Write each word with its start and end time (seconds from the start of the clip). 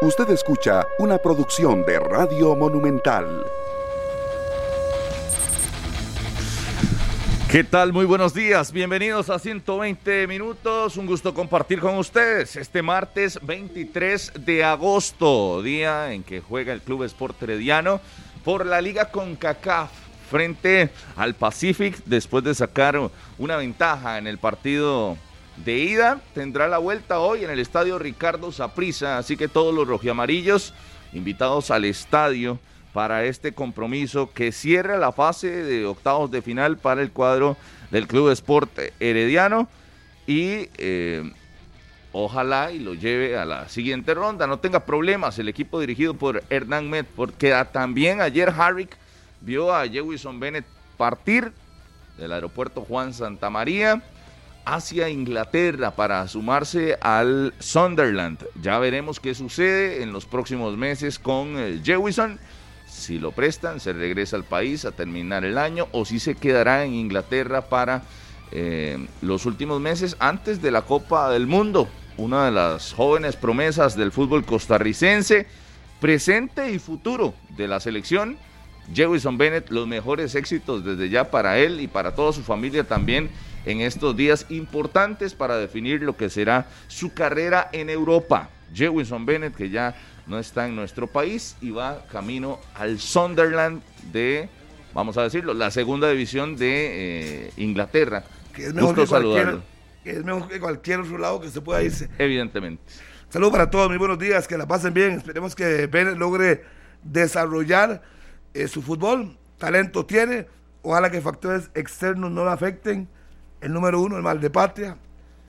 Usted 0.00 0.30
escucha 0.30 0.86
una 1.00 1.18
producción 1.18 1.84
de 1.84 1.98
Radio 1.98 2.54
Monumental. 2.54 3.44
¿Qué 7.50 7.64
tal? 7.64 7.92
Muy 7.92 8.04
buenos 8.04 8.32
días. 8.32 8.70
Bienvenidos 8.70 9.28
a 9.28 9.40
120 9.40 10.28
minutos. 10.28 10.96
Un 10.96 11.06
gusto 11.06 11.34
compartir 11.34 11.80
con 11.80 11.98
ustedes 11.98 12.54
este 12.54 12.80
martes 12.80 13.40
23 13.42 14.34
de 14.38 14.62
agosto, 14.62 15.62
día 15.62 16.12
en 16.12 16.22
que 16.22 16.40
juega 16.42 16.72
el 16.72 16.80
Club 16.80 17.02
Sport 17.02 17.42
Herediano 17.42 18.00
por 18.44 18.66
la 18.66 18.80
Liga 18.80 19.10
CONCACAF 19.10 19.90
frente 20.30 20.90
al 21.16 21.34
Pacific 21.34 22.00
después 22.04 22.44
de 22.44 22.54
sacar 22.54 23.00
una 23.36 23.56
ventaja 23.56 24.18
en 24.18 24.28
el 24.28 24.38
partido 24.38 25.16
de 25.64 25.78
ida. 25.78 26.20
Tendrá 26.34 26.68
la 26.68 26.78
vuelta 26.78 27.20
hoy 27.20 27.44
en 27.44 27.50
el 27.50 27.58
estadio 27.58 27.98
Ricardo 27.98 28.52
Saprissa, 28.52 29.18
así 29.18 29.36
que 29.36 29.48
todos 29.48 29.74
los 29.74 29.86
rojiamarillos 29.86 30.74
invitados 31.12 31.70
al 31.70 31.84
estadio 31.84 32.58
para 32.92 33.24
este 33.24 33.52
compromiso 33.52 34.32
que 34.32 34.52
cierra 34.52 34.96
la 34.98 35.12
fase 35.12 35.48
de 35.48 35.86
octavos 35.86 36.30
de 36.30 36.42
final 36.42 36.78
para 36.78 37.02
el 37.02 37.10
cuadro 37.10 37.56
del 37.90 38.06
Club 38.06 38.30
Sport 38.30 38.70
Herediano 38.98 39.68
y 40.26 40.68
eh, 40.78 41.30
ojalá 42.12 42.72
y 42.72 42.78
lo 42.78 42.94
lleve 42.94 43.38
a 43.38 43.44
la 43.44 43.68
siguiente 43.68 44.14
ronda, 44.14 44.46
no 44.46 44.58
tenga 44.58 44.84
problemas 44.84 45.38
el 45.38 45.48
equipo 45.48 45.80
dirigido 45.80 46.14
por 46.14 46.42
Hernán 46.50 46.90
Met, 46.90 47.06
porque 47.06 47.54
también 47.72 48.20
ayer 48.20 48.52
Harrick 48.56 48.96
vio 49.40 49.74
a 49.74 49.86
Jewison 49.86 50.40
Bennett 50.40 50.66
partir 50.96 51.52
del 52.16 52.32
aeropuerto 52.32 52.82
Juan 52.82 53.14
Santa 53.14 53.48
María 53.48 54.02
hacia 54.68 55.08
Inglaterra 55.08 55.92
para 55.92 56.28
sumarse 56.28 56.98
al 57.00 57.54
Sunderland. 57.58 58.44
Ya 58.60 58.78
veremos 58.78 59.18
qué 59.18 59.34
sucede 59.34 60.02
en 60.02 60.12
los 60.12 60.26
próximos 60.26 60.76
meses 60.76 61.18
con 61.18 61.82
Jewison. 61.82 62.38
Si 62.86 63.18
lo 63.18 63.32
prestan, 63.32 63.80
se 63.80 63.94
regresa 63.94 64.36
al 64.36 64.44
país 64.44 64.84
a 64.84 64.92
terminar 64.92 65.46
el 65.46 65.56
año 65.56 65.88
o 65.92 66.04
si 66.04 66.20
se 66.20 66.34
quedará 66.34 66.84
en 66.84 66.92
Inglaterra 66.92 67.62
para 67.62 68.02
eh, 68.52 68.98
los 69.22 69.46
últimos 69.46 69.80
meses 69.80 70.16
antes 70.18 70.60
de 70.60 70.70
la 70.70 70.82
Copa 70.82 71.30
del 71.30 71.46
Mundo. 71.46 71.88
Una 72.18 72.44
de 72.44 72.50
las 72.50 72.92
jóvenes 72.92 73.36
promesas 73.36 73.96
del 73.96 74.12
fútbol 74.12 74.44
costarricense, 74.44 75.46
presente 75.98 76.70
y 76.70 76.78
futuro 76.78 77.32
de 77.56 77.68
la 77.68 77.80
selección 77.80 78.36
Jewison 78.94 79.36
Bennett, 79.38 79.70
los 79.70 79.86
mejores 79.86 80.34
éxitos 80.34 80.84
desde 80.84 81.08
ya 81.08 81.30
para 81.30 81.58
él 81.58 81.80
y 81.80 81.88
para 81.88 82.14
toda 82.14 82.32
su 82.32 82.42
familia 82.42 82.84
también 82.84 83.30
en 83.68 83.82
estos 83.82 84.16
días 84.16 84.46
importantes 84.48 85.34
para 85.34 85.58
definir 85.58 86.02
lo 86.02 86.16
que 86.16 86.30
será 86.30 86.66
su 86.86 87.12
carrera 87.12 87.68
en 87.72 87.90
Europa. 87.90 88.48
Jewison 88.72 89.26
Bennett, 89.26 89.54
que 89.54 89.68
ya 89.68 89.94
no 90.26 90.38
está 90.38 90.66
en 90.66 90.74
nuestro 90.74 91.06
país 91.06 91.54
y 91.60 91.70
va 91.70 92.06
camino 92.10 92.58
al 92.74 92.98
Sunderland 92.98 93.82
de, 94.10 94.48
vamos 94.94 95.18
a 95.18 95.22
decirlo, 95.22 95.52
la 95.52 95.70
segunda 95.70 96.08
división 96.08 96.56
de 96.56 97.48
eh, 97.48 97.52
Inglaterra. 97.58 98.24
Que 98.54 98.68
es 98.68 98.74
mejor 98.74 98.94
que 98.94 99.06
cualquier, 99.06 99.58
que 100.02 100.10
es 100.12 100.24
mejor 100.24 100.48
que 100.48 100.58
cualquier 100.58 101.00
otro 101.00 101.18
lado 101.18 101.38
que 101.38 101.50
se 101.50 101.60
pueda 101.60 101.82
irse. 101.82 102.08
Evidentemente. 102.18 102.82
Saludos 103.28 103.52
para 103.52 103.68
todos, 103.68 103.90
muy 103.90 103.98
buenos 103.98 104.18
días, 104.18 104.48
que 104.48 104.56
la 104.56 104.66
pasen 104.66 104.94
bien. 104.94 105.12
Esperemos 105.12 105.54
que 105.54 105.86
Bennett 105.88 106.16
logre 106.16 106.64
desarrollar 107.02 108.00
eh, 108.54 108.66
su 108.66 108.80
fútbol, 108.80 109.36
talento 109.58 110.06
tiene, 110.06 110.46
ojalá 110.80 111.10
que 111.10 111.20
factores 111.20 111.70
externos 111.74 112.30
no 112.30 112.44
lo 112.44 112.50
afecten. 112.50 113.08
El 113.60 113.72
número 113.72 114.00
uno, 114.00 114.16
el 114.16 114.22
mal 114.22 114.40
de 114.40 114.50
patria, 114.50 114.96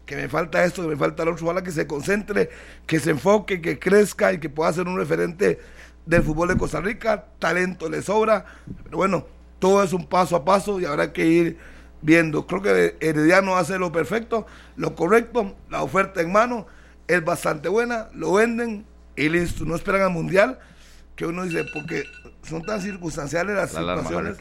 que 0.06 0.16
me 0.16 0.28
falta 0.28 0.64
esto, 0.66 0.82
que 0.82 0.88
me 0.88 0.96
falta 0.96 1.24
lo 1.24 1.34
otro, 1.34 1.46
ojalá 1.46 1.62
que 1.62 1.72
se 1.72 1.86
concentre, 1.86 2.50
que 2.88 3.00
se 3.00 3.12
enfoque, 3.12 3.62
que 3.62 3.78
crezca 3.78 4.34
y 4.34 4.40
que 4.40 4.50
pueda 4.50 4.74
ser 4.74 4.88
un 4.88 4.98
referente 4.98 5.60
del 6.06 6.24
fútbol 6.24 6.48
de 6.48 6.58
Costa 6.58 6.82
Rica. 6.82 7.26
Talento 7.38 7.90
le 7.90 8.02
sobra, 8.02 8.46
pero 8.84 8.98
bueno, 8.98 9.28
todo 9.60 9.84
es 9.84 9.94
un 9.94 10.08
paso 10.08 10.36
a 10.36 10.44
paso 10.44 10.80
y 10.80 10.86
habrá 10.86 11.14
que 11.14 11.26
ir 11.26 11.58
viendo. 12.02 12.48
Creo 12.48 12.62
que 12.62 12.98
Herediano 13.00 13.56
hace 13.58 13.78
lo 13.78 13.92
perfecto, 13.92 14.48
lo 14.76 14.96
correcto, 14.96 15.56
la 15.70 15.84
oferta 15.84 16.22
en 16.22 16.32
mano 16.32 16.66
es 17.08 17.24
bastante 17.24 17.70
buena, 17.70 18.10
lo 18.14 18.34
venden 18.34 18.86
y 19.16 19.30
listo. 19.30 19.66
No 19.66 19.76
esperan 19.76 20.02
al 20.02 20.12
mundial, 20.12 20.60
que 21.16 21.26
uno 21.26 21.44
dice, 21.44 21.66
porque 21.74 22.04
son 22.42 22.64
tan 22.64 22.82
circunstanciales 22.82 23.56
las 23.56 23.72
situaciones. 23.72 24.38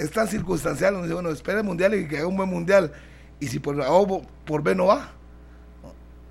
Es 0.00 0.10
tan 0.10 0.26
circunstancial, 0.26 0.94
uno 0.94 1.02
dice, 1.02 1.14
bueno, 1.14 1.28
espera 1.28 1.58
el 1.58 1.64
mundial 1.64 1.94
y 1.94 2.08
que 2.08 2.16
haga 2.16 2.26
un 2.26 2.36
buen 2.36 2.48
mundial. 2.48 2.90
Y 3.38 3.48
si 3.48 3.58
por 3.58 3.80
A 3.82 3.92
o 3.92 4.22
por 4.46 4.62
B 4.62 4.74
no 4.74 4.86
va, 4.86 5.10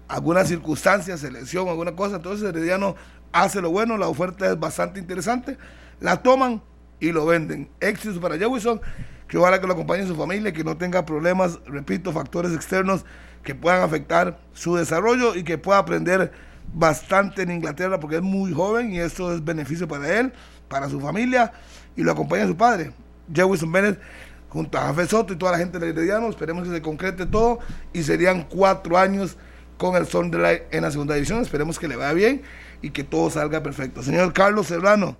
alguna 0.07 0.43
circunstancia, 0.43 1.15
selección, 1.17 1.67
alguna 1.67 1.95
cosa, 1.95 2.15
entonces 2.15 2.49
Herediano 2.49 2.95
hace 3.31 3.61
lo 3.61 3.69
bueno, 3.69 3.95
la 3.95 4.07
oferta 4.07 4.47
es 4.47 4.59
bastante 4.59 4.99
interesante, 4.99 5.55
la 5.99 6.23
toman 6.23 6.63
y 6.99 7.11
lo 7.11 7.27
venden. 7.27 7.69
Éxito 7.79 8.19
para 8.19 8.39
Jewison, 8.39 8.81
que 9.27 9.37
ojalá 9.37 9.61
que 9.61 9.67
lo 9.67 9.73
acompañe 9.73 10.07
su 10.07 10.15
familia, 10.15 10.51
que 10.51 10.63
no 10.63 10.75
tenga 10.75 11.05
problemas, 11.05 11.59
repito, 11.67 12.11
factores 12.11 12.53
externos 12.53 13.05
que 13.43 13.53
puedan 13.53 13.83
afectar 13.83 14.39
su 14.51 14.77
desarrollo 14.77 15.35
y 15.35 15.43
que 15.43 15.59
pueda 15.59 15.77
aprender 15.77 16.31
bastante 16.73 17.43
en 17.43 17.51
Inglaterra 17.51 17.99
porque 17.99 18.15
es 18.15 18.23
muy 18.23 18.51
joven 18.51 18.91
y 18.93 18.99
esto 18.99 19.31
es 19.31 19.45
beneficio 19.45 19.87
para 19.87 20.19
él, 20.19 20.33
para 20.67 20.89
su 20.89 20.99
familia 20.99 21.51
y 21.95 22.01
lo 22.01 22.11
acompaña 22.11 22.47
su 22.47 22.57
padre, 22.57 22.93
Jewison 23.33 23.71
Bennett, 23.71 23.99
junto 24.49 24.77
a 24.77 24.81
Jafé 24.81 25.07
Soto 25.07 25.33
y 25.33 25.35
toda 25.35 25.53
la 25.53 25.57
gente 25.57 25.79
del 25.79 25.89
Herediano. 25.89 26.29
Esperemos 26.29 26.67
que 26.67 26.73
se 26.73 26.81
concrete 26.81 27.25
todo 27.25 27.59
y 27.93 28.03
serían 28.03 28.43
cuatro 28.43 28.97
años 28.97 29.37
con 29.77 29.95
el 29.95 30.05
Sunderland 30.05 30.61
en 30.71 30.83
la 30.83 30.91
segunda 30.91 31.15
división. 31.15 31.41
Esperemos 31.41 31.79
que 31.79 31.87
le 31.87 31.95
vaya 31.95 32.13
bien 32.13 32.41
y 32.81 32.91
que 32.91 33.03
todo 33.03 33.29
salga 33.29 33.63
perfecto. 33.63 34.03
Señor 34.03 34.33
Carlos 34.33 34.67
Serrano, 34.67 35.17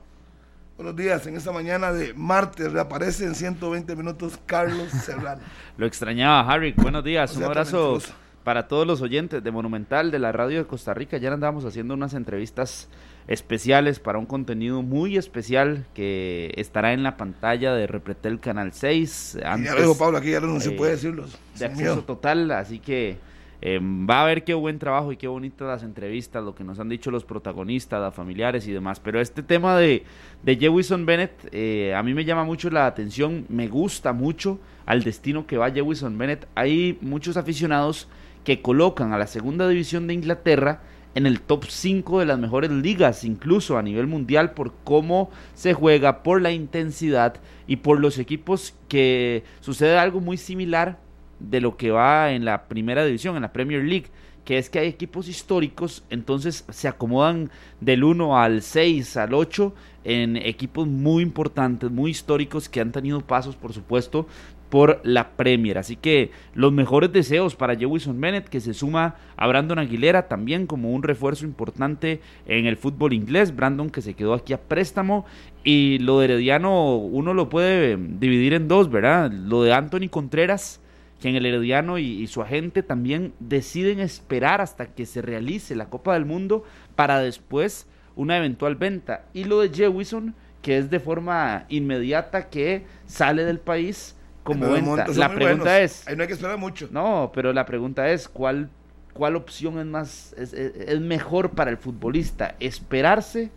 buenos 0.76 0.96
días. 0.96 1.26
En 1.28 1.36
esta 1.36 1.52
mañana 1.52 1.92
de 1.94 2.14
martes 2.14 2.72
reaparece 2.72 3.26
en 3.26 3.36
120 3.36 3.96
minutos 3.96 4.40
Carlos 4.46 4.90
Serrano. 5.04 5.42
Lo 5.78 5.86
extrañaba, 5.86 6.42
Harry. 6.52 6.74
Buenos 6.74 7.04
días. 7.04 7.36
Un 7.36 7.44
abrazo 7.44 8.00
para 8.44 8.68
todos 8.68 8.88
los 8.88 9.02
oyentes 9.02 9.44
de 9.44 9.52
Monumental, 9.52 10.12
de 10.12 10.20
la 10.20 10.32
radio 10.32 10.60
de 10.60 10.66
Costa 10.66 10.94
Rica. 10.94 11.18
Ya 11.18 11.32
andamos 11.32 11.66
haciendo 11.66 11.94
unas 11.94 12.14
entrevistas 12.14 12.90
especiales 13.30 14.00
para 14.00 14.18
un 14.18 14.26
contenido 14.26 14.82
muy 14.82 15.16
especial 15.16 15.86
que 15.94 16.52
estará 16.58 16.94
en 16.94 17.04
la 17.04 17.16
pantalla 17.16 17.76
de 17.76 17.86
Repretel 17.86 18.40
Canal 18.40 18.74
6. 18.74 19.38
ya 19.42 19.56
lo 19.76 19.82
dijo 19.82 19.98
Pablo, 19.98 20.18
aquí 20.18 20.32
ya 20.32 20.40
no 20.40 20.60
se 20.60 20.72
puede 20.72 20.94
decirlo. 20.94 21.26
De 21.58 21.66
acceso 21.66 22.02
total, 22.04 22.50
así 22.50 22.80
que 22.80 23.18
em, 23.62 24.10
va 24.10 24.24
a 24.24 24.26
ver 24.26 24.44
qué 24.44 24.56
buen 24.56 24.80
trabajo 24.80 25.12
y 25.12 25.18
qué 25.18 25.28
bonitas 25.28 25.68
las 25.68 25.84
entrevistas, 25.84 26.44
lo 26.44 26.56
que 26.56 26.64
nos 26.64 26.80
han 26.80 26.90
dicho 26.90 27.12
los 27.12 27.24
protagonistas, 27.24 28.16
familiares 28.16 28.68
y 28.68 28.72
demás. 28.72 29.00
Pero 29.00 29.22
este 29.22 29.44
tema 29.44 29.78
de, 29.78 30.06
de 30.42 30.56
Jewison 30.56 31.06
Bennett 31.06 31.50
eh, 31.52 31.94
a 31.94 32.02
mí 32.02 32.16
me 32.16 32.26
llama 32.26 32.46
mucho 32.46 32.72
la 32.72 32.88
atención, 32.88 33.46
me 33.48 33.68
gusta 33.68 34.12
mucho 34.12 34.58
al 34.88 35.04
destino 35.04 35.46
que 35.46 35.56
va 35.56 35.70
Jewison 35.70 36.18
Bennett. 36.18 36.48
Hay 36.56 36.98
muchos 37.02 37.38
aficionados 37.38 38.08
que 38.44 38.64
colocan 38.64 39.14
a 39.14 39.20
la 39.20 39.28
segunda 39.28 39.68
división 39.68 40.08
de 40.08 40.16
Inglaterra 40.16 40.82
en 41.16 41.26
el 41.26 41.42
top 41.42 41.66
5 41.68 42.20
de 42.20 42.26
las 42.26 42.40
mejores 42.40 42.72
ligas, 42.72 43.24
incluso 43.24 43.78
a 43.78 43.82
nivel 43.84 44.08
mundial, 44.08 44.52
por 44.52 44.74
cómo 44.84 45.30
se 45.56 45.74
juega, 45.74 46.24
por 46.24 46.42
la 46.42 46.52
intensidad 46.52 47.36
y 47.68 47.78
por 47.78 48.00
los 48.00 48.18
equipos 48.20 48.74
que 48.88 49.44
sucede 49.60 49.98
algo 49.98 50.22
muy 50.22 50.38
similar 50.38 51.00
de 51.40 51.62
lo 51.62 51.78
que 51.78 51.92
va 51.92 52.32
en 52.32 52.46
la 52.46 52.68
primera 52.68 53.06
división, 53.06 53.36
en 53.36 53.42
la 53.42 53.54
Premier 53.54 53.84
League, 53.84 54.08
que 54.46 54.58
es 54.58 54.70
que 54.70 54.80
hay 54.80 54.88
equipos 54.88 55.28
históricos, 55.28 56.04
entonces 56.10 56.66
se 56.70 56.88
acomodan 56.88 57.52
del 57.82 58.04
1 58.04 58.38
al 58.38 58.62
6, 58.62 59.18
al 59.18 59.34
8, 59.34 59.74
en 60.06 60.38
equipos 60.38 60.88
muy 60.88 61.22
importantes, 61.24 61.92
muy 61.92 62.12
históricos, 62.12 62.68
que 62.68 62.82
han 62.82 62.92
tenido 62.92 63.22
pasos, 63.22 63.56
por 63.56 63.74
supuesto, 63.74 64.28
por 64.70 65.02
la 65.04 65.32
Premier. 65.32 65.78
Así 65.78 65.96
que 65.96 66.32
los 66.54 66.72
mejores 66.72 67.12
deseos 67.12 67.56
para 67.56 67.76
Jewison 67.76 68.20
Bennett, 68.22 68.48
que 68.48 68.62
se 68.62 68.74
suma 68.74 69.16
a 69.36 69.48
Brandon 69.48 69.80
Aguilera 69.80 70.28
también 70.28 70.68
como 70.68 70.92
un 70.92 71.04
refuerzo 71.04 71.46
importante 71.46 72.22
en 72.46 72.66
el 72.66 72.78
fútbol 72.78 73.14
inglés. 73.14 73.56
Brandon 73.56 73.90
que 73.90 74.02
se 74.02 74.14
quedó 74.14 74.34
aquí 74.34 74.54
a 74.54 74.62
préstamo. 74.62 75.26
Y 75.64 76.00
lo 76.00 76.20
de 76.20 76.26
Herediano 76.26 76.96
uno 76.96 77.34
lo 77.34 77.50
puede 77.50 77.98
dividir 77.98 78.54
en 78.54 78.68
dos, 78.68 78.90
¿verdad? 78.90 79.32
Lo 79.32 79.64
de 79.64 79.74
Anthony 79.74 80.08
Contreras, 80.10 80.80
que 81.20 81.30
en 81.30 81.36
el 81.36 81.46
Herediano 81.46 81.98
y, 81.98 82.26
su 82.28 82.42
agente 82.42 82.84
también 82.84 83.34
deciden 83.40 84.00
esperar 84.00 84.62
hasta 84.62 84.94
que 84.94 85.06
se 85.06 85.22
realice 85.22 85.76
la 85.76 85.90
Copa 85.90 86.14
del 86.14 86.26
Mundo 86.26 86.64
para 86.96 87.20
después 87.20 87.88
una 88.16 88.38
eventual 88.38 88.76
venta. 88.76 89.26
Y 89.34 89.46
lo 89.46 89.60
de 89.60 89.70
Jewison, 89.70 90.36
que 90.62 90.78
es 90.78 90.90
de 90.90 91.00
forma 91.00 91.66
inmediata 91.70 92.50
que 92.50 92.86
sale 93.06 93.44
del 93.44 93.60
país 93.60 94.16
como 94.54 94.72
venta. 94.72 95.08
La 95.16 95.34
pregunta 95.34 95.80
es... 95.80 96.08
Ahí 96.08 96.16
no 96.16 96.24
hay 96.24 96.28
que 96.28 96.34
esperar 96.34 96.58
mucho. 96.58 96.88
No, 96.92 97.32
pero 97.34 97.54
la 97.54 97.66
pregunta 97.66 98.10
es, 98.10 98.28
¿cuál, 98.28 98.70
cuál 99.14 99.36
opción 99.36 99.80
es 99.80 99.86
más, 99.86 100.34
es, 100.38 101.00
mejor 101.00 101.52
para 101.52 101.72
el 101.72 101.78
futbolista? 101.78 102.56
¿Esperarse 102.60 103.52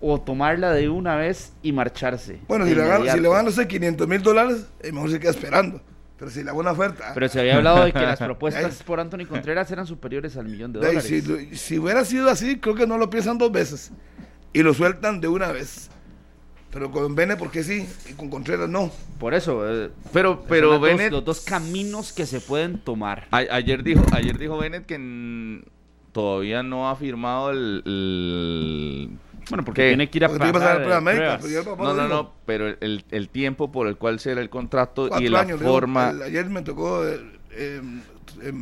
o 0.00 0.20
tomarla 0.20 0.72
de 0.72 0.88
una 0.88 1.16
vez 1.16 1.52
y 1.62 1.72
marcharse? 1.72 2.40
Bueno, 2.48 2.66
si 2.66 2.74
le, 2.74 2.86
van, 2.86 3.08
si 3.08 3.20
le 3.20 3.28
van 3.28 3.48
a 3.48 3.66
500 3.66 4.08
mil 4.08 4.22
dólares, 4.22 4.66
es 4.80 4.92
mejor 4.92 5.10
se 5.10 5.20
queda 5.20 5.30
esperando. 5.30 5.80
Pero 6.18 6.30
si 6.30 6.42
la 6.42 6.52
buena 6.52 6.72
oferta. 6.72 7.12
Pero 7.14 7.28
se 7.28 7.38
había 7.38 7.56
hablado 7.56 7.84
de 7.84 7.92
que 7.92 8.00
las 8.00 8.18
propuestas 8.24 8.82
por 8.82 8.98
Anthony 8.98 9.26
Contreras 9.28 9.70
eran 9.70 9.86
superiores 9.86 10.36
al 10.36 10.46
millón 10.46 10.72
de 10.72 10.80
dólares. 10.80 11.04
si, 11.04 11.56
si 11.56 11.78
hubiera 11.78 12.04
sido 12.04 12.28
así, 12.28 12.58
creo 12.58 12.74
que 12.74 12.86
no 12.86 12.98
lo 12.98 13.08
piensan 13.08 13.38
dos 13.38 13.52
veces. 13.52 13.92
Y 14.52 14.62
lo 14.62 14.74
sueltan 14.74 15.20
de 15.20 15.28
una 15.28 15.52
vez. 15.52 15.90
Pero 16.70 16.90
con 16.90 17.14
Bene, 17.14 17.36
porque 17.36 17.64
sí, 17.64 17.88
y 18.10 18.12
con 18.12 18.28
Contreras 18.28 18.68
no. 18.68 18.90
Por 19.18 19.32
eso. 19.34 19.62
eh, 19.68 19.90
Pero, 20.12 20.34
son 20.34 20.44
pero 20.48 20.70
dos- 20.72 20.82
Bennett, 20.82 21.12
los 21.12 21.24
dos 21.24 21.40
caminos 21.40 22.12
que 22.12 22.26
se 22.26 22.40
pueden 22.40 22.78
tomar. 22.78 23.26
a- 23.30 23.38
ayer 23.38 23.82
dijo, 23.82 24.04
ayer 24.12 24.36
dijo 24.38 24.58
Bennett 24.58 24.84
que 24.84 25.62
todavía 26.12 26.62
no 26.62 26.90
ha 26.90 26.96
firmado 26.96 27.50
el, 27.50 27.82
el- 27.86 29.10
Bueno, 29.48 29.64
porque 29.64 29.82
¿Qué? 29.82 29.88
tiene 29.88 30.10
que 30.10 30.18
ir 30.18 30.24
a 30.26 30.28
Porque 30.28 30.40
tiene 30.44 30.52
que 30.52 30.58
pasar 30.58 30.92
América, 30.92 31.38
pero 31.40 31.76
no, 31.76 31.94
no, 31.94 32.06
no, 32.08 32.32
pero 32.44 32.68
el, 32.68 33.04
el 33.10 33.28
tiempo 33.30 33.72
por 33.72 33.86
el 33.86 33.96
cual 33.96 34.20
será 34.20 34.42
el 34.42 34.50
contrato 34.50 35.08
Cuatro 35.08 35.24
y 35.26 35.30
la 35.30 35.40
años, 35.40 35.60
digo, 35.60 35.72
forma. 35.72 36.10
el- 36.10 36.22
ayer 36.22 36.46
me 36.50 36.60
tocó 36.60 37.06
eh, 37.06 37.18
eh, 37.52 37.80
eh, 38.42 38.52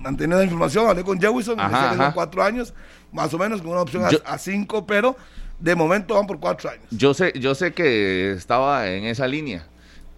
mantener 0.00 0.36
la 0.38 0.44
información, 0.44 0.86
hablé 0.86 1.02
con 1.02 1.18
Jewison, 1.18 1.56
me 1.56 2.12
cuatro 2.12 2.42
años, 2.42 2.74
más 3.10 3.32
o 3.32 3.38
menos, 3.38 3.62
con 3.62 3.70
una 3.70 3.80
opción 3.80 4.04
a, 4.26 4.36
cinco, 4.38 4.86
pero 4.86 5.16
de 5.64 5.74
momento 5.74 6.14
van 6.14 6.26
por 6.26 6.38
cuatro 6.38 6.68
años. 6.70 6.84
Yo 6.90 7.14
sé, 7.14 7.32
yo 7.38 7.54
sé 7.54 7.72
que 7.72 8.32
estaba 8.32 8.88
en 8.90 9.04
esa 9.04 9.26
línea, 9.26 9.66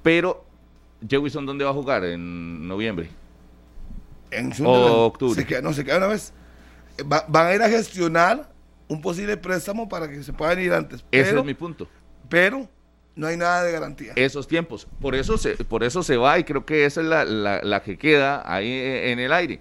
pero 0.03 0.45
Jewison, 1.09 1.47
¿dónde 1.47 1.65
va 1.65 1.71
a 1.71 1.75
jugar? 1.75 2.05
En 2.05 2.67
noviembre. 2.67 3.09
En 4.31 4.53
O 4.65 5.05
octubre. 5.07 5.41
Se 5.41 5.47
queda, 5.47 5.63
no, 5.63 5.73
se 5.73 5.85
queda 5.85 5.99
una 5.99 6.09
vez. 6.09 6.33
Va- 7.01 7.25
van 7.29 7.47
a 7.47 7.55
ir 7.55 7.63
a 7.63 7.69
gestionar 7.69 8.51
un 8.89 9.01
posible 9.01 9.37
préstamo 9.37 9.89
para 9.89 10.09
que 10.09 10.23
se 10.23 10.33
puedan 10.33 10.61
ir 10.61 10.73
antes. 10.73 11.05
Ese 11.13 11.37
es 11.39 11.45
mi 11.45 11.55
punto. 11.55 11.89
pero 12.29 12.69
no 13.15 13.27
hay 13.29 13.37
nada 13.37 13.63
de 13.63 13.73
garantía. 13.73 14.13
Esos 14.17 14.47
tiempos. 14.49 14.87
Por 15.01 15.15
eso 15.15 15.39
se, 15.39 15.55
por 15.65 15.85
eso 15.85 16.03
se 16.03 16.17
va 16.19 16.39
y 16.39 16.45
creo 16.45 16.67
que 16.67 16.85
esa 16.85 17.01
es 17.01 17.07
la, 17.07 17.25
la- 17.25 17.63
la 17.63 17.83
que 17.83 17.97
queda 17.97 18.43
ahí 18.53 18.69
en 18.71 19.21
el 19.21 19.33
aire. 19.33 19.61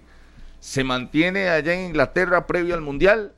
Se 0.60 0.82
mantiene 0.84 1.48
allá 1.48 1.74
en 1.74 1.86
Inglaterra 1.86 2.46
previo 2.46 2.74
al 2.74 2.80
Mundial. 2.80 3.32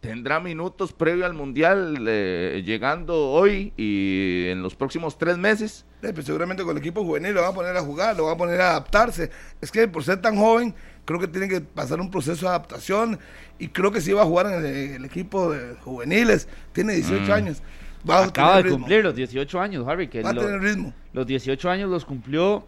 Tendrá 0.00 0.38
minutos 0.40 0.92
previo 0.92 1.26
al 1.26 1.34
Mundial 1.34 2.04
eh, 2.06 2.62
llegando 2.64 3.30
hoy 3.30 3.72
y 3.76 4.46
en 4.48 4.62
los 4.62 4.74
próximos 4.76 5.18
tres 5.18 5.36
meses. 5.38 5.84
Eh, 6.02 6.12
pues 6.12 6.26
seguramente 6.26 6.62
con 6.62 6.76
el 6.76 6.82
equipo 6.82 7.02
juvenil 7.04 7.32
lo 7.34 7.40
van 7.42 7.50
a 7.50 7.54
poner 7.54 7.76
a 7.76 7.80
jugar, 7.80 8.16
lo 8.16 8.24
van 8.26 8.34
a 8.34 8.38
poner 8.38 8.60
a 8.60 8.70
adaptarse. 8.70 9.30
Es 9.60 9.72
que 9.72 9.88
por 9.88 10.04
ser 10.04 10.20
tan 10.20 10.36
joven, 10.36 10.74
creo 11.04 11.18
que 11.18 11.26
tiene 11.26 11.48
que 11.48 11.60
pasar 11.60 12.00
un 12.00 12.10
proceso 12.10 12.42
de 12.46 12.50
adaptación 12.50 13.18
y 13.58 13.68
creo 13.68 13.90
que 13.90 14.00
sí 14.00 14.12
va 14.12 14.22
a 14.22 14.26
jugar 14.26 14.46
en 14.46 14.64
el, 14.64 14.66
el 14.66 15.04
equipo 15.06 15.50
de 15.50 15.74
juveniles. 15.82 16.46
Tiene 16.72 16.92
18 16.94 17.22
Mm. 17.24 17.32
años. 17.32 17.62
Va 18.08 18.18
a 18.18 18.24
Acaba 18.26 18.48
tener 18.50 18.62
de 18.64 18.68
ritmo. 18.70 18.78
cumplir 18.78 19.04
los 19.04 19.16
18 19.16 19.60
años, 19.60 19.88
Harry. 19.88 20.06
Que 20.08 20.22
Va 20.22 20.30
a 20.30 20.32
lo- 20.34 20.42
tener 20.42 20.60
ritmo. 20.60 20.94
los 21.14 21.26
18 21.26 21.68
años 21.70 21.90
los 21.90 22.04
cumplió 22.04 22.64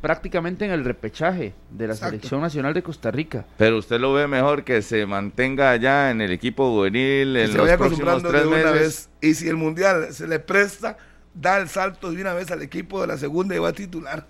prácticamente 0.00 0.64
en 0.66 0.70
el 0.70 0.84
repechaje 0.84 1.54
de 1.70 1.86
la 1.86 1.94
Exacto. 1.94 2.10
Selección 2.16 2.40
Nacional 2.42 2.74
de 2.74 2.82
Costa 2.82 3.10
Rica. 3.10 3.46
Pero 3.56 3.78
usted 3.78 3.98
lo 3.98 4.12
ve 4.12 4.26
mejor 4.26 4.64
que 4.64 4.82
se 4.82 5.06
mantenga 5.06 5.70
allá 5.70 6.10
en 6.10 6.20
el 6.20 6.30
equipo 6.30 6.70
juvenil 6.70 7.36
en 7.36 7.46
se 7.52 7.54
los 7.56 7.66
vaya 7.66 7.78
próximos 7.78 8.08
acostumbrando 8.08 8.28
tres 8.30 8.42
de 8.42 8.48
una 8.48 8.72
meses. 8.72 9.10
vez. 9.20 9.30
Y 9.30 9.34
si 9.34 9.48
el 9.48 9.56
mundial 9.56 10.08
se 10.12 10.28
le 10.28 10.38
presta, 10.40 10.98
da 11.32 11.58
el 11.58 11.68
salto 11.68 12.10
de 12.12 12.20
una 12.20 12.34
vez 12.34 12.50
al 12.50 12.60
equipo 12.62 13.00
de 13.00 13.06
la 13.06 13.16
segunda 13.16 13.54
y 13.54 13.58
va 13.58 13.70
a 13.70 13.72
titular. 13.72 14.26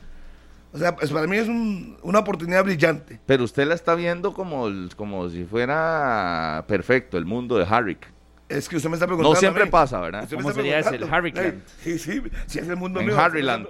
O 0.72 0.78
sea, 0.78 0.94
pues 0.96 1.10
para 1.12 1.26
mí 1.26 1.36
es 1.36 1.48
un- 1.48 1.96
una 2.02 2.20
oportunidad 2.20 2.64
brillante. 2.64 3.20
Pero 3.26 3.44
usted 3.44 3.66
la 3.66 3.74
está 3.74 3.94
viendo 3.94 4.32
como, 4.32 4.66
el- 4.68 4.90
como 4.96 5.28
si 5.28 5.44
fuera 5.44 6.64
perfecto 6.68 7.16
el 7.18 7.24
mundo 7.24 7.56
de 7.58 7.64
Harrick. 7.68 8.06
Es 8.48 8.68
que 8.68 8.76
usted 8.76 8.88
me 8.90 8.94
está 8.96 9.06
preguntando. 9.06 9.34
No 9.34 9.40
siempre 9.40 9.62
a 9.62 9.66
mí. 9.66 9.70
pasa, 9.70 9.98
¿verdad? 10.00 10.28
¿Cómo 10.32 10.52
sería 10.52 10.78
ese, 10.78 10.96
el. 10.96 11.04
Harryland? 11.12 11.62
Sí, 11.82 11.98
sí, 11.98 12.22
sí, 12.46 12.58
es 12.58 12.68
el 12.68 12.76
mundo 12.76 13.00
En 13.00 13.06
mío. 13.06 13.18
Harryland. 13.18 13.66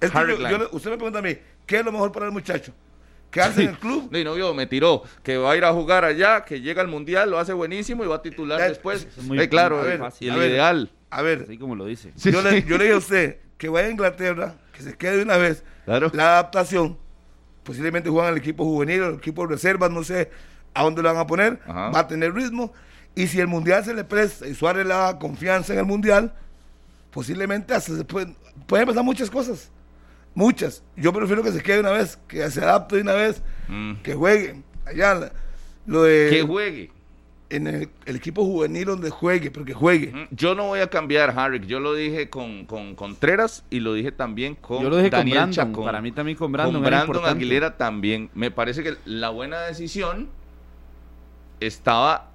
Es 0.00 0.10
que 0.10 0.14
yo- 0.16 0.18
Harryland. 0.20 0.50
yo 0.50 0.58
le- 0.58 0.68
usted 0.72 0.90
me 0.90 0.96
pregunta 0.96 1.18
a 1.18 1.22
mí, 1.22 1.36
¿qué 1.66 1.78
es 1.78 1.84
lo 1.84 1.92
mejor 1.92 2.12
para 2.12 2.26
el 2.26 2.32
muchacho? 2.32 2.72
¿Quedarse 3.30 3.62
en 3.62 3.68
el 3.70 3.78
club? 3.78 4.08
No, 4.10 4.18
y 4.18 4.24
no 4.24 4.34
vio, 4.34 4.52
me 4.54 4.66
tiró, 4.66 5.02
que 5.22 5.36
va 5.36 5.52
a 5.52 5.56
ir 5.56 5.64
a 5.64 5.72
jugar 5.72 6.04
allá, 6.04 6.44
que 6.44 6.60
llega 6.60 6.82
al 6.82 6.88
mundial, 6.88 7.30
lo 7.30 7.38
hace 7.38 7.52
buenísimo 7.52 8.02
y 8.04 8.08
va 8.08 8.16
a 8.16 8.22
titular 8.22 8.58
Ya, 8.58 8.68
después. 8.68 9.06
es 9.16 9.22
muy- 9.24 9.38
Eh, 9.40 9.48
claro, 9.48 9.80
a 9.82 9.82
el 9.92 10.02
a 10.02 10.36
ver. 10.36 10.50
ideal. 10.50 10.90
A 11.10 11.22
ver, 11.22 11.42
Así 11.44 11.56
como 11.58 11.74
lo 11.76 11.84
dice. 11.86 12.12
Sí, 12.16 12.32
yo, 12.32 12.42
le, 12.42 12.62
yo 12.64 12.76
le 12.78 12.84
dije 12.84 12.94
a 12.94 12.98
usted 12.98 13.36
que 13.58 13.68
vaya 13.68 13.88
a 13.88 13.90
Inglaterra, 13.90 14.54
que 14.72 14.82
se 14.82 14.96
quede 14.96 15.18
de 15.18 15.22
una 15.22 15.36
vez. 15.36 15.62
Claro. 15.84 16.10
La 16.14 16.32
adaptación, 16.38 16.96
posiblemente 17.62 18.08
juegan 18.10 18.32
el 18.32 18.38
equipo 18.38 18.64
juvenil 18.64 19.02
o 19.02 19.08
el 19.10 19.14
equipo 19.16 19.42
de 19.46 19.54
reservas, 19.54 19.90
no 19.90 20.02
sé 20.02 20.30
a 20.74 20.82
dónde 20.84 21.02
lo 21.02 21.08
van 21.12 21.18
a 21.20 21.26
poner, 21.26 21.60
Ajá. 21.66 21.90
va 21.90 22.00
a 22.00 22.06
tener 22.08 22.32
ritmo. 22.32 22.72
Y 23.14 23.26
si 23.26 23.38
el 23.40 23.48
mundial 23.48 23.84
se 23.84 23.92
le 23.94 24.04
presta 24.04 24.46
y 24.46 24.54
Suárez 24.54 24.86
le 24.86 24.94
da 24.94 25.18
confianza 25.18 25.72
en 25.72 25.80
el 25.80 25.84
mundial, 25.84 26.32
posiblemente 27.10 27.74
hasta 27.74 27.96
se 27.96 28.04
pueden, 28.04 28.36
pueden 28.66 28.86
pasar 28.86 29.02
muchas 29.04 29.30
cosas. 29.30 29.70
Muchas. 30.34 30.82
Yo 30.96 31.12
prefiero 31.12 31.42
que 31.42 31.52
se 31.52 31.62
quede 31.62 31.76
de 31.76 31.80
una 31.80 31.90
vez, 31.92 32.18
que 32.28 32.48
se 32.50 32.60
adapte 32.60 32.96
de 32.96 33.02
una 33.02 33.14
vez, 33.14 33.42
Mm. 33.68 33.94
que 34.02 34.14
juegue. 34.14 34.62
Allá, 34.86 35.14
la- 35.14 35.32
lo 35.86 36.02
de. 36.04 36.28
Que 36.30 36.42
juegue. 36.42 36.92
en 37.52 37.66
el, 37.66 37.88
el 38.06 38.14
equipo 38.14 38.44
juvenil 38.44 38.84
donde 38.84 39.10
juegue, 39.10 39.50
pero 39.50 39.64
que 39.64 39.74
juegue. 39.74 40.12
Mm, 40.12 40.28
Yo 40.36 40.54
no 40.54 40.66
voy 40.68 40.78
a 40.78 40.88
cambiar, 40.88 41.36
Harrick. 41.36 41.64
Yo 41.66 41.80
lo 41.80 41.94
dije 41.94 42.30
con, 42.30 42.64
con 42.64 42.94
Contreras 42.94 43.64
y 43.70 43.80
lo 43.80 43.92
dije 43.94 44.12
también 44.12 44.54
con 44.54 44.80
Yo 44.84 44.88
lo 44.88 44.96
dije 44.98 45.10
Daniel 45.10 45.36
con 45.38 45.50
Brandon. 45.50 45.66
Chacón. 45.72 45.84
Para 45.84 46.00
mí 46.00 46.12
también 46.12 46.38
con 46.38 46.52
Brandon. 46.52 46.80
Con. 47.06 47.24
Aguilera 47.24 47.76
también. 47.76 48.30
Me 48.34 48.52
parece 48.52 48.84
que 48.84 48.94
la 49.04 49.30
buena 49.30 49.62
decisión 49.62 50.28
estaba 51.58 52.30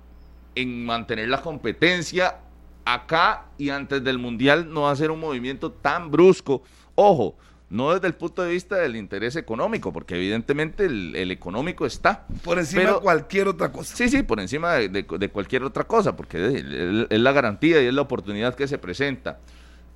en 0.55 0.85
mantener 0.85 1.29
la 1.29 1.41
competencia 1.41 2.37
acá 2.85 3.45
y 3.57 3.69
antes 3.69 4.03
del 4.03 4.17
Mundial 4.19 4.71
no 4.73 4.89
hacer 4.89 5.11
un 5.11 5.19
movimiento 5.19 5.71
tan 5.71 6.11
brusco. 6.11 6.61
Ojo, 6.95 7.35
no 7.69 7.93
desde 7.93 8.07
el 8.07 8.13
punto 8.13 8.43
de 8.43 8.51
vista 8.51 8.75
del 8.77 8.95
interés 8.95 9.35
económico, 9.35 9.91
porque 9.91 10.15
evidentemente 10.15 10.85
el, 10.85 11.15
el 11.15 11.31
económico 11.31 11.85
está. 11.85 12.25
Por 12.43 12.59
encima 12.59 12.81
Pero- 12.83 12.93
de 12.95 12.99
cualquier 13.01 13.47
otra 13.47 13.71
cosa. 13.71 13.95
Sí, 13.95 14.07
sí, 14.09 14.21
por 14.23 14.39
encima 14.39 14.73
de, 14.73 14.89
de- 14.89 15.05
de 15.17 15.29
cualquier 15.29 15.63
otra 15.63 15.83
cosa, 15.85 16.15
porque 16.15 17.07
es, 17.09 17.19
la 17.19 17.31
garantía 17.31 17.81
y 17.81 17.87
es 17.87 17.93
la 17.93 18.01
oportunidad 18.01 18.53
que 18.55 18.67
se 18.67 18.77
presenta. 18.77 19.39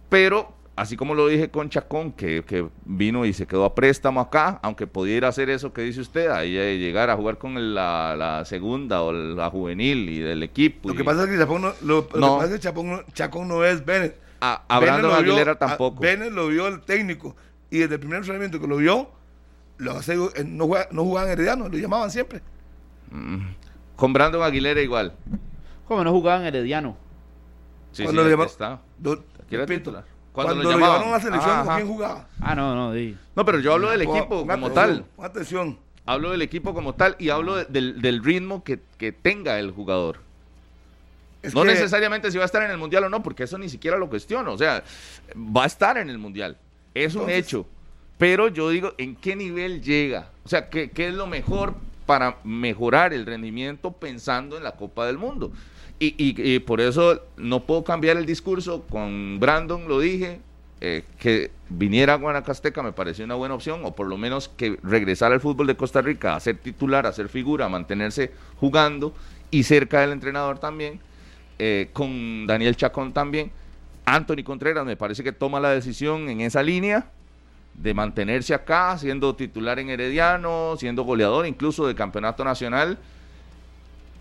Pero, 0.09 0.53
así 0.75 0.97
como 0.97 1.13
lo 1.13 1.27
dije 1.27 1.49
con 1.51 1.69
Chacón, 1.69 2.11
que, 2.13 2.43
que 2.43 2.67
vino 2.85 3.25
y 3.25 3.33
se 3.33 3.45
quedó 3.45 3.65
a 3.65 3.75
préstamo 3.75 4.19
acá, 4.21 4.59
aunque 4.63 4.87
pudiera 4.87 5.27
hacer 5.27 5.49
eso 5.51 5.71
que 5.71 5.83
dice 5.83 6.01
usted, 6.01 6.29
ahí 6.31 6.53
llegar 6.79 7.09
a 7.11 7.15
jugar 7.15 7.37
con 7.37 7.57
el- 7.57 7.75
la, 7.75 8.15
la 8.17 8.45
segunda 8.45 9.03
o 9.03 9.13
la 9.13 9.49
juvenil 9.51 10.09
y 10.09 10.19
del 10.19 10.41
equipo. 10.41 10.89
Lo 10.89 10.95
que 10.95 11.03
pasa 11.03 11.23
es 11.25 11.29
que 11.29 11.37
Chapón 11.37 11.61
no, 11.61 11.73
lo, 11.83 11.95
lo 11.97 12.07
que 12.07 12.19
pasa 12.19 12.45
es 12.45 12.51
que 12.53 12.59
Chapón 12.59 12.89
no- 12.89 13.03
Chacón 13.13 13.47
no 13.47 13.63
es 13.63 13.85
Bennett. 13.85 14.15
a, 14.41 14.63
a 14.67 14.79
Bennett 14.79 15.01
Brandon 15.01 15.11
lo 15.11 15.21
vio- 15.23 15.31
Aguilera 15.33 15.51
a- 15.51 15.59
tampoco. 15.59 16.01
Bennett 16.01 16.31
lo 16.31 16.47
vio 16.47 16.67
el 16.67 16.81
técnico. 16.81 17.35
Y 17.71 17.79
desde 17.79 17.95
el 17.95 17.99
primer 17.99 18.17
entrenamiento 18.17 18.59
que 18.59 18.67
lo 18.67 18.77
vio, 18.77 19.09
lo 19.77 19.91
hace, 19.91 20.13
eh, 20.13 20.43
no, 20.45 20.67
juega- 20.67 20.87
no 20.91 21.03
jugaban 21.03 21.29
Herediano, 21.31 21.69
lo 21.69 21.77
llamaban 21.77 22.09
siempre. 22.11 22.41
Mm. 23.11 23.39
Con 23.95 24.13
Brandon 24.13 24.41
Aguilera 24.43 24.81
igual. 24.81 25.13
Como 25.87 26.03
no 26.03 26.11
jugaban 26.11 26.45
Herediano. 26.45 26.97
Sí, 27.91 28.03
Cuando 28.03 28.21
sí, 28.23 28.27
le 28.27 28.33
aquí 28.33 28.39
llama- 28.39 28.51
está. 28.51 28.81
Do- 28.97 29.23
repito. 29.49 29.91
Cuando, 29.91 30.53
Cuando 30.53 30.55
lo 30.63 30.63
lo 30.63 30.71
llamaban. 30.79 31.07
a 31.07 31.11
la 31.11 31.19
selección, 31.19 31.51
Ajá, 31.51 31.61
¿con 31.61 31.69
ajá. 31.69 31.77
quién 31.79 31.87
jugaba? 31.87 32.27
Ah, 32.39 32.55
no, 32.55 32.75
no. 32.75 32.93
di. 32.93 33.17
No, 33.35 33.45
pero 33.45 33.59
yo 33.59 33.73
hablo 33.73 33.89
del 33.89 34.01
equipo 34.03 34.45
como 34.45 34.67
atención, 34.67 34.73
tal. 34.73 35.05
atención. 35.25 35.79
Hablo 36.05 36.31
del 36.31 36.41
equipo 36.43 36.73
como 36.73 36.93
tal 36.95 37.15
y 37.19 37.29
hablo 37.29 37.55
de- 37.55 37.65
del, 37.65 38.01
del 38.01 38.23
ritmo 38.23 38.63
que, 38.63 38.79
que 38.97 39.11
tenga 39.11 39.59
el 39.59 39.71
jugador. 39.71 40.19
Es 41.41 41.53
no 41.55 41.61
que- 41.63 41.69
necesariamente 41.69 42.31
si 42.31 42.37
va 42.37 42.43
a 42.43 42.45
estar 42.45 42.61
en 42.63 42.71
el 42.71 42.77
mundial 42.77 43.05
o 43.05 43.09
no, 43.09 43.23
porque 43.23 43.43
eso 43.43 43.57
ni 43.57 43.69
siquiera 43.69 43.97
lo 43.97 44.07
cuestiono. 44.09 44.53
O 44.53 44.57
sea, 44.57 44.83
va 45.35 45.63
a 45.63 45.67
estar 45.67 45.97
en 45.97 46.09
el 46.09 46.17
mundial. 46.19 46.57
Es 46.93 47.15
un 47.15 47.29
hecho. 47.29 47.65
Pero 48.17 48.47
yo 48.49 48.69
digo, 48.69 48.93
¿en 48.97 49.15
qué 49.15 49.35
nivel 49.35 49.81
llega? 49.81 50.29
O 50.43 50.49
sea, 50.49 50.69
¿qué, 50.69 50.89
qué 50.91 51.07
es 51.07 51.13
lo 51.13 51.25
mejor 51.27 51.75
para 52.05 52.37
mejorar 52.43 53.13
el 53.13 53.25
rendimiento 53.25 53.91
pensando 53.91 54.57
en 54.57 54.63
la 54.63 54.73
Copa 54.73 55.05
del 55.05 55.17
Mundo? 55.17 55.51
Y, 55.99 56.15
y- 56.17 56.53
y 56.55 56.59
por 56.59 56.81
eso 56.81 57.21
no 57.37 57.61
puedo 57.65 57.83
cambiar 57.83 58.17
el 58.17 58.25
discurso. 58.25 58.83
Con 58.89 59.39
Brandon 59.39 59.87
lo 59.87 59.99
dije, 59.99 60.39
eh, 60.81 61.03
que 61.17 61.51
viniera 61.69 62.13
a 62.13 62.17
Guanacasteca 62.17 62.81
me 62.83 62.91
pareció 62.93 63.23
una 63.25 63.35
buena 63.35 63.53
opción, 63.55 63.81
o 63.83 63.95
por 63.95 64.07
lo 64.07 64.17
menos 64.17 64.49
que 64.49 64.77
regresara 64.83 65.35
al 65.35 65.41
fútbol 65.41 65.67
de 65.67 65.75
Costa 65.77 66.01
Rica 66.01 66.35
a 66.35 66.39
ser 66.39 66.57
titular, 66.57 67.05
a 67.05 67.13
ser 67.13 67.29
figura, 67.29 67.65
a 67.65 67.69
mantenerse 67.69 68.31
jugando 68.59 69.13
y 69.51 69.63
cerca 69.63 70.01
del 70.01 70.11
entrenador 70.11 70.59
también. 70.59 70.99
eh, 71.61 71.89
con 71.93 72.47
Daniel 72.47 72.75
Chacón 72.77 73.11
también. 73.13 73.51
Anthony 74.15 74.43
Contreras 74.43 74.85
me 74.85 74.95
parece 74.97 75.23
que 75.23 75.31
toma 75.31 75.59
la 75.59 75.69
decisión 75.71 76.29
en 76.29 76.41
esa 76.41 76.63
línea 76.63 77.07
de 77.75 77.93
mantenerse 77.93 78.53
acá, 78.53 78.97
siendo 78.97 79.35
titular 79.35 79.79
en 79.79 79.89
Herediano, 79.89 80.75
siendo 80.77 81.03
goleador 81.03 81.45
incluso 81.47 81.87
del 81.87 81.95
campeonato 81.95 82.43
nacional. 82.43 82.97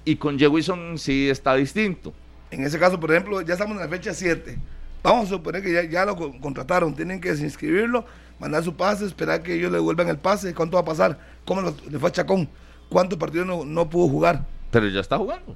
Y 0.04 0.16
con 0.16 0.38
Jewison 0.38 0.98
sí 0.98 1.28
está 1.28 1.54
distinto. 1.54 2.12
En 2.50 2.62
ese 2.64 2.78
caso, 2.78 2.98
por 2.98 3.10
ejemplo, 3.10 3.40
ya 3.42 3.54
estamos 3.54 3.76
en 3.76 3.82
la 3.82 3.88
fecha 3.88 4.14
7. 4.14 4.58
Vamos 5.02 5.26
a 5.26 5.28
suponer 5.30 5.62
que 5.62 5.72
ya, 5.72 5.82
ya 5.84 6.04
lo 6.04 6.16
co- 6.16 6.34
contrataron, 6.40 6.94
tienen 6.94 7.20
que 7.20 7.30
desinscribirlo, 7.30 8.04
mandar 8.38 8.62
su 8.64 8.74
pase, 8.74 9.04
esperar 9.04 9.42
que 9.42 9.54
ellos 9.54 9.70
le 9.70 9.78
devuelvan 9.78 10.08
el 10.08 10.18
pase. 10.18 10.54
¿Cuánto 10.54 10.76
va 10.76 10.80
a 10.82 10.84
pasar? 10.84 11.18
¿Cómo 11.44 11.60
lo- 11.60 11.74
le 11.90 11.98
fue 11.98 12.08
a 12.08 12.12
Chacón? 12.12 12.48
¿Cuántos 12.88 13.18
partidos 13.18 13.46
no, 13.46 13.64
no 13.64 13.88
pudo 13.90 14.08
jugar? 14.08 14.46
Pero 14.70 14.88
ya 14.88 15.00
está 15.00 15.18
jugando. 15.18 15.54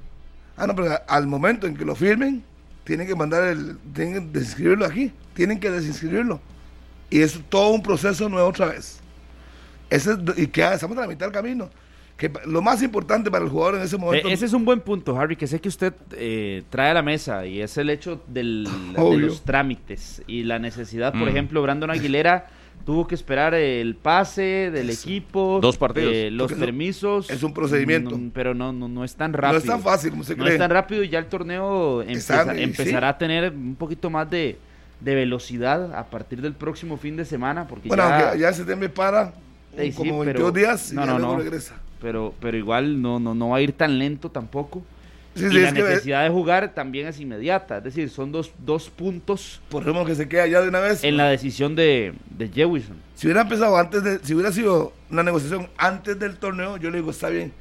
Ah, 0.55 0.67
no, 0.67 0.75
pero 0.75 0.95
al 1.07 1.25
momento 1.27 1.65
en 1.65 1.75
que 1.75 1.83
lo 1.83 1.95
firmen, 1.95 2.43
tienen 2.83 3.07
que 3.07 3.15
mandar 3.15 3.43
el. 3.43 3.77
Tienen 3.93 4.13
que 4.31 4.39
desinscribirlo 4.39 4.85
aquí. 4.85 5.11
Tienen 5.33 5.59
que 5.59 5.69
desinscribirlo. 5.71 6.39
Y 7.09 7.21
es 7.21 7.39
todo 7.49 7.69
un 7.69 7.81
proceso 7.83 8.27
nuevo 8.29 8.47
otra 8.49 8.67
vez. 8.67 8.99
Ese 9.89 10.11
es- 10.13 10.37
y 10.37 10.47
que 10.47 10.63
estamos 10.63 10.97
a 10.97 11.01
la 11.01 11.07
mitad 11.07 11.25
del 11.27 11.33
camino. 11.33 11.69
Que 12.17 12.31
lo 12.45 12.61
más 12.61 12.81
importante 12.83 13.31
para 13.31 13.43
el 13.43 13.49
jugador 13.49 13.75
en 13.75 13.81
ese 13.81 13.97
momento. 13.97 14.27
Eh, 14.27 14.33
ese 14.33 14.45
es 14.45 14.53
un 14.53 14.63
buen 14.65 14.81
punto, 14.81 15.17
Harry, 15.19 15.35
que 15.35 15.47
sé 15.47 15.59
que 15.59 15.67
usted 15.67 15.93
eh, 16.11 16.63
trae 16.69 16.91
a 16.91 16.93
la 16.93 17.01
mesa 17.01 17.45
y 17.45 17.59
es 17.61 17.75
el 17.77 17.89
hecho 17.89 18.21
del, 18.27 18.67
de 18.95 19.17
los 19.17 19.43
trámites 19.43 20.21
y 20.27 20.43
la 20.43 20.59
necesidad, 20.59 21.11
por 21.11 21.23
Mm. 21.25 21.29
ejemplo, 21.29 21.61
Brandon 21.61 21.89
Aguilera 21.89 22.47
tuvo 22.85 23.07
que 23.07 23.15
esperar 23.15 23.53
el 23.53 23.95
pase 23.95 24.69
del 24.71 24.89
equipo, 24.89 25.59
Dos 25.61 25.77
partidos. 25.77 26.11
eh, 26.13 26.29
los 26.31 26.51
permisos. 26.53 27.29
es 27.29 27.41
un 27.43 27.53
procedimiento. 27.53 28.17
no, 28.17 28.29
pero 28.33 28.53
no, 28.53 28.73
no, 28.73 28.87
no 28.87 29.03
es 29.03 29.15
tan 29.15 29.31
no 29.31 29.37
rápido. 29.37 29.59
es 29.59 29.65
tan 29.65 29.81
fácil 29.81 30.11
como 30.11 30.23
se 30.23 30.35
No 30.35 30.43
cree. 30.43 30.55
es 30.55 30.59
tan 30.59 30.69
rápido 30.69 31.03
y 31.03 31.09
ya 31.09 31.19
el 31.19 31.27
torneo 31.27 32.03
sí. 32.03 32.09
empezará 32.57 33.09
a 33.09 33.17
tener 33.17 33.51
un 33.53 33.75
poquito 33.75 34.09
más 34.09 34.29
de, 34.29 34.57
de 34.99 35.15
velocidad 35.15 35.93
a 35.95 36.05
partir 36.05 36.41
del 36.41 36.53
próximo 36.53 36.97
fin 36.97 37.15
de 37.15 37.25
semana. 37.25 37.67
Porque 37.67 37.87
bueno, 37.87 38.03
ya, 38.03 38.35
ya 38.35 38.49
en 38.49 38.53
septiembre 38.53 38.89
para 38.89 39.33
sí, 39.77 39.91
como 39.93 40.19
pero- 40.23 40.25
22 40.51 40.53
días 40.53 40.91
y 40.91 40.95
no, 40.95 41.05
ya 41.05 41.11
no, 41.13 41.19
luego 41.19 41.33
no. 41.33 41.39
regresa. 41.39 41.75
pero, 42.01 42.33
pero 42.41 42.57
igual 42.57 43.01
no, 43.01 43.19
no, 43.19 43.33
no 43.33 43.49
va 43.49 43.57
a 43.57 43.61
ir 43.61 43.71
tan 43.73 43.97
lento 43.97 44.29
tampoco. 44.29 44.83
Sí, 45.35 45.45
y 45.45 45.49
sí, 45.49 45.59
la 45.59 45.73
que 45.73 45.81
necesidad 45.81 46.23
de 46.23 46.29
jugar 46.29 46.73
también 46.73 47.07
es 47.07 47.19
inmediata. 47.19 47.77
Es 47.77 47.83
decir, 47.85 48.09
son 48.09 48.31
dos, 48.31 48.51
dos 48.59 48.89
puntos 48.89 49.61
por 49.69 49.81
ejemplo 49.81 50.05
que 50.05 50.15
se 50.15 50.27
queda 50.27 50.45
ya 50.47 50.61
de 50.61 50.69
una 50.69 50.79
vez. 50.79 51.03
en 51.03 51.17
la 51.17 51.27
decisión 51.29 51.75
de, 51.75 52.13
de 52.29 52.49
Jewison. 52.49 52.97
Si 53.15 53.27
hubiera 53.27 53.41
empezado 53.41 53.77
antes 53.77 54.03
de, 54.03 54.19
si 54.19 54.33
hubiera 54.33 54.51
sido 54.51 54.93
una 55.09 55.23
negociación 55.23 55.69
antes 55.77 56.19
del 56.19 56.37
torneo, 56.37 56.77
yo 56.77 56.89
le 56.91 56.97
digo, 56.97 57.11
está 57.11 57.29
bien. 57.29 57.51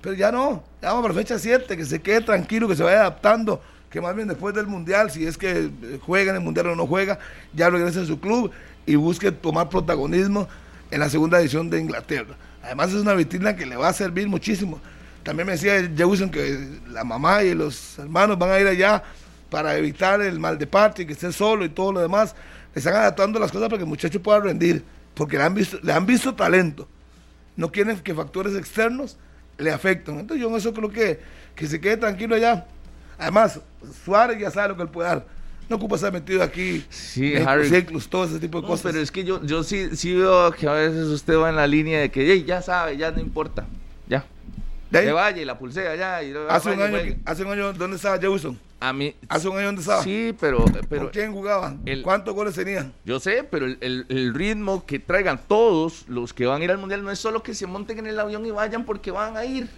Pero 0.00 0.16
ya 0.16 0.32
no, 0.32 0.64
ya 0.82 0.88
vamos 0.88 1.02
para 1.02 1.14
fecha 1.14 1.38
7, 1.38 1.76
que 1.76 1.84
se 1.84 2.02
quede 2.02 2.22
tranquilo, 2.22 2.66
que 2.66 2.74
se 2.74 2.82
vaya 2.82 3.00
adaptando, 3.00 3.62
que 3.88 4.00
más 4.00 4.16
bien 4.16 4.26
después 4.26 4.52
del 4.54 4.66
Mundial, 4.66 5.10
si 5.10 5.24
es 5.24 5.38
que 5.38 5.70
eh, 5.82 5.98
juega 6.04 6.30
en 6.30 6.36
el 6.38 6.42
Mundial 6.42 6.66
o 6.68 6.76
no 6.76 6.86
juega, 6.86 7.20
ya 7.54 7.70
regrese 7.70 8.00
a 8.00 8.04
su 8.04 8.18
club 8.18 8.50
y 8.84 8.96
busque 8.96 9.30
tomar 9.30 9.68
protagonismo 9.68 10.48
en 10.90 11.00
la 11.00 11.08
segunda 11.08 11.40
edición 11.40 11.70
de 11.70 11.80
Inglaterra. 11.80 12.34
Además 12.64 12.90
es 12.90 12.96
una 12.96 13.14
vitrina 13.14 13.54
que 13.54 13.64
le 13.64 13.76
va 13.76 13.88
a 13.88 13.92
servir 13.92 14.28
muchísimo. 14.28 14.80
También 15.22 15.46
me 15.46 15.52
decía 15.52 15.88
Jewison 15.96 16.30
que 16.30 16.68
la 16.90 17.04
mamá 17.04 17.42
y 17.44 17.54
los 17.54 17.98
hermanos 17.98 18.38
van 18.38 18.50
a 18.50 18.58
ir 18.60 18.66
allá 18.66 19.02
para 19.50 19.76
evitar 19.76 20.20
el 20.22 20.38
mal 20.40 20.58
de 20.58 20.66
parte, 20.66 21.06
que 21.06 21.12
esté 21.12 21.30
solo 21.32 21.64
y 21.64 21.68
todo 21.68 21.92
lo 21.92 22.00
demás. 22.00 22.34
Le 22.74 22.78
están 22.78 22.94
adaptando 22.94 23.38
las 23.38 23.52
cosas 23.52 23.68
para 23.68 23.78
que 23.78 23.84
el 23.84 23.88
muchacho 23.88 24.22
pueda 24.22 24.40
rendir, 24.40 24.82
porque 25.14 25.36
le 25.36 25.44
han 25.44 25.54
visto, 25.54 25.78
le 25.82 25.92
han 25.92 26.06
visto 26.06 26.34
talento. 26.34 26.88
No 27.56 27.70
quieren 27.70 27.98
que 28.00 28.14
factores 28.14 28.54
externos 28.56 29.18
le 29.58 29.70
afecten. 29.70 30.18
Entonces 30.18 30.40
yo 30.42 30.48
en 30.48 30.56
eso 30.56 30.72
creo 30.72 30.88
que, 30.90 31.20
que 31.54 31.66
se 31.66 31.80
quede 31.80 31.98
tranquilo 31.98 32.34
allá. 32.34 32.66
Además, 33.18 33.60
Suárez 34.04 34.38
ya 34.40 34.50
sabe 34.50 34.68
lo 34.70 34.76
que 34.76 34.82
él 34.82 34.88
puede 34.88 35.08
dar. 35.08 35.26
No 35.68 35.76
ocupa 35.76 35.94
estar 35.96 36.12
metido 36.12 36.42
aquí 36.42 36.84
Sí, 36.90 37.34
Harry. 37.36 37.68
ciclos, 37.68 38.08
todo 38.08 38.24
ese 38.24 38.38
tipo 38.40 38.58
de 38.58 38.62
No, 38.62 38.68
cosas. 38.68 38.90
pero 38.90 38.98
es 39.02 39.10
que 39.12 39.22
yo, 39.22 39.44
yo 39.44 39.62
sí, 39.62 39.94
sí 39.96 40.14
veo 40.16 40.50
que 40.52 40.66
a 40.66 40.72
veces 40.72 41.04
usted 41.06 41.36
va 41.38 41.50
en 41.50 41.56
la 41.56 41.66
línea 41.66 42.00
de 42.00 42.10
que 42.10 42.32
"Ey, 42.32 42.44
ya 42.44 42.60
sabe, 42.62 42.96
ya 42.96 43.10
no 43.10 43.20
importa. 43.20 43.66
Ya. 44.08 44.24
De 44.92 44.98
ahí, 45.08 45.10
vaya 45.12 45.42
y 45.42 45.44
la 45.44 45.58
pulsea 45.58 45.96
ya. 45.96 46.22
Y 46.22 46.34
hace, 46.48 46.70
un 46.72 46.82
año, 46.82 46.98
que- 46.98 47.18
hace 47.24 47.42
un 47.44 47.52
año, 47.52 47.72
¿dónde 47.72 47.96
estaba 47.96 48.18
Jefferson? 48.18 48.58
A 48.78 48.92
mí. 48.92 49.14
Hace 49.28 49.48
un 49.48 49.56
año, 49.56 49.66
¿dónde 49.66 49.80
estaba? 49.80 50.02
Sí, 50.02 50.34
pero, 50.40 50.64
pero 50.88 51.02
¿Con 51.04 51.10
quién 51.12 51.32
jugaba? 51.32 51.76
el- 51.86 52.02
¿Cuántos 52.02 52.34
goles 52.34 52.54
tenía? 52.54 52.90
yo 53.04 53.18
sé, 53.20 53.44
pero 53.48 53.66
el, 53.66 53.78
el- 53.80 54.06
el 54.08 54.34
ritmo 54.34 54.84
que 54.84 54.98
traigan 54.98 55.40
todos 55.46 56.04
los 56.08 56.32
que 56.34 56.46
van 56.46 56.60
a 56.60 56.64
ir 56.64 56.70
al 56.70 56.78
mundial 56.78 57.02
no 57.04 57.10
es 57.10 57.18
solo 57.18 57.42
que 57.42 57.54
se 57.54 57.66
monten 57.66 57.98
en 58.00 58.06
el 58.08 58.18
avión 58.20 58.44
y 58.44 58.50
vayan 58.50 58.84
porque 58.84 59.10
van 59.10 59.36
a 59.36 59.44
ir. 59.44 59.68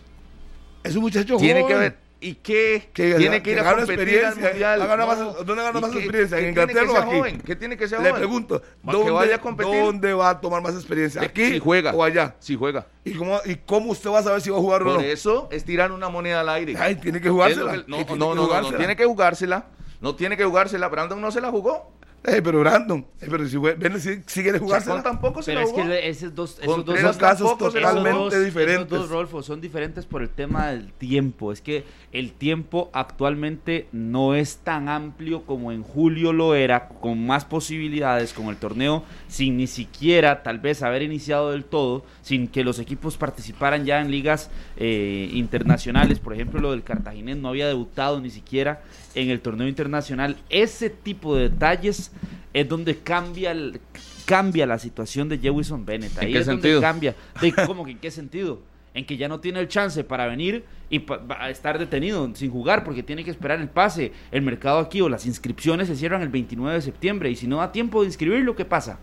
Es 0.82 0.96
un 0.96 1.02
muchacho 1.02 1.36
Tiene 1.36 1.60
joven. 1.62 1.74
que 1.74 1.80
ver. 1.80 1.98
¿Y 2.24 2.36
qué? 2.36 2.88
Que- 2.94 3.16
tiene 3.16 3.42
que 3.42 3.50
ir 3.50 3.56
que 3.58 3.62
a 3.68 3.76
competir 3.76 4.24
al 4.24 4.36
mundial. 4.36 4.80
Ha 4.80 4.86
ganado 4.86 5.14
No. 5.14 5.24
más- 5.34 5.46
¿dónde 5.46 5.62
ha 5.62 5.66
ganado 5.66 5.78
¿Y 5.78 5.82
más 5.90 5.94
experiencia? 6.00 6.38
¿En 6.38 6.48
Inglaterra 6.48 6.90
o 6.90 6.96
aquí? 6.96 7.16
joven? 7.18 7.40
¿Qué 7.42 7.54
tiene 7.54 7.76
que 7.76 7.86
ser 7.86 7.98
Le 8.00 8.08
joven? 8.08 8.20
pregunto, 8.22 8.62
¿Va- 8.86 8.92
que 8.92 8.96
¿dónde, 8.96 9.12
vaya 9.12 9.34
a 9.36 9.40
competir? 9.42 9.74
¿dónde 9.84 10.14
va 10.14 10.30
a 10.30 10.40
tomar 10.40 10.62
más 10.62 10.74
experiencia? 10.74 11.20
¿Aquí 11.20 11.46
Si 11.50 11.58
juega. 11.58 11.92
o 11.92 12.02
allá? 12.02 12.34
Si 12.38 12.56
juega. 12.56 12.86
¿Y 13.04 13.12
cómo, 13.12 13.38
¿Y 13.44 13.56
cómo 13.56 13.90
usted 13.92 14.08
va 14.10 14.20
a 14.20 14.22
saber 14.22 14.40
si 14.40 14.48
va 14.48 14.56
a 14.56 14.60
jugar 14.60 14.80
o 14.82 14.84
Por 14.86 14.94
no? 14.94 15.00
eso 15.00 15.48
es 15.52 15.64
tirar 15.66 15.92
una 15.92 16.08
moneda 16.08 16.40
al 16.40 16.48
aire. 16.48 16.74
Ay, 16.78 16.94
tiene 16.96 17.20
que 17.20 17.28
jugársela. 17.28 17.84
no, 17.86 17.98
no, 18.16 18.34
no, 18.34 18.60
no, 18.62 18.72
tiene 18.72 18.96
que 18.96 19.04
jugársela. 19.04 19.66
No 20.00 20.14
tiene 20.16 20.36
que 20.38 20.44
jugársela. 20.46 20.88
Brandon 20.88 21.20
no 21.20 21.30
se 21.30 21.40
la 21.42 21.50
jugó. 21.50 21.92
Eh, 22.26 22.40
pero 22.42 22.60
Brandon, 22.60 23.04
eh, 23.20 23.26
pero 23.28 23.46
si, 23.46 23.58
ven, 23.58 24.00
si, 24.00 24.14
si 24.26 24.42
quiere 24.42 24.52
Chacón 24.52 24.60
jugársela. 24.60 25.02
tampoco 25.02 25.42
se 25.42 25.50
Pero 25.52 25.60
la 25.60 25.66
es 25.66 25.72
que 25.74 25.82
jugó. 25.82 25.92
esos 25.92 26.34
dos, 26.34 26.58
esos 26.58 27.16
casos 27.18 27.58
totalmente 27.58 28.10
dos- 28.18 28.44
diferentes. 28.44 28.86
Esos 28.86 28.88
dos, 28.88 29.10
Rolfo, 29.10 29.42
son 29.42 29.60
diferentes 29.60 30.06
por 30.06 30.22
el 30.22 30.30
tema 30.30 30.68
del 30.68 30.90
tiempo. 30.94 31.52
Es 31.52 31.60
que 31.60 31.84
el 32.12 32.32
tiempo 32.32 32.88
actualmente 32.94 33.88
no 33.92 34.34
es 34.34 34.56
tan 34.56 34.88
amplio 34.88 35.42
como 35.42 35.70
en 35.70 35.82
julio 35.82 36.32
lo 36.32 36.54
era, 36.54 36.88
con 36.88 37.26
más 37.26 37.44
posibilidades, 37.44 38.32
con 38.32 38.46
el 38.46 38.56
torneo, 38.56 39.04
sin 39.28 39.58
ni 39.58 39.66
siquiera 39.66 40.42
tal 40.42 40.60
vez 40.60 40.82
haber 40.82 41.02
iniciado 41.02 41.50
del 41.50 41.64
todo, 41.66 42.06
sin 42.22 42.48
que 42.48 42.64
los 42.64 42.78
equipos 42.78 43.18
participaran 43.18 43.84
ya 43.84 44.00
en 44.00 44.10
ligas 44.10 44.50
eh, 44.78 45.28
internacionales. 45.32 46.20
Por 46.20 46.32
ejemplo, 46.32 46.58
lo 46.58 46.70
del 46.70 46.84
Cartaginés 46.84 47.36
no 47.36 47.48
había 47.50 47.66
debutado 47.68 48.18
ni 48.22 48.30
siquiera 48.30 48.80
en 49.14 49.30
el 49.30 49.40
torneo 49.40 49.68
internacional. 49.68 50.36
Ese 50.50 50.90
tipo 50.90 51.36
de 51.36 51.48
detalles 51.50 52.12
es 52.52 52.68
donde 52.68 52.96
cambia 52.98 53.50
el- 53.52 53.80
cambia 54.26 54.66
la 54.66 54.78
situación 54.78 55.28
de 55.28 55.38
Jewison 55.38 55.84
Bennett. 55.84 56.16
¿En 56.18 56.24
Ahí 56.24 56.32
qué 56.32 56.38
es 56.38 56.46
sentido? 56.46 56.74
donde 56.80 56.86
cambia. 56.86 57.14
De, 57.40 57.52
¿Cómo 57.66 57.84
que 57.84 57.92
en 57.92 57.98
qué 57.98 58.10
sentido? 58.10 58.62
En 58.94 59.04
que 59.04 59.16
ya 59.16 59.28
no 59.28 59.40
tiene 59.40 59.58
el 59.60 59.68
chance 59.68 60.04
para 60.04 60.26
venir 60.26 60.64
y 60.88 61.00
pa- 61.00 61.50
estar 61.50 61.78
detenido 61.78 62.30
sin 62.34 62.50
jugar 62.50 62.84
porque 62.84 63.02
tiene 63.02 63.24
que 63.24 63.30
esperar 63.30 63.60
el 63.60 63.68
pase. 63.68 64.12
El 64.30 64.42
mercado 64.42 64.78
aquí 64.78 65.00
o 65.00 65.08
las 65.08 65.26
inscripciones 65.26 65.88
se 65.88 65.96
cierran 65.96 66.22
el 66.22 66.28
29 66.28 66.74
de 66.76 66.80
septiembre 66.82 67.30
y 67.30 67.36
si 67.36 67.46
no 67.48 67.56
da 67.58 67.72
tiempo 67.72 68.00
de 68.02 68.06
inscribirlo, 68.06 68.54
¿qué 68.54 68.64
pasa? 68.64 68.98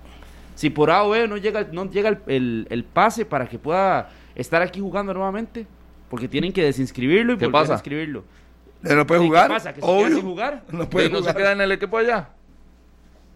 Si 0.55 0.69
por 0.69 0.91
A 0.91 1.03
o 1.03 1.09
B 1.09 1.27
no 1.27 1.37
llega, 1.37 1.67
no 1.71 1.89
llega 1.91 2.09
el, 2.09 2.17
el- 2.27 2.67
el 2.69 2.83
pase 2.85 3.25
para 3.25 3.47
que 3.47 3.59
pueda 3.59 4.09
estar 4.33 4.61
aquí 4.61 4.79
jugando 4.79 5.13
nuevamente, 5.13 5.67
porque 6.09 6.27
tienen 6.27 6.53
que 6.53 6.63
desinscribirlo 6.63 7.33
y 7.33 7.37
¿Qué 7.37 7.45
volver 7.47 7.61
pasa? 7.61 7.73
a 7.73 7.75
inscribirlo. 7.75 8.23
¿No 8.81 9.05
puede 9.07 9.21
¿Y 9.21 9.23
qué 9.23 9.27
jugar? 9.27 9.47
pasa? 9.49 9.73
¿Que 9.73 9.81
se 9.81 9.87
queda 9.87 10.07
sin 10.09 10.21
jugar? 10.21 10.63
No 10.71 10.83
¿Y 10.83 10.87
puede 10.87 11.09
no 11.09 11.17
se 11.17 11.21
jugar. 11.21 11.37
queda 11.37 11.51
en 11.53 11.61
el 11.61 11.71
equipo 11.71 11.97
allá? 11.97 12.29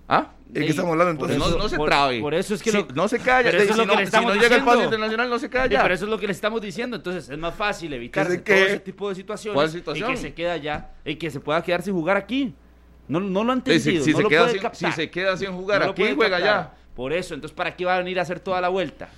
¿Ah? 0.08 0.32
¿De 0.48 0.62
qué 0.62 0.70
estamos 0.70 0.92
hablando 0.92 1.12
entonces? 1.12 1.38
no, 1.38 1.48
eso- 1.48 1.58
no 1.58 1.68
se 1.70 1.76
por- 1.78 1.90
trabe. 1.90 2.20
por 2.22 2.34
eso 2.36 2.54
es 2.54 2.62
que 2.62 2.72
Sí, 2.72 2.78
lo- 2.78 2.88
no 2.94 3.08
se 3.08 3.18
calla. 3.20 3.50
pero 3.50 3.64
eso 3.64 3.66
Si 3.66 3.72
es 3.72 3.78
lo 3.78 3.86
no- 3.86 3.92
que 3.94 3.98
le 3.98 4.04
si 4.04 4.06
estamos 4.08 4.36
no 4.36 4.42
llega 4.42 4.56
el 4.56 4.62
diciendo. 4.62 4.84
internacional, 4.84 5.30
no 5.30 5.40
se 5.40 5.50
calla. 5.50 5.82
pero 5.82 5.94
eso 5.94 6.06
es 6.06 6.12
lo 6.12 6.18
que 6.20 6.28
le 6.28 6.34
estamos 6.34 6.62
diciendo. 6.62 6.96
Entonces 6.96 7.30
es 7.30 7.38
más 7.38 7.56
fácil 7.56 7.92
evitarse 7.94 8.32
se 8.34 8.38
todo 8.38 8.46
quede. 8.46 8.66
ese 8.68 8.80
tipo 8.80 9.10
de 9.10 9.16
situaciones 9.16 9.56
¿Cuál 9.56 9.70
situación? 9.70 10.12
y 10.12 10.14
que 10.14 10.20
se 10.22 10.34
queda 10.34 10.54
allá 10.54 10.90
y 11.04 11.16
que 11.16 11.32
se 11.32 11.40
pueda 11.40 11.62
quedar 11.64 11.82
sin 11.82 11.94
jugar 11.94 12.18
aquí. 12.18 12.54
No, 13.08 13.20
no 13.20 13.44
lo 13.44 13.52
han 13.52 13.58
entendido. 13.60 13.84
si, 13.84 14.04
si 14.04 14.12
no 14.12 14.18
se 14.18 14.24
lo 14.24 14.30
queda 14.30 14.40
puede 14.42 14.54
sin, 14.54 14.62
captar. 14.62 14.92
si 14.92 14.96
se 14.96 15.10
queda 15.10 15.38
sin 15.38 15.52
jugar 15.52 15.80
No 15.82 15.86
lo 15.88 15.92
aquí, 15.94 16.14
juega 16.16 16.38
allá. 16.38 16.72
Por 16.96 17.12
eso, 17.12 17.34
entonces, 17.34 17.56
¿para 17.56 17.76
qué 17.76 17.84
va 17.86 17.96
a 17.96 17.98
venir 17.98 18.20
a 18.20 18.22
hacer 18.22 18.40
toda 18.40 18.62
la 18.62 18.70
vuelta? 18.70 19.10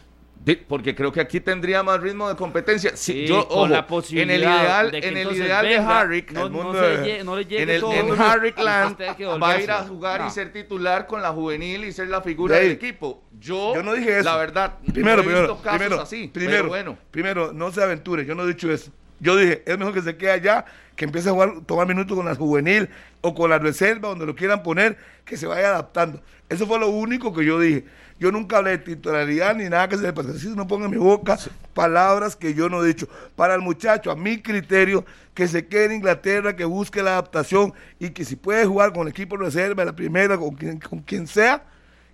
Di- 0.48 0.56
Porque 0.56 0.96
creo 0.96 1.12
que 1.12 1.20
aquí 1.20 1.40
tendría 1.42 1.84
más 1.84 2.00
ritmo 2.02 2.30
de 2.30 2.36
competencia. 2.36 2.96
Si 2.96 3.12
Sí, 3.14 3.28
yo, 3.28 3.48
con 3.48 3.58
ojo, 3.60 3.68
la 3.68 3.86
posibilidad 3.86 4.30
en 4.36 4.36
el 4.36 4.50
ideal, 4.50 4.92
de 4.92 5.02
que 5.02 5.08
en 5.10 5.18
el 5.18 5.32
ideal 5.36 5.66
de 5.68 5.76
Harrick, 5.78 6.32
no, 6.32 6.46
el 6.48 6.52
no 6.54 6.64
mundo 6.64 6.80
se 6.80 6.86
de- 6.88 7.20
lle- 7.20 7.24
no 7.26 7.36
le 7.36 7.44
llegue 7.46 7.64
en 7.64 7.70
el 7.70 7.82
todo 7.82 7.94
en 7.94 8.12
Harrick 8.22 8.58
Land 8.58 8.98
va 9.44 9.50
a 9.52 9.62
ir 9.62 9.70
a 9.72 9.84
jugar 9.84 10.22
No. 10.22 10.28
y 10.28 10.32
ser 10.32 10.54
titular 10.54 11.06
con 11.06 11.22
la 11.22 11.32
juvenil 11.32 11.84
y 11.84 11.92
ser 11.92 12.08
la 12.08 12.22
figura 12.22 12.56
del 12.56 12.72
equipo. 12.72 13.24
Yo, 13.40 13.76
yo 13.76 13.84
no 13.84 13.94
dije 13.94 14.16
eso. 14.20 14.24
La 14.24 14.38
verdad, 14.38 14.76
Primero, 14.94 15.18
no 15.18 15.22
he 15.22 15.26
primero, 15.26 15.42
visto 15.48 15.62
casos 15.62 15.80
primero, 15.80 16.02
así. 16.02 16.28
primero, 16.34 16.68
bueno, 16.70 16.98
primero, 17.12 17.52
no 17.54 17.70
se 17.72 17.84
aventure, 17.84 18.26
yo 18.26 18.34
no 18.34 18.44
he 18.44 18.48
dicho 18.48 18.72
eso. 18.72 18.92
Yo 19.20 19.36
dije, 19.36 19.64
es 19.66 19.78
mejor 19.78 19.94
que 19.96 20.02
se 20.02 20.16
quede 20.16 20.32
allá, 20.32 20.64
que 20.96 21.04
empiece 21.06 21.28
a 21.28 21.32
jugar, 21.34 21.52
tomar 21.66 21.88
minutos 21.88 22.16
con 22.16 22.26
la 22.26 22.36
juvenil 22.36 22.88
o 23.22 23.34
con 23.36 23.50
la 23.50 23.58
reserva, 23.60 24.10
donde 24.10 24.26
lo 24.26 24.36
quieran 24.36 24.64
poner, 24.64 24.96
que 25.26 25.36
se 25.38 25.46
vaya 25.48 25.70
adaptando. 25.70 26.22
Eso 26.50 26.66
fue 26.68 26.80
lo 26.80 26.88
único 26.88 27.34
que 27.34 27.44
yo 27.44 27.60
dije. 27.60 27.84
Yo 28.20 28.32
nunca 28.32 28.58
hablé 28.58 28.72
de 28.72 28.78
titularidad 28.80 29.56
ni 29.56 29.70
nada 29.70 29.88
que 29.88 29.98
se 29.98 30.04
le 30.04 30.14
pase. 30.14 30.32
Así 30.32 30.48
no 30.56 30.68
ponga 30.68 30.86
en 30.86 30.92
mi 30.92 30.98
boca 30.98 31.38
palabras 31.74 32.36
que 32.36 32.54
yo 32.54 32.70
no 32.70 32.84
he 32.84 32.88
dicho. 32.88 33.08
Para 33.36 33.54
el 33.54 33.62
muchacho, 33.62 34.10
a 34.10 34.16
mi 34.16 34.42
criterio, 34.42 35.06
que 35.36 35.48
se 35.48 35.68
quede 35.68 35.86
en 35.86 35.92
Inglaterra, 35.94 36.56
que 36.56 36.66
busque 36.66 37.04
la 37.04 37.12
adaptación 37.12 37.74
y 38.00 38.10
que 38.10 38.26
si 38.26 38.36
puede 38.36 38.66
jugar 38.66 38.92
con 38.94 39.04
el 39.04 39.10
equipo 39.10 39.38
de 39.38 39.46
reserva, 39.46 39.86
la 39.86 39.96
primera, 39.96 40.38
con 40.38 40.56
quien, 40.56 40.80
con 40.80 41.00
quien 41.00 41.28
sea, 41.28 41.64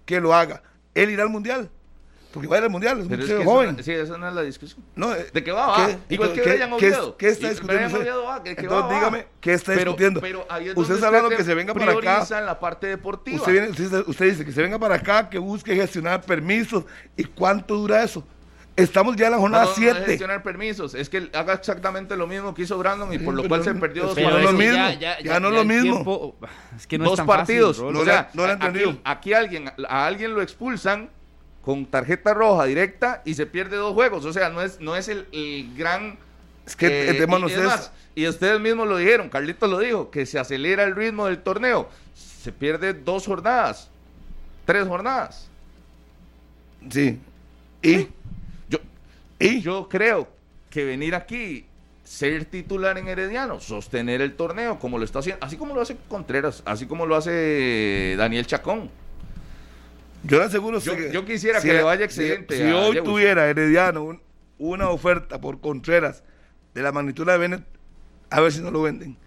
que 0.05 0.19
lo 0.19 0.33
haga. 0.33 0.61
Él 0.93 1.09
irá 1.09 1.23
al 1.23 1.29
mundial. 1.29 1.69
Porque 2.33 2.47
va 2.47 2.55
a 2.55 2.59
ir 2.59 2.63
al 2.65 2.69
mundial, 2.71 2.97
es 2.97 3.03
un 3.03 3.09
pero 3.09 3.21
es 3.21 3.29
muchacho 3.29 3.39
que 3.39 3.45
joven. 3.45 3.75
no- 3.77 3.83
sí, 3.83 3.91
esa 3.91 4.17
no 4.17 4.27
es 4.27 4.33
la 4.33 4.41
discusión. 4.41 4.83
No, 4.95 5.13
eh, 5.13 5.27
¿De 5.31 5.43
qué 5.43 5.51
va? 5.51 5.67
va? 5.67 5.85
¿qué- 5.87 6.15
Igual 6.15 6.33
que 6.33 6.41
qué- 6.41 6.49
Brian 6.53 6.73
Oviedo. 6.73 7.15
¿Qué 7.17 7.27
está 7.29 7.49
discutiendo 7.49 7.73
Brian 7.85 7.91
usted? 7.91 8.01
Oviedo 8.01 8.23
va, 8.25 8.39
¿de 8.39 8.55
qué 8.55 8.61
Entonces, 8.61 8.83
va, 8.83 8.87
va? 8.87 8.93
dígame, 8.95 9.27
¿qué 9.39 9.53
está 9.53 9.65
Pero- 9.73 9.79
discutiendo? 9.91 10.19
Pero 10.21 10.45
ahí 10.49 10.67
es 10.69 10.75
usted 10.77 10.95
está 10.95 11.07
hablando 11.07 11.29
que 11.29 11.43
se 11.43 11.53
venga 11.53 11.73
para 11.75 11.91
acá. 11.91 12.39
en 12.39 12.45
la 12.47 12.59
parte 12.59 12.87
deportiva. 12.87 13.37
Usted, 13.37 13.51
viene- 13.51 13.69
usted, 13.69 14.03
usted 14.07 14.25
dice 14.25 14.43
que 14.45 14.51
se 14.51 14.61
venga 14.63 14.79
para 14.79 14.95
acá, 14.95 15.29
que 15.29 15.37
busque 15.37 15.75
gestionar 15.75 16.21
permisos. 16.23 16.85
¿Y 17.15 17.23
cuánto 17.25 17.75
dura 17.75 18.03
eso? 18.03 18.25
Estamos 18.75 19.15
ya 19.15 19.25
en 19.27 19.31
la 19.33 19.37
No, 19.37 19.41
jornada 19.41 19.65
no, 19.65 19.69
no 19.69 19.75
es 19.75 19.77
7. 19.93 20.05
gestionar 20.07 20.41
permisos, 20.41 20.95
es 20.95 21.07
que 21.07 21.29
haga 21.35 21.53
exactamente 21.53 22.17
lo 22.17 22.25
mismo 22.25 22.55
que 22.55 22.63
hizo 22.63 22.75
Brandon 22.79 23.13
y 23.13 23.19
por 23.19 23.35
lo 23.35 23.47
cual 23.47 23.63
se 23.63 23.71
no- 23.71 23.79
perdió 23.79 24.05
dos 24.05 24.15
Pero 24.15 24.31
no 24.31 24.37
es 24.37 24.43
lo 24.45 24.49
partidos. 24.49 24.75
eso 24.75 24.87
mismo, 24.89 24.99
ya 25.23 25.39
no 25.39 25.47
es 25.49 25.53
lo 25.53 25.63
mismo. 25.63 25.93
tiempo- 25.93 26.35
es 26.75 26.87
que 26.87 26.97
no 26.97 27.03
es 27.03 27.09
dos 27.11 27.17
tan 27.17 27.27
partidos. 27.27 27.77
fácil, 27.77 27.93
No 27.93 27.99
o 27.99 28.03
sea, 28.03 28.31
no 28.33 28.47
le 28.47 28.49
he 28.49 28.55
aquí, 28.55 28.65
entendido. 28.65 28.97
aquí 29.03 29.33
alguien, 29.33 29.71
a 29.87 30.05
alguien 30.07 30.33
lo 30.33 30.41
expulsan 30.41 31.11
con 31.63 31.85
tarjeta 31.85 32.33
roja 32.33 32.65
directa 32.65 33.21
y 33.25 33.33
se 33.33 33.45
pierde 33.45 33.77
dos 33.77 33.93
juegos. 33.93 34.25
O 34.25 34.33
sea, 34.33 34.49
no 34.49 34.61
es, 34.61 34.79
no 34.79 34.95
es 34.95 35.07
el, 35.07 35.27
el 35.31 35.73
gran. 35.75 36.17
Es 36.65 36.75
que 36.75 37.09
el 37.09 37.17
tema 37.17 37.37
y, 37.37 37.41
no 37.41 37.47
es 37.47 37.53
es 37.53 37.63
más, 37.63 37.81
eso. 37.81 37.91
y 38.15 38.27
ustedes 38.27 38.59
mismos 38.59 38.87
lo 38.87 38.97
dijeron, 38.97 39.29
Carlitos 39.29 39.69
lo 39.69 39.79
dijo, 39.79 40.11
que 40.11 40.25
se 40.25 40.39
acelera 40.39 40.83
el 40.83 40.95
ritmo 40.95 41.25
del 41.25 41.39
torneo. 41.39 41.89
Se 42.13 42.51
pierde 42.51 42.93
dos 42.93 43.25
jornadas, 43.25 43.89
tres 44.65 44.87
jornadas. 44.87 45.49
Sí. 46.89 47.19
Y, 47.81 48.07
Yo, 48.69 48.79
y 49.39 49.61
yo 49.61 49.87
creo 49.89 50.27
que 50.69 50.83
venir 50.83 51.15
aquí, 51.15 51.65
ser 52.03 52.45
titular 52.45 52.97
en 52.97 53.07
Herediano, 53.07 53.59
sostener 53.59 54.21
el 54.21 54.35
torneo, 54.35 54.79
como 54.79 54.97
lo 54.97 55.05
está 55.05 55.19
haciendo, 55.19 55.45
así 55.45 55.55
como 55.55 55.73
lo 55.73 55.81
hace 55.81 55.97
Contreras, 56.09 56.61
así 56.65 56.85
como 56.85 57.05
lo 57.05 57.15
hace 57.15 58.15
Daniel 58.17 58.45
Chacón. 58.47 58.89
Yo 60.23 60.37
le 60.39 60.45
aseguro 60.45 60.79
Yo- 60.79 60.95
que- 60.95 61.11
yo 61.11 61.25
quisiera 61.25 61.59
si- 61.61 61.67
que 61.67 61.73
le 61.73 61.83
vaya 61.83 62.05
excelente 62.05 62.57
Si, 62.57 62.63
a 62.63 62.77
hoy 62.77 63.01
tuviera 63.03 63.47
Herediano 63.47 64.03
un- 64.03 64.21
una 64.57 64.89
oferta 64.89 65.39
por 65.41 65.59
Contreras 65.59 66.23
de 66.73 66.81
la 66.81 66.91
magnitud 66.91 67.25
de 67.25 67.37
Bennett, 67.37 67.63
a 68.29 68.39
ver 68.41 68.51
si 68.51 68.61
no 68.61 68.71
lo 68.71 68.81
venden. 68.81 69.17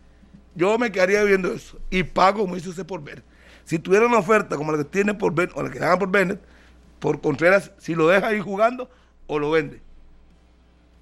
Yo 0.55 0.79
me 0.79 0.91
quedaría 0.91 1.23
viendo 1.25 1.53
eso 1.53 1.79
y 1.91 2.03
pago, 2.03 2.41
como 2.41 2.55
dice 2.55 2.71
usted, 2.71 2.87
por 2.87 3.03
ver. 3.03 3.23
Si 3.65 3.79
tuviera 3.79 4.07
una 4.07 4.19
oferta 4.19 4.57
como 4.57 4.73
la 4.73 4.79
que 4.79 4.85
tiene 4.85 5.13
por 5.15 5.35
Bennett, 5.35 5.57
o 5.57 5.63
la 5.63 5.71
que 5.71 5.79
hagan 5.79 5.99
por 5.99 6.11
Bennett, 6.11 6.41
por 6.99 7.21
Contreras, 7.21 7.73
si 7.79 7.95
lo 7.95 8.09
deja 8.09 8.29
ahí 8.29 8.41
jugando 8.41 8.89
o 9.27 9.39
lo 9.39 9.51
vende. 9.51 9.81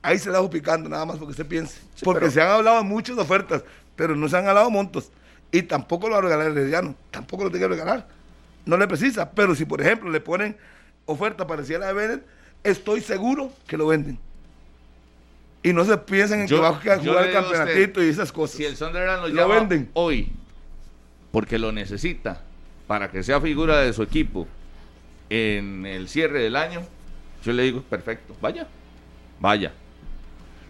Ahí 0.02 0.18
se 0.18 0.28
la 0.30 0.38
dejo 0.38 0.50
picando 0.50 0.88
nada 0.88 1.04
más 1.06 1.16
porque 1.16 1.30
usted 1.30 1.46
piense. 1.46 1.80
porque 2.02 2.20
pero- 2.20 2.32
se 2.32 2.42
han 2.42 2.48
hablado 2.48 2.82
muchas 2.84 3.16
ofertas, 3.16 3.64
pero 3.96 4.16
no 4.16 4.28
se 4.28 4.36
han 4.36 4.46
hablado 4.48 4.68
montos. 4.70 5.10
Y 5.52 5.62
tampoco 5.62 6.08
lo 6.08 6.14
va 6.14 6.18
a 6.18 6.22
regalar 6.22 6.48
Herediano. 6.50 6.94
Tampoco 7.10 7.44
lo 7.44 7.50
tiene 7.50 7.64
que 7.66 7.74
regalar. 7.74 8.08
No 8.66 8.76
le 8.76 8.86
precisa. 8.88 9.30
Pero 9.32 9.54
si, 9.54 9.64
por 9.64 9.80
ejemplo, 9.80 10.10
le 10.10 10.20
ponen 10.20 10.56
oferta 11.06 11.46
parecida 11.46 11.76
a 11.76 11.80
la 11.80 11.86
de 11.88 11.92
Bennett, 11.94 12.26
estoy 12.62 13.00
seguro 13.00 13.52
que 13.66 13.76
lo 13.76 13.86
venden. 13.88 14.18
Y 15.62 15.72
no 15.72 15.84
se 15.84 15.96
piensen 15.98 16.40
en 16.42 16.46
Yo- 16.46 16.56
que 16.56 16.62
va 16.62 16.68
a 16.68 16.74
jugar 16.74 17.00
el 17.00 17.08
usted, 17.08 17.32
campeonatito 17.32 18.02
y 18.04 18.08
esas 18.08 18.30
cosas. 18.32 18.56
Si 18.56 18.64
el 18.64 18.76
Sunderland 18.76 19.22
lo, 19.22 19.28
Lo 19.28 19.48
venden. 19.48 19.90
hoy, 19.94 20.30
porque 21.30 21.58
lo 21.58 21.72
necesita, 21.72 22.42
para 22.86 23.10
que 23.10 23.22
sea 23.22 23.40
figura 23.40 23.78
de 23.80 23.92
su 23.92 24.02
equipo 24.02 24.46
en 25.30 25.86
el 25.86 26.08
cierre 26.08 26.42
del 26.42 26.56
año, 26.56 26.82
yo 27.44 27.52
le 27.52 27.62
digo, 27.62 27.82
perfecto, 27.82 28.36
vaya, 28.42 28.66
vaya. 29.40 29.72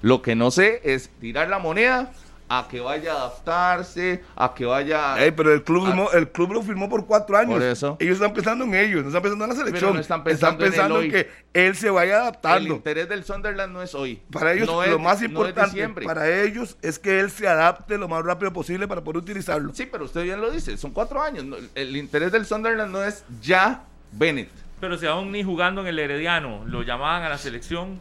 Lo 0.01 0.23
que 0.23 0.35
no 0.37 0.51
sé 0.51 0.81
es 0.85 1.09
tirar 1.21 1.49
la 1.49 1.59
moneda 1.59 2.13
a 2.49 2.69
que 2.69 2.79
vaya 2.81 3.13
a 3.15 3.17
adaptarse, 3.17 4.23
a 4.37 4.53
que 4.55 4.65
vaya... 4.67 5.23
Ey, 5.23 5.31
pero 5.31 5.53
el 5.53 5.63
club, 5.65 5.87
firmó- 5.89 6.13
el 6.13 6.29
club 6.31 6.53
lo 6.53 6.63
firmó 6.63 6.89
por 6.91 7.07
cuatro 7.07 7.37
años. 7.39 7.55
Por 7.55 7.63
eso. 7.63 7.97
Ellos 8.01 8.15
están 8.17 8.33
pensando 8.35 8.65
en 8.65 8.75
ellos, 8.75 9.03
no 9.03 9.09
están 9.09 9.23
pensando 9.23 9.45
en 9.45 9.51
la 9.51 9.57
selección. 9.57 9.95
no 9.95 10.01
están 10.01 10.23
pensando 10.25 10.65
en 10.65 10.71
pensando 10.71 10.99
el 11.01 11.05
en, 11.07 11.11
hoy. 11.15 11.23
que 11.23 11.31
él 11.55 11.75
se 11.75 11.89
vaya 11.91 12.17
el 12.17 12.21
adaptando. 12.23 12.75
interés 12.75 13.09
del 13.09 13.25
Sunderland 13.25 13.73
no 13.73 13.83
es 13.83 13.95
hoy. 13.95 14.21
Para 14.31 14.53
ellos 14.53 14.67
No 14.67 14.75
lo 14.77 14.83
es- 14.85 14.91
más 15.01 15.21
no 15.21 15.25
es 15.27 15.31
importante 15.31 15.71
diciembre. 15.71 16.05
para 16.07 16.29
ellos 16.43 16.77
es 16.83 16.99
que 16.99 17.21
él 17.21 17.31
se 17.31 17.49
adapte 17.49 17.97
lo 17.99 18.09
más 18.09 18.23
rápido 18.25 18.53
posible 18.53 18.87
para 18.87 19.03
poder 19.03 19.19
utilizarlo. 19.23 19.73
Sí, 19.75 19.87
pero 19.91 20.05
usted 20.05 20.23
bien 20.23 20.41
lo 20.41 20.51
dice, 20.51 20.77
son 20.77 20.91
cuatro 20.93 21.23
años. 21.23 21.45
no- 21.45 21.57
el 21.75 21.97
interés 21.97 22.31
del 22.31 22.45
Sunderland 22.47 22.93
no 22.93 23.03
es 23.03 23.25
ya 23.41 23.85
Bennett. 24.13 24.51
Pero 24.81 24.99
si 24.99 25.07
aún 25.07 25.33
ni 25.33 25.43
jugando 25.43 25.81
en 25.81 25.87
el 25.87 25.99
Herediano 25.99 26.63
lo 26.67 26.83
llamaban 26.83 27.23
a 27.23 27.29
la 27.31 27.39
selección, 27.39 27.99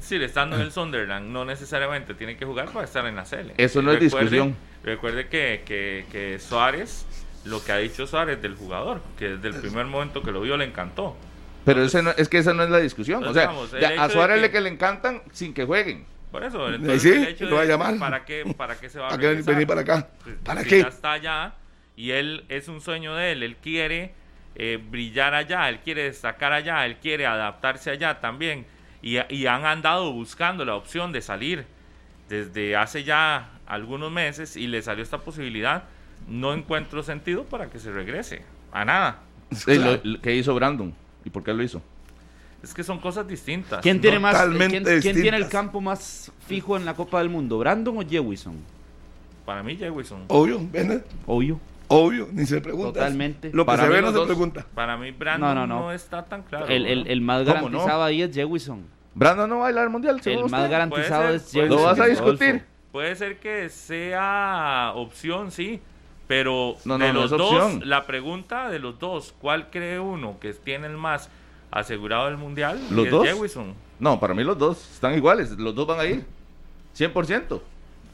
sí, 0.00 0.16
estando 0.16 0.56
en 0.56 0.62
el 0.62 0.72
Sunderland, 0.72 1.30
no 1.30 1.44
necesariamente 1.44 2.14
tiene 2.14 2.36
que 2.36 2.44
jugar 2.44 2.70
para 2.70 2.84
estar 2.84 3.06
en 3.06 3.16
la 3.16 3.24
Sele. 3.24 3.54
Eso 3.56 3.82
no 3.82 3.92
es 3.92 4.00
discusión. 4.00 4.56
Recuerde 4.82 5.28
que, 5.28 5.62
que, 5.64 6.06
que 6.10 6.38
Suárez, 6.38 7.06
lo 7.44 7.62
que 7.64 7.72
ha 7.72 7.76
dicho 7.78 8.06
Suárez 8.06 8.40
del 8.42 8.54
jugador, 8.56 9.00
que 9.18 9.28
desde 9.36 9.48
el 9.48 9.54
primer 9.56 9.86
momento 9.86 10.22
que 10.22 10.32
lo 10.32 10.40
vio 10.40 10.56
le 10.56 10.64
encantó. 10.64 11.16
Pero 11.64 11.82
ese 11.84 12.02
no- 12.02 12.12
es 12.16 12.28
que 12.28 12.38
esa 12.38 12.54
no 12.54 12.62
es 12.62 12.70
la 12.70 12.78
discusión. 12.78 13.22
O 13.24 13.32
sea, 13.34 13.44
Entonces, 13.50 13.80
ya 13.80 14.02
a 14.02 14.08
Suárez 14.08 14.36
de 14.36 14.42
le 14.42 14.48
que- 14.48 14.52
que 14.54 14.60
le 14.62 14.68
encantan 14.70 15.22
sin 15.32 15.52
que 15.52 15.64
jueguen. 15.64 16.06
Por 16.32 16.44
eso, 16.44 16.72
entonces 16.72 17.02
sí, 17.02 17.08
el 17.10 17.26
hecho 17.28 17.44
lo 17.46 17.56
va 17.56 17.62
a 17.62 17.64
de- 17.64 17.68
llamar. 17.70 17.98
¿para 17.98 18.24
qué, 18.24 18.54
¿para 18.56 18.76
qué 18.78 18.88
se 18.88 18.98
va 19.00 19.08
a 19.08 19.16
venir 19.16 19.66
para 19.66 19.80
acá? 19.82 20.08
Pues, 20.22 20.36
¿Para 20.44 20.64
qué? 20.64 20.80
Ya 20.82 20.88
está 20.88 21.12
allá 21.12 21.54
y 21.96 22.12
él 22.12 22.44
es 22.48 22.68
un 22.68 22.80
sueño 22.80 23.14
de 23.16 23.32
él. 23.32 23.42
Él 23.42 23.56
quiere 23.56 24.14
eh, 24.54 24.78
brillar 24.82 25.34
allá, 25.34 25.68
él 25.68 25.80
quiere 25.80 26.04
destacar 26.04 26.52
allá, 26.52 26.86
él 26.86 26.96
quiere 26.96 27.26
adaptarse 27.26 27.90
allá 27.90 28.20
también. 28.20 28.64
Y, 29.02 29.16
y 29.34 29.46
han 29.46 29.64
andado 29.64 30.12
buscando 30.12 30.64
la 30.64 30.74
opción 30.76 31.12
de 31.12 31.22
salir 31.22 31.64
desde 32.28 32.76
hace 32.76 33.02
ya 33.04 33.50
algunos 33.66 34.10
meses 34.12 34.56
y 34.56 34.66
le 34.66 34.82
salió 34.82 35.02
esta 35.02 35.18
posibilidad. 35.18 35.84
No 36.28 36.52
encuentro 36.52 37.02
sentido 37.02 37.44
para 37.44 37.70
que 37.70 37.78
se 37.78 37.90
regrese 37.90 38.42
a 38.72 38.84
nada. 38.84 39.20
Lo- 39.66 40.20
¿Qué 40.20 40.36
hizo 40.36 40.54
Brandon? 40.54 40.94
¿Y 41.24 41.30
por 41.30 41.42
qué 41.42 41.52
lo 41.54 41.62
hizo? 41.62 41.82
Es 42.62 42.74
que 42.74 42.84
son 42.84 42.98
cosas 42.98 43.26
distintas. 43.26 43.80
¿Quién 43.80 44.00
tiene 44.02 44.18
más? 44.18 44.36
¿quién, 44.68 44.84
quién 45.00 45.20
tiene 45.22 45.38
el 45.38 45.48
campo 45.48 45.80
más 45.80 46.30
fijo 46.46 46.76
en 46.76 46.84
la 46.84 46.92
Copa 46.94 47.18
del 47.20 47.30
Mundo? 47.30 47.58
¿Brandon 47.58 47.96
o 47.96 48.02
Jewison? 48.06 48.56
Para 49.46 49.62
mí, 49.62 49.76
Jewison. 49.76 50.24
Obvio, 50.28 50.60
Bennett, 50.70 51.06
Obvio. 51.26 51.58
Obvio, 51.90 52.28
ni 52.32 52.46
se 52.46 52.60
pregunta. 52.60 52.92
Totalmente. 53.00 53.50
Lo 53.52 53.64
que 53.64 53.66
Para 53.66 53.82
se 53.84 53.88
ve 53.90 54.00
no 54.00 54.08
se 54.08 54.14
dos. 54.14 54.26
pregunta. 54.26 54.66
Para 54.74 54.96
mí, 54.96 55.10
Brandon 55.10 55.54
No, 55.54 55.54
no, 55.54 55.66
no, 55.66 55.80
no. 55.82 55.92
está 55.92 56.24
tan 56.24 56.42
claro. 56.42 56.66
el, 56.68 56.86
el, 56.86 57.06
el 57.06 57.20
más 57.20 57.42
¿Cómo 57.44 57.54
garantizado 57.54 58.02
ahí 58.04 58.22
es 58.22 58.34
Jewison. 58.34 58.84
Brandon 59.14 59.48
no 59.50 59.56
va 59.56 59.62
a 59.62 59.64
bailar 59.64 59.84
al 59.84 59.90
mundial, 59.90 60.20
El 60.24 60.36
usted? 60.38 60.50
más 60.50 60.70
garantizado 60.70 61.28
es 61.34 61.42
ser, 61.42 61.68
puede 61.68 61.68
Jewison. 61.68 61.76
¿Lo 61.76 61.82
vas 61.84 62.00
a 62.00 62.06
discutir? 62.06 62.64
Puede 62.92 63.14
ser 63.16 63.38
que 63.38 63.68
sea 63.68 64.92
opción, 64.94 65.50
sí, 65.50 65.80
pero 66.26 66.76
No, 66.84 66.96
no, 66.98 67.04
de 67.04 67.12
no 67.12 67.20
los 67.22 67.32
es 67.32 67.38
dos, 67.38 67.52
opción. 67.52 67.82
la 67.88 68.06
pregunta 68.06 68.68
de 68.68 68.78
los 68.78 68.98
dos, 68.98 69.34
¿cuál 69.40 69.70
cree 69.70 69.98
uno 70.00 70.38
que 70.40 70.52
tiene 70.54 70.86
el 70.86 70.96
más 70.96 71.28
asegurado 71.70 72.28
el 72.28 72.36
mundial? 72.36 72.80
¿Los 72.90 73.06
es 73.06 73.10
dos? 73.10 73.26
Jewison. 73.26 73.74
No, 73.98 74.18
para 74.18 74.32
mí 74.34 74.42
los 74.44 74.56
dos 74.58 74.90
están 74.94 75.14
iguales. 75.14 75.50
Los 75.52 75.74
dos 75.74 75.86
van 75.86 76.00
a 76.00 76.04
ir. 76.06 76.24
100%. 76.96 77.60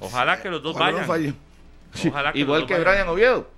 Ojalá 0.00 0.42
que 0.42 0.50
los 0.50 0.62
dos 0.62 0.74
Ojalá 0.76 1.06
vayan. 1.06 1.36
Ojalá 2.08 2.32
que 2.32 2.38
Igual 2.40 2.60
los 2.62 2.68
que 2.68 2.74
dos 2.74 2.84
vayan. 2.84 3.06
Brian 3.06 3.08
Oviedo. 3.14 3.48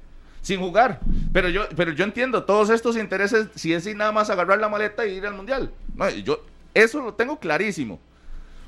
Sin 0.43 0.61
jugar. 0.61 1.01
Pero 1.33 1.49
yo, 1.49 1.69
pero 1.77 1.93
yo 1.93 2.05
entiendo 2.05 2.45
todos 2.45 2.71
estos 2.71 2.97
intereses 2.97 3.49
si 3.55 3.73
es 3.73 3.85
sin 3.85 3.99
nada 3.99 4.13
más 4.13 4.31
agarrar 4.31 4.59
la 4.59 4.69
maleta 4.69 5.07
y 5.07 5.15
ir 5.17 5.27
al 5.27 5.35
mundial. 5.35 5.71
No, 5.95 6.09
yo 6.11 6.45
eso 6.75 7.01
lo 7.01 7.15
tengo 7.15 7.39
clarísimo. 7.39 8.01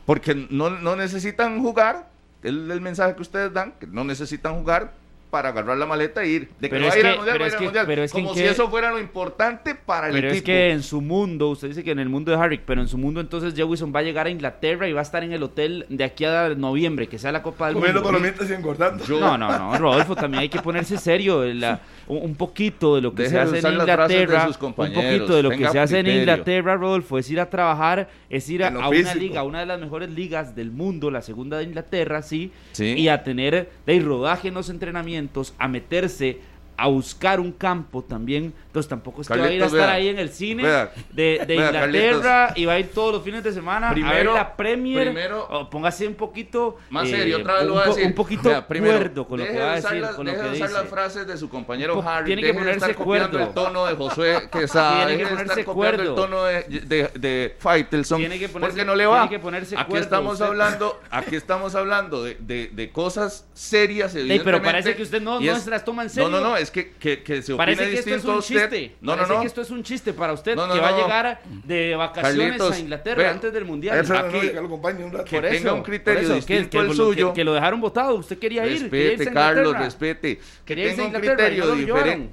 Porque 0.06 0.34
no, 0.50 0.70
no 0.70 0.96
necesitan 0.96 1.60
jugar. 1.60 2.10
Es 2.42 2.50
el 2.50 2.80
mensaje 2.80 3.14
que 3.14 3.22
ustedes 3.22 3.52
dan, 3.52 3.72
que 3.72 3.86
no 3.86 4.02
necesitan 4.02 4.58
jugar 4.58 4.94
para 5.30 5.50
agarrar 5.50 5.76
la 5.78 5.86
maleta 5.86 6.22
e 6.22 6.28
ir. 6.28 6.48
De 6.58 6.68
que 6.68 6.76
Pero 6.76 6.86
va 6.86 6.92
a 6.92 6.96
ir 6.96 7.02
que- 7.02 7.08
al 7.08 7.16
mundial, 7.16 7.40
va 7.40 7.44
a 7.44 7.48
ir 7.48 7.54
al 7.54 7.62
mundial. 7.62 7.86
pero 7.86 8.02
es 8.02 8.12
que 8.12 8.18
en 8.18 8.24
Como 8.24 8.34
si 8.36 8.42
eso 8.44 8.68
fuera 8.68 8.90
lo 8.90 8.98
importante 8.98 9.74
para 9.74 10.08
el 10.08 10.12
Pero 10.12 10.28
es 10.28 10.32
equipo. 10.34 10.46
que 10.46 10.70
en 10.72 10.82
su 10.82 11.00
mundo, 11.00 11.48
usted 11.50 11.68
dice 11.68 11.84
que 11.84 11.92
en 11.92 11.98
el 12.00 12.08
mundo 12.08 12.32
de 12.32 12.38
Harry, 12.38 12.60
pero 12.64 12.80
en 12.80 12.88
su 12.88 12.98
mundo 12.98 13.20
entonces 13.20 13.54
Jewison 13.54 13.92
va 13.94 14.00
a 14.00 14.02
llegar 14.02 14.26
a 14.26 14.30
Inglaterra 14.30 14.88
y 14.88 14.92
va 14.92 15.00
a 15.00 15.02
estar 15.02 15.22
en 15.24 15.32
el 15.32 15.42
hotel 15.42 15.86
de 15.88 16.04
aquí 16.04 16.24
a 16.24 16.48
noviembre, 16.50 17.06
que 17.08 17.18
sea 17.18 17.32
la 17.32 17.42
Copa 17.42 17.66
del 17.66 17.74
Comiendo 17.74 18.02
Mundo. 18.02 18.18
palomitas 18.18 18.50
y 18.50 18.52
engordando. 18.54 19.04
Yo- 19.04 19.20
No, 19.20 19.38
no, 19.38 19.56
no, 19.56 19.78
Rodolfo, 19.78 20.16
también 20.16 20.40
hay 20.42 20.48
que 20.48 20.60
ponerse 20.60 20.96
serio. 20.98 21.44
la- 21.44 21.80
un, 22.08 22.34
poquito 22.34 22.96
de 22.96 23.02
lo 23.02 23.14
que 23.14 23.22
Deje 23.22 23.34
se 23.36 23.38
hace 23.40 23.58
en 23.60 23.72
Inglaterra, 23.74 24.46
sus 24.46 24.60
un 24.60 24.72
poquito 24.74 25.34
de 25.36 25.42
lo 25.44 25.50
que 25.50 25.68
se 25.68 25.78
hace 25.78 25.98
en. 26.00 26.06
Inglaterra, 26.08 26.74
Rodolfo, 26.76 27.18
es 27.18 27.30
ir 27.30 27.38
a 27.38 27.48
trabajar, 27.48 28.08
es 28.28 28.48
ir 28.50 28.64
a, 28.64 28.70
una 28.70 28.88
físico. 28.88 29.18
liga, 29.18 29.42
una 29.44 29.60
de 29.60 29.66
las 29.66 29.78
mejores 29.80 30.10
ligas 30.10 30.56
del 30.56 30.70
mundo, 30.72 31.10
la 31.10 31.22
segunda 31.22 31.58
de 31.58 31.64
Inglaterra, 31.64 32.22
sí, 32.22 32.50
Sí. 32.72 32.94
y 32.96 33.08
a 33.08 33.22
tener 33.22 33.70
de 33.86 34.00
rodaje 34.00 34.48
en 34.48 34.54
los 34.54 34.70
entrenamientos, 34.70 35.19
a 35.58 35.68
meterse 35.68 36.38
a 36.82 36.86
buscar 36.88 37.40
un 37.40 37.52
campo 37.52 38.02
también. 38.02 38.54
Entonces 38.66 38.88
tampoco 38.88 39.20
es 39.22 39.28
que 39.28 39.36
va 39.36 39.44
a 39.44 39.52
ir 39.52 39.62
a 39.62 39.66
Carlitos, 39.66 39.72
estar 39.72 39.86
vea. 39.88 39.94
ahí 39.96 40.08
en 40.08 40.18
el 40.18 40.30
cine 40.30 40.62
Vea. 40.62 40.92
de, 41.12 41.42
de 41.46 41.56
Vea, 41.56 41.66
Inglaterra 41.66 42.52
y 42.56 42.64
va 42.64 42.72
a 42.74 42.78
ir 42.78 42.90
todos 42.92 43.12
los 43.12 43.22
fines 43.22 43.42
de 43.42 43.52
semana 43.52 43.90
a 43.90 43.94
ver 43.94 44.02
Primero- 44.04 44.32
la 44.34 44.56
Premier. 44.56 45.06
primero- 45.08 45.46
o 45.50 45.68
póngase 45.68 46.06
un 46.06 46.14
poquito 46.14 46.78
Más 46.88 47.06
eh, 47.08 47.10
serio, 47.16 47.38
otra 47.38 47.54
vez 47.56 47.64
lo 47.66 47.74
voy 47.74 47.82
a 47.82 47.86
decir. 47.86 48.06
Un 48.06 48.14
poquito 48.14 48.48
Vea, 48.48 48.66
primero, 48.66 48.96
cuerdo 48.98 49.26
con 49.28 49.40
lo 49.40 49.44
que 49.46 49.58
va 49.58 49.64
a 49.64 49.68
de 49.74 49.80
decir, 49.82 50.00
las- 50.00 50.14
con 50.14 50.24
lo 50.26 50.32
deje 50.32 50.42
que 50.44 50.48
de 50.50 50.54
usar 50.56 50.68
dice. 50.68 50.80
las 50.80 50.88
frases 50.88 51.26
de 51.26 51.36
su 51.36 51.48
compañero 51.50 51.94
po- 52.00 52.08
Harry. 52.08 52.26
tiene 52.26 52.42
que 52.42 52.48
de 52.48 52.54
ponerse 52.54 52.94
cuerdo. 52.94 53.38
el 53.40 53.48
tono 53.54 53.84
de 53.86 53.94
Josué 53.96 54.48
Quesada. 54.52 55.06
Tiene 55.06 55.18
que 55.18 55.24
de 55.24 55.30
ponerse 55.36 55.64
cuerdo. 55.64 56.02
el 56.02 56.14
tono 56.14 56.44
de, 56.44 56.62
de, 56.62 57.10
de 57.18 57.56
Faitelson. 57.58 58.18
Tiene 58.20 58.38
que 58.38 58.48
ponerse- 58.48 58.68
porque 58.70 58.84
no 58.86 58.94
le 58.94 59.04
va. 59.06 59.22
tiene 59.22 59.36
que 59.36 59.38
ponerse 59.42 59.76
aquí 59.76 59.90
cuerdo 59.90 60.04
estamos 60.04 60.32
usted. 60.34 60.46
hablando, 60.46 61.00
aquí 61.10 61.36
estamos 61.36 61.74
hablando 61.74 62.24
de, 62.24 62.36
de, 62.40 62.70
de 62.72 62.90
cosas 62.90 63.44
serias, 63.52 64.14
Ey, 64.14 64.40
pero 64.44 64.62
parece 64.62 64.94
que 64.94 65.02
usted 65.02 65.20
no- 65.20 65.40
no 65.40 65.58
se 65.58 65.68
las 65.70 65.84
toma 65.84 66.04
en 66.04 66.10
serio. 66.10 66.28
No, 66.30 66.38
no, 66.40 66.50
no, 66.50 66.56
es 66.56 66.69
que, 66.70 66.92
que, 66.92 67.22
que 67.22 67.42
se 67.42 67.54
Parece 67.54 67.90
que 67.90 67.98
esto 67.98 68.14
es 68.14 68.24
un 68.24 68.34
usted. 68.36 68.70
chiste. 68.70 68.96
No, 69.00 69.12
no, 69.12 69.16
Parece 69.18 69.34
no. 69.34 69.40
que 69.40 69.46
esto 69.46 69.60
es 69.60 69.70
un 69.70 69.82
chiste 69.82 70.12
para 70.12 70.32
usted 70.32 70.56
No, 70.56 70.66
no, 70.66 70.74
que 70.74 70.80
va 70.80 70.88
a 70.88 70.90
no. 70.92 70.96
llegar 71.02 71.40
de 71.64 71.94
vacaciones 71.96 72.42
Carlitos, 72.46 72.72
a 72.72 72.78
Inglaterra 72.78 73.22
vea, 73.22 73.30
antes 73.30 73.52
del 73.52 73.64
mundial. 73.64 73.98
eso 73.98 74.12
no, 74.14 74.18
Aquí- 74.20 74.34
no, 74.36 74.40
que 74.40 74.52
lo 74.52 74.60
un 75.06 75.12
rato. 75.12 75.24
que 75.24 75.36
Por 75.36 75.44
tenga 75.50 75.56
eso, 75.56 75.74
un 75.74 75.82
criterio 75.82 76.20
eso, 76.22 76.34
distinto 76.34 76.80
al 76.80 76.94
suyo. 76.94 77.28
Que, 77.28 77.34
que 77.40 77.44
lo 77.44 77.54
dejaron 77.54 77.80
votado. 77.80 78.14
Usted 78.14 78.38
quería 78.38 78.66
ir. 78.66 78.88
quería 78.90 79.12
irse 79.12 79.16
Respete, 79.24 79.32
Carlos, 79.34 79.78
respete. 79.78 80.36
Que 80.36 80.42
Quería 80.64 80.84
irse 80.86 80.96
tenga 80.96 81.18
a 81.18 81.20
un 81.20 81.26
criterio 81.26 81.64
no 81.66 81.74
diferente. 81.74 82.30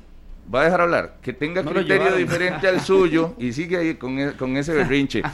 Va 0.54 0.62
a 0.62 0.64
dejar 0.64 0.82
hablar. 0.82 1.18
Que 1.22 1.34
tenga 1.34 1.62
No 1.62 1.72
criterio 1.72 2.16
diferente 2.16 2.68
al 2.68 2.80
suyo 2.82 3.36
y 3.38 3.52
sigue 3.52 3.78
ahí 3.78 3.96
con, 3.96 4.18
e- 4.20 4.34
con 4.34 4.56
ese 4.58 4.74
berrinche. 4.74 5.22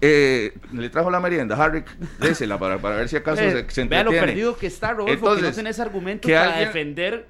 Eh, 0.00 0.52
le 0.72 0.90
trajo 0.90 1.10
la 1.10 1.18
merienda, 1.18 1.56
Harry, 1.56 1.82
désela 2.20 2.56
para, 2.56 2.78
para 2.78 2.94
ver 2.94 3.08
si 3.08 3.16
acaso 3.16 3.42
Eh, 3.42 3.64
se, 3.68 3.70
se 3.74 3.84
vea 3.84 4.04
lo 4.04 4.12
perdido 4.12 4.56
que 4.56 4.68
está, 4.68 4.92
Rodolfo, 4.92 5.12
que 5.12 5.20
no 5.20 5.32
Entonces, 5.32 5.56
tenés 5.56 5.80
argumentos 5.80 6.28
que 6.28 6.34
para 6.36 6.50
alguien- 6.50 6.66
defender 6.68 7.26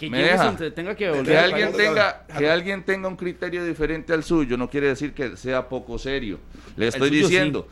que 0.00 0.08
Me 0.08 0.18
Jefferson 0.22 0.46
deja. 0.56 0.56
te 0.56 0.70
tenga 0.70 0.94
que 0.94 1.04
Que 1.04 1.10
volver 1.10 1.26
Que 1.26 1.38
al 1.38 1.44
alguien, 1.52 1.72
tenga, 1.76 2.24
que 2.38 2.50
alguien 2.50 2.82
tenga 2.84 3.06
un 3.08 3.16
criterio 3.16 3.62
diferente 3.64 4.14
al 4.14 4.24
suyo 4.24 4.56
no 4.56 4.70
quiere 4.70 4.86
decir 4.88 5.12
que 5.12 5.36
sea 5.36 5.68
poco 5.68 5.98
serio. 5.98 6.38
Le 6.76 6.88
estoy 6.88 7.10
diciendo, 7.10 7.68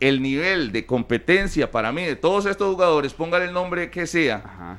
el 0.00 0.22
nivel 0.22 0.72
de 0.72 0.86
competencia 0.86 1.70
para 1.70 1.92
mí 1.92 2.02
de 2.04 2.16
todos 2.16 2.46
estos 2.46 2.72
jugadores, 2.72 3.12
póngale 3.12 3.44
el 3.44 3.52
nombre 3.52 3.90
que 3.90 4.06
sea, 4.06 4.36
Ajá. 4.36 4.78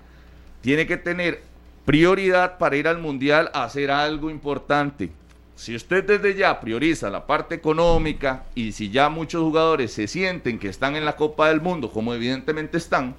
tiene 0.61 0.87
que 0.87 0.97
tener 0.97 1.43
prioridad 1.85 2.57
para 2.57 2.75
ir 2.77 2.87
al 2.87 2.97
mundial 2.97 3.51
a 3.53 3.63
hacer 3.65 3.91
algo 3.91 4.31
importante. 4.31 5.11
si 5.55 5.75
usted 5.75 6.03
desde 6.03 6.33
ya 6.35 6.59
prioriza 6.59 7.11
la 7.11 7.27
parte 7.27 7.53
económica 7.53 8.45
y 8.55 8.71
si 8.71 8.89
ya 8.89 9.09
muchos 9.09 9.43
jugadores 9.43 9.93
se 9.93 10.07
sienten 10.07 10.57
que 10.57 10.67
están 10.69 10.95
en 10.95 11.05
la 11.05 11.15
Copa 11.15 11.49
del 11.49 11.61
Mundo, 11.61 11.91
como 11.91 12.15
evidentemente 12.15 12.77
están, 12.79 13.13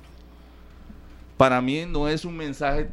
para 1.37 1.61
mí 1.61 1.85
no 1.87 2.09
es 2.09 2.25
un 2.25 2.37
mensaje 2.37 2.89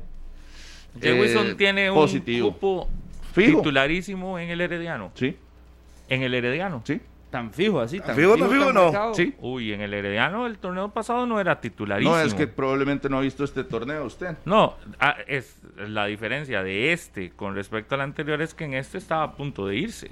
Jewison 1.00 1.48
eh, 1.48 1.56
tiene 1.56 1.92
un 1.92 2.08
cupo 2.42 2.88
Fijo. 3.34 3.58
titularísimo 3.58 4.40
en 4.40 4.50
el 4.50 4.62
Herediano. 4.62 5.12
Sí, 5.14 5.36
En 6.08 6.24
el 6.24 6.34
Herediano. 6.34 6.82
sí. 6.86 7.02
Tan 7.30 7.52
fijo 7.54 7.80
así, 7.80 8.00
tan 8.00 8.16
fijo, 8.16 8.36
tan 8.36 8.50
fijo, 8.50 8.66
tan 8.66 8.74
no? 8.74 9.14
Sí. 9.14 9.36
Uy, 9.40 9.72
en 9.72 9.82
el 9.82 9.94
Herediano 9.94 10.48
el 10.48 10.58
torneo 10.58 10.90
pasado 10.90 11.28
no 11.28 11.40
era 11.40 11.62
titularísimo. 11.62 12.16
No, 12.16 12.22
es 12.22 12.34
que 12.34 12.48
probablemente 12.48 13.08
no 13.08 13.20
ha 13.20 13.22
visto 13.22 13.44
este 13.44 13.64
torneo 13.64 14.04
usted. 14.04 14.36
No, 14.46 14.76
ah, 15.00 15.16
es 15.28 15.56
la 15.78 16.08
diferencia 16.08 16.64
de 16.64 16.92
este 16.92 17.30
con 17.30 17.54
respecto 17.54 17.94
al 17.94 18.02
anterior 18.02 18.42
es 18.42 18.56
que 18.56 18.66
en 18.66 18.74
este 18.74 18.98
estaba 18.98 19.22
a 19.22 19.36
punto 19.36 19.68
de 19.68 19.76
irse. 19.76 20.10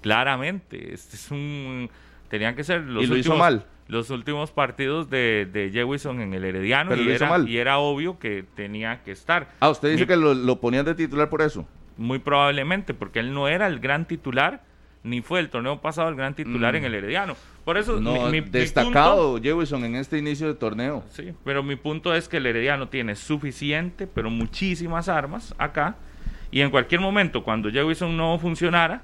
Claramente, 0.00 0.92
este 0.92 1.14
es 1.14 1.30
un 1.30 1.88
tenían 2.28 2.56
que 2.56 2.64
ser 2.64 2.80
los 2.80 3.04
Y 3.04 3.06
lo 3.06 3.16
hizo 3.16 3.36
mal. 3.36 3.64
Los 3.90 4.08
últimos 4.10 4.50
partidos 4.52 5.10
de, 5.10 5.48
de 5.52 5.70
Jewison 5.70 6.20
en 6.20 6.32
el 6.34 6.44
Herediano 6.44 6.90
Pero 6.90 7.02
y 7.02 7.10
era, 7.10 7.28
mal. 7.28 7.48
y 7.48 7.58
era 7.58 7.78
obvio 7.78 8.18
que 8.18 8.44
tenía 8.54 9.02
que 9.02 9.10
estar. 9.12 9.48
Ah, 9.60 9.68
usted 9.70 9.90
dice 9.90 10.04
Mi- 10.04 10.06
que 10.08 10.16
lo, 10.16 10.32
lo 10.34 10.60
ponían 10.60 10.84
de 10.84 10.94
titular 10.94 11.28
por 11.28 11.42
eso. 11.42 11.66
Muy 11.96 12.18
probablemente, 12.20 12.94
porque 12.94 13.18
él 13.20 13.34
no 13.34 13.48
era 13.48 13.66
el 13.66 13.80
gran 13.80 14.06
titular, 14.06 14.62
ni 15.02 15.20
fue 15.22 15.40
el 15.40 15.48
torneo 15.50 15.80
pasado 15.80 16.08
el 16.08 16.14
gran 16.14 16.34
titular 16.34 16.72
Mm. 16.74 16.76
en 16.76 16.84
el 16.84 16.94
Herediano. 16.94 17.36
Por 17.64 17.76
eso, 17.78 18.00
No, 18.00 18.12
mi- 18.26 18.30
mi- 18.30 18.40
mi 18.42 18.48
destacado 18.48 19.40
Jewison 19.40 19.84
en 19.84 19.96
este 19.96 20.18
inicio 20.18 20.46
de 20.46 20.54
torneo. 20.54 21.04
Sí, 21.10 21.32
pero 21.44 21.62
mi 21.62 21.76
punto 21.76 22.14
es 22.14 22.28
que 22.28 22.36
el 22.38 22.46
Herediano 22.46 22.88
tiene 22.88 23.16
suficiente, 23.16 24.06
pero 24.06 24.30
muchísimas 24.30 25.08
armas 25.08 25.54
acá. 25.58 25.96
Y 26.50 26.60
en 26.62 26.70
cualquier 26.70 27.00
momento, 27.00 27.42
cuando 27.44 27.70
Jewison 27.70 28.16
no 28.16 28.38
funcionara, 28.38 29.02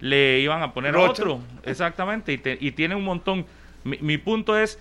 le 0.00 0.40
iban 0.40 0.62
a 0.62 0.72
poner 0.72 0.94
a 0.94 1.00
otro. 1.00 1.40
Exactamente. 1.64 2.32
Y, 2.32 2.38
te- 2.38 2.58
y 2.60 2.72
tiene 2.72 2.94
un 2.94 3.04
montón. 3.04 3.44
Mi, 3.84 3.98
mi 4.00 4.18
punto 4.18 4.58
es 4.58 4.78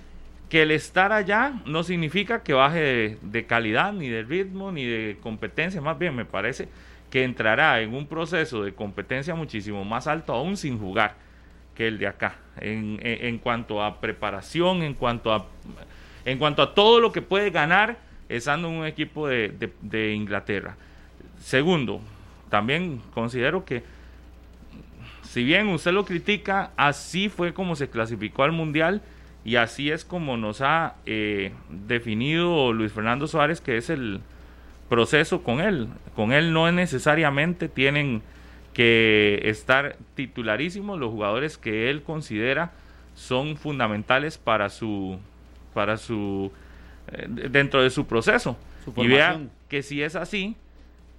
que 0.50 0.64
el 0.64 0.72
estar 0.72 1.12
allá 1.12 1.54
no 1.66 1.84
significa 1.84 2.42
que 2.44 2.54
baje 2.54 3.18
de, 3.22 3.46
calidad, 3.46 3.94
ni 3.94 4.10
de 4.10 4.24
ritmo, 4.24 4.72
ni 4.72 4.84
de 4.86 5.18
competencia. 5.22 5.80
Más 5.82 5.98
bien, 6.00 6.16
me 6.16 6.26
parece 6.26 6.68
que 7.12 7.24
entrará 7.24 7.82
en 7.82 7.94
un 7.94 8.08
proceso 8.08 8.64
de 8.64 8.74
competencia 8.74 9.36
muchísimo 9.36 9.84
más 9.86 10.08
alto, 10.08 10.34
aún 10.34 10.58
sin 10.58 10.80
jugar, 10.80 11.16
que 11.76 11.88
el 11.88 11.98
de 11.98 12.08
acá. 12.08 12.36
En, 12.60 13.00
en- 13.04 13.38
cuanto 13.38 13.84
a 13.84 14.02
preparación, 14.02 14.82
en 14.84 14.94
cuanto 14.94 15.32
a 15.34 15.46
en 16.26 16.38
cuanto 16.38 16.62
a 16.62 16.76
todo 16.76 17.00
lo 17.00 17.12
que 17.14 17.22
puede 17.22 17.50
ganar 17.50 17.98
estando 18.28 18.68
en 18.68 18.74
un 18.76 18.86
equipo 18.86 19.28
de- 19.28 19.72
de 19.82 20.14
Inglaterra. 20.14 20.76
Segundo, 21.40 22.02
también 22.50 23.02
considero 23.14 23.64
que 23.64 23.82
si 25.32 25.44
bien 25.44 25.68
usted 25.68 25.92
lo 25.92 26.06
critica, 26.06 26.72
así 26.76 27.30
fue 27.30 27.54
como 27.54 27.76
se 27.76 27.88
clasificó 27.88 28.42
al 28.42 28.52
Mundial 28.52 29.04
y 29.46 29.58
así 29.58 29.92
es 29.92 30.04
como 30.04 30.38
nos 30.38 30.62
ha 30.62 30.96
eh, 31.06 31.52
definido 31.70 32.74
Luis 32.74 32.92
Fernando 32.92 33.28
Suárez, 33.28 33.62
que 33.62 33.78
es 33.78 33.92
el 33.92 34.22
proceso 34.90 35.44
con 35.44 35.62
él. 35.62 35.88
Con 36.16 36.34
él 36.34 36.52
no 36.52 36.72
necesariamente 36.72 37.70
tienen 37.70 38.24
que 38.74 39.40
estar 39.44 39.98
titularísimos. 40.16 41.00
Los 41.00 41.12
jugadores 41.12 41.60
que 41.60 41.92
él 41.92 42.02
considera 42.02 42.72
son 43.14 43.56
fundamentales 43.56 44.40
para 44.40 44.70
su 44.70 45.20
para 45.76 45.98
su 45.98 46.52
eh, 47.12 47.28
dentro 47.52 47.84
de 47.84 47.92
su 47.92 48.08
proceso. 48.08 48.58
Su 48.84 49.00
y 49.04 49.08
vea 49.08 49.40
que 49.68 49.84
si 49.84 50.02
es 50.02 50.16
así 50.16 50.56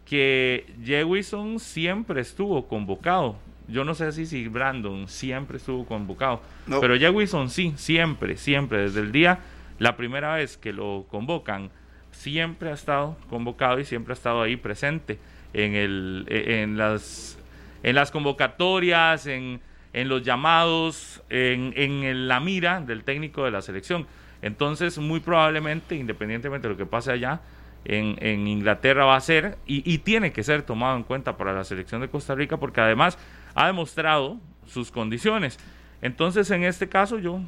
que 0.04 0.66
Jewison 0.84 1.60
siempre 1.60 2.20
estuvo 2.20 2.66
convocado 2.66 3.36
yo 3.70 3.84
no 3.84 3.94
sé 3.94 4.12
si, 4.12 4.26
si 4.26 4.48
Brandon 4.48 5.08
siempre 5.08 5.56
estuvo 5.58 5.84
convocado 5.86 6.40
No. 6.66 6.80
pero 6.80 6.96
Jewison 6.96 7.48
sí 7.50 7.72
siempre 7.76 8.36
siempre 8.36 8.78
desde 8.82 9.00
el 9.00 9.12
día 9.12 9.38
la 9.78 9.96
primera 9.96 10.34
vez 10.34 10.56
que 10.56 10.72
lo 10.72 11.06
convocan 11.08 11.70
siempre 12.12 12.70
ha 12.70 12.74
estado 12.74 13.16
convocado 13.28 13.78
y 13.80 13.84
siempre 13.84 14.12
ha 14.12 14.14
estado 14.14 14.42
ahí 14.42 14.56
presente 14.56 15.18
en 15.52 15.74
el 15.74 16.26
e- 16.28 16.62
en 16.62 16.76
las 16.76 17.38
en 17.82 17.94
las 17.94 18.10
convocatorias 18.10 19.26
en, 19.26 19.60
en 19.92 20.08
los 20.08 20.22
llamados 20.22 21.22
en, 21.30 21.72
en 21.76 22.28
la 22.28 22.40
mira 22.40 22.80
del 22.80 23.04
técnico 23.04 23.44
de 23.44 23.50
la 23.50 23.62
selección 23.62 24.06
entonces 24.42 24.98
muy 24.98 25.20
probablemente 25.20 25.94
independientemente 25.96 26.66
de 26.68 26.74
lo 26.74 26.78
que 26.78 26.86
pase 26.86 27.12
allá 27.12 27.40
en, 27.84 28.16
en 28.20 28.46
Inglaterra 28.46 29.04
va 29.06 29.16
a 29.16 29.20
ser 29.20 29.56
y, 29.66 29.82
y 29.90 29.98
tiene 29.98 30.32
que 30.32 30.42
ser 30.42 30.62
tomado 30.62 30.96
en 30.96 31.02
cuenta 31.02 31.36
para 31.38 31.52
la 31.54 31.64
selección 31.64 32.00
de 32.02 32.08
Costa 32.08 32.34
Rica 32.34 32.58
porque 32.58 32.80
además 32.80 33.16
ha 33.54 33.66
demostrado 33.66 34.38
sus 34.66 34.90
condiciones 34.90 35.58
entonces 36.02 36.50
en 36.50 36.64
este 36.64 36.88
caso 36.88 37.18
yo 37.18 37.40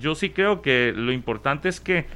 yo 0.00 0.14
sí 0.14 0.30
creo 0.30 0.62
que 0.62 0.92
lo 0.94 1.12
importante 1.12 1.68
es 1.68 1.80
que 1.80 2.06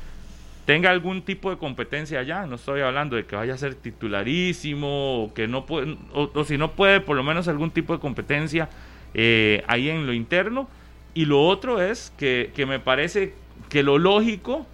tenga 0.64 0.90
algún 0.90 1.22
tipo 1.22 1.50
de 1.50 1.58
competencia 1.58 2.20
allá. 2.20 2.46
No 2.46 2.56
estoy 2.56 2.80
hablando 2.82 3.16
de 3.16 3.24
que 3.26 3.36
vaya 3.36 3.54
a 3.54 3.58
ser 3.58 3.74
titularísimo 3.74 5.24
o 5.24 5.34
que 5.34 5.48
no 5.48 5.66
puede, 5.66 5.96
o, 6.12 6.30
o 6.32 6.44
si 6.44 6.56
no 6.56 6.72
puede, 6.72 7.00
por 7.00 7.16
lo 7.16 7.22
menos 7.22 7.48
algún 7.48 7.70
tipo 7.70 7.92
de 7.92 7.98
competencia 7.98 8.68
eh, 9.14 9.64
ahí 9.66 9.88
en 9.88 10.06
lo 10.06 10.12
interno. 10.12 10.68
Y 11.14 11.26
lo 11.26 11.44
otro 11.44 11.82
es 11.82 12.12
que, 12.16 12.52
que 12.54 12.64
me 12.64 12.78
parece 12.78 13.34
que 13.68 13.82
lo 13.82 13.98
lógico 13.98 14.66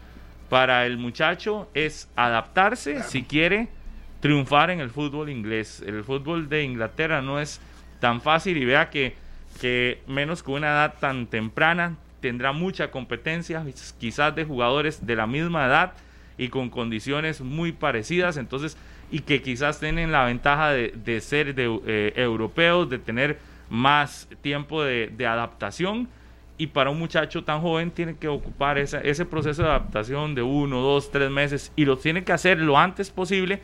para 0.48 0.86
el 0.86 0.98
muchacho 0.98 1.68
es 1.74 2.08
adaptarse 2.16 3.02
si 3.02 3.22
quiere 3.22 3.68
triunfar 4.20 4.70
en 4.70 4.80
el 4.80 4.90
fútbol 4.90 5.30
inglés. 5.30 5.82
El 5.86 6.04
fútbol 6.04 6.48
de 6.48 6.62
Inglaterra 6.62 7.22
no 7.22 7.40
es 7.40 7.60
tan 8.00 8.20
fácil 8.20 8.56
y 8.56 8.64
vea 8.64 8.90
que, 8.90 9.14
que 9.60 10.02
menos 10.06 10.42
con 10.42 10.54
una 10.54 10.68
edad 10.68 10.94
tan 11.00 11.26
temprana 11.26 11.96
tendrá 12.20 12.52
mucha 12.52 12.90
competencia, 12.90 13.64
quizás 13.98 14.34
de 14.34 14.44
jugadores 14.44 15.06
de 15.06 15.16
la 15.16 15.26
misma 15.26 15.66
edad 15.66 15.92
y 16.36 16.48
con 16.48 16.70
condiciones 16.70 17.40
muy 17.40 17.72
parecidas, 17.72 18.36
entonces, 18.36 18.76
y 19.10 19.20
que 19.20 19.42
quizás 19.42 19.80
tienen 19.80 20.12
la 20.12 20.24
ventaja 20.24 20.70
de, 20.70 20.92
de 21.04 21.20
ser 21.20 21.54
de, 21.54 21.80
eh, 21.86 22.12
europeos, 22.16 22.88
de 22.88 22.98
tener 22.98 23.38
más 23.70 24.28
tiempo 24.40 24.82
de, 24.82 25.12
de 25.16 25.26
adaptación, 25.26 26.08
y 26.60 26.66
para 26.66 26.90
un 26.90 26.98
muchacho 26.98 27.44
tan 27.44 27.60
joven 27.60 27.92
tiene 27.92 28.16
que 28.16 28.26
ocupar 28.26 28.78
ese 28.78 29.24
proceso 29.24 29.62
de 29.62 29.68
adaptación 29.68 30.34
de 30.34 30.42
uno, 30.42 30.80
dos, 30.80 31.10
tres 31.10 31.30
meses, 31.30 31.72
y 31.76 31.84
lo 31.84 31.96
tiene 31.96 32.24
que 32.24 32.32
hacer 32.32 32.58
lo 32.58 32.76
antes 32.76 33.10
posible 33.10 33.62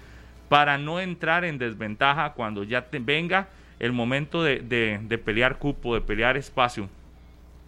para 0.48 0.78
no 0.78 1.00
entrar 1.00 1.44
en 1.44 1.58
desventaja 1.58 2.34
cuando 2.34 2.62
ya 2.62 2.82
te 2.82 3.00
venga 3.00 3.48
el 3.84 3.92
momento 3.92 4.42
de, 4.42 4.60
de- 4.60 4.98
de 5.02 5.18
pelear 5.18 5.58
cupo, 5.58 5.94
de 5.94 6.00
pelear 6.00 6.36
espacio 6.36 6.88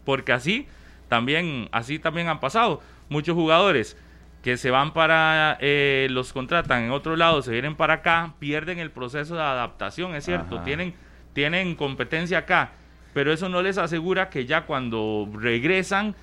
porque 0.05 0.33
así 0.33 0.67
también 1.09 1.69
así 1.73 1.99
también 1.99 2.29
han 2.29 2.41
pasado 2.41 2.81
muchos 3.09 3.35
jugadores 3.35 3.97
que 4.43 4.57
se 4.57 4.71
van 4.71 4.93
para 4.93 5.57
eh, 5.61 6.07
los 6.11 6.33
contratan 6.33 6.85
en 6.85 6.91
otro 6.93 7.17
lado 7.17 7.43
se 7.43 7.51
vienen 7.53 7.75
para 7.77 7.95
acá 7.95 8.35
pierden 8.39 8.79
el 8.79 8.91
proceso 8.91 9.35
de 9.35 9.43
adaptación 9.43 10.15
es 10.15 10.25
cierto 10.25 10.57
Ajá. 10.57 10.65
tienen 10.65 10.95
tienen 11.33 11.75
competencia 11.75 12.39
acá 12.39 12.71
pero 13.13 13.33
eso 13.33 13.49
no 13.49 13.63
les 13.63 13.79
asegura 13.79 14.31
que 14.31 14.47
ya 14.47 14.63
cuando 14.67 15.29
regresan 15.35 16.15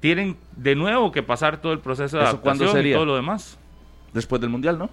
tienen 0.00 0.36
de 0.56 0.74
nuevo 0.74 1.12
que 1.12 1.22
pasar 1.22 1.60
todo 1.60 1.72
el 1.72 1.78
proceso 1.80 2.16
de 2.18 2.24
¿Eso 2.24 2.40
cuándo 2.40 2.64
adaptación 2.64 2.86
y 2.86 2.92
todo 2.92 3.06
lo 3.06 3.16
demás 3.16 3.58
Después 4.12 4.40
del 4.40 4.50
Mundial, 4.50 4.76
¿no? 4.78 4.90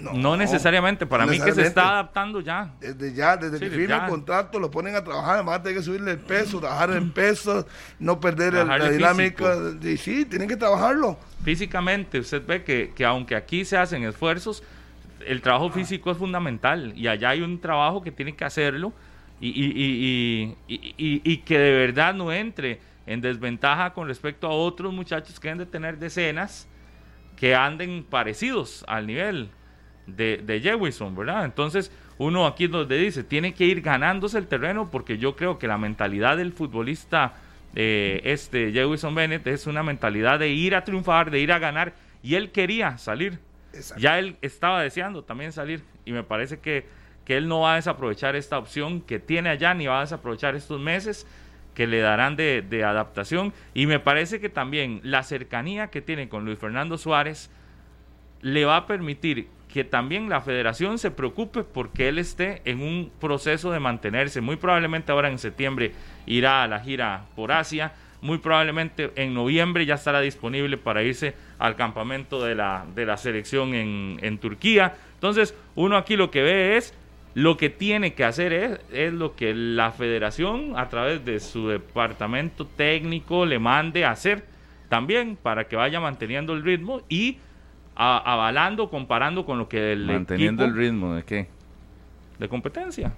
No, 0.00 0.36
necesariamente 0.36 1.06
para 1.06 1.26
no 1.26 1.32
mí 1.32 1.40
que 1.40 1.52
se 1.52 1.62
está 1.62 1.90
adaptando 1.90 2.40
ya. 2.40 2.72
Desde 2.80 3.12
ya, 3.14 3.36
desde 3.36 3.58
Sí, 3.58 3.64
que 3.64 3.70
firma 3.70 4.04
el 4.04 4.10
contrato, 4.10 4.58
lo 4.58 4.70
ponen 4.70 4.94
a 4.96 5.04
trabajar, 5.04 5.36
además 5.36 5.62
tiene 5.62 5.78
que 5.78 5.84
subirle 5.84 6.12
el 6.12 6.18
peso, 6.18 6.60
trabajar 6.60 6.90
en 6.92 7.10
peso, 7.10 7.66
no 7.98 8.18
perder 8.20 8.54
el- 8.54 8.66
la 8.68 8.90
dinámica. 8.90 9.54
Y 9.82 9.96
sí, 9.96 10.24
tienen 10.24 10.48
que 10.48 10.56
trabajarlo. 10.56 11.18
físicamente 11.44 12.18
usted 12.20 12.44
ve 12.46 12.62
que, 12.64 12.92
que 12.94 13.04
aunque 13.04 13.34
aquí 13.36 13.64
se 13.64 13.76
hacen 13.76 14.02
esfuerzos, 14.04 14.62
el 15.26 15.40
trabajo 15.42 15.70
físico 15.70 16.10
es 16.10 16.16
fundamental 16.18 16.92
y 16.96 17.06
allá 17.08 17.30
hay 17.30 17.42
un 17.42 17.60
trabajo 17.60 18.02
que 18.02 18.10
tiene 18.12 18.34
que 18.34 18.44
hacerlo 18.44 18.92
y, 19.40 19.48
y- 19.48 19.72
y- 19.74 20.56
y- 20.68 20.74
y- 20.76 20.94
y- 20.98 21.22
y 21.32 21.36
que 21.38 21.58
de 21.58 21.72
verdad 21.72 22.14
no 22.14 22.32
entre 22.32 22.80
en 23.06 23.20
desventaja 23.20 23.92
con 23.92 24.06
respecto 24.06 24.46
a 24.46 24.50
otros 24.50 24.92
muchachos 24.92 25.40
que 25.40 25.48
deben 25.48 25.58
de 25.58 25.66
tener 25.66 25.98
decenas 25.98 26.66
que 27.36 27.54
anden 27.54 28.04
parecidos 28.08 28.84
al 28.86 29.06
nivel 29.06 29.50
de, 30.06 30.38
de 30.38 30.60
Jewison, 30.60 31.14
¿verdad? 31.14 31.44
Entonces, 31.44 31.92
uno 32.18 32.46
aquí 32.46 32.64
es 32.64 32.70
donde 32.70 32.98
dice, 32.98 33.24
tiene 33.24 33.54
que 33.54 33.64
ir 33.64 33.80
ganándose 33.80 34.38
el 34.38 34.46
terreno 34.46 34.90
porque 34.90 35.18
yo 35.18 35.36
creo 35.36 35.58
que 35.58 35.66
la 35.66 35.78
mentalidad 35.78 36.36
del 36.36 36.52
futbolista 36.52 37.34
eh, 37.74 38.20
este 38.24 38.72
Jewison 38.72 39.14
Bennett 39.14 39.46
es 39.46 39.66
una 39.66 39.82
mentalidad 39.82 40.38
de 40.38 40.48
ir 40.48 40.74
a 40.74 40.84
triunfar, 40.84 41.30
de 41.30 41.38
ir 41.40 41.52
a 41.52 41.58
ganar 41.58 41.94
y 42.22 42.34
él 42.34 42.50
quería 42.50 42.98
salir. 42.98 43.38
Exacto. 43.72 44.02
Ya 44.02 44.18
él 44.18 44.36
estaba 44.42 44.82
deseando 44.82 45.22
también 45.22 45.52
salir 45.52 45.82
y 46.04 46.12
me 46.12 46.24
parece 46.24 46.58
que, 46.58 46.86
que 47.24 47.36
él 47.36 47.46
no 47.46 47.60
va 47.60 47.74
a 47.74 47.76
desaprovechar 47.76 48.34
esta 48.34 48.58
opción 48.58 49.00
que 49.00 49.20
tiene 49.20 49.48
allá 49.48 49.72
ni 49.74 49.86
va 49.86 49.98
a 49.98 50.00
desaprovechar 50.02 50.56
estos 50.56 50.80
meses 50.80 51.26
que 51.74 51.86
le 51.86 52.00
darán 52.00 52.34
de, 52.34 52.62
de 52.62 52.82
adaptación 52.82 53.52
y 53.74 53.86
me 53.86 54.00
parece 54.00 54.40
que 54.40 54.48
también 54.48 55.00
la 55.04 55.22
cercanía 55.22 55.86
que 55.86 56.02
tiene 56.02 56.28
con 56.28 56.44
Luis 56.44 56.58
Fernando 56.58 56.98
Suárez 56.98 57.48
le 58.42 58.64
va 58.64 58.76
a 58.76 58.86
permitir 58.88 59.48
que 59.72 59.84
también 59.84 60.28
la 60.28 60.40
federación 60.40 60.98
se 60.98 61.10
preocupe 61.10 61.62
porque 61.62 62.08
él 62.08 62.18
esté 62.18 62.62
en 62.64 62.82
un 62.82 63.10
proceso 63.20 63.70
de 63.70 63.80
mantenerse. 63.80 64.40
Muy 64.40 64.56
probablemente 64.56 65.12
ahora 65.12 65.30
en 65.30 65.38
septiembre 65.38 65.92
irá 66.26 66.62
a 66.62 66.68
la 66.68 66.80
gira 66.80 67.26
por 67.36 67.52
Asia. 67.52 67.92
Muy 68.20 68.38
probablemente 68.38 69.12
en 69.16 69.32
noviembre 69.32 69.86
ya 69.86 69.94
estará 69.94 70.20
disponible 70.20 70.76
para 70.76 71.02
irse 71.02 71.34
al 71.58 71.76
campamento 71.76 72.44
de 72.44 72.54
la, 72.54 72.84
de 72.94 73.06
la 73.06 73.16
selección 73.16 73.74
en, 73.74 74.18
en 74.22 74.38
Turquía. 74.38 74.94
Entonces, 75.14 75.54
uno 75.74 75.96
aquí 75.96 76.16
lo 76.16 76.30
que 76.30 76.42
ve 76.42 76.76
es 76.76 76.94
lo 77.34 77.56
que 77.56 77.70
tiene 77.70 78.14
que 78.14 78.24
hacer 78.24 78.52
es, 78.52 78.80
es 78.92 79.12
lo 79.12 79.36
que 79.36 79.54
la 79.54 79.92
federación 79.92 80.72
a 80.76 80.88
través 80.88 81.24
de 81.24 81.38
su 81.38 81.68
departamento 81.68 82.66
técnico 82.66 83.46
le 83.46 83.58
mande 83.58 84.04
a 84.04 84.10
hacer 84.10 84.44
también 84.88 85.36
para 85.36 85.68
que 85.68 85.76
vaya 85.76 86.00
manteniendo 86.00 86.52
el 86.52 86.64
ritmo 86.64 87.02
y 87.08 87.38
a- 88.02 88.32
avalando, 88.32 88.88
comparando 88.88 89.44
con 89.44 89.58
lo 89.58 89.68
que 89.68 89.92
el 89.92 90.06
Manteniendo 90.06 90.64
equipo 90.64 90.78
el 90.78 90.82
ritmo 90.84 91.14
de 91.14 91.22
qué. 91.24 91.48
de 92.38 92.48
competencia. 92.48 93.12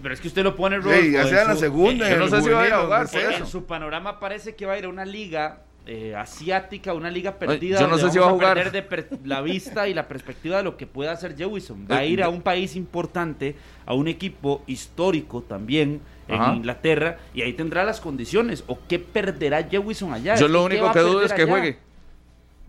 Pero 0.00 0.12
es 0.14 0.20
que 0.20 0.28
usted 0.28 0.44
lo 0.44 0.54
pone, 0.54 0.76
Rodolfo, 0.76 1.00
Sí, 1.02 1.12
ya 1.12 1.22
en 1.22 1.28
sea 1.28 1.42
en 1.42 1.48
la 1.48 1.54
su- 1.54 1.60
segunda. 1.60 2.08
yo 2.08 2.16
no 2.18 2.28
sé 2.28 2.42
si 2.42 2.48
va 2.50 2.62
a 2.62 2.66
ir 2.66 2.72
a 2.74 2.82
jugar. 2.82 3.06
En 3.40 3.46
su 3.46 3.64
panorama 3.64 4.20
parece 4.20 4.54
que 4.54 4.64
va 4.66 4.74
a 4.74 4.78
ir 4.78 4.84
a 4.84 4.88
una 4.88 5.04
liga 5.04 5.62
eh, 5.88 6.16
asiática, 6.16 6.92
una 6.94 7.10
liga 7.10 7.30
Ay, 7.30 7.46
perdida. 7.46 7.78
yo 7.80 7.86
no 7.86 7.96
sé 7.96 8.10
si 8.10 8.18
va 8.18 8.26
a 8.26 8.30
jugar. 8.30 8.54
perder 8.56 8.72
de 8.72 8.82
per- 8.82 9.08
la 9.24 9.40
vista 9.40 9.86
y 9.86 9.94
la 9.94 10.08
perspectiva 10.08 10.56
de 10.56 10.64
lo 10.64 10.76
que 10.76 10.84
puede 10.86 11.10
hacer 11.10 11.36
Jewison. 11.36 11.86
Va 11.88 11.98
a 11.98 12.04
ir 12.04 12.24
a 12.24 12.28
un 12.28 12.42
país 12.42 12.74
importante, 12.74 13.54
a 13.86 13.94
un 13.94 14.08
equipo 14.08 14.62
histórico 14.66 15.42
también 15.42 16.00
en 16.26 16.40
Ajá. 16.40 16.54
Inglaterra, 16.54 17.18
y 17.34 17.42
ahí 17.42 17.52
tendrá 17.52 17.84
las 17.84 18.00
condiciones. 18.00 18.64
¿O 18.66 18.80
qué 18.88 18.98
perderá 18.98 19.62
Jewison 19.62 20.12
allá? 20.12 20.34
Yo 20.34 20.48
lo 20.48 20.58
¿qué 20.68 20.74
único 20.74 20.92
que 20.92 20.98
dudo 21.00 21.22
es 21.22 21.32
que 21.32 21.42
allá? 21.42 21.50
juegue. 21.52 21.78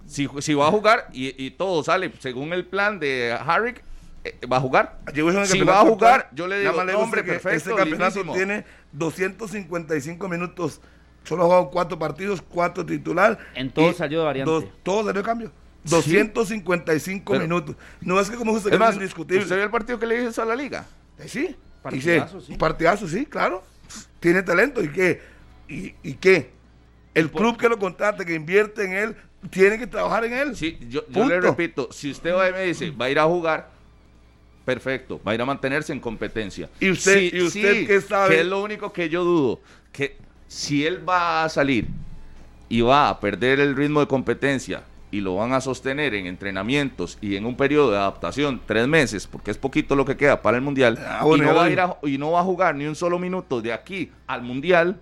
Si, 0.07 0.27
si 0.39 0.53
va 0.53 0.67
a 0.67 0.71
jugar 0.71 1.07
y, 1.13 1.45
y 1.45 1.51
todo 1.51 1.83
sale 1.83 2.11
según 2.19 2.53
el 2.53 2.65
plan 2.65 2.97
de 2.99 3.37
Harrick, 3.45 3.83
eh, 4.23 4.35
va 4.51 4.57
a 4.57 4.61
jugar. 4.61 4.97
Si 5.13 5.21
va 5.61 5.81
a 5.81 5.85
jugar, 5.85 6.29
yo 6.33 6.47
le 6.47 6.63
nada 6.63 6.71
digo, 6.71 6.85
más 6.85 7.03
hombre, 7.03 7.23
perfecto, 7.23 7.49
Este 7.57 7.69
campeonato 7.75 8.23
lindísimo. 8.23 8.33
tiene 8.33 8.65
255 8.93 10.27
minutos. 10.29 10.81
Solo 11.23 11.43
ha 11.43 11.45
jugado 11.45 11.69
cuatro 11.71 11.99
partidos, 11.99 12.41
cuatro 12.41 12.85
titular. 12.85 13.37
En 13.53 13.69
todo 13.69 13.91
salió 13.93 14.19
de 14.19 14.25
variante. 14.25 14.49
dos- 14.51 14.65
todo 14.83 14.99
salió 15.05 15.21
de 15.21 15.23
cambio. 15.25 15.51
255 15.83 17.31
Pero- 17.33 17.43
minutos. 17.43 17.75
No 18.01 18.19
es 18.19 18.29
que 18.29 18.35
como 18.37 18.53
usted 18.53 18.73
Es 18.73 18.79
más, 18.79 18.95
indiscutible. 18.95 19.43
¿usted 19.43 19.55
vio 19.55 19.65
el 19.65 19.71
partido 19.71 19.99
que 19.99 20.05
le 20.05 20.23
hizo 20.23 20.41
a 20.41 20.45
la 20.45 20.55
liga? 20.55 20.85
Eh, 21.19 21.27
sí. 21.27 21.55
Partidazo, 21.81 22.41
sí. 22.41 22.55
Partidazo, 22.57 23.07
sí, 23.07 23.25
claro. 23.25 23.63
Tiene 24.19 24.43
talento. 24.43 24.83
¿Y 24.83 24.89
qué? 24.89 25.21
¿Y, 25.67 25.93
y 26.03 26.13
qué? 26.15 26.51
El 27.13 27.31
club 27.31 27.57
que 27.57 27.67
lo 27.69 27.77
contrate, 27.79 28.25
que 28.25 28.33
invierte 28.35 28.83
en 28.85 28.93
él, 28.93 29.15
tiene 29.49 29.77
que 29.77 29.87
trabajar 29.87 30.25
en 30.25 30.33
él. 30.33 30.55
Sí, 30.55 30.77
yo, 30.89 31.01
yo 31.09 31.27
le 31.27 31.39
repito, 31.41 31.89
si 31.91 32.11
usted 32.11 32.33
va 32.33 32.49
y 32.49 32.53
me 32.53 32.63
dice, 32.63 32.91
va 32.91 33.05
a 33.05 33.09
ir 33.09 33.19
a 33.19 33.25
jugar, 33.25 33.69
perfecto, 34.65 35.21
va 35.25 35.31
a 35.31 35.35
ir 35.35 35.41
a 35.41 35.45
mantenerse 35.45 35.93
en 35.93 35.99
competencia. 35.99 36.69
¿Y 36.79 36.89
usted- 36.91 37.19
Sí, 37.19 37.31
y 37.33 37.41
usted 37.41 37.73
sí, 37.75 37.85
qué 37.87 38.01
sabe? 38.01 38.35
Que 38.35 38.41
es 38.41 38.47
lo 38.47 38.61
único 38.61 38.91
que 38.91 39.09
yo 39.09 39.23
dudo, 39.23 39.61
que 39.91 40.17
si 40.47 40.85
él 40.85 41.07
va 41.07 41.43
a 41.45 41.49
salir 41.49 41.87
y 42.69 42.81
va 42.81 43.09
a 43.09 43.19
perder 43.19 43.59
el 43.59 43.75
ritmo 43.75 43.99
de 44.01 44.07
competencia 44.07 44.83
y 45.09 45.21
lo 45.21 45.35
van 45.35 45.53
a 45.53 45.61
sostener 45.61 46.13
en 46.15 46.25
entrenamientos 46.25 47.17
y 47.21 47.37
en 47.37 47.45
un 47.45 47.55
periodo 47.55 47.91
de 47.91 47.97
adaptación, 47.97 48.59
tres 48.65 48.87
meses, 48.89 49.25
porque 49.25 49.51
es 49.51 49.57
poquito 49.57 49.95
lo 49.95 50.03
que 50.03 50.17
queda 50.17 50.41
para 50.41 50.57
el 50.57 50.63
Mundial, 50.63 50.97
Ah, 50.99 51.21
y, 51.33 51.39
no 51.39 51.55
va 51.55 51.63
a 51.65 51.69
ir 51.69 51.79
a- 51.79 51.97
y 52.03 52.17
no 52.17 52.31
va 52.31 52.41
a 52.41 52.43
jugar 52.43 52.75
ni 52.75 52.85
un 52.85 52.95
solo 52.95 53.17
minuto 53.17 53.61
de 53.61 53.71
aquí 53.71 54.11
al 54.27 54.41
Mundial, 54.41 54.99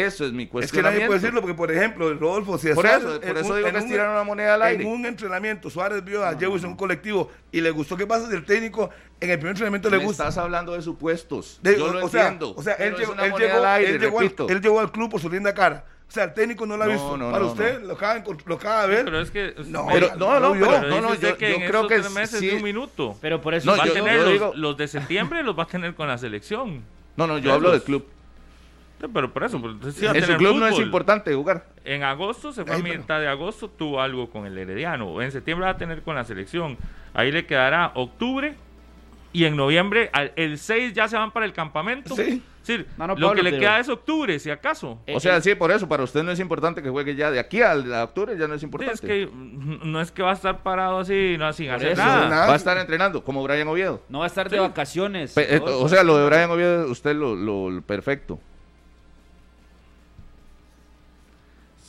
eso 0.00 0.24
es 0.26 0.32
mi 0.32 0.48
Es 0.60 0.70
que 0.72 0.82
nadie 0.82 1.06
puede 1.06 1.18
decirlo 1.20 1.40
porque, 1.40 1.54
por 1.54 1.70
ejemplo, 1.72 2.12
Rodolfo, 2.14 2.58
si 2.58 2.68
Por 2.72 2.84
Suárez 2.86 3.04
eso, 3.04 3.20
por 3.20 3.28
en 3.30 3.36
eso 3.36 3.48
un- 3.50 3.56
digo 3.56 3.68
en 3.68 3.72
que 3.72 3.78
es 3.78 3.84
un- 3.84 3.90
tirar 3.90 4.10
una 4.10 4.22
moneda 4.24 4.54
al 4.54 4.62
aire. 4.62 4.82
En 4.84 4.90
un 4.90 5.06
entrenamiento, 5.06 5.70
Suárez 5.70 6.04
vio 6.04 6.24
a 6.24 6.34
Jewis 6.36 6.62
en 6.64 6.70
un 6.70 6.76
colectivo 6.76 7.30
y 7.52 7.60
le 7.60 7.70
gustó. 7.70 7.96
¿Qué 7.96 8.06
pasa 8.06 8.28
si 8.28 8.34
el 8.36 8.44
técnico 8.44 8.90
en 9.20 9.30
el 9.30 9.38
primer 9.38 9.52
entrenamiento 9.52 9.90
le 9.90 9.98
gusta? 9.98 10.24
estás 10.24 10.38
hablando 10.38 10.72
de 10.74 10.82
supuestos. 10.82 11.58
De- 11.62 11.78
Yo 11.78 11.92
lo 11.92 12.04
o 12.04 12.08
sea, 12.08 12.22
entiendo. 12.28 12.54
O 12.56 12.62
sea, 12.62 12.74
él 12.74 12.94
llegó, 12.96 13.12
una 13.12 13.24
él, 13.24 13.30
moneda 13.32 13.46
llegó, 13.48 13.58
al 13.60 13.66
aire, 13.66 13.90
él 13.92 14.00
llegó 14.00 14.18
al, 14.20 14.34
él 14.50 14.60
llegó 14.60 14.80
al 14.80 14.92
club 14.92 15.10
por 15.10 15.20
su 15.20 15.30
linda 15.30 15.52
cara. 15.54 15.84
O 16.08 16.12
sea, 16.12 16.22
el 16.22 16.34
técnico 16.34 16.66
no 16.66 16.76
lo 16.76 16.84
ha 16.84 16.86
No, 16.86 16.92
visto. 16.92 17.16
no, 17.16 17.32
Para 17.32 17.44
no, 17.44 17.50
usted, 17.50 17.82
Lo, 17.82 17.94
acaba, 17.94 18.22
lo 18.46 18.54
acaba 18.54 18.82
de 18.82 18.88
ver. 18.94 19.04
Pero 19.06 19.20
es 19.20 19.30
que 19.32 19.54
No, 19.66 19.88
Pero- 19.92 20.14
no, 20.16 20.38
no, 20.38 20.54
yo. 20.54 20.66
pero- 20.66 20.80
pero 20.82 20.88
no, 20.88 21.00
no, 21.00 21.14
yo- 21.16 21.36
que 21.36 21.50
yo 21.50 21.56
en 21.56 21.66
creo 21.68 21.88
que 21.88 21.98
tres 21.98 22.12
meses 22.12 22.38
sí. 22.38 22.46
de 22.46 22.54
un 22.56 22.62
minuto. 22.62 23.16
Pero 23.20 23.40
por 23.40 23.54
eso 23.54 23.66
No, 23.72 23.76
va 23.76 23.84
yo- 23.86 23.90
a 23.90 23.94
tener 23.94 24.16
yo 24.18 24.22
los, 24.22 24.32
digo- 24.32 24.52
los 24.54 24.76
de 24.76 24.86
septiembre 24.86 25.42
los 25.42 25.58
va 25.58 25.64
a 25.64 25.66
tener 25.66 25.94
con 25.96 26.06
la 26.06 26.16
selección. 26.16 26.84
No, 27.16 27.26
no, 27.26 27.38
yo 27.38 27.52
hablo 27.54 27.72
del 27.72 27.82
club. 27.82 28.06
Sí, 29.00 29.06
Pero 29.12 29.32
por 29.32 29.44
eso, 29.44 29.60
pues, 29.60 29.74
entonces 29.74 30.00
sí 30.00 30.06
va 30.06 30.12
a 30.12 30.14
En 30.14 30.20
su 30.22 30.26
tener 30.26 30.38
club 30.38 30.56
no 30.58 30.66
es 30.66 30.78
importante 30.78 31.34
jugar. 31.34 31.66
En 31.84 32.02
agosto 32.02 32.52
se 32.52 32.64
fue 32.64 32.72
a 32.74 32.76
Ay, 32.76 32.82
mitad 32.82 33.20
de 33.20 33.28
agosto, 33.28 33.68
tuvo 33.68 34.00
algo 34.00 34.30
con 34.30 34.46
el 34.46 34.56
Herediano. 34.56 35.20
En 35.20 35.30
septiembre 35.32 35.66
va 35.66 35.72
a 35.72 35.76
tener 35.76 36.02
con 36.02 36.14
la 36.14 36.24
selección. 36.24 36.78
Ahí 37.12 37.30
le 37.30 37.44
quedará 37.46 37.92
octubre 37.94 38.54
y 39.32 39.44
en 39.44 39.54
noviembre, 39.56 40.08
al- 40.14 40.32
el 40.36 40.56
6 40.58 40.94
ya 40.94 41.08
se 41.08 41.16
van 41.16 41.30
para 41.30 41.44
el 41.46 41.52
campamento. 41.52 42.14
Sí. 42.16 42.42
Sí, 42.62 42.84
No, 42.98 43.06
no, 43.06 43.14
lo 43.14 43.28
Pablo, 43.28 43.34
que 43.36 43.42
le 43.44 43.50
pero- 43.50 43.60
queda 43.60 43.78
es 43.78 43.88
octubre, 43.88 44.38
si 44.40 44.50
acaso. 44.50 44.98
Eh, 45.06 45.14
O 45.14 45.20
sea, 45.20 45.36
eh, 45.36 45.40
sí, 45.40 45.54
por 45.54 45.70
eso, 45.70 45.86
para 45.88 46.02
usted 46.02 46.24
no 46.24 46.32
es 46.32 46.40
importante 46.40 46.82
que 46.82 46.88
juegue 46.90 47.14
ya 47.14 47.30
de 47.30 47.38
aquí 47.38 47.62
al 47.62 47.94
a 47.94 48.02
octubre, 48.02 48.36
ya 48.36 48.48
no 48.48 48.54
es 48.54 48.60
Sí, 48.60 48.66
importante. 48.66 48.94
es 48.94 49.00
que 49.00 49.30
no 49.32 50.00
es 50.00 50.10
que 50.10 50.20
va 50.24 50.30
a 50.30 50.34
estar 50.34 50.64
parado 50.64 50.98
así, 50.98 51.36
no, 51.38 51.52
sin 51.52 51.70
hacer 51.70 51.92
eso, 51.92 52.02
nada. 52.02 52.28
nada. 52.28 52.46
Va 52.48 52.54
a 52.54 52.56
estar 52.56 52.76
entrenando, 52.78 53.22
como 53.22 53.44
Brian 53.44 53.68
Oviedo. 53.68 54.02
No 54.08 54.18
va 54.18 54.24
a 54.24 54.26
estar 54.26 54.50
de 54.50 54.58
vacaciones. 54.58 55.32
Pe- 55.34 55.54
eh, 55.54 55.60
o 55.64 55.88
sea, 55.88 56.02
lo 56.02 56.16
de 56.18 56.26
Brian 56.26 56.50
Oviedo, 56.50 56.90
usted 56.90 57.14
lo, 57.14 57.36
lo- 57.36 57.70
lo 57.70 57.82
perfecto. 57.82 58.40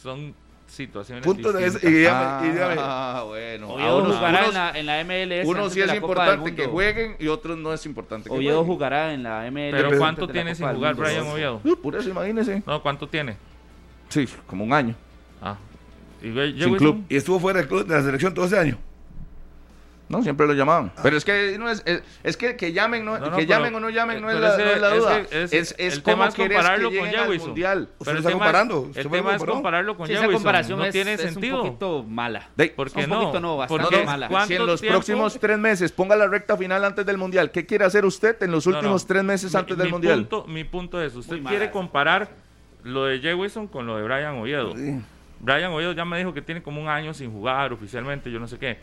Son 0.01 0.33
situaciones 0.67 1.23
Punto 1.23 1.53
de 1.53 1.61
y 1.61 1.65
dígame- 1.65 2.45
y 2.47 2.51
dígame, 2.51 2.75
Ah, 2.77 3.23
bueno. 3.25 3.69
Oviedo 3.69 3.97
unos- 4.03 4.15
jugará 4.17 4.39
unos- 4.39 4.47
en, 4.49 4.53
la, 4.53 4.79
en 4.79 4.85
la 4.85 4.99
MLS. 5.03 5.47
unos 5.47 5.59
antes 5.63 5.73
sí 5.73 5.79
es 5.81 5.95
importante 5.95 6.55
que 6.55 6.65
jueguen 6.65 7.15
y 7.19 7.27
otros 7.27 7.57
no 7.57 7.71
es 7.73 7.85
importante 7.85 8.29
que 8.29 8.35
Oviedo 8.35 8.57
jueguen. 8.57 8.73
jugará 8.75 9.13
en 9.13 9.23
la 9.23 9.47
MLS. 9.47 9.71
Pero 9.71 9.97
¿cuánto 9.97 10.27
tiene 10.27 10.55
sin 10.55 10.67
jugar. 10.67 10.95
Brian 10.95 11.27
Oviedo? 11.27 11.61
Uh, 11.63 11.75
por 11.77 11.95
eso, 11.95 12.09
imagínese. 12.09 12.63
No, 12.65 12.81
¿cuánto 12.81 13.07
tiene? 13.07 13.37
Sí, 14.09 14.27
como 14.45 14.63
un 14.65 14.73
año. 14.73 14.95
Ah. 15.41 15.55
¿Y 16.21 16.29
ve- 16.31 16.53
Sin 16.57 16.75
club. 16.75 17.03
Y 17.09 17.15
estuvo 17.15 17.39
fuera 17.39 17.59
del 17.59 17.67
club 17.69 17.85
de 17.85 17.95
la 17.95 18.01
selección 18.03 18.33
todo 18.33 18.45
ese 18.45 18.57
año. 18.59 18.77
No, 20.09 20.23
siempre 20.23 20.47
lo 20.47 20.53
llamaban. 20.53 20.91
Pero 21.03 21.17
es 21.17 21.25
que 21.25 21.57
no 21.59 21.69
es, 21.69 21.83
es, 21.85 22.01
es 22.23 22.37
que 22.37 22.55
que 22.55 22.71
llamen, 22.71 23.03
no, 23.03 23.19
No, 23.19 23.25
no, 23.29 23.37
que 23.37 23.45
pero- 23.45 23.49
llamen 23.49 23.75
o 23.75 23.79
no 23.81 23.89
llamen 23.89 24.21
no 24.21 24.31
es 24.31 24.39
la, 24.39 24.53
ese- 24.53 24.63
no 24.65 24.71
es 24.71 24.81
la 24.81 24.89
duda. 24.95 25.19
es- 25.19 25.33
Es, 25.33 25.53
es, 25.53 25.75
el 25.95 26.01
como 26.03 26.13
tema 26.15 26.27
es 26.29 26.33
querés 26.35 26.57
compararlo 26.57 26.89
que 26.89 26.99
con 26.99 27.09
Jewison. 27.09 27.47
mundial. 27.47 27.79
Usted 27.81 27.95
Pero 27.99 28.11
el 28.11 28.17
está 28.17 28.29
tema 28.29 28.39
comparando. 28.39 28.91
El 28.95 29.09
tema 29.09 29.35
es 29.35 29.43
compararlo 29.43 29.97
con 29.97 30.07
Sí, 30.07 30.13
esa 30.13 30.27
comparación 30.29 30.79
no 30.79 30.85
es, 30.85 30.93
tiene 30.93 31.13
es 31.13 31.21
sentido. 31.21 31.61
un 31.61 31.67
poquito 31.67 32.03
mala. 32.03 32.49
De- 32.55 32.69
¿Por 32.69 32.89
qué 32.91 33.03
un 33.03 33.09
no? 33.09 33.19
poquito 33.21 33.39
no, 33.41 33.57
bastante 33.57 33.83
Porque 33.83 34.05
mala. 34.05 34.27
¿cuánto 34.29 34.47
Si 34.47 34.55
en 34.55 34.65
los 34.65 34.79
tiempo- 34.81 34.93
próximos 34.95 35.37
tres 35.39 35.57
meses 35.59 35.91
ponga 35.91 36.15
la 36.15 36.27
recta 36.27 36.55
final 36.55 36.85
antes 36.85 37.05
del 37.05 37.17
mundial, 37.17 37.51
¿qué 37.51 37.65
quiere 37.65 37.83
hacer 37.83 38.05
usted 38.05 38.41
en 38.43 38.51
los 38.51 38.65
últimos 38.65 39.05
tres 39.05 39.23
meses 39.25 39.53
Mi- 39.53 39.59
antes 39.59 39.77
del 39.77 39.87
mi 39.87 39.91
mundial? 39.91 40.19
Punto, 40.27 40.47
mi 40.47 40.63
punto 40.63 41.01
es, 41.01 41.13
usted 41.15 41.37
Muy 41.41 41.49
quiere 41.49 41.69
comparar 41.69 42.29
lo 42.83 43.03
de 43.05 43.19
Jewison 43.19 43.67
con 43.67 43.85
lo 43.85 43.97
de 43.97 44.03
Brian 44.03 44.35
Oviedo. 44.37 44.73
Brian 45.39 45.71
Oviedo 45.73 45.91
ya 45.91 46.05
me 46.05 46.17
dijo 46.17 46.33
que 46.33 46.41
tiene 46.41 46.63
como 46.63 46.81
un 46.81 46.87
año 46.87 47.13
sin 47.13 47.31
jugar 47.31 47.73
oficialmente, 47.73 48.31
yo 48.31 48.39
no 48.39 48.47
sé 48.47 48.57
qué. 48.57 48.79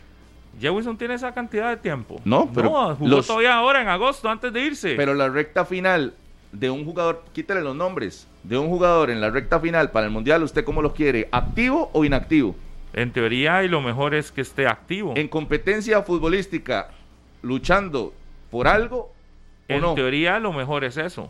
Jewison 0.59 0.97
tiene 0.97 1.13
esa 1.15 1.33
cantidad 1.33 1.69
de 1.69 1.77
tiempo. 1.77 2.21
No, 2.25 2.49
pero 2.53 2.95
jugó 2.95 3.07
los- 3.09 3.27
todavía 3.27 3.55
ahora 3.55 3.81
en 3.81 3.87
agosto 3.87 4.29
antes 4.29 4.51
de 4.53 4.61
irse. 4.61 4.95
Pero 4.95 5.13
la 5.13 5.29
recta 5.29 5.65
final 5.65 6.13
de 6.51 6.69
un 6.69 6.85
jugador, 6.85 7.23
quítale 7.33 7.61
los 7.61 7.75
nombres, 7.75 8.27
de 8.43 8.57
un 8.57 8.67
jugador 8.69 9.09
en 9.09 9.19
la 9.19 9.29
recta 9.29 9.59
final 9.59 9.91
para 9.91 10.05
el 10.05 10.11
mundial, 10.11 10.43
¿usted 10.43 10.63
cómo 10.63 10.81
lo 10.81 10.93
quiere? 10.93 11.27
¿Activo 11.31 11.89
o 11.93 12.05
inactivo? 12.05 12.55
en 12.93 13.11
teoría 13.11 13.61
y 13.61 13.67
lo 13.67 13.81
mejor 13.81 14.15
es 14.15 14.31
que 14.31 14.39
esté 14.39 14.67
activo. 14.67 15.13
En 15.17 15.27
competencia 15.27 16.01
futbolística, 16.03 16.91
luchando 17.41 18.13
por 18.49 18.69
algo 18.69 18.97
o 18.99 19.11
En 19.67 19.81
no. 19.81 19.95
teoría 19.95 20.39
lo 20.39 20.53
mejor 20.53 20.85
es 20.85 20.95
eso, 20.95 21.29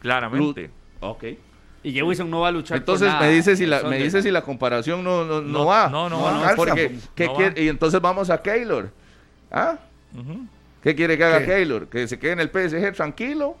claramente. 0.00 0.70
Ok. 1.00 1.24
Y 1.86 1.92
Jewison 1.92 2.28
no 2.28 2.40
va 2.40 2.48
a 2.48 2.50
luchar 2.50 2.78
por 2.78 2.94
Entonces 2.94 3.06
nada 3.06 3.20
me 3.20 3.30
dice 3.30 3.54
si 3.54 3.64
la 3.64 3.80
me 3.84 3.98
dice 4.02 4.20
si 4.20 4.32
la 4.32 4.42
comparación 4.42 5.04
no 5.04 5.24
no, 5.24 5.40
no, 5.40 5.58
No, 5.60 5.66
va. 5.66 5.88
no, 5.88 6.08
no 6.10 6.18
No 6.32 6.40
va. 6.40 6.54
Porque 6.56 6.96
¿qué 7.14 7.26
no 7.26 7.34
quiere? 7.34 7.54
va. 7.54 7.60
y 7.60 7.68
entonces 7.68 8.00
vamos 8.00 8.28
a 8.28 8.42
Keylor. 8.42 8.90
¿Ah? 9.52 9.76
¿Qué 10.82 10.96
quiere 10.96 11.16
que 11.16 11.22
haga 11.24 11.38
¿Qué? 11.40 11.46
Keylor? 11.46 11.86
Que 11.88 12.08
se 12.08 12.18
quede 12.18 12.32
en 12.32 12.40
el 12.40 12.48
PSG 12.50 12.92
tranquilo, 12.92 13.56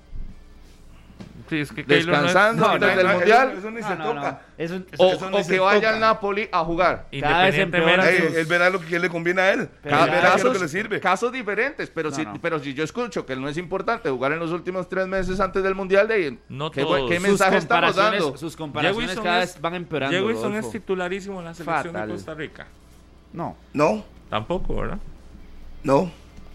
Sí, 1.48 1.60
es 1.60 1.70
que 1.72 1.82
no 1.82 1.88
descansando 1.94 2.66
no, 2.66 2.72
antes 2.72 2.88
no, 2.90 2.96
del 2.96 3.06
Eso- 3.06 3.16
mundial. 3.16 3.54
Eso 3.58 3.70
ni 3.70 3.80
No, 3.80 3.88
se 3.88 3.96
no, 3.96 4.04
no. 4.04 4.14
toca. 4.14 4.40
Es 4.58 4.70
un- 4.70 4.86
o, 4.98 5.06
eso 5.12 5.30
ni 5.30 5.36
o 5.38 5.46
que 5.46 5.58
vaya 5.60 5.80
toca. 5.80 5.90
al 5.94 6.00
Napoli 6.00 6.48
a 6.50 6.64
jugar. 6.64 7.06
Cada 7.20 7.44
vez 7.44 7.54
Independientemente. 7.58 8.40
él 8.40 8.46
verá 8.46 8.70
lo 8.70 8.80
que 8.80 8.98
le 8.98 9.08
conviene 9.08 9.40
a 9.42 9.52
él. 9.52 9.68
Pero 9.82 9.96
ya- 9.96 10.04
verá 10.06 10.36
lo 10.38 10.52
que 10.52 10.58
le 10.58 10.68
sirve. 10.68 11.00
casos 11.00 11.30
diferentes, 11.32 11.88
pero, 11.90 12.10
No, 12.10 12.16
si, 12.16 12.24
no. 12.24 12.34
pero 12.42 12.58
si 12.58 12.74
yo 12.74 12.82
escucho 12.84 13.24
que 13.24 13.36
no 13.36 13.48
es 13.48 13.56
importante 13.58 14.10
jugar 14.10 14.32
en 14.32 14.38
los 14.40 14.50
últimos 14.50 14.88
tres 14.88 15.06
meses 15.06 15.38
antes 15.40 15.62
del 15.62 15.74
mundial, 15.74 16.08
de, 16.08 16.38
No 16.48 16.70
¿qué, 16.70 16.82
todos. 16.82 17.08
¿qué 17.08 17.16
Sus 17.16 17.28
mensaje 17.28 17.56
estamos 17.58 17.90
comparaciones- 17.92 18.22
dando? 18.24 18.36
Sus 18.38 18.56
comparaciones 18.56 19.20
cada 19.20 19.38
vez 19.38 19.60
van 19.60 19.74
empeorando. 19.74 20.16
Jewison 20.16 20.54
es 20.56 20.70
titularísimo 20.70 21.38
en 21.40 21.44
la 21.46 21.54
selección 21.54 21.92
Fatal. 21.94 22.08
de 22.08 22.14
Costa 22.14 22.34
Rica. 22.34 22.66
No. 23.32 23.56
No, 23.72 24.04
Tampoco, 24.30 24.74
¿verdad? 24.76 24.98
no. 25.82 26.10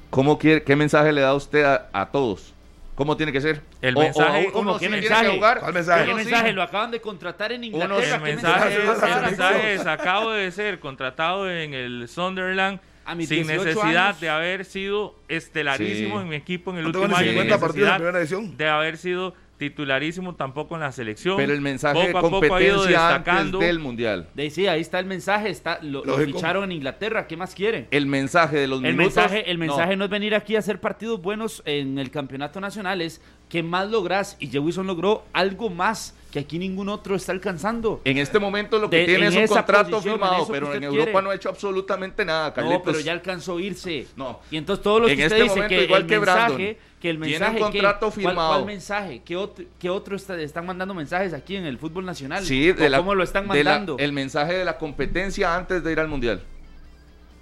¿Cómo 0.09 0.37
quiere, 0.37 0.61
¿Qué 0.63 0.75
mensaje 0.75 1.13
le 1.13 1.21
da 1.21 1.33
usted 1.33 1.63
a, 1.63 1.87
a 1.93 2.07
todos? 2.07 2.53
¿Cómo 3.01 3.17
tiene 3.17 3.31
que 3.31 3.41
ser? 3.41 3.61
El 3.81 3.97
O- 3.97 3.99
o 3.99 4.03
mensaje- 4.03 4.41
uno 4.43 4.51
¿cómo? 4.53 4.73
sí 4.73 4.85
¿Qué 4.85 4.89
tiene 4.91 5.01
mensaje? 5.01 5.25
que 5.27 5.35
jugar, 5.35 5.59
¿Cuál 5.59 5.73
mensaje? 5.73 6.03
¿Qué 6.05 6.09
sí. 6.11 6.15
mensaje? 6.17 6.53
Lo 6.53 6.61
acaban 6.61 6.91
de 6.91 7.01
contratar 7.01 7.51
en 7.51 7.63
Inglaterra. 7.63 7.97
¿Qué 7.99 8.13
El 8.13 8.21
mensaje? 8.21 8.59
mensaje, 8.69 8.77
es, 8.83 8.87
mensaje? 8.87 9.13
el 9.13 9.21
mensaje 9.25 9.73
es, 9.73 9.87
acabo 9.87 10.29
de 10.29 10.51
ser 10.51 10.79
contratado 10.79 11.49
en 11.49 11.73
el 11.73 12.07
Sunderland 12.07 12.79
A 13.05 13.15
mis 13.15 13.27
sin 13.27 13.47
18 13.47 13.63
necesidad 13.65 14.07
años. 14.09 14.21
de 14.21 14.29
haber 14.29 14.65
sido 14.65 15.15
estelarísimo 15.29 16.17
Sí. 16.17 16.21
en 16.21 16.29
mi 16.29 16.35
equipo 16.35 16.69
en 16.69 16.77
el 16.77 16.85
último 16.85 17.05
año, 17.05 17.15
50 17.31 17.53
sin 17.55 17.59
partidos 17.61 17.89
en 17.89 17.95
primera 17.95 18.19
división. 18.19 18.55
de 18.57 18.69
haber 18.69 18.97
sido 18.97 19.33
titularísimo 19.69 20.33
tampoco 20.35 20.73
en 20.75 20.81
la 20.81 20.91
selección. 20.91 21.37
Pero 21.37 21.53
el 21.53 21.61
mensaje 21.61 21.93
Poco 21.93 22.07
de 22.07 22.17
a 22.17 22.21
poco 22.21 22.55
ha 22.55 22.61
ido 22.63 22.75
competencia 22.77 23.07
destacando. 23.07 23.57
antes 23.59 23.67
del 23.67 23.79
mundial. 23.79 24.27
De, 24.33 24.49
sí, 24.49 24.65
ahí 24.67 24.81
está 24.81 24.97
el 24.99 25.05
mensaje, 25.05 25.49
está, 25.49 25.77
lo, 25.83 26.03
lo 26.03 26.17
ficharon 26.17 26.63
en 26.63 26.71
Inglaterra, 26.71 27.27
¿qué 27.27 27.37
más 27.37 27.53
quiere? 27.53 27.87
El 27.91 28.07
mensaje 28.07 28.57
de 28.57 28.67
los 28.67 28.83
El 28.83 28.95
minutos. 28.95 29.15
mensaje, 29.15 29.51
el 29.51 29.59
no. 29.59 29.65
mensaje 29.67 29.95
no. 29.95 30.05
es 30.05 30.09
venir 30.09 30.33
aquí 30.33 30.55
a 30.55 30.59
hacer 30.59 30.79
partidos 30.81 31.21
buenos 31.21 31.61
en 31.65 31.99
el 31.99 32.09
campeonato 32.09 32.59
nacional, 32.59 33.01
es 33.01 33.21
que 33.51 33.61
más 33.61 33.89
lográs. 33.89 34.37
Y 34.39 34.47
Jewison 34.47 34.87
logró 34.87 35.23
algo 35.33 35.69
más 35.69 36.15
que 36.31 36.39
aquí 36.39 36.57
ningún 36.57 36.87
otro 36.87 37.15
está 37.17 37.33
alcanzando. 37.33 37.99
En 38.05 38.17
este 38.17 38.39
momento 38.39 38.79
lo 38.79 38.89
que 38.89 38.99
De- 38.99 39.05
tiene 39.05 39.27
en 39.27 39.33
es 39.33 39.49
un 39.49 39.55
contrato 39.57 39.89
posición, 39.91 40.13
firmado, 40.15 40.45
que 40.47 40.51
pero 40.53 40.67
en 40.67 40.71
usted 40.75 40.83
Europa 40.85 41.05
quiere. 41.11 41.21
no 41.23 41.29
ha 41.31 41.35
hecho 41.35 41.49
absolutamente 41.49 42.23
nada, 42.23 42.53
Carlitos. 42.53 42.79
No, 42.79 42.83
pero 42.85 42.99
ya 43.01 43.11
alcanzó 43.11 43.57
a 43.57 43.61
irse. 43.61 44.07
No. 44.15 44.39
Y 44.49 44.55
entonces 44.55 44.81
todo 44.81 45.01
lo 45.01 45.07
que 45.07 45.11
En 45.13 45.19
usted 45.19 45.31
este 45.33 45.43
dice 45.43 45.55
momento, 45.55 45.75
que 45.75 45.83
igual 45.83 46.01
el 46.03 46.07
que 46.07 46.17
Brandon, 46.19 46.57
mensaje, 46.57 46.77
que 47.01 47.09
el 47.09 47.15
tiene 47.19 47.35
un 47.35 47.39
mensaje, 47.41 47.55
¿qué? 47.55 47.59
contrato 47.61 47.99
¿Cuál- 47.99 48.13
firmado. 48.13 48.49
¿Cuál, 48.53 48.65
mensaje? 48.65 49.21
¿Qué 49.25 49.35
otro, 49.35 49.65
qué 49.77 49.89
otro 49.89 50.15
está- 50.15 50.39
están 50.39 50.65
mandando 50.65 50.93
mensajes 50.93 51.33
aquí 51.33 51.57
en 51.57 51.65
el 51.65 51.77
fútbol 51.77 52.05
nacional? 52.05 52.45
Sí, 52.45 52.69
¿O 52.69 52.73
de 52.75 52.89
la- 52.89 52.99
¿Cómo 52.99 53.13
lo 53.13 53.23
están 53.23 53.43
la- 53.49 53.53
mandando? 53.55 53.97
el 53.99 54.13
mensaje 54.13 54.53
de 54.53 54.63
la 54.63 54.77
competencia 54.77 55.53
antes 55.53 55.83
de 55.83 55.91
ir 55.91 55.99
al 55.99 56.07
mundial. 56.07 56.41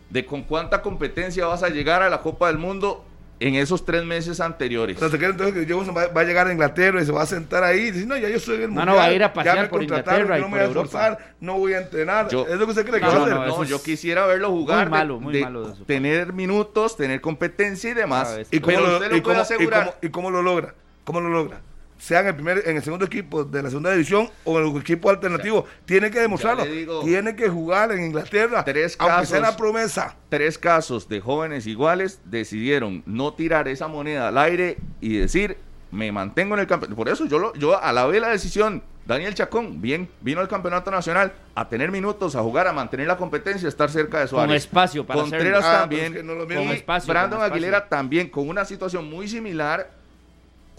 De 0.09 0.25
con 0.25 0.41
cuánta 0.41 0.81
competencia 0.81 1.45
vas 1.45 1.61
a 1.61 1.69
llegar 1.69 2.01
a 2.01 2.09
la 2.09 2.21
Copa 2.21 2.47
del 2.47 2.57
Mundo 2.57 3.05
en 3.41 3.55
esos 3.55 3.85
tres 3.85 4.03
meses 4.03 4.39
anteriores. 4.41 4.97
O 4.97 4.99
sea, 4.99 5.09
se 5.09 5.17
cree 5.17 5.29
entonces 5.29 5.53
que 5.55 5.65
Jefferson 5.65 5.95
va, 5.95 6.07
va 6.07 6.21
a 6.21 6.23
llegar 6.25 6.47
a 6.47 6.51
Inglaterra 6.51 7.01
y 7.01 7.05
se 7.05 7.11
va 7.13 7.21
a 7.21 7.25
sentar 7.25 7.63
ahí 7.63 7.79
y 7.87 7.91
dice, 7.91 8.05
no, 8.05 8.17
ya 8.17 8.27
yo 8.27 8.39
soy 8.39 8.55
en 8.57 8.61
el 8.63 8.69
No, 8.73 8.75
no, 8.85 8.91
mundial, 8.91 8.97
va 8.97 9.03
a 9.05 9.13
ir 9.13 9.23
a 9.23 9.27
ya 9.27 9.33
pasear 9.33 9.61
me 9.61 9.67
por 9.69 9.79
contrataron, 9.79 10.21
Inglaterra 10.21 10.37
yo 10.37 10.41
no 10.41 10.47
y 10.47 10.51
me 10.51 10.57
voy 10.57 10.65
a 10.65 10.67
esforzar, 10.69 11.35
no 11.39 11.57
voy 11.57 11.73
a 11.73 11.77
entrenar. 11.81 12.27
Yo- 12.29 12.45
es 12.47 12.59
lo 12.59 12.65
que 12.65 12.71
usted 12.71 12.85
cree 12.85 12.99
que 12.99 13.05
No, 13.05 13.07
va 13.07 13.13
a 13.13 13.17
no, 13.19 13.23
hacer. 13.25 13.35
no, 13.37 13.45
No, 13.47 13.53
eso 13.53 13.63
yo 13.63 13.81
quisiera 13.81 14.25
verlo 14.25 14.49
jugar, 14.49 14.85
de- 14.85 14.91
malo, 14.91 15.19
muy 15.21 15.33
de 15.33 15.41
malo 15.41 15.61
de 15.61 15.69
parte. 15.69 15.85
tener 15.85 16.33
minutos, 16.33 16.97
tener 16.97 17.21
competencia 17.21 17.89
y 17.89 17.93
demás. 17.93 18.39
¿Y 18.51 18.59
cómo, 18.59 18.75
Pero 18.75 18.87
lo, 18.87 18.93
usted 18.97 19.11
y 19.11 19.17
lo 19.17 19.23
puede 19.23 19.23
cómo- 19.23 19.37
y 19.37 19.41
asegurar. 19.41 19.85
cómo- 19.85 19.95
y 20.01 20.09
cómo 20.09 20.31
lo 20.31 20.41
logra? 20.41 20.73
¿Cómo 21.05 21.21
lo 21.21 21.29
logra? 21.29 21.61
Sea 21.99 22.21
en 22.21 22.27
el 22.27 22.35
primer, 22.35 22.63
en 22.65 22.77
el 22.77 22.83
segundo 22.83 23.05
equipo 23.05 23.43
de 23.43 23.61
la 23.61 23.69
segunda 23.69 23.91
división 23.91 24.29
o 24.45 24.57
en 24.57 24.67
el 24.67 24.77
equipo 24.77 25.09
alternativo. 25.09 25.65
tiene 25.85 26.09
que 26.09 26.19
demostrarlo. 26.19 26.65
digo, 26.65 27.03
tiene 27.03 27.35
que 27.35 27.49
jugar 27.49 27.91
en 27.91 28.05
Inglaterra. 28.05 28.63
tres 28.63 28.95
aunque 28.97 29.25
sea 29.25 29.41
casos. 29.41 29.53
la 29.53 29.57
promesa. 29.57 30.15
Tres 30.29 30.57
casos 30.57 31.09
de 31.09 31.19
jóvenes 31.19 31.67
iguales 31.67 32.21
decidieron 32.23 33.03
no 33.05 33.33
tirar 33.33 33.67
esa 33.67 33.87
moneda 33.87 34.29
al 34.29 34.37
aire 34.37 34.77
y 35.01 35.17
decir, 35.17 35.57
me 35.91 36.11
mantengo 36.11 36.53
en 36.55 36.61
el 36.61 36.67
campeonato. 36.67 36.95
Por 36.95 37.09
eso 37.09 37.25
yo, 37.25 37.37
lo, 37.37 37.53
yo 37.55 37.81
alabé 37.81 38.19
la 38.19 38.29
decisión. 38.29 38.81
Daniel 39.05 39.33
Chacón, 39.33 39.81
bien, 39.81 40.07
vino 40.21 40.39
al 40.39 40.47
campeonato 40.47 40.91
nacional 40.91 41.33
a 41.55 41.67
tener 41.67 41.91
minutos, 41.91 42.35
a 42.35 42.41
jugar, 42.43 42.67
a 42.67 42.73
mantener 42.73 43.07
la 43.07 43.17
competencia, 43.17 43.67
a 43.67 43.69
estar 43.69 43.89
cerca 43.89 44.19
de 44.19 44.27
Suárez. 44.27 44.47
Con 44.47 44.55
espacio 44.55 45.05
para 45.05 45.21
Contreras 45.21 45.65
hacerlo. 45.65 45.77
Ah, 45.77 45.79
también. 45.81 46.01
pero 46.01 46.13
es 46.13 46.21
que 46.21 46.23
no 46.27 46.35
lo 46.35 46.45
mismo. 46.45 46.61
y 46.61 46.67
Con 46.67 46.75
espacio, 46.75 47.11
Brandon 47.11 47.39
con 47.39 47.45
espacio. 47.45 47.53
Aguilera 47.55 47.89
también, 47.89 48.29
con 48.29 48.47
una 48.47 48.65
situación 48.65 49.09
muy 49.09 49.27
similar. 49.27 49.89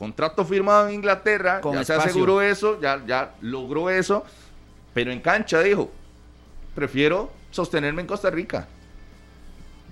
Contrato 0.01 0.47
firmado 0.47 0.89
en 0.89 0.95
Inglaterra, 0.95 1.61
Con 1.61 1.75
ya 1.75 1.85
se 1.85 1.93
aseguró 1.93 2.41
eso, 2.41 2.81
ya, 2.81 3.05
ya 3.07 3.35
logró 3.43 3.91
eso. 3.91 4.25
Pero 4.95 5.13
en 5.13 5.21
cancha 5.21 5.61
dijo, 5.61 5.93
prefiero 6.75 7.31
sostenerme 7.51 8.01
en 8.01 8.07
Costa 8.07 8.31
Rica 8.31 8.67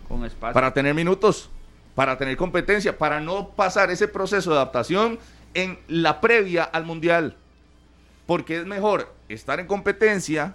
Con 0.08 0.24
espacio. 0.24 0.54
para 0.54 0.72
tener 0.72 0.94
minutos, 0.94 1.50
para 1.94 2.16
tener 2.16 2.38
competencia, 2.38 2.96
para 2.96 3.20
no 3.20 3.50
pasar 3.50 3.90
ese 3.90 4.08
proceso 4.08 4.48
de 4.48 4.56
adaptación 4.56 5.18
en 5.52 5.78
la 5.88 6.22
previa 6.22 6.64
al 6.64 6.86
mundial. 6.86 7.36
Porque 8.24 8.60
es 8.60 8.64
mejor 8.64 9.12
estar 9.28 9.60
en 9.60 9.66
competencia 9.66 10.54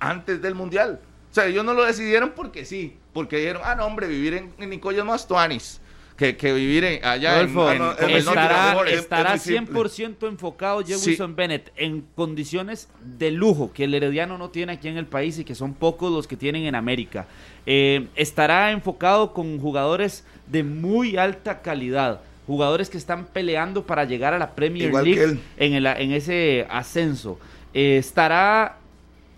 antes 0.00 0.42
del 0.42 0.56
mundial. 0.56 0.98
O 1.30 1.34
sea, 1.34 1.46
ellos 1.46 1.64
no 1.64 1.74
lo 1.74 1.84
decidieron 1.84 2.32
porque 2.34 2.64
sí, 2.64 2.98
porque 3.12 3.36
dijeron, 3.36 3.62
ah, 3.64 3.76
no, 3.76 3.86
hombre, 3.86 4.08
vivir 4.08 4.34
en, 4.34 4.52
en 4.58 4.68
Nicoya 4.68 4.98
es 4.98 5.04
más 5.04 5.28
tuanis 5.28 5.80
que, 6.20 6.36
que 6.36 6.52
vivir 6.52 6.84
en- 6.84 7.02
allá 7.02 7.40
en, 7.40 7.54
Rodolfo, 7.54 7.72
en- 7.72 7.78
no, 7.78 7.96
como 7.96 8.08
el 8.16 8.24
norte 8.26 8.40
estará, 8.40 8.68
mejor. 8.68 8.88
es- 8.88 8.98
estará 9.00 9.34
es 9.34 9.46
muy 9.46 9.56
simple. 9.56 9.74
100% 9.80 10.28
enfocado 10.28 10.84
Jefferson 10.84 11.34
Bennett 11.34 11.72
en 11.76 12.04
condiciones 12.14 12.88
de 13.18 13.30
lujo 13.30 13.72
que 13.72 13.84
el 13.84 13.94
Herediano 13.94 14.36
no 14.36 14.50
tiene 14.50 14.72
aquí 14.74 14.88
en 14.88 14.98
el 14.98 15.06
país 15.06 15.38
y 15.38 15.44
que 15.44 15.54
son 15.54 15.72
pocos 15.72 16.12
los 16.12 16.26
que 16.28 16.36
tienen 16.36 16.64
en 16.64 16.74
América. 16.74 17.26
Eh, 17.64 18.06
estará 18.16 18.70
enfocado 18.70 19.32
con 19.32 19.58
jugadores 19.58 20.24
de 20.46 20.62
muy 20.62 21.16
alta 21.16 21.62
calidad, 21.62 22.20
jugadores 22.46 22.90
que 22.90 22.98
están 22.98 23.24
peleando 23.24 23.86
para 23.86 24.04
llegar 24.04 24.34
a 24.34 24.38
la 24.38 24.54
Premier 24.54 24.88
Igual 24.88 25.04
League 25.06 25.38
en, 25.56 25.72
el, 25.72 25.86
en 25.86 26.12
ese 26.12 26.66
ascenso. 26.68 27.38
Eh, 27.72 27.96
estará 27.96 28.76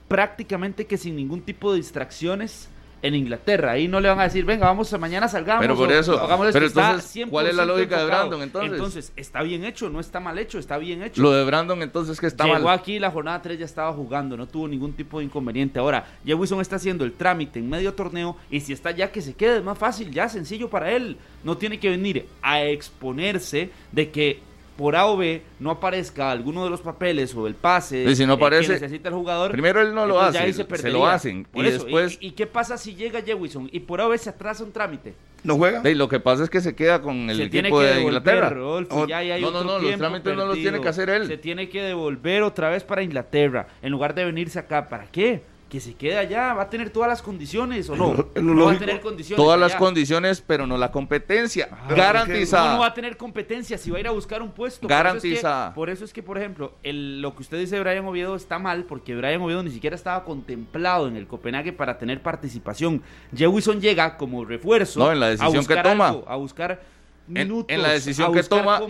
prácticamente 0.09 0.85
que 0.87 0.97
sin 0.97 1.15
ningún 1.15 1.43
tipo 1.43 1.71
de 1.73 1.79
distracciones 1.79 2.69
en 3.03 3.15
Inglaterra. 3.15 3.73
Ahí 3.73 3.89
no 3.89 4.01
le 4.01 4.09
van 4.09 4.21
a 4.21 4.25
decir, 4.25 4.45
venga, 4.45 4.67
vamos 4.67 4.93
mañana 4.99 5.29
salgamos. 5.29 5.61
Pero 5.63 5.77
por 5.77 5.91
o 5.91 5.95
eso, 5.95 6.21
hagamos 6.21 6.47
esto". 6.47 6.57
pero 6.57 6.67
Está 6.67 6.91
entonces, 6.93 7.27
¿cuál 7.29 7.47
es 7.49 7.55
la 7.55 7.65
100% 7.65 7.67
lógica 7.67 7.99
de. 7.99 8.07
Brandon, 8.07 8.43
entonces? 8.43 8.73
Entonces, 8.73 9.13
está 9.17 9.43
bien 9.43 9.65
hecho, 9.65 9.91
no 9.91 10.01
está 10.01 10.21
mal 10.21 10.39
hecho, 10.39 10.59
está 10.59 10.79
bien 10.79 11.03
hecho. 11.03 11.21
Lo 11.21 11.33
de 11.33 11.45
Brandon 11.45 11.83
entonces 11.83 12.21
que 12.21 12.27
está 12.27 12.45
Llegó 12.45 12.61
mal. 12.61 12.79
aquí, 12.79 12.99
la 12.99 13.11
jornada 13.11 13.43
3 13.43 13.59
ya 13.59 13.65
estaba 13.65 13.93
jugando, 13.93 14.37
no 14.37 14.47
tuvo 14.47 14.69
ningún 14.69 14.93
tipo 14.93 15.19
de 15.19 15.25
inconveniente. 15.25 15.79
Ahora, 15.79 16.07
Jewison 16.25 16.61
está 16.61 16.77
haciendo 16.77 17.05
el 17.05 17.13
trámite 17.13 17.59
en 17.59 17.69
medio 17.69 17.93
torneo 17.95 18.37
y 18.51 18.61
si 18.61 18.73
está 18.73 18.93
ya 18.93 19.11
que 19.11 19.21
se 19.21 19.35
quede, 19.35 19.59
es 19.59 19.65
más 19.65 19.79
fácil, 19.79 20.11
ya 20.11 20.29
sencillo 20.29 20.71
para 20.71 20.93
él. 20.93 21.17
No 21.43 21.57
tiene 21.57 21.81
que 21.81 21.91
venir 21.91 22.27
a 22.41 22.63
exponerse 22.63 23.71
de 23.91 24.11
que 24.11 24.41
por 24.77 24.97
A 24.97 25.07
o 25.07 25.17
B 25.17 25.43
no 25.61 25.71
aparezca 25.71 26.31
alguno 26.31 26.65
de 26.65 26.71
los 26.71 26.81
papeles 26.81 27.35
o 27.35 27.47
el 27.47 27.55
pase 27.55 28.05
Y 28.05 28.17
si 28.17 28.27
no 28.27 28.35
eh, 28.35 28.37
que 28.39 28.45
aparece, 28.45 28.73
necesita 28.73 29.09
el 29.09 29.15
jugador. 29.15 29.51
primero 29.51 29.81
él 29.81 29.95
no 29.95 30.07
lo 30.07 30.21
hace, 30.21 30.39
ahí 30.39 30.53
se 30.53 30.91
lo 30.91 31.07
hacen, 31.07 31.45
Por 31.45 31.65
y 31.65 31.69
eso, 31.69 31.85
después- 31.85 32.19
¿Y, 32.21 32.33
qué 32.33 32.47
pasa 32.47 32.77
si 32.79 32.95
llega 32.95 33.23
Jewison 33.23 33.69
y 33.73 33.81
por 33.81 34.01
A 34.01 34.07
o 34.07 34.11
B 34.11 34.19
se 34.19 34.31
atrasa 34.31 34.65
un 34.65 34.73
trámite? 34.73 35.15
¿No 35.45 35.57
juega? 35.57 35.83
Ey, 35.85 35.95
lo 35.97 36.09
que 36.09 36.21
pasa 36.21 36.45
es 36.45 36.51
que 36.51 36.61
se 36.61 36.75
queda 36.77 37.03
con 37.03 37.29
el 37.29 37.37
se 37.37 37.49
tiene 37.49 37.69
equipo 37.69 37.81
que 37.81 37.87
de 37.87 37.95
devolver, 37.95 38.19
Inglaterra. 38.19 38.51
Rodolfo, 38.51 39.01
Oh, 39.03 39.07
ya 39.09 39.19
hay 39.19 39.43
no, 39.43 39.51
no, 39.51 39.65
no, 39.65 39.79
los 39.81 39.97
trámites 39.97 40.37
no 40.37 40.47
los 40.47 40.55
tiene 40.57 40.81
que 40.81 40.89
hacer 40.89 41.11
él. 41.11 41.27
Se 41.27 41.37
tiene 41.37 41.69
que 41.69 41.83
devolver 41.83 42.43
otra 42.43 42.71
vez 42.71 42.85
para 42.85 43.03
Inglaterra, 43.03 43.67
en 43.83 43.91
lugar 43.91 44.15
de 44.15 44.25
venirse 44.25 44.59
acá. 44.61 44.89
¿Para 44.89 45.07
qué? 45.07 45.43
Que 45.73 45.81
se 45.81 45.95
quede 45.95 46.19
allá, 46.19 46.53
va 46.53 46.65
a 46.65 46.69
tener 46.69 46.91
todas 46.91 47.09
las 47.09 47.23
condiciones 47.23 47.89
o 47.89 47.97
no. 47.97 48.27
No 48.43 48.67
va 48.67 48.73
a 48.73 48.79
tener 48.79 49.01
condiciones. 49.01 49.43
Todas 49.43 49.59
las 49.59 49.75
condiciones, 49.77 50.45
pero 50.47 50.67
no 50.67 50.77
la 50.77 50.93
competencia. 50.93 51.71
Ah, 51.73 51.95
garantizada. 51.95 52.65
¿Cómo 52.65 52.75
no 52.75 52.81
va 52.83 52.89
a 52.89 52.93
tener 52.93 53.17
competencia 53.17 53.79
si 53.79 53.91
va 53.91 53.97
a 53.97 54.01
ir 54.01 54.07
a 54.07 54.11
buscar 54.11 54.43
un 54.43 54.51
puesto? 54.51 54.87
Por 54.87 54.93
eso 54.93 54.99
es 55.17 55.23
que- 55.23 55.29
Garantizada. 55.31 55.73
Por 55.73 55.89
eso 55.89 56.05
es 56.05 56.13
que, 56.13 56.23
por 56.23 56.37
ejemplo, 56.37 56.75
el- 56.83 57.23
lo 57.23 57.35
que 57.35 57.41
usted 57.41 57.59
dice 57.59 57.77
de 57.77 57.81
Brian 57.83 58.05
Oviedo 58.05 58.37
está 58.37 58.59
mal, 58.59 58.85
porque 58.85 59.17
Brian 59.17 59.41
Oviedo 59.41 59.63
ni 59.63 59.71
siquiera 59.71 59.97
estaba 59.97 60.25
contemplado 60.25 61.09
en 61.09 61.17
el 61.17 61.27
Copenhague 61.27 61.73
para 61.73 61.97
tener 61.97 62.21
participación. 62.21 63.03
Jewison 63.35 63.81
llega 63.81 64.19
como 64.19 64.45
refuerzo 64.45 64.99
No, 65.01 65.11
en 65.11 65.21
la 65.21 65.27
a 65.27 65.31
decisión 65.31 65.53
que 65.53 65.59
buscar 65.61 65.83
toma. 65.85 66.09
algo, 66.09 66.25
a 66.29 66.37
buscar 66.37 66.83
minutos, 67.27 67.67
en 67.75 67.83
la 67.83 67.91
decisión 67.91 68.33
que 68.33 68.43
toma 68.43 68.81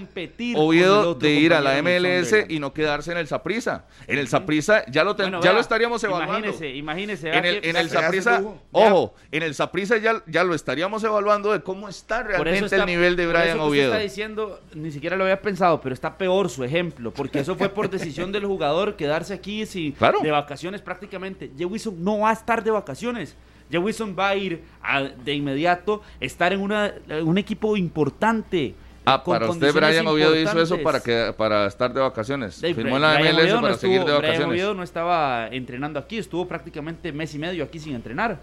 Oviedo 0.56 1.14
de 1.14 1.30
ir 1.32 1.54
a 1.54 1.60
la 1.60 1.80
MLS 1.82 2.34
y 2.48 2.58
no 2.58 2.72
quedarse 2.72 3.12
en 3.12 3.18
el 3.18 3.26
Saprissa. 3.26 3.84
En 4.06 4.18
el 4.18 4.28
Saprissa 4.28 4.84
ya 4.90 5.04
lo 5.04 5.14
ten- 5.16 5.26
Bueno, 5.26 5.38
ya 5.40 5.50
vea, 5.50 5.52
lo 5.54 5.60
estaríamos 5.60 6.02
evaluando. 6.04 6.48
Imagínese, 6.48 6.68
imagínese. 6.76 7.28
En 7.30 7.44
el, 7.44 7.60
en 7.64 7.76
el 7.76 7.88
lujo. 8.40 8.62
ojo, 8.72 9.14
en 9.30 9.42
el 9.42 9.54
Saprissa 9.54 9.96
ya, 9.98 10.22
ya 10.26 10.44
lo 10.44 10.54
estaríamos 10.54 11.02
evaluando 11.04 11.52
de 11.52 11.60
cómo 11.62 11.88
está 11.88 12.18
Por 12.22 12.30
realmente 12.30 12.56
eso 12.58 12.64
está- 12.66 12.76
el 12.78 12.86
nivel 12.86 13.16
de 13.16 13.24
por 13.24 13.32
Brian 13.34 13.48
eso 13.48 13.56
que 13.56 13.62
usted 13.62 13.68
Oviedo. 13.70 13.92
está 13.92 14.02
diciendo, 14.02 14.60
ni 14.74 14.90
siquiera 14.92 15.16
lo 15.16 15.24
había 15.24 15.40
pensado, 15.40 15.80
pero 15.80 15.94
está 15.94 16.16
peor 16.18 16.48
su 16.50 16.64
ejemplo, 16.64 17.12
porque 17.12 17.40
eso 17.40 17.56
fue 17.56 17.68
por 17.68 17.90
decisión 17.90 18.32
del 18.32 18.46
jugador 18.46 18.96
quedarse 18.96 19.34
aquí 19.34 19.66
sin, 19.66 19.92
Claro. 19.92 20.20
de 20.20 20.30
vacaciones 20.30 20.80
prácticamente. 20.82 21.50
Jewison 21.56 22.02
no 22.02 22.20
va 22.20 22.30
a 22.30 22.32
estar 22.32 22.62
de 22.64 22.70
vacaciones. 22.70 23.36
Jewison 23.72 24.14
va 24.16 24.28
a 24.28 24.36
ir 24.36 24.60
a- 24.82 25.02
de 25.02 25.34
inmediato 25.34 26.02
estar 26.20 26.52
en 26.52 26.60
una, 26.60 26.92
un 27.24 27.38
equipo 27.38 27.76
importante. 27.76 28.74
Ah, 29.04 29.24
para 29.24 29.50
usted 29.50 29.72
Brian 29.74 30.06
Oviedo 30.06 30.38
hizo 30.40 30.62
eso 30.62 30.78
para 30.80 31.00
que 31.00 31.34
para 31.36 31.66
estar 31.66 31.92
de 31.92 32.00
vacaciones. 32.00 32.60
Dave, 32.60 32.74
Firmó 32.74 32.96
en 32.96 33.02
la 33.02 33.14
Brian 33.14 33.34
MLS 33.34 33.42
Oviedo 33.42 33.56
no 33.56 33.62
para 33.62 33.74
seguir 33.74 33.98
de 33.98 34.04
Brian 34.04 34.22
vacaciones. 34.22 34.48
Oviedo 34.48 34.74
no 34.74 34.82
estaba 34.84 35.48
entrenando 35.48 35.98
aquí, 35.98 36.18
estuvo 36.18 36.46
prácticamente 36.46 37.10
mes 37.10 37.34
y 37.34 37.38
medio 37.40 37.64
aquí 37.64 37.80
sin 37.80 37.94
entrenar. 37.96 38.38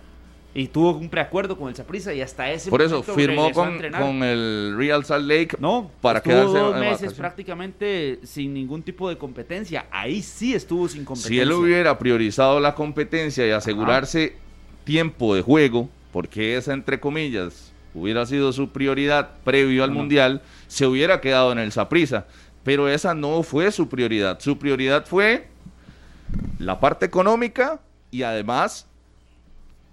Y 0.52 0.68
tuvo 0.68 0.98
un 0.98 1.10
preacuerdo 1.10 1.56
con 1.56 1.70
el 1.70 1.76
Saprissa 1.76 2.12
y 2.12 2.22
hasta 2.22 2.52
ese 2.52 2.72
Por 2.72 2.82
eso 2.82 3.04
firmó 3.04 3.52
con, 3.52 3.80
con 3.92 4.24
el 4.24 4.74
Real 4.76 5.06
Salt 5.06 5.28
Lake 5.28 5.56
No, 5.60 5.92
para 6.02 6.22
quedarse 6.22 6.58
dos 6.58 6.74
meses 6.74 6.90
vacaciones. 6.90 7.18
prácticamente 7.20 8.20
sin 8.24 8.54
ningún 8.56 8.82
tipo 8.82 9.08
de 9.10 9.18
competencia. 9.18 9.86
Ahí 9.92 10.24
sí 10.24 10.56
estuvo 10.56 10.88
sin 10.90 11.06
competencia. 11.06 11.36
Si 11.36 11.40
él 11.40 11.52
hubiera 11.54 11.98
priorizado 12.00 12.60
la 12.60 12.74
competencia 12.74 13.46
y 13.48 13.52
asegurarse 13.52 14.36
tiempo 14.90 15.36
de 15.36 15.44
juego, 15.44 15.88
porque 16.12 16.58
esa 16.58 16.74
entre 16.74 17.00
comillas 17.00 17.72
hubiera 17.94 18.26
sido 18.26 18.52
su 18.52 18.70
prioridad 18.70 19.30
previo 19.44 19.84
al 19.84 19.92
No, 19.94 20.00
mundial, 20.00 20.42
se 20.68 20.88
hubiera 20.88 21.22
quedado 21.22 21.52
en 21.52 21.60
el 21.60 21.72
Saprissa. 21.72 22.26
Pero 22.64 22.90
esa 22.90 23.14
no 23.14 23.44
fue 23.44 23.72
su 23.72 23.88
prioridad. 23.88 24.40
Su 24.40 24.58
prioridad 24.58 25.06
fue 25.06 25.48
la 26.58 26.80
parte 26.80 27.06
económica 27.06 27.80
y 28.10 28.24
además 28.24 28.88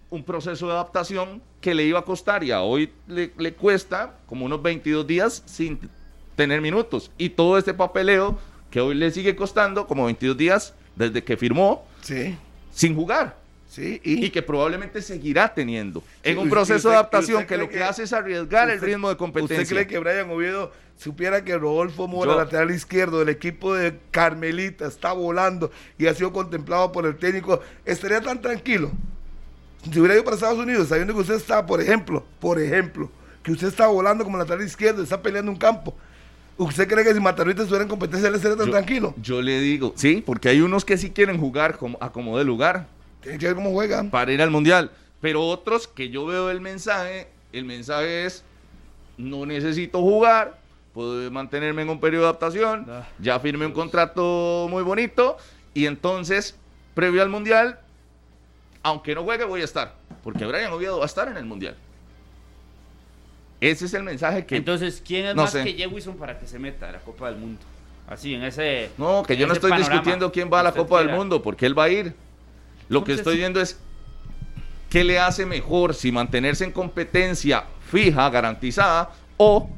un 0.08 0.22
proceso 0.24 0.66
de 0.66 0.72
adaptación 0.72 1.42
que 1.60 1.74
le 1.74 1.84
iba 1.84 1.98
a 1.98 2.02
costar 2.04 2.42
y 2.42 2.50
a 2.50 2.62
hoy 2.62 2.90
le, 3.06 3.32
le 3.36 3.52
cuesta 3.52 4.14
como 4.26 4.46
unos 4.46 4.62
22 4.62 5.06
días 5.06 5.42
sin 5.44 5.78
tener 6.36 6.60
minutos. 6.62 7.10
Y 7.18 7.28
todo 7.30 7.58
este 7.58 7.74
papeleo 7.74 8.38
que 8.70 8.80
hoy 8.80 8.94
le 8.94 9.10
sigue 9.10 9.36
costando 9.36 9.86
como 9.86 10.06
22 10.06 10.36
días 10.38 10.74
desde 10.96 11.22
que 11.22 11.36
firmó 11.36 11.84
Sí. 12.00 12.34
sin 12.72 12.94
jugar. 12.94 13.36
Sí, 13.76 14.00
y, 14.02 14.30
que 14.30 14.40
probablemente 14.40 15.02
seguirá 15.02 15.52
teniendo 15.52 16.02
en 16.22 16.38
un 16.38 16.46
y 16.46 16.50
proceso 16.50 16.88
de 16.88 16.94
adaptación 16.94 17.44
que 17.44 17.58
lo 17.58 17.68
que 17.68 17.76
que- 17.76 17.82
hace 17.84 18.04
es 18.04 18.12
arriesgar 18.14 18.70
el 18.70 18.76
¿Usted- 18.76 18.86
ritmo 18.86 19.10
de 19.10 19.18
competencia. 19.18 19.62
¿Usted 19.62 19.74
cree 19.74 19.86
que 19.86 19.98
Brian 19.98 20.30
Oviedo 20.30 20.72
supiera 20.96 21.44
que 21.44 21.58
Rodolfo 21.58 22.08
Mora, 22.08 22.32
Yo- 22.32 22.38
lateral 22.38 22.70
izquierdo 22.70 23.18
del 23.18 23.28
equipo 23.28 23.74
de 23.74 23.98
Carmelita, 24.10 24.86
está 24.86 25.12
volando 25.12 25.70
y 25.98 26.06
ha 26.06 26.14
sido 26.14 26.32
contemplado 26.32 26.90
por 26.90 27.04
el 27.04 27.16
técnico? 27.18 27.60
¿Estaría 27.84 28.22
tan 28.22 28.40
tranquilo? 28.40 28.90
Si 29.92 29.98
hubiera 30.00 30.14
ido 30.14 30.24
para 30.24 30.36
Estados 30.36 30.58
Unidos, 30.58 30.88
sabiendo 30.88 31.12
que 31.12 31.20
usted 31.20 31.34
está, 31.34 31.66
por 31.66 31.82
ejemplo, 31.82 32.24
por 32.40 32.58
ejemplo, 32.58 33.10
que 33.42 33.52
usted 33.52 33.68
está 33.68 33.88
volando 33.88 34.24
como 34.24 34.38
lateral 34.38 34.64
izquierdo, 34.64 35.02
está 35.02 35.20
peleando 35.20 35.52
un 35.52 35.58
campo. 35.58 35.94
¿Usted 36.56 36.88
cree 36.88 37.04
que 37.04 37.12
si 37.12 37.20
Matarrita 37.20 37.60
estuviera 37.60 37.82
en 37.82 37.90
competencia, 37.90 38.26
él 38.30 38.34
estaría 38.36 38.56
tan 38.56 38.68
Yo- 38.68 38.72
tranquilo? 38.72 39.14
Yo 39.20 39.42
le 39.42 39.60
digo, 39.60 39.92
sí, 39.96 40.22
porque 40.24 40.48
hay 40.48 40.62
unos 40.62 40.86
que 40.86 40.96
sí 40.96 41.10
quieren 41.10 41.38
jugar 41.38 41.76
como, 41.76 41.98
a 42.00 42.10
como 42.10 42.38
de 42.38 42.44
lugar 42.44 42.88
Tiene 43.26 43.38
que 43.40 43.46
ver 43.46 43.54
cómo 43.56 43.72
juegan. 43.72 44.08
para 44.08 44.30
ir 44.32 44.40
al 44.40 44.52
mundial, 44.52 44.92
pero 45.20 45.42
otros 45.44 45.88
que 45.88 46.10
yo 46.10 46.26
veo 46.26 46.48
el 46.48 46.60
mensaje, 46.60 47.26
el 47.52 47.64
mensaje 47.64 48.24
es 48.24 48.44
no 49.18 49.44
necesito 49.46 50.00
jugar, 50.00 50.58
puedo 50.94 51.28
mantenerme 51.32 51.82
en 51.82 51.90
un 51.90 51.98
periodo 51.98 52.22
de 52.22 52.28
adaptación, 52.28 52.86
Ah. 52.88 53.04
ya 53.18 53.40
firmé 53.40 53.66
un 53.66 53.72
contrato 53.72 54.68
muy 54.70 54.84
bonito 54.84 55.38
y 55.74 55.86
entonces 55.86 56.56
previo 56.94 57.20
al 57.20 57.28
mundial, 57.28 57.80
aunque 58.84 59.16
no 59.16 59.24
juegue 59.24 59.44
voy 59.44 59.60
a 59.62 59.64
estar, 59.64 59.94
porque 60.22 60.44
Brian 60.46 60.72
Oviedo 60.72 60.98
va 60.98 61.04
a 61.04 61.06
estar 61.06 61.26
en 61.26 61.36
el 61.36 61.46
mundial. 61.46 61.74
Ese 63.60 63.86
es 63.86 63.94
el 63.94 64.04
mensaje 64.04 64.46
que 64.46 64.56
Entonces, 64.56 65.02
¿quién 65.04 65.26
es 65.26 65.34
No 65.34 65.42
más 65.42 65.50
sé. 65.52 65.64
que 65.64 65.72
Jewison 65.72 66.16
para 66.16 66.38
que 66.38 66.46
se 66.46 66.60
meta 66.60 66.90
a 66.90 66.92
la 66.92 66.98
Copa 67.00 67.28
del 67.30 67.40
Mundo? 67.40 67.60
Así, 68.06 68.34
en 68.34 68.44
ese. 68.44 68.90
No, 68.98 69.24
que 69.24 69.36
yo 69.36 69.48
no 69.48 69.52
estoy 69.54 69.70
panorama 69.70 69.92
discutiendo 69.92 70.30
quién 70.30 70.48
va 70.52 70.60
a 70.60 70.62
la 70.62 70.72
Copa 70.72 71.00
del. 71.00 71.08
Mundo, 71.10 71.42
porque 71.42 71.66
él 71.66 71.76
va 71.76 71.84
a 71.84 71.88
ir. 71.88 72.14
Lo 72.88 73.04
que 73.04 73.12
estoy 73.14 73.36
viendo 73.36 73.60
es 73.60 73.80
qué 74.90 75.04
le 75.04 75.18
hace 75.18 75.46
mejor, 75.46 75.94
si 75.94 76.12
mantenerse 76.12 76.64
en 76.64 76.72
competencia 76.72 77.64
fija, 77.90 78.28
garantizada, 78.30 79.10
o 79.36 79.70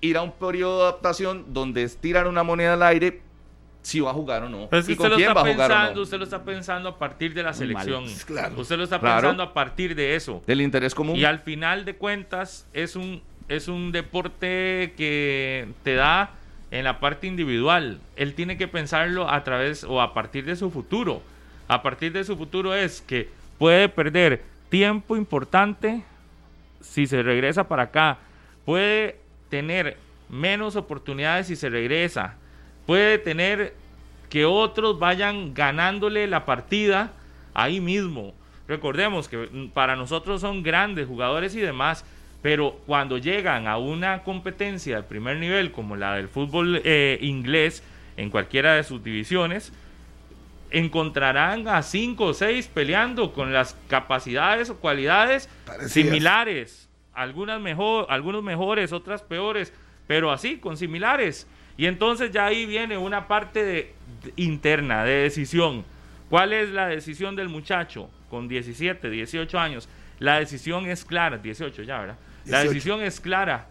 ir 0.00 0.16
a 0.16 0.22
un 0.22 0.32
periodo 0.32 0.78
de 0.78 0.82
adaptación 0.88 1.46
donde 1.52 1.82
es 1.82 1.96
tirar 1.96 2.26
una 2.28 2.42
moneda 2.42 2.74
al 2.74 2.82
aire 2.82 3.22
si 3.82 4.00
va 4.00 4.10
a 4.10 4.14
jugar 4.14 4.42
o 4.42 4.48
no. 4.48 4.68
Pues 4.68 4.88
y 4.88 4.92
usted 4.92 5.02
con 5.02 5.10
lo 5.10 5.16
quién 5.16 5.28
está 5.30 5.42
va 5.42 5.48
a 5.48 5.52
jugar 5.52 5.70
o 5.70 5.74
pensando, 5.74 5.94
no. 5.96 6.02
usted 6.02 6.18
lo 6.18 6.24
está 6.24 6.44
pensando 6.44 6.88
a 6.90 6.98
partir 6.98 7.34
de 7.34 7.42
la 7.42 7.52
selección. 7.52 8.04
Claro. 8.26 8.60
Usted 8.60 8.76
lo 8.76 8.84
está 8.84 8.98
Claro. 9.00 9.20
pensando 9.22 9.42
a 9.42 9.54
partir 9.54 9.94
de 9.94 10.14
eso. 10.14 10.42
Del 10.46 10.60
interés 10.60 10.94
común. 10.94 11.16
Y 11.16 11.24
al 11.24 11.40
final 11.40 11.84
de 11.84 11.96
cuentas 11.96 12.66
es 12.72 12.96
un, 12.96 13.22
es 13.48 13.68
un 13.68 13.92
deporte 13.92 14.92
que 14.96 15.68
te 15.84 15.94
da 15.94 16.32
en 16.70 16.84
la 16.84 17.00
parte 17.00 17.26
individual. 17.26 18.00
Él 18.16 18.34
tiene 18.34 18.58
que 18.58 18.68
pensarlo 18.68 19.30
a 19.30 19.42
través 19.44 19.84
o 19.84 20.02
a 20.02 20.12
partir 20.12 20.44
de 20.44 20.56
su 20.56 20.70
futuro. 20.70 21.22
A 21.68 21.82
partir 21.82 22.12
de 22.12 22.24
su 22.24 22.36
futuro 22.36 22.74
es 22.74 23.02
que 23.02 23.28
puede 23.58 23.88
perder 23.90 24.42
tiempo 24.70 25.16
importante 25.16 26.02
si 26.80 27.06
se 27.06 27.22
regresa 27.22 27.68
para 27.68 27.84
acá. 27.84 28.18
Puede 28.64 29.20
tener 29.50 29.98
menos 30.30 30.76
oportunidades 30.76 31.46
si 31.48 31.56
se 31.56 31.68
regresa. 31.68 32.36
Puede 32.86 33.18
tener 33.18 33.74
que 34.30 34.46
otros 34.46 34.98
vayan 34.98 35.54
ganándole 35.54 36.26
la 36.26 36.46
partida 36.46 37.12
ahí 37.54 37.80
mismo. 37.80 38.34
Recordemos 38.66 39.28
que 39.28 39.70
para 39.72 39.96
nosotros 39.96 40.40
son 40.40 40.62
grandes 40.62 41.06
jugadores 41.06 41.54
y 41.54 41.60
demás, 41.60 42.04
pero 42.42 42.78
cuando 42.86 43.18
llegan 43.18 43.66
a 43.66 43.78
una 43.78 44.22
competencia 44.22 44.96
de 44.96 45.02
primer 45.02 45.38
nivel 45.38 45.72
como 45.72 45.96
la 45.96 46.14
del 46.14 46.28
fútbol 46.28 46.80
eh, 46.84 47.18
inglés 47.20 47.82
en 48.16 48.30
cualquiera 48.30 48.74
de 48.74 48.84
sus 48.84 49.02
divisiones, 49.02 49.72
encontrarán 50.70 51.66
a 51.68 51.82
cinco 51.82 52.26
o 52.26 52.34
seis 52.34 52.66
peleando 52.68 53.32
con 53.32 53.52
las 53.52 53.76
capacidades 53.88 54.70
o 54.70 54.76
cualidades 54.76 55.48
Parecidas. 55.66 55.92
similares, 55.92 56.88
algunas 57.14 57.60
mejor, 57.60 58.06
algunos 58.10 58.42
mejores, 58.42 58.92
otras 58.92 59.22
peores, 59.22 59.72
pero 60.06 60.30
así 60.30 60.58
con 60.58 60.76
similares. 60.76 61.46
Y 61.76 61.86
entonces 61.86 62.30
ya 62.32 62.46
ahí 62.46 62.66
viene 62.66 62.98
una 62.98 63.28
parte 63.28 63.62
de, 63.64 63.94
de- 64.24 64.32
interna 64.36 65.04
de 65.04 65.12
decisión. 65.22 65.84
¿Cuál 66.28 66.52
es 66.52 66.68
la 66.70 66.88
decisión 66.88 67.36
del 67.36 67.48
muchacho 67.48 68.10
con 68.28 68.48
17, 68.48 69.08
18 69.10 69.58
años? 69.58 69.88
La 70.18 70.38
decisión 70.40 70.86
es 70.86 71.04
clara, 71.04 71.38
18 71.38 71.82
ya, 71.84 71.98
¿verdad? 72.00 72.18
La 72.44 72.58
18. 72.62 72.68
decisión 72.74 73.02
es 73.02 73.20
clara. 73.20 73.68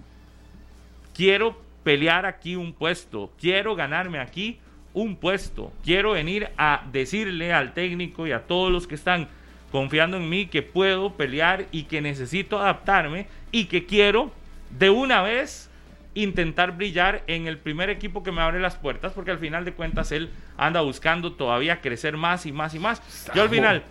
Quiero 1.14 1.60
pelear 1.84 2.26
aquí 2.26 2.56
un 2.56 2.74
puesto, 2.74 3.32
quiero 3.40 3.76
ganarme 3.76 4.20
aquí 4.20 4.60
un 4.98 5.16
puesto, 5.16 5.72
quiero 5.84 6.14
venir 6.14 6.50
a 6.58 6.84
decirle 6.92 7.54
al 7.54 7.74
técnico 7.74 8.26
y 8.26 8.32
a 8.32 8.42
todos 8.48 8.72
los 8.72 8.88
que 8.88 8.96
están 8.96 9.28
confiando 9.72 10.18
en 10.18 10.28
mí 10.28 10.48
que 10.48 10.64
puedo 10.64 11.14
pelear 11.14 11.66
y 11.72 11.84
que 11.84 12.02
necesito 12.02 12.60
adaptarme 12.60 13.28
y 13.52 13.66
que 13.66 13.86
quiero 13.86 14.32
de 14.78 14.90
una 14.90 15.22
vez 15.22 15.70
intentar 16.16 16.76
brillar 16.76 17.24
en 17.28 17.46
el 17.46 17.60
primer 17.60 17.92
equipo 17.92 18.24
que 18.24 18.32
me 18.32 18.42
abre 18.42 18.60
las 18.60 18.76
puertas 18.76 19.14
porque 19.14 19.30
al 19.30 19.38
final 19.38 19.66
de 19.66 19.74
cuentas 19.74 20.12
él 20.12 20.32
anda 20.58 20.82
buscando 20.82 21.34
todavía 21.34 21.80
crecer 21.80 22.18
más 22.18 22.48
y 22.48 22.52
más 22.52 22.74
y 22.74 22.80
más. 22.80 23.02
Yo 23.36 23.44
al 23.44 23.50
final 23.50 23.84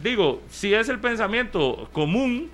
digo, 0.00 0.42
si 0.48 0.72
es 0.74 0.88
el 0.88 1.00
pensamiento 1.00 1.88
común, 1.92 2.50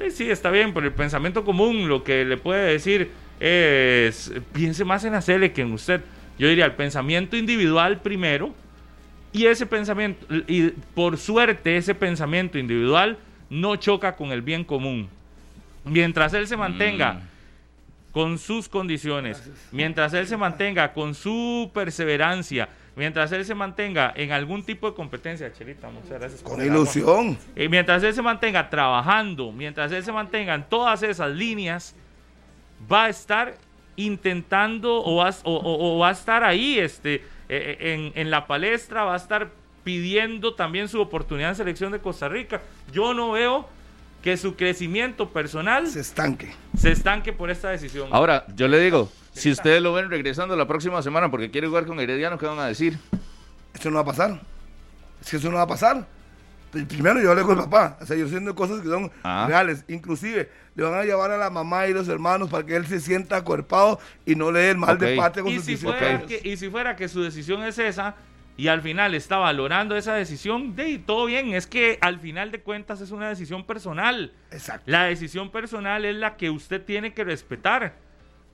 eh, 0.00 0.10
sí, 0.10 0.30
está 0.30 0.50
bien, 0.50 0.72
pero 0.72 0.86
el 0.86 0.94
pensamiento 0.94 1.44
común 1.44 1.88
lo 1.88 2.02
que 2.02 2.24
le 2.24 2.38
puede 2.38 2.72
decir 2.72 3.10
es, 3.38 4.32
piense 4.54 4.84
más 4.86 5.04
en 5.04 5.14
hacerle 5.14 5.52
que 5.52 5.60
en 5.60 5.72
usted. 5.72 6.00
Yo 6.38 6.48
diría, 6.48 6.64
el 6.66 6.74
pensamiento 6.74 7.36
individual 7.36 8.00
primero, 8.00 8.54
y 9.32 9.46
ese 9.46 9.66
pensamiento, 9.66 10.26
y 10.46 10.70
por 10.94 11.18
suerte 11.18 11.76
ese 11.76 11.94
pensamiento 11.94 12.58
individual 12.58 13.18
no 13.50 13.76
choca 13.76 14.16
con 14.16 14.32
el 14.32 14.42
bien 14.42 14.64
común. 14.64 15.08
Mientras 15.84 16.34
él 16.34 16.46
se 16.46 16.56
mantenga 16.56 17.14
Mm. 17.14 17.20
con 18.12 18.38
sus 18.38 18.68
condiciones, 18.68 19.50
mientras 19.70 20.12
él 20.14 20.26
se 20.26 20.36
mantenga 20.36 20.92
con 20.92 21.14
su 21.14 21.70
perseverancia, 21.74 22.68
mientras 22.96 23.30
él 23.32 23.44
se 23.44 23.54
mantenga 23.54 24.12
en 24.16 24.32
algún 24.32 24.64
tipo 24.64 24.88
de 24.90 24.96
competencia, 24.96 25.52
Chelita, 25.52 25.88
muchas 25.88 26.10
gracias. 26.18 26.42
Con 26.42 26.64
ilusión. 26.64 27.38
Y 27.54 27.68
mientras 27.68 28.02
él 28.02 28.12
se 28.14 28.22
mantenga 28.22 28.68
trabajando, 28.68 29.52
mientras 29.52 29.92
él 29.92 30.02
se 30.02 30.12
mantenga 30.12 30.54
en 30.54 30.64
todas 30.64 31.02
esas 31.02 31.30
líneas, 31.30 31.94
va 32.90 33.04
a 33.04 33.08
estar 33.08 33.56
intentando 33.98 35.02
o 35.04 35.16
va, 35.16 35.30
o- 35.44 35.52
o- 35.56 35.96
o 35.96 35.98
va 35.98 36.08
a 36.08 36.12
estar 36.12 36.42
ahí 36.44 36.78
este, 36.78 37.22
eh, 37.48 37.76
en, 38.14 38.20
en 38.20 38.30
la 38.30 38.46
palestra, 38.46 39.04
va 39.04 39.14
a 39.14 39.16
estar 39.16 39.50
pidiendo 39.84 40.54
también 40.54 40.88
su 40.88 41.00
oportunidad 41.00 41.50
en 41.50 41.56
selección 41.56 41.92
de 41.92 41.98
Costa 41.98 42.28
Rica. 42.28 42.62
Yo 42.92 43.12
no 43.14 43.32
veo 43.32 43.68
que 44.22 44.36
su 44.36 44.54
crecimiento 44.56 45.28
personal 45.30 45.86
Se 45.86 46.00
estanque. 46.00 46.52
se 46.76 46.90
estanque 46.92 47.32
por 47.32 47.50
esta 47.50 47.70
decisión. 47.70 48.08
Ahora, 48.10 48.44
yo 48.56 48.68
le 48.68 48.78
digo, 48.80 49.10
si 49.32 49.50
ustedes 49.50 49.80
lo 49.82 49.92
ven 49.92 50.10
regresando 50.10 50.56
la 50.56 50.66
próxima 50.66 51.02
semana 51.02 51.30
porque 51.30 51.50
quiere 51.50 51.68
jugar 51.68 51.86
con 51.86 52.00
Herediano, 52.00 52.38
¿qué 52.38 52.46
van 52.46 52.58
a 52.58 52.66
decir? 52.66 52.98
Eso 53.74 53.90
no 53.90 53.96
va 53.96 54.02
a 54.02 54.06
pasar. 54.06 54.40
Es 55.20 55.30
que 55.30 55.36
eso 55.36 55.50
no 55.50 55.56
va 55.56 55.62
a 55.62 55.66
pasar. 55.68 56.06
Pri- 56.70 56.84
Primero 56.84 57.20
yo 57.20 57.30
hablé 57.30 57.42
con 57.42 57.58
el 57.58 57.64
papá. 57.64 57.96
O 58.00 58.06
sea, 58.06 58.16
yo 58.16 58.26
haciendo 58.26 58.54
cosas 58.54 58.80
que 58.80 58.88
son 58.88 59.10
Ah. 59.22 59.46
reales. 59.48 59.84
Inclusive 59.88 60.50
le 60.74 60.82
van 60.84 60.94
a 60.94 61.04
llevar 61.04 61.30
a 61.30 61.38
la 61.38 61.50
mamá 61.50 61.86
y 61.86 61.92
los 61.94 62.08
hermanos 62.08 62.50
para 62.50 62.64
que 62.66 62.76
él 62.76 62.86
se 62.86 63.00
sienta 63.00 63.36
acuerpado 63.36 63.98
y 64.26 64.34
no 64.34 64.50
le 64.52 64.60
dé 64.60 64.70
el 64.70 64.76
mal 64.78 64.98
de 64.98 65.14
Ok. 65.14 65.18
patria 65.18 65.42
con 65.44 65.52
y 65.52 65.56
sus 65.56 65.64
si, 65.64 65.70
18 65.76 65.98
fuera 65.98 66.26
que, 66.26 66.40
y 66.44 66.56
si 66.56 66.68
fuera 66.70 66.96
que 66.96 67.08
su 67.08 67.22
decisión 67.22 67.62
es 67.64 67.78
esa 67.78 68.14
y 68.56 68.68
al 68.68 68.82
final 68.82 69.14
está 69.14 69.36
valorando 69.36 69.96
esa 69.96 70.14
decisión, 70.14 70.74
de 70.74 70.98
todo 70.98 71.26
bien, 71.26 71.54
es 71.54 71.66
que 71.68 71.96
al 72.00 72.18
final 72.18 72.50
de 72.50 72.60
cuentas 72.60 73.00
es 73.00 73.12
una 73.12 73.28
decisión 73.28 73.64
personal. 73.64 74.32
Exacto. 74.50 74.82
La 74.86 75.04
decisión 75.04 75.50
personal 75.52 76.04
es 76.04 76.16
la 76.16 76.36
que 76.36 76.50
usted 76.50 76.82
tiene 76.84 77.14
que 77.14 77.22
respetar. 77.24 77.94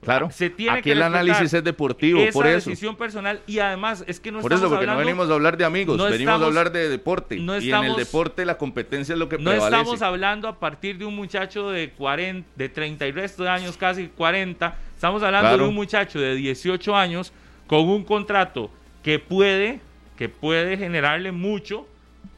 Claro. 0.01 0.29
Se 0.31 0.51
tiene 0.51 0.73
Aquí 0.73 0.83
que 0.83 0.91
el 0.91 1.01
análisis 1.01 1.51
es 1.51 1.63
deportivo, 1.63 2.19
esa 2.19 2.31
por 2.31 2.45
eso. 2.45 2.69
decisión 2.69 2.95
personal 2.95 3.41
y 3.47 3.57
además 3.57 4.03
es 4.07 4.19
que 4.19 4.31
no 4.31 4.39
Por 4.39 4.51
eso, 4.51 4.57
estamos 4.57 4.77
porque 4.77 4.85
no 4.91 4.97
venimos 4.97 5.29
a 5.29 5.33
hablar 5.33 5.57
de 5.57 5.65
amigos, 5.65 5.97
no 5.97 6.03
venimos 6.03 6.19
a 6.33 6.35
estamos- 6.35 6.47
hablar 6.47 6.71
de 6.71 6.89
deporte. 6.89 7.37
no 7.37 7.53
y 7.53 7.57
en 7.57 7.63
el 7.63 7.69
estamos- 7.69 7.97
deporte 7.97 8.45
la 8.45 8.57
competencia 8.59 9.13
es 9.13 9.19
lo 9.19 9.27
que 9.29 9.37
no 9.39 9.49
prevalece. 9.49 9.65
estamos 9.81 10.01
hablando 10.03 10.47
a 10.47 10.59
partir 10.59 10.99
de 10.99 11.05
un 11.05 11.15
muchacho 11.15 11.71
de 11.71 11.89
40, 11.89 12.47
de 12.55 12.69
30 12.69 13.07
y 13.07 13.11
resto 13.13 13.43
de 13.43 13.49
años, 13.49 13.77
casi 13.77 14.07
40. 14.09 14.77
Estamos 14.93 15.23
hablando 15.23 15.49
Claro. 15.49 15.63
de 15.63 15.69
un 15.69 15.75
muchacho 15.75 16.19
de 16.19 16.35
18 16.35 16.95
años 16.95 17.33
con 17.65 17.89
un 17.89 18.03
contrato 18.03 18.69
que 19.01 19.17
puede, 19.17 19.79
que 20.17 20.29
puede 20.29 20.77
generarle 20.77 21.31
mucho 21.31 21.87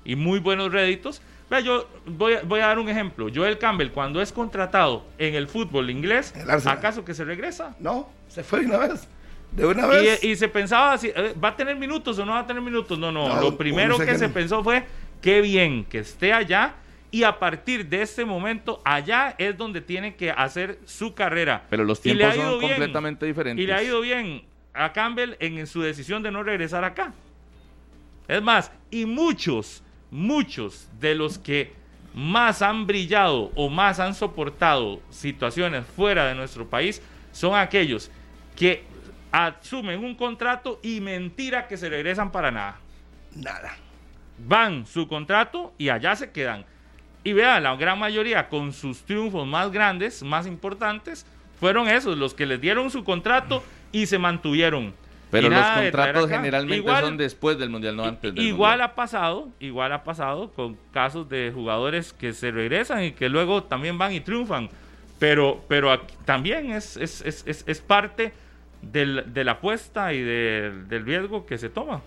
y 0.06 0.16
muy 0.16 0.40
buenos 0.40 0.72
réditos. 0.72 1.22
Vea, 1.50 1.62
yo 1.62 1.88
voy 2.06 2.34
a, 2.34 2.42
voy 2.44 2.60
a 2.60 2.68
dar 2.68 2.80
un 2.80 2.90
ejemplo. 2.90 3.28
Joel 3.34 3.58
Campbell, 3.58 3.90
cuando 3.90 4.22
es 4.22 4.32
contratado 4.32 5.06
en 5.18 5.36
el 5.36 5.48
fútbol 5.48 5.90
inglés, 5.90 6.34
el. 6.36 6.50
¿acaso 6.50 7.06
que 7.06 7.14
se 7.14 7.24
regresa? 7.24 7.76
No, 7.80 8.10
se 8.28 8.44
fue 8.44 8.62
de 8.62 8.66
una 8.66 8.78
vez. 8.80 9.08
De 9.52 9.66
una 9.66 9.88
vez. 9.88 10.24
Y, 10.24 10.28
y 10.28 10.36
se 10.36 10.50
pensaba, 10.50 10.94
así, 10.94 11.12
eh, 11.16 11.34
¿va 11.42 11.50
a 11.50 11.56
tener 11.56 11.78
minutos 11.78 12.20
o 12.20 12.26
no 12.26 12.34
va 12.34 12.40
a 12.40 12.48
tener 12.48 12.62
minutos? 12.62 13.00
No, 13.00 13.12
no. 13.12 13.30
No, 13.30 13.42
lo 13.42 13.58
primero 13.58 13.98
que 13.98 14.06
que 14.06 14.18
se 14.18 14.28
pensó 14.28 14.62
fue, 14.64 14.84
qué 15.22 15.42
bien 15.42 15.86
que 15.86 16.00
esté 16.00 16.34
allá. 16.34 16.76
Y 17.10 17.24
a 17.24 17.40
partir 17.40 17.88
de 17.88 18.02
este 18.02 18.26
momento, 18.26 18.82
allá 18.84 19.34
es 19.38 19.58
donde 19.58 19.80
tiene 19.80 20.16
que 20.16 20.30
hacer 20.30 20.80
su 20.84 21.14
carrera. 21.14 21.64
Pero 21.70 21.86
los 21.86 22.02
tiempos 22.02 22.36
ido 22.36 22.52
son 22.52 22.60
bien. 22.60 22.72
completamente 22.74 23.26
diferentes. 23.26 23.64
Y 23.64 23.68
le 23.68 23.74
ha 23.74 23.82
ido 23.82 24.02
bien 24.02 24.44
a 24.74 24.92
Campbell 24.92 25.36
en 25.40 25.66
su 25.68 25.82
decisión 25.82 26.22
de 26.22 26.32
no 26.32 26.44
regresar 26.44 26.84
acá. 26.84 27.14
Es 28.28 28.42
más, 28.42 28.72
y 28.92 29.06
muchos 29.06 29.82
muchos 30.12 30.88
de 31.00 31.16
los 31.16 31.38
que 31.38 31.74
más 32.14 32.62
han 32.62 32.88
brillado 32.88 33.52
o 33.56 33.70
más 33.70 34.00
han 34.00 34.16
soportado 34.16 35.02
situaciones 35.10 35.86
fuera 35.86 36.26
de 36.26 36.36
nuestro 36.36 36.68
país 36.68 37.02
son 37.32 37.56
aquellos 37.56 38.10
que 38.56 38.84
asumen 39.32 40.04
un 40.04 40.16
contrato 40.16 40.80
y 40.82 41.00
mentira 41.00 41.68
que 41.68 41.78
se 41.78 41.90
regresan 41.90 42.32
para 42.32 42.50
nada. 42.50 42.80
Nada. 43.36 43.78
Van 44.40 44.86
su 44.86 45.08
contrato 45.08 45.74
y 45.78 45.90
allá 45.90 46.16
se 46.16 46.32
quedan. 46.32 46.66
Y 47.24 47.34
vean, 47.34 47.64
la 47.64 47.76
gran 47.76 48.00
mayoría 48.00 48.50
con 48.50 48.74
sus 48.74 49.04
triunfos 49.04 49.46
más 49.46 49.72
grandes, 49.72 50.24
más 50.24 50.48
importantes, 50.48 51.26
fueron 51.60 51.88
esos, 51.88 52.18
los 52.18 52.34
que 52.34 52.46
les 52.46 52.62
dieron 52.62 52.90
su 52.90 53.04
contrato 53.04 53.64
y 53.92 54.06
se 54.06 54.18
mantuvieron. 54.18 54.94
Pero 55.30 55.50
los 55.50 55.60
contratos 55.66 56.30
generalmente 56.30 56.78
Igual- 56.78 57.04
son 57.04 57.18
después 57.18 57.58
del 57.60 57.70
Mundial, 57.70 57.96
no 57.98 58.06
antes 58.06 58.34
del 58.34 58.44
Igual 58.46 58.72
Mundial. 58.74 58.90
ha 58.92 58.96
pasado, 58.96 59.50
igual 59.60 59.92
ha 59.92 60.04
pasado 60.04 60.52
con 60.54 60.78
casos 60.94 61.28
de 61.28 61.52
jugadores 61.54 62.14
que 62.14 62.32
se 62.34 62.52
regresan 62.52 63.04
y 63.04 63.12
que 63.12 63.28
luego 63.30 63.64
también 63.64 63.98
van 63.98 64.14
y 64.14 64.22
triunfan. 64.22 64.70
Pero, 65.20 65.64
pero 65.68 65.92
aquí 65.92 66.14
también 66.26 66.72
es, 66.72 66.96
es, 66.96 67.22
es, 67.26 67.44
es, 67.48 67.64
es 67.68 67.82
parte 67.82 68.32
del- 68.82 69.34
de 69.34 69.44
la 69.44 69.54
apuesta 69.54 70.14
y 70.14 70.22
del- 70.22 70.88
del 70.88 71.06
riesgo 71.06 71.46
que 71.46 71.58
se 71.58 71.70
toma. 71.70 72.02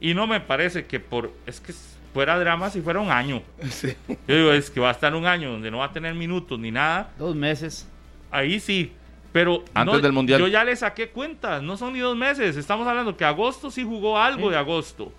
Y 0.00 0.14
no 0.14 0.26
me 0.26 0.40
parece 0.40 0.86
que 0.86 1.00
por. 1.00 1.30
Es 1.46 1.60
que 1.60 1.72
fuera 2.14 2.38
drama 2.38 2.70
si 2.70 2.80
fuera 2.80 3.00
un 3.00 3.10
año. 3.10 3.42
Yo 4.26 4.36
digo, 4.36 4.52
es 4.52 4.70
que 4.70 4.80
va 4.80 4.88
a 4.88 4.92
estar 4.92 5.14
un 5.14 5.26
año 5.26 5.50
donde 5.52 5.70
no 5.70 5.78
va 5.78 5.86
a 5.86 5.92
tener 5.92 6.14
minutos 6.14 6.58
ni 6.58 6.70
nada. 6.70 7.10
Dos 7.18 7.36
meses. 7.36 7.86
Ahí 8.30 8.58
sí. 8.60 8.92
Pero 9.32 9.62
Antes 9.74 9.96
no- 9.96 10.00
del 10.00 10.12
Mundial. 10.12 10.40
yo 10.40 10.48
ya 10.48 10.64
le 10.64 10.74
saqué 10.74 11.10
cuentas, 11.10 11.62
no 11.62 11.76
son 11.76 11.92
ni 11.92 11.98
dos 12.00 12.16
meses. 12.16 12.56
Estamos 12.56 12.86
hablando 12.88 13.16
que 13.16 13.24
agosto 13.24 13.70
sí 13.70 13.84
jugó 13.84 14.18
algo 14.18 14.50
de 14.50 14.56
agosto. 14.56 15.12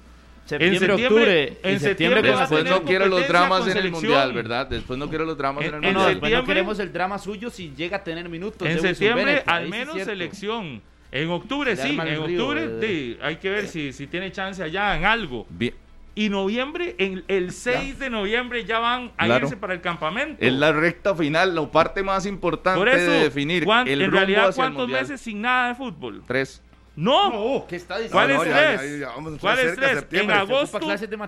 Septiembre, 0.46 0.80
septiembre- 0.80 1.06
octubre. 1.06 1.44
en 1.44 1.80
septiembre 1.80 1.80
septiembre 1.80 2.22
con 2.22 2.32
va 2.32 2.38
a 2.38 2.40
Después 2.48 2.64
no 2.66 2.84
quiero 2.84 3.06
los 3.06 3.28
dramas 3.28 3.68
en 3.68 3.78
el. 3.78 3.92
Mundial, 3.92 4.34
¿verdad? 4.34 4.68
Después 4.68 4.98
no 4.98 5.08
quiero 5.08 5.26
los 5.26 5.38
dramas 5.38 5.64
en, 5.64 5.70
En- 5.70 5.76
el 5.76 5.76
en 5.76 5.82
No, 5.82 5.88
no, 5.92 5.94
Mundial. 6.00 6.14
después 6.16 6.32
no 6.32 6.38
septiembre- 6.38 6.54
queremos 6.56 6.80
el 6.80 6.92
drama 6.94 7.20
suyo 7.20 7.50
si 7.52 7.72
llega 7.78 7.98
a 7.98 8.04
tener 8.04 8.28
minutos. 8.30 8.68
En 8.68 8.80
septiembre 8.82 9.26
Bennett, 9.26 9.44
al 9.48 9.68
menos 9.70 10.02
selección. 10.02 10.82
En 11.12 11.30
octubre 11.30 11.76
Se 11.76 11.84
sí, 11.84 11.90
en 12.00 12.06
río, 12.06 12.22
octubre 12.24 12.64
eh. 12.64 12.80
sí, 12.82 13.18
hay 13.22 13.36
que 13.38 13.50
ver 13.52 13.68
si, 13.68 13.94
si 13.94 14.08
tiene 14.08 14.32
chance 14.32 14.62
allá 14.64 14.96
en 14.98 15.06
algo. 15.06 15.46
Bien. 15.50 15.74
Y 16.20 16.28
noviembre, 16.30 16.96
en 16.98 17.24
el 17.30 17.54
6 17.54 17.98
de 17.98 18.10
noviembre 18.10 18.66
ya 18.66 18.80
van 18.80 19.14
a 19.18 19.26
Claro. 19.26 19.46
irse 19.46 19.56
para 19.56 19.74
el 19.74 19.80
campamento. 19.80 20.44
Es 20.46 20.52
la 20.52 20.74
recta 20.74 21.16
final, 21.16 21.56
la 21.56 21.72
parte 21.72 22.04
más 22.04 22.26
importante 22.26 22.78
Por 22.78 22.90
eso, 22.90 23.10
de 23.10 23.20
definir 23.24 23.64
¿cuán- 23.64 23.88
el 23.88 24.02
en 24.02 24.08
rumbo 24.08 24.18
realidad, 24.18 24.50
el 24.50 24.54
¿cuántos 24.56 24.90
meses 24.90 25.22
sin 25.22 25.42
nada 25.42 25.70
de 25.70 25.76
fútbol? 25.76 26.22
Tres. 26.28 26.62
No, 26.98 27.66
¿Qué 27.70 27.78
está 27.78 28.00
diciendo? 28.00 28.12
¿Cuál 28.18 28.28
No, 28.28 28.34
es 28.34 28.50
no, 28.50 28.54
tres? 28.54 29.40
¿Cuál 29.40 29.60
es 29.60 29.66
cerca 29.70 29.88
de 29.96 30.02
tres? 30.02 30.24
En 30.24 30.32
agosto, 30.32 30.80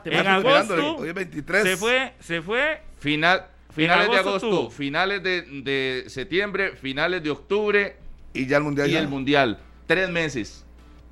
en 0.05 0.27
agosto 0.27 0.95
hoy 0.97 1.07
es 1.07 1.13
23. 1.13 1.63
se 1.63 1.77
fue, 1.77 2.13
se 2.19 2.41
fue 2.41 2.81
Final, 2.99 3.45
finales 3.73 4.11
de 4.11 4.17
agosto 4.17 4.69
finales 4.71 5.23
de, 5.23 5.41
de 5.63 6.03
septiembre, 6.07 6.75
finales 6.75 7.23
de 7.23 7.29
octubre 7.29 7.95
Y 8.33 8.45
ya 8.45 8.57
el 8.57 8.63
mundial. 8.63 8.89
y 8.89 8.91
ya. 8.91 8.99
el 8.99 9.07
Mundial. 9.07 9.57
Tres 9.87 10.09
meses. 10.09 10.65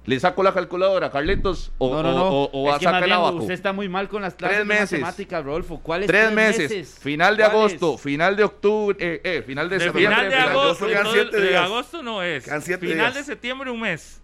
¿Le 0.10 0.20
saco 0.20 0.42
la 0.42 0.52
calculadora, 0.56 1.12
Carlitos? 1.12 1.72
¿O, 1.78 1.94
No, 1.94 2.02
no, 2.02 2.12
no. 2.14 2.24
o, 2.30 2.50
o- 2.52 2.70
es 2.70 2.76
a 2.78 2.80
que 2.80 2.86
el 2.86 3.36
usted 3.42 3.54
está 3.54 3.74
muy 3.74 3.88
mal 3.88 4.10
con 4.10 4.24
las 4.24 4.34
clases 4.34 4.58
Tres 4.58 4.68
de 4.68 4.74
meses. 4.74 4.92
matemáticas, 5.02 5.46
Rodolfo. 5.46 5.80
¿Cuáles 5.84 6.08
Tres 6.08 6.32
meses. 6.32 6.98
Final 7.00 7.38
de 7.38 7.44
agosto, 7.44 7.96
final 8.00 8.36
de 8.36 8.44
octubre, 8.44 8.98
eh, 9.00 9.22
eh, 9.24 9.44
final 9.46 9.70
de, 9.70 9.78
de 9.78 9.84
septiembre. 9.84 10.16
final 10.16 10.30
de 10.32 10.36
de 10.36 10.42
agosto, 10.42 10.88
de 10.88 10.96
no 12.02 12.24
es. 12.24 12.44
Final 12.44 12.98
días. 12.98 13.14
de 13.14 13.24
septiembre 13.24 13.70
un 13.70 13.82
mes. 13.82 14.20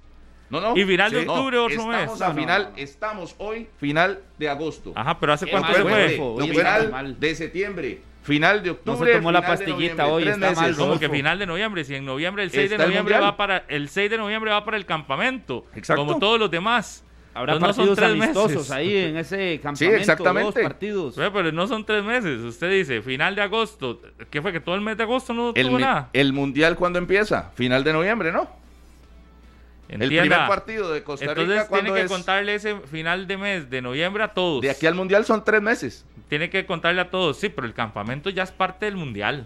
No, 0.50 0.60
no. 0.60 0.76
Y 0.76 0.84
final 0.86 1.12
de 1.12 1.20
octubre 1.20 1.56
No, 1.58 1.64
otro 1.66 1.76
estamos 1.76 1.96
mes. 1.96 2.22
a 2.22 2.28
No, 2.30 2.34
no, 2.34 2.40
final, 2.40 2.64
no, 2.64 2.70
no. 2.72 2.78
estamos 2.78 3.36
hoy, 3.38 3.68
final 3.78 4.20
de 4.40 4.50
agosto. 4.50 4.92
Ajá, 4.96 5.20
pero 5.20 5.34
¿hace 5.34 5.46
cuánto 5.46 5.72
fue? 5.72 6.20
Final 6.50 7.20
de 7.20 7.36
septiembre, 7.36 8.02
final 8.26 8.61
de 8.63 8.71
octubre. 8.71 8.99
No 8.99 9.05
se 9.05 9.13
tomó 9.13 9.32
la 9.32 9.41
pastillita 9.45 10.07
hoy, 10.07 10.28
está 10.28 10.51
mal. 10.53 10.76
Como 10.76 10.99
que 10.99 11.07
final 11.09 11.39
de 11.39 11.45
noviembre, 11.45 11.84
si 11.86 11.95
en 11.95 12.05
noviembre 12.05 12.43
el 12.43 12.51
6 12.51 12.69
de 12.71 12.78
noviembre 12.78 13.19
va 13.19 13.38
para 13.38 13.63
el 13.69 13.88
6 13.89 14.09
de 14.11 14.17
noviembre 14.17 14.51
va 14.51 14.65
para 14.65 14.78
el 14.78 14.86
campamento, 14.86 15.65
Exacto. 15.76 16.05
como 16.05 16.19
todos 16.19 16.39
los 16.39 16.51
demás. 16.51 17.03
Habrá 17.38 17.53
Entonces, 17.55 17.78
no 17.78 17.84
son 17.86 17.95
partidos 17.95 18.13
tres 18.15 18.23
amistosos 18.23 18.57
meses. 18.69 18.71
ahí 18.71 18.95
en 18.97 19.17
ese 19.17 19.59
campamento. 19.61 19.97
exactamente. 19.97 20.45
Dos 20.61 20.69
partidos. 20.69 21.15
Ve, 21.17 21.32
Pero 21.32 21.51
no 21.51 21.67
son 21.67 21.86
tres 21.86 22.01
meses. 22.01 22.39
Usted 22.39 22.71
dice 22.71 23.01
final 23.01 23.36
de 23.36 23.41
agosto. 23.41 23.99
¿Qué 24.30 24.41
fue 24.41 24.53
que 24.53 24.61
todo 24.61 24.76
el 24.76 24.80
mes 24.82 24.95
de 24.95 25.03
agosto 25.03 25.34
no 25.34 25.51
El, 25.53 25.67
tuvo 25.67 25.80
nada? 25.80 26.09
el 26.13 26.32
mundial 26.32 26.78
cuándo 26.78 26.97
empieza? 26.97 27.51
Final 27.55 27.84
de 27.84 27.91
noviembre, 27.91 28.32
¿no? 28.32 28.49
El 29.88 30.02
Entienda. 30.02 30.22
primer 30.38 30.48
partido 30.48 30.92
de 30.92 31.04
Costa 31.04 31.26
Rica 31.28 31.42
Entonces 31.42 31.70
tiene 31.70 31.94
que 31.94 32.02
es? 32.02 32.12
contarle 32.12 32.56
ese 32.56 32.76
final 32.82 33.28
de 33.28 33.38
mes 33.38 33.70
de 33.70 33.82
noviembre 33.82 34.24
a 34.24 34.30
todos. 34.34 34.62
De 34.62 34.70
aquí 34.72 34.88
al 34.88 34.96
mundial 34.96 35.26
son 35.26 35.44
tres 35.44 35.62
meses. 35.62 36.06
Tiene 36.28 36.50
que 36.50 36.66
contarle 36.66 37.02
a 37.02 37.10
todos. 37.12 37.38
Sí, 37.38 37.50
pero 37.50 37.68
el 37.68 37.74
campamento 37.74 38.30
ya 38.32 38.42
es 38.44 38.52
parte 38.52 38.86
del 38.86 38.96
mundial. 38.96 39.46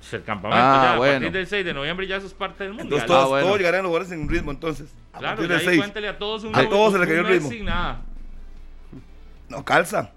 O 0.00 0.04
sea, 0.06 0.18
El 0.18 0.24
campamento 0.24 0.60
Ah, 0.62 0.82
ya 0.84 0.94
a 0.94 0.98
partir 0.98 1.30
del 1.32 1.46
6 1.46 1.64
de 1.64 1.72
noviembre 1.72 2.06
ya 2.06 2.16
eso 2.16 2.26
es 2.26 2.34
parte 2.34 2.64
del 2.64 2.72
mundial. 2.72 2.86
Entonces 2.88 3.06
todos, 3.06 3.24
Ah, 3.24 3.28
bueno. 3.28 3.46
todos 3.46 3.58
llegarán 3.58 3.80
a 3.80 3.82
los 3.84 3.88
jugadores 3.90 4.12
en 4.12 4.28
ritmo 4.28 4.50
entonces. 4.50 4.92
A 5.12 5.18
Claro, 5.18 5.36
partir 5.36 5.50
ya 5.50 5.58
del 5.58 5.60
ahí 5.68 5.74
6. 5.76 5.78
cuéntele 5.78 6.08
a 6.08 6.18
todos 6.18 6.44
un, 6.44 6.56
A 6.56 6.68
todos 6.68 6.92
se 6.92 6.98
le 6.98 7.04
un 7.04 7.08
cayó 7.08 7.20
el 7.20 7.24
mes 7.26 7.32
ritmo. 7.34 7.50
sin 7.50 7.64
nada. 7.64 8.02
No 9.48 9.64
calza. 9.64 10.10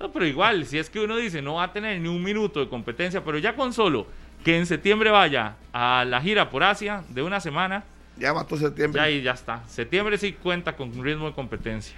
No, 0.00 0.12
pero 0.12 0.26
igual, 0.26 0.64
si 0.66 0.78
es 0.78 0.90
que 0.90 1.00
uno 1.00 1.16
dice 1.16 1.40
no 1.42 1.54
va 1.54 1.64
a 1.64 1.72
tener 1.72 2.00
ni 2.00 2.08
un 2.08 2.22
minuto 2.22 2.60
de 2.60 2.68
competencia, 2.68 3.24
pero 3.24 3.38
ya 3.38 3.54
con 3.56 3.72
solo 3.72 4.06
que 4.44 4.56
en 4.58 4.66
septiembre 4.66 5.10
vaya 5.10 5.56
a 5.72 6.04
la 6.06 6.20
gira 6.20 6.50
por 6.50 6.62
Asia 6.62 7.02
de 7.08 7.22
una 7.22 7.40
semana, 7.40 7.84
Ya 8.16 8.32
mató 8.34 8.56
septiembre. 8.56 8.98
ya 9.00 9.04
ahí 9.04 9.22
ya 9.22 9.32
está. 9.32 9.62
Septiembre 9.68 10.16
sí 10.18 10.32
cuenta 10.32 10.74
con 10.76 10.90
un 10.96 11.04
ritmo 11.04 11.26
de 11.26 11.34
competencia. 11.34 11.96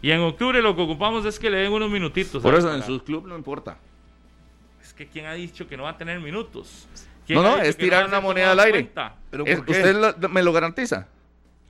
Y 0.00 0.10
en 0.10 0.20
octubre 0.20 0.60
lo 0.62 0.74
que 0.74 0.82
ocupamos 0.82 1.24
es 1.26 1.38
que 1.38 1.48
le 1.50 1.58
den 1.58 1.72
unos 1.72 1.90
minutitos. 1.90 2.42
Por 2.42 2.54
eso 2.54 2.74
en 2.74 2.82
sus 2.82 3.02
clubes 3.02 3.28
no 3.28 3.36
importa. 3.36 3.76
Es 4.82 4.92
que 4.92 5.06
¿quién 5.06 5.26
ha 5.26 5.32
dicho 5.34 5.68
que 5.68 5.76
no 5.76 5.84
va 5.84 5.90
a 5.90 5.98
tener 5.98 6.18
minutos? 6.20 6.88
¿Quién 7.26 7.40
No, 7.40 7.56
no, 7.56 7.62
es 7.62 7.76
tirar 7.76 8.06
una 8.08 8.20
moneda 8.20 8.50
al 8.52 8.60
aire. 8.60 8.90
¿Pero? 9.30 9.44
¿Usted 9.44 9.94
lo- 9.94 10.28
me 10.28 10.42
lo 10.42 10.52
garantiza? 10.52 11.06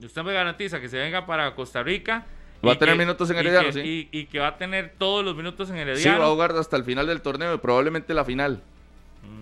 Y 0.00 0.06
Usted 0.06 0.22
me 0.22 0.32
garantiza 0.32 0.80
que 0.80 0.88
se 0.88 0.96
venga 0.98 1.26
para 1.26 1.54
Costa 1.54 1.82
Rica. 1.82 2.24
Va 2.64 2.70
y 2.70 2.72
a 2.76 2.78
tener 2.78 2.94
que- 2.94 2.98
minutos 3.00 3.28
en 3.28 3.36
y 3.36 3.38
Herediano, 3.40 3.66
que- 3.66 3.72
sí. 3.74 4.08
Y, 4.12 4.18
y 4.20 4.24
que 4.26 4.38
va 4.38 4.48
a 4.48 4.56
tener 4.56 4.94
todos 4.96 5.22
los 5.24 5.36
minutos 5.36 5.68
en 5.68 5.74
Sí, 5.76 5.80
Herediano. 5.82 6.20
va 6.20 6.26
a 6.26 6.30
jugar 6.30 6.52
hasta 6.52 6.76
el 6.76 6.84
final 6.84 7.06
del 7.06 7.20
torneo 7.20 7.54
y 7.54 7.58
probablemente 7.58 8.14
la 8.14 8.24
final. 8.24 8.62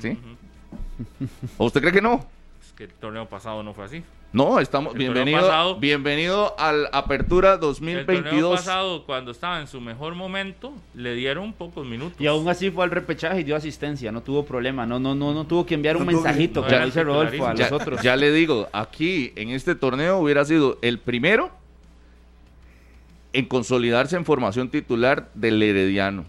¿Sí? 0.00 0.18
¿O 1.58 1.66
usted 1.66 1.80
cree 1.80 1.92
que 1.92 2.02
no? 2.02 2.26
Es 2.64 2.72
que 2.72 2.84
el 2.84 2.90
torneo 2.90 3.26
pasado 3.26 3.62
no 3.62 3.72
fue 3.74 3.84
así. 3.84 4.02
No, 4.32 4.60
estamos 4.60 4.92
El 4.92 4.98
bienvenido, 5.00 5.40
pasado- 5.40 5.80
bienvenido 5.80 6.54
al 6.56 6.88
Apertura 6.92 7.54
El 7.54 7.60
torneo 7.60 7.96
2022. 8.04 8.56
pasado, 8.60 9.04
cuando 9.04 9.32
estaba 9.32 9.60
en 9.60 9.66
su 9.66 9.80
mejor 9.80 10.14
momento, 10.14 10.72
le 10.94 11.14
dieron 11.14 11.52
pocos 11.52 11.84
minutos. 11.84 12.20
Y 12.20 12.28
aún 12.28 12.48
así 12.48 12.70
fue 12.70 12.84
al 12.84 12.92
repechaje 12.92 13.40
y 13.40 13.44
dio 13.44 13.56
asistencia, 13.56 14.12
no 14.12 14.20
tuvo 14.22 14.44
problema, 14.44 14.86
no, 14.86 15.00
no, 15.00 15.16
no, 15.16 15.34
no 15.34 15.44
tuvo 15.46 15.66
que 15.66 15.74
enviar 15.74 15.96
un 15.96 16.04
No 16.06 16.12
tuvo 16.12 16.22
que- 16.22 16.28
mensajito, 16.28 16.60
no 16.60 16.66
como 16.66 16.76
era 16.76 16.84
dice 16.86 17.02
Rodolfo, 17.02 17.44
a 17.46 17.50
los 17.54 17.58
ya, 17.70 17.74
otros. 17.74 18.02
ya 18.02 18.14
le 18.14 18.30
digo, 18.30 18.68
aquí 18.72 19.32
en 19.34 19.48
este 19.50 19.74
torneo 19.74 20.18
hubiera 20.18 20.44
sido 20.44 20.78
el 20.80 21.00
primero 21.00 21.50
en 23.32 23.46
consolidarse 23.46 24.14
en 24.16 24.24
formación 24.24 24.68
titular 24.70 25.28
del 25.34 25.60
Herediano. 25.62 26.24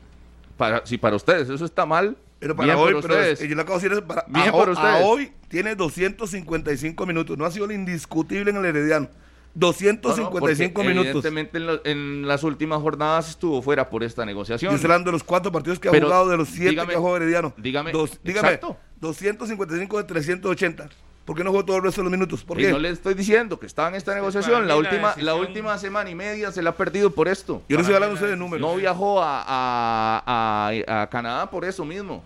Para, 0.57 0.85
si 0.85 0.97
para 0.97 1.15
ustedes 1.15 1.49
eso 1.49 1.65
está 1.65 1.85
mal, 1.85 2.15
Pero 2.41 2.55
para 2.55 2.73
bien 2.73 2.77
hoy, 2.79 2.87
pero 3.01 3.13
ustedes. 3.13 3.39
es- 3.41 3.47
yo 3.49 3.55
le 3.55 3.61
acabo 3.61 3.77
de 3.79 3.83
decir 3.87 3.97
eso, 3.97 4.05
para, 4.07 4.25
Bien 4.27 4.49
a, 4.49 4.51
por 4.51 4.69
a 4.77 4.97
hoy 4.97 5.31
tiene 5.47 5.75
255 5.75 7.05
minutos. 7.05 7.37
No 7.37 7.45
ha 7.45 7.51
sido 7.51 7.65
el 7.65 7.71
indiscutible 7.71 8.49
en 8.51 8.57
el 8.57 8.65
Herediano. 8.65 9.07
No, 9.53 9.67
no, 9.67 9.67
255 9.67 10.73
porque 10.73 10.87
minutos. 10.89 11.09
Evidentemente 11.25 11.57
en, 11.59 11.67
lo- 11.67 11.85
en 11.85 12.27
las 12.27 12.43
últimas 12.43 12.81
jornadas 12.81 13.29
estuvo 13.29 13.61
fuera 13.61 13.89
por 13.89 14.03
esta 14.03 14.25
negociación. 14.25 14.71
Yo 14.71 14.75
estoy 14.75 14.87
hablando 14.89 15.09
de 15.09 15.13
los 15.13 15.23
cuatro 15.23 15.51
partidos 15.51 15.77
que 15.79 15.87
ha 15.89 15.91
Pero 15.91 16.07
jugado, 16.07 16.29
de 16.29 16.37
los 16.37 16.49
siete 16.49 16.71
dígame- 16.71 16.87
que 16.89 16.95
ha 16.95 16.99
jugado 16.99 17.17
Herediano. 17.17 17.53
dígame, 17.57 17.91
Dos- 17.91 18.19
dígame, 18.23 18.47
exacto. 18.47 18.77
255 19.01 19.97
de 19.97 20.03
380. 20.05 20.89
¿Por 21.25 21.35
qué 21.37 21.43
no 21.43 21.51
jugó 21.51 21.63
todo 21.63 21.77
el 21.77 21.83
resto 21.83 22.01
de 22.01 22.05
los 22.05 22.11
minutos? 22.11 22.43
¿Por 22.43 22.59
Y 22.59 22.63
qué? 22.63 22.71
no 22.71 22.79
le 22.79 22.89
estoy 22.89 23.13
diciendo 23.13 23.59
que 23.59 23.67
estaba 23.67 23.89
en 23.89 23.95
esta 23.95 24.15
negociación. 24.15 24.61
La 24.61 24.69
la 24.69 24.75
última, 24.77 25.01
la 25.17 25.33
decisión- 25.33 25.39
última 25.39 25.77
semana 25.77 26.09
y 26.09 26.15
media 26.15 26.51
se 26.51 26.63
la 26.63 26.71
ha 26.71 26.75
perdido 26.75 27.11
por 27.11 27.27
esto. 27.27 27.61
Yo 27.69 27.77
no 27.77 27.81
estoy 27.81 27.93
hablando 27.93 28.15
usted 28.15 28.27
de 28.29 28.37
números. 28.37 28.67
No 28.67 28.75
viajó 28.75 29.21
a, 29.21 29.43
a- 29.45 30.69
a- 30.87 31.01
a 31.03 31.09
Canadá 31.09 31.49
por 31.51 31.63
eso 31.63 31.85
mismo. 31.85 32.23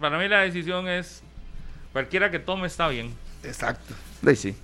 Para 0.00 0.18
mí 0.18 0.28
la 0.28 0.40
decisión 0.40 0.88
es, 0.88 1.22
cualquiera 1.92 2.30
que 2.30 2.38
tome 2.38 2.66
está 2.66 2.88
bien. 2.88 3.14
Exacto. 3.42 3.94
Sí, 4.24 4.36
sí. 4.36 4.56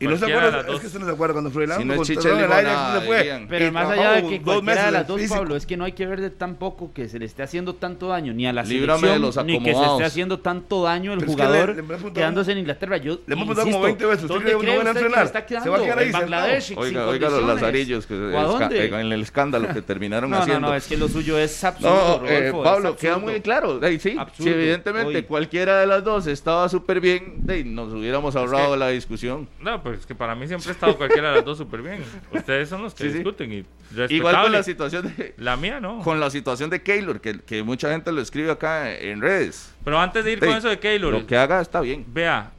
Y 0.00 0.06
no 0.06 0.16
se 0.16 0.24
acuerda, 0.24 0.60
es 0.60 0.66
dos. 0.66 0.80
que 0.80 0.86
usted 0.86 0.98
no 1.00 1.06
se 1.06 1.12
acuerda 1.12 1.32
cuando 1.34 1.50
Froilán 1.50 1.78
Si 1.78 1.84
no 1.84 1.94
es 2.02 2.08
el 2.10 2.18
Ajax, 2.18 2.24
limonada, 2.40 2.94
¿dónde 2.94 3.06
fue? 3.06 3.46
Pero 3.50 3.66
Y 3.66 3.70
más 3.70 3.90
allá 3.90 4.12
de 4.12 4.22
que 4.28 4.38
dos 4.38 4.44
cualquiera 4.54 4.86
de 4.86 4.92
las 4.92 5.06
dos, 5.06 5.20
físico. 5.20 5.38
Pablo, 5.38 5.56
es 5.56 5.66
que 5.66 5.76
no 5.76 5.84
hay 5.84 5.92
que 5.92 6.06
ver 6.06 6.20
de 6.22 6.30
tampoco 6.30 6.92
que 6.94 7.08
se 7.08 7.18
le 7.18 7.26
esté 7.26 7.42
haciendo 7.42 7.74
tanto 7.74 8.08
daño 8.08 8.32
ni 8.32 8.46
a 8.46 8.52
la 8.54 8.62
Líbrame 8.62 9.00
selección, 9.00 9.12
de 9.14 9.26
los 9.26 9.44
ni 9.44 9.62
que 9.62 9.74
se 9.74 9.84
esté 9.84 10.04
haciendo 10.04 10.38
tanto 10.40 10.82
daño 10.84 11.12
el 11.12 11.18
Pero 11.18 11.30
es 11.30 11.36
que 11.36 11.42
jugador 11.44 11.76
le- 11.76 11.82
le 12.06 12.12
quedándose 12.12 12.52
en 12.52 12.58
Inglaterra. 12.58 12.96
Yo 12.96 13.20
Le 13.26 13.34
hemos 13.34 13.46
preguntado 13.46 13.66
como 13.70 13.76
insisto, 13.76 13.82
20 13.82 14.06
veces, 14.06 14.22
¿usted 14.24 14.34
¿dónde 14.34 14.50
cree 14.50 14.60
que 14.60 14.66
no 14.72 14.78
van 14.78 14.86
a 14.86 14.90
entrenar? 14.90 15.26
¿Se 15.26 15.32
va 15.34 15.38
a 15.40 15.46
quedando? 15.46 15.82
quedar 15.84 15.98
ahí. 15.98 16.10
Bangladesh? 16.12 16.74
Oiga, 16.76 17.06
oiga 17.06 17.28
los 17.30 17.42
lazarillos 17.44 18.06
en 18.10 19.12
el 19.12 19.20
escándalo 19.22 19.68
que 19.74 19.82
terminaron 19.82 20.30
No, 20.30 20.36
no, 20.36 20.42
haciendo. 20.42 20.68
no, 20.68 20.74
es 20.74 20.86
que 20.86 20.96
lo 20.96 21.08
suyo 21.08 21.38
es 21.38 21.62
absurdo, 21.62 22.22
No, 22.22 22.28
eh, 22.28 22.52
Pablo, 22.64 22.96
queda 22.96 23.18
muy 23.18 23.40
claro. 23.42 23.78
Sí, 24.00 24.16
evidentemente 24.48 25.24
cualquiera 25.26 25.80
de 25.80 25.86
las 25.86 26.02
dos 26.04 26.26
estaba 26.26 26.68
súper 26.68 27.00
bien, 27.00 27.44
nos 27.74 27.92
hubiéramos 27.92 28.34
ahorrado 28.36 28.76
la 28.76 28.88
discusión. 28.88 29.48
No, 29.60 29.82
pero 29.82 29.89
pues 29.94 30.06
que 30.06 30.14
para 30.14 30.34
mí 30.34 30.46
siempre 30.46 30.68
ha 30.70 30.72
estado 30.72 30.96
cualquiera 30.96 31.30
de 31.30 31.36
las 31.36 31.44
dos 31.44 31.58
súper 31.58 31.82
bien. 31.82 32.02
Ustedes 32.32 32.68
son 32.68 32.82
los 32.82 32.94
que 32.94 33.04
Sí, 33.08 33.14
discuten 33.14 33.52
y 33.52 33.64
Igual 34.08 34.42
con 34.42 34.52
la 34.52 34.62
situación 34.62 35.14
de, 35.16 35.34
La 35.38 35.56
mía 35.56 35.80
no. 35.80 36.00
con 36.02 36.20
la 36.20 36.30
situación 36.30 36.70
de 36.70 36.82
Keylor, 36.82 37.20
que, 37.20 37.40
que 37.40 37.62
mucha 37.62 37.90
gente 37.90 38.12
lo 38.12 38.20
escribe 38.20 38.50
acá 38.50 38.92
en 38.94 39.20
redes. 39.20 39.74
Pero 39.84 39.98
antes 39.98 40.24
de 40.24 40.32
ir 40.32 40.38
con 40.40 40.50
eso 40.50 40.68
de 40.68 40.78
Keylor, 40.78 41.12
Lo 41.12 41.26
que 41.26 41.36
haga 41.36 41.60
está 41.60 41.80
bien. 41.80 42.04
vea, 42.08 42.52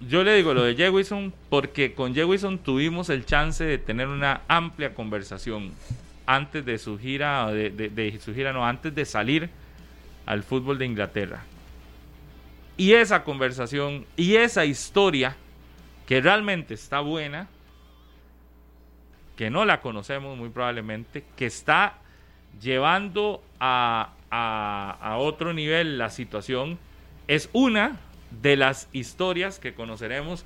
yo 0.00 0.24
le 0.24 0.34
digo 0.36 0.54
lo 0.54 0.62
de 0.62 0.74
Jewison 0.74 1.32
porque 1.50 1.92
con 1.94 2.14
Jewison 2.14 2.58
tuvimos 2.58 3.10
el 3.10 3.26
chance 3.26 3.62
de 3.64 3.76
tener 3.78 4.08
una 4.08 4.40
amplia 4.48 4.94
conversación 4.94 5.72
antes 6.26 6.64
de 6.64 6.78
su 6.78 6.98
gira, 6.98 7.50
de, 7.50 7.70
de- 7.70 7.88
de 7.88 8.18
su 8.20 8.32
gira 8.34 8.52
no, 8.52 8.64
antes 8.66 8.94
de 8.94 9.04
salir 9.04 9.50
al 10.26 10.42
fútbol 10.42 10.78
de 10.78 10.86
Inglaterra. 10.86 11.42
Y 12.76 12.92
esa 12.92 13.24
conversación 13.24 14.06
y 14.16 14.36
esa 14.36 14.64
historia 14.64 15.36
que 16.10 16.20
realmente 16.20 16.74
está 16.74 16.98
buena, 16.98 17.46
que 19.36 19.48
no 19.48 19.64
la 19.64 19.80
conocemos 19.80 20.36
muy 20.36 20.48
probablemente, 20.48 21.22
que 21.36 21.46
está 21.46 21.98
llevando 22.60 23.44
a, 23.60 24.14
otro 25.18 25.52
nivel 25.52 25.98
la 25.98 26.10
situación, 26.10 26.80
es 27.28 27.48
una 27.52 28.00
de 28.42 28.56
las 28.56 28.88
historias 28.92 29.60
que 29.60 29.72
conoceremos 29.72 30.44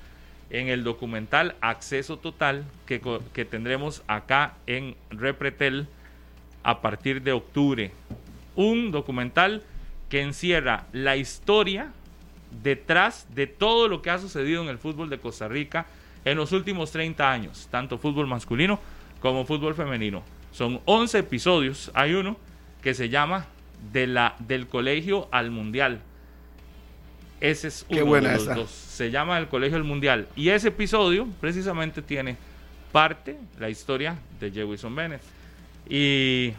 en 0.51 0.67
el 0.67 0.83
documental 0.83 1.55
Acceso 1.61 2.17
Total 2.17 2.63
que, 2.85 3.01
que 3.33 3.43
tendremos 3.43 4.03
acá 4.05 4.53
en 4.67 4.95
Repretel 5.09 5.87
a 6.61 6.79
partir 6.81 7.23
de 7.23 7.31
octubre. 7.31 7.91
Un 8.55 8.91
documental 8.91 9.63
que 10.09 10.21
encierra 10.21 10.85
la 10.91 11.17
historia 11.17 11.91
detrás 12.63 13.27
de 13.33 13.47
todo 13.47 13.87
lo 13.87 14.01
que 14.01 14.09
ha 14.09 14.19
sucedido 14.19 14.61
en 14.63 14.69
el 14.69 14.77
fútbol 14.77 15.09
de 15.09 15.17
Costa 15.19 15.47
Rica 15.47 15.85
en 16.23 16.37
los 16.37 16.51
últimos 16.51 16.91
30 16.91 17.31
años, 17.31 17.67
tanto 17.71 17.97
fútbol 17.97 18.27
masculino 18.27 18.79
como 19.19 19.45
fútbol 19.45 19.75
femenino. 19.75 20.23
Son 20.51 20.81
11 20.85 21.19
episodios, 21.19 21.91
hay 21.93 22.13
uno 22.13 22.37
que 22.81 22.93
se 22.93 23.09
llama 23.09 23.45
de 23.91 24.07
la, 24.07 24.35
Del 24.39 24.67
Colegio 24.67 25.27
al 25.31 25.51
Mundial. 25.51 25.99
Ese 27.41 27.67
es 27.67 27.85
Qué 27.89 27.97
uno 27.97 28.05
buena 28.05 28.29
de 28.29 28.35
los 28.35 28.43
esa. 28.43 28.55
dos. 28.55 28.69
Se 28.71 29.11
llama 29.11 29.37
El 29.37 29.47
Colegio 29.47 29.77
al 29.77 29.83
Mundial. 29.83 30.27
Y 30.35 30.49
ese 30.49 30.69
episodio 30.69 31.27
precisamente 31.41 32.01
tiene 32.01 32.37
parte 32.91 33.37
la 33.59 33.69
historia 33.69 34.17
de 34.39 34.51
Jewison 34.51 34.95
Bennett. 34.95 35.21
Y, 35.87 36.53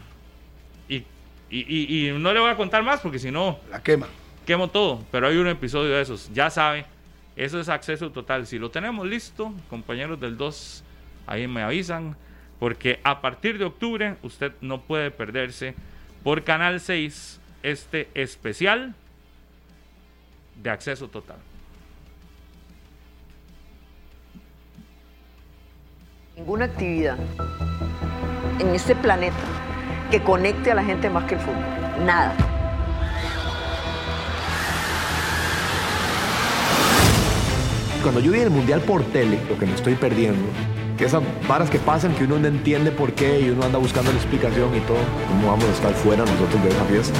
y, 0.87 0.95
y- 0.95 1.03
y- 1.49 2.07
y 2.09 2.11
no 2.17 2.31
le 2.31 2.39
voy 2.39 2.51
a 2.51 2.55
contar 2.55 2.83
más 2.83 2.99
porque 3.01 3.19
si 3.19 3.31
no 3.31 3.59
La 3.71 3.81
quema. 3.81 4.07
Quemo 4.47 4.69
todo, 4.69 5.03
pero 5.11 5.27
hay 5.27 5.37
un 5.37 5.47
episodio 5.47 5.93
de 5.93 6.01
esos, 6.01 6.31
ya 6.33 6.49
sabe, 6.49 6.85
eso 7.35 7.59
es 7.59 7.69
acceso 7.69 8.11
total. 8.11 8.47
Si 8.47 8.57
lo 8.57 8.71
tenemos 8.71 9.05
listo, 9.05 9.53
compañeros 9.69 10.19
del 10.19 10.37
2, 10.37 10.83
ahí 11.27 11.47
me 11.47 11.61
avisan, 11.61 12.15
porque 12.57 12.99
a 13.03 13.21
partir 13.21 13.59
de 13.59 13.65
octubre 13.65 14.15
usted 14.23 14.53
no 14.61 14.81
puede 14.81 15.11
perderse 15.11 15.75
por 16.23 16.43
Canal 16.43 16.79
6 16.79 17.39
este 17.61 18.09
especial 18.15 18.95
de 20.63 20.69
acceso 20.71 21.07
total. 21.09 21.37
ninguna 26.37 26.65
actividad 26.65 27.17
en 28.59 28.75
este 28.75 28.95
planeta 28.95 29.35
que 30.11 30.21
conecte 30.21 30.71
a 30.71 30.75
la 30.75 30.83
gente 30.83 31.09
más 31.09 31.25
que 31.25 31.35
el 31.35 31.41
fútbol. 31.41 32.05
Nada. 32.05 32.56
Cuando 38.03 38.21
yo 38.21 38.31
vi 38.31 38.39
el 38.39 38.49
mundial 38.49 38.81
por 38.81 39.03
tele, 39.03 39.39
lo 39.49 39.57
que 39.57 39.65
me 39.65 39.73
estoy 39.73 39.95
perdiendo, 39.95 40.47
que 40.97 41.05
esas 41.05 41.21
varas 41.47 41.69
que 41.69 41.79
pasan 41.79 42.13
que 42.15 42.23
uno 42.23 42.39
no 42.39 42.47
entiende 42.47 42.91
por 42.91 43.13
qué 43.13 43.41
y 43.41 43.49
uno 43.49 43.63
anda 43.63 43.77
buscando 43.77 44.11
la 44.11 44.17
explicación 44.17 44.75
y 44.75 44.79
todo, 44.81 44.97
¿cómo 45.27 45.47
vamos 45.47 45.65
a 45.65 45.71
estar 45.71 45.93
fuera 45.93 46.23
nosotros 46.23 46.63
de 46.63 46.69
esa 46.69 46.85
fiesta? 46.85 47.19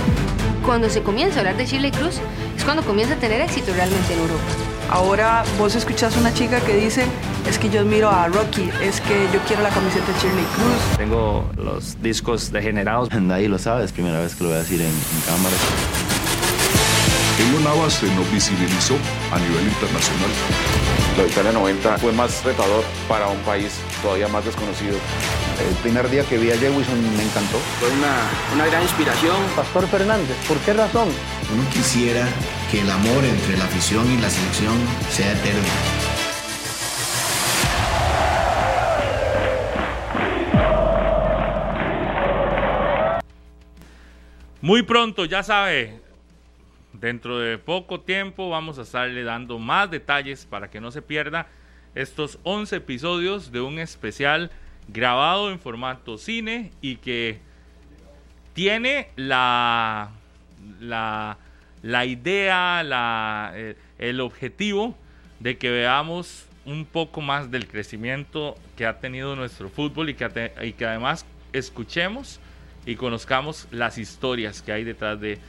Cuando 0.66 0.90
se 0.90 1.02
comienza 1.02 1.38
a 1.38 1.40
hablar 1.40 1.58
de 1.58 1.66
Shirley 1.66 1.92
Cruz, 1.92 2.20
es 2.56 2.64
cuando 2.64 2.84
comienza 2.84 3.16
a 3.16 3.18
tener 3.18 3.42
éxito 3.42 3.74
realmente 3.74 4.14
en 4.14 4.20
Europa. 4.20 4.44
Ahora 4.90 5.44
vos 5.58 5.76
escuchás 5.76 6.16
una 6.18 6.34
chica 6.34 6.62
que 6.62 6.76
dice, 6.76 7.06
es 7.50 7.60
que 7.60 7.70
yo 7.70 7.82
admiro 7.82 8.10
a 8.10 8.28
Rocky, 8.28 8.70
es 8.82 9.02
que 9.02 9.28
yo 9.34 9.40
quiero 9.48 9.64
la 9.64 9.70
camiseta 9.70 10.06
de 10.12 10.20
Shirley 10.20 10.46
Cruz. 10.56 10.98
Tengo 10.98 11.50
los 11.58 12.02
discos 12.02 12.52
degenerados. 12.52 13.10
Nadie 13.14 13.50
lo 13.50 13.60
sabe, 13.60 13.84
es 13.84 13.92
primera 13.92 14.20
vez 14.20 14.36
que 14.36 14.44
lo 14.44 14.50
voy 14.50 14.58
a 14.58 14.62
decir 14.62 14.82
en, 14.82 14.88
en 14.88 15.22
cámara. 15.26 15.56
Keylor 17.38 17.62
Navas 17.62 17.94
se 17.94 18.08
nos 18.16 18.32
visibilizó 18.32 18.96
a 19.32 19.38
nivel 19.38 19.68
internacional. 19.68 20.30
La 21.18 21.28
Italia 21.28 21.52
90 21.52 21.98
fue 22.00 22.12
más 22.12 22.44
retador 22.44 22.84
para 23.08 23.28
un 23.28 23.38
país 23.42 23.80
todavía 24.02 24.28
más 24.28 24.44
desconocido. 24.44 24.98
El 25.70 25.76
primer 25.76 26.10
día 26.10 26.24
que 26.24 26.40
vi 26.40 26.52
a 26.52 26.58
Jewison 26.58 27.00
me 27.16 27.24
encantó. 27.24 27.60
Fue 27.80 27.90
una, 27.92 28.28
una 28.56 28.66
gran 28.66 28.82
inspiración. 28.82 29.36
Pastor 29.56 29.88
Fernández, 29.88 30.36
¿por 30.48 30.58
qué 30.60 30.74
razón? 30.74 31.10
Uno 31.54 31.70
quisiera 31.70 32.28
que 32.72 32.82
el 32.82 32.90
amor 32.90 33.24
entre 33.24 33.56
la 33.56 33.66
afición 33.66 34.12
y 34.12 34.18
la 34.18 34.32
selección 34.32 34.76
sea 35.12 35.32
eterno. 35.32 35.62
Muy 44.62 44.82
pronto, 44.82 45.26
ya 45.26 45.44
sabe, 45.44 46.07
dentro 46.94 47.40
de 47.40 47.58
poco 47.58 48.02
tiempo 48.02 48.50
vamos 48.50 48.80
a 48.80 48.84
estarle 48.84 49.24
dando 49.24 49.60
más 49.60 49.92
detalles 49.92 50.46
para 50.46 50.70
que 50.70 50.82
no 50.82 50.92
se 50.92 51.02
pierda 51.02 51.48
estos 51.96 52.40
11 52.44 52.78
episodios 52.78 53.52
de 53.52 53.62
un 53.62 53.80
especial 53.80 54.52
grabado 54.88 55.52
en 55.52 55.60
formato 55.60 56.18
cine 56.18 56.72
y 56.82 56.98
que 56.98 57.40
tiene 58.54 59.10
la, 59.16 60.12
la, 60.80 61.38
la 61.82 62.06
idea, 62.06 62.84
la, 62.84 63.52
eh, 63.56 63.76
el 64.00 64.22
objetivo 64.22 64.96
de 65.40 65.58
que 65.58 65.70
veamos 65.70 66.46
un 66.66 66.86
poco 66.86 67.22
más 67.22 67.52
del 67.52 67.68
crecimiento 67.68 68.56
que 68.76 68.86
ha 68.86 69.00
tenido 69.00 69.36
nuestro 69.36 69.70
fútbol 69.70 70.10
y 70.10 70.16
que, 70.16 70.52
y 70.64 70.74
que 70.74 70.86
además 70.86 71.26
escuchemos 71.54 72.40
y 72.86 72.96
conozcamos 72.96 73.68
las 73.72 73.98
historias 73.98 74.62
que 74.62 74.72
hay 74.72 74.84
detrás 74.84 75.20
de, 75.20 75.40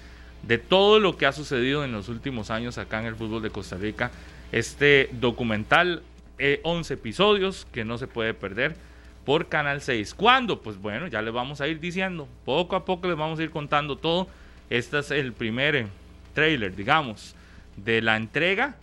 de 0.43 0.59
todo 0.59 1.01
lo 1.01 1.16
que 1.16 1.26
ha 1.26 1.32
sucedido 1.32 1.84
en 1.84 1.93
los 1.93 2.09
últimos 2.09 2.51
años 2.51 2.78
acá 2.78 3.01
en 3.01 3.07
el 3.07 3.16
fútbol 3.16 3.43
de 3.43 3.51
Costa 3.51 3.76
Rica. 3.76 4.11
Este 4.53 5.11
documental, 5.12 6.03
eh, 6.39 6.61
11 6.62 6.95
episodios 6.95 7.66
que 7.72 7.84
no 7.84 7.99
se 7.99 8.07
puede 8.07 8.34
perder 8.34 8.76
por 9.24 9.49
Canal 9.49 9.82
6. 9.82 10.14
¿Cuándo? 10.14 10.62
Pues 10.62 10.78
bueno, 10.78 11.07
ya 11.07 11.20
les 11.20 11.34
vamos 11.34 11.61
a 11.61 11.68
ir 11.68 11.80
diciendo. 11.80 12.26
Poco 12.45 12.76
a 12.76 12.84
poco 12.84 13.09
les 13.09 13.16
vamos 13.16 13.39
a 13.39 13.43
ir 13.43 13.51
contando 13.51 13.97
todo. 13.97 14.28
Este 14.70 14.99
es 14.99 15.11
el 15.11 15.32
primer 15.32 15.76
eh, 15.76 15.86
trailer, 16.34 16.74
digamos, 16.74 17.34
de 17.76 18.01
la 18.01 18.16
entrega. 18.16 18.76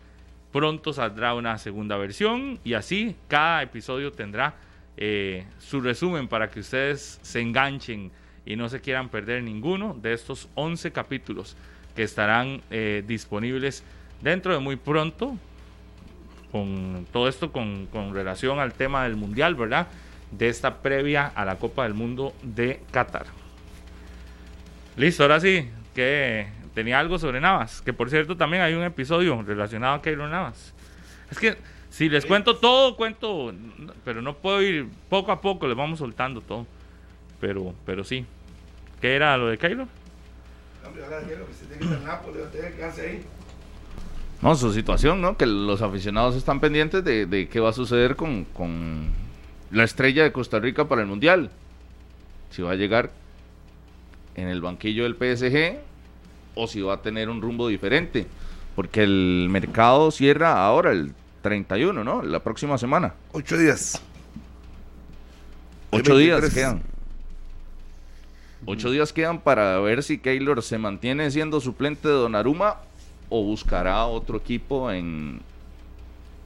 Pronto 0.52 0.94
saldrá 0.94 1.34
una 1.34 1.58
segunda 1.58 1.98
versión 1.98 2.60
y 2.64 2.76
así 2.76 3.16
cada 3.28 3.64
episodio 3.64 4.12
tendrá 4.12 4.56
eh, 4.98 5.46
su 5.60 5.82
resumen 5.82 6.28
para 6.28 6.50
que 6.50 6.62
ustedes 6.62 7.20
se 7.22 7.42
enganchen 7.42 8.12
y 8.46 8.56
no 8.56 8.70
se 8.70 8.82
quieran 8.82 9.10
perder 9.10 9.44
ninguno 9.44 9.96
de 10.02 10.14
estos 10.14 10.50
11 10.56 10.92
capítulos 10.92 11.56
que 11.96 12.04
estarán 12.04 12.62
eh, 12.70 13.04
disponibles 13.08 13.84
dentro 14.22 14.54
de 14.54 14.60
muy 14.60 14.76
pronto 14.76 15.38
con 16.52 17.06
todo 17.12 17.28
esto 17.28 17.52
con, 17.52 17.88
con 17.88 18.14
relación 18.14 18.60
al 18.60 18.74
tema 18.74 19.04
del 19.04 19.16
mundial, 19.16 19.56
¿verdad? 19.56 19.88
De 20.32 20.48
esta 20.48 20.82
previa 20.82 21.28
a 21.28 21.44
la 21.44 21.58
Copa 21.58 21.84
del 21.84 21.94
Mundo 21.94 22.34
de 22.44 22.82
Qatar. 22.92 23.26
Listo, 24.96 25.24
ahora 25.24 25.40
sí, 25.40 25.70
que 25.94 26.48
tenía 26.74 27.00
algo 27.00 27.20
sobre 27.20 27.42
Navas, 27.42 27.82
que 27.82 27.92
por 27.92 28.10
cierto 28.10 28.38
también 28.38 28.64
hay 28.64 28.74
un 28.74 28.84
episodio 28.84 29.42
relacionado 29.42 29.96
a 29.96 30.02
Keylor 30.02 30.30
Navas. 30.30 30.74
Es 31.30 31.40
que 31.40 31.58
si 31.90 32.10
les 32.10 32.26
cuento 32.26 32.58
todo, 32.58 32.96
cuento, 32.96 33.54
pero 34.04 34.22
no 34.22 34.36
puedo 34.36 34.62
ir 34.62 34.88
poco 35.10 35.32
a 35.32 35.42
poco, 35.42 35.68
les 35.68 35.76
vamos 35.76 36.00
soltando 36.00 36.42
todo. 36.42 36.68
Pero, 37.40 37.74
pero 37.86 38.04
sí. 38.04 38.26
¿Qué 39.02 39.16
era 39.16 39.38
lo 39.38 39.48
de 39.48 39.58
Keylor? 39.58 39.88
No, 44.42 44.56
su 44.56 44.74
situación, 44.74 45.22
¿no? 45.22 45.38
Que 45.38 45.46
los 45.46 45.82
aficionados 45.82 46.36
están 46.36 46.60
pendientes 46.60 47.04
de, 47.04 47.26
de 47.26 47.48
qué 47.48 47.60
va 47.60 47.70
a 47.70 47.74
suceder 47.74 48.16
con, 48.16 48.46
con 48.46 49.10
la 49.72 49.84
estrella 49.84 50.24
de 50.24 50.32
Costa 50.32 50.60
Rica 50.60 50.88
para 50.88 51.02
el 51.02 51.08
Mundial. 51.08 51.50
Si 52.52 52.62
va 52.62 52.72
a 52.72 52.76
llegar 52.76 53.12
en 54.36 54.48
el 54.48 54.62
banquillo 54.62 55.04
del 55.04 55.16
PSG 55.16 55.80
o 56.56 56.68
si 56.68 56.82
va 56.82 56.96
a 56.96 57.02
tener 57.02 57.30
un 57.30 57.42
rumbo 57.42 57.68
diferente. 57.68 58.28
Porque 58.76 59.04
el 59.04 59.48
mercado 59.50 60.12
cierra 60.12 60.66
ahora, 60.66 60.92
el 60.92 61.14
31, 61.42 62.04
¿no? 62.04 62.22
La 62.22 62.40
próxima 62.40 62.78
semana. 62.78 63.14
Ocho 63.32 63.58
días. 63.58 64.02
Ocho 65.92 66.18
días 66.18 66.42
23. 66.42 66.54
quedan. 66.54 66.95
Ocho 68.66 68.90
días 68.90 69.14
quedan 69.14 69.40
para 69.40 69.80
ver 69.80 70.04
si 70.04 70.18
Keylor 70.18 70.62
se 70.64 70.78
mantiene 70.78 71.30
siendo 71.32 71.60
suplente 71.60 72.08
de 72.08 72.14
Donnarumma 72.14 72.78
o 73.30 73.44
buscará 73.44 74.06
otro 74.06 74.38
equipo 74.38 74.92
en, 74.92 75.42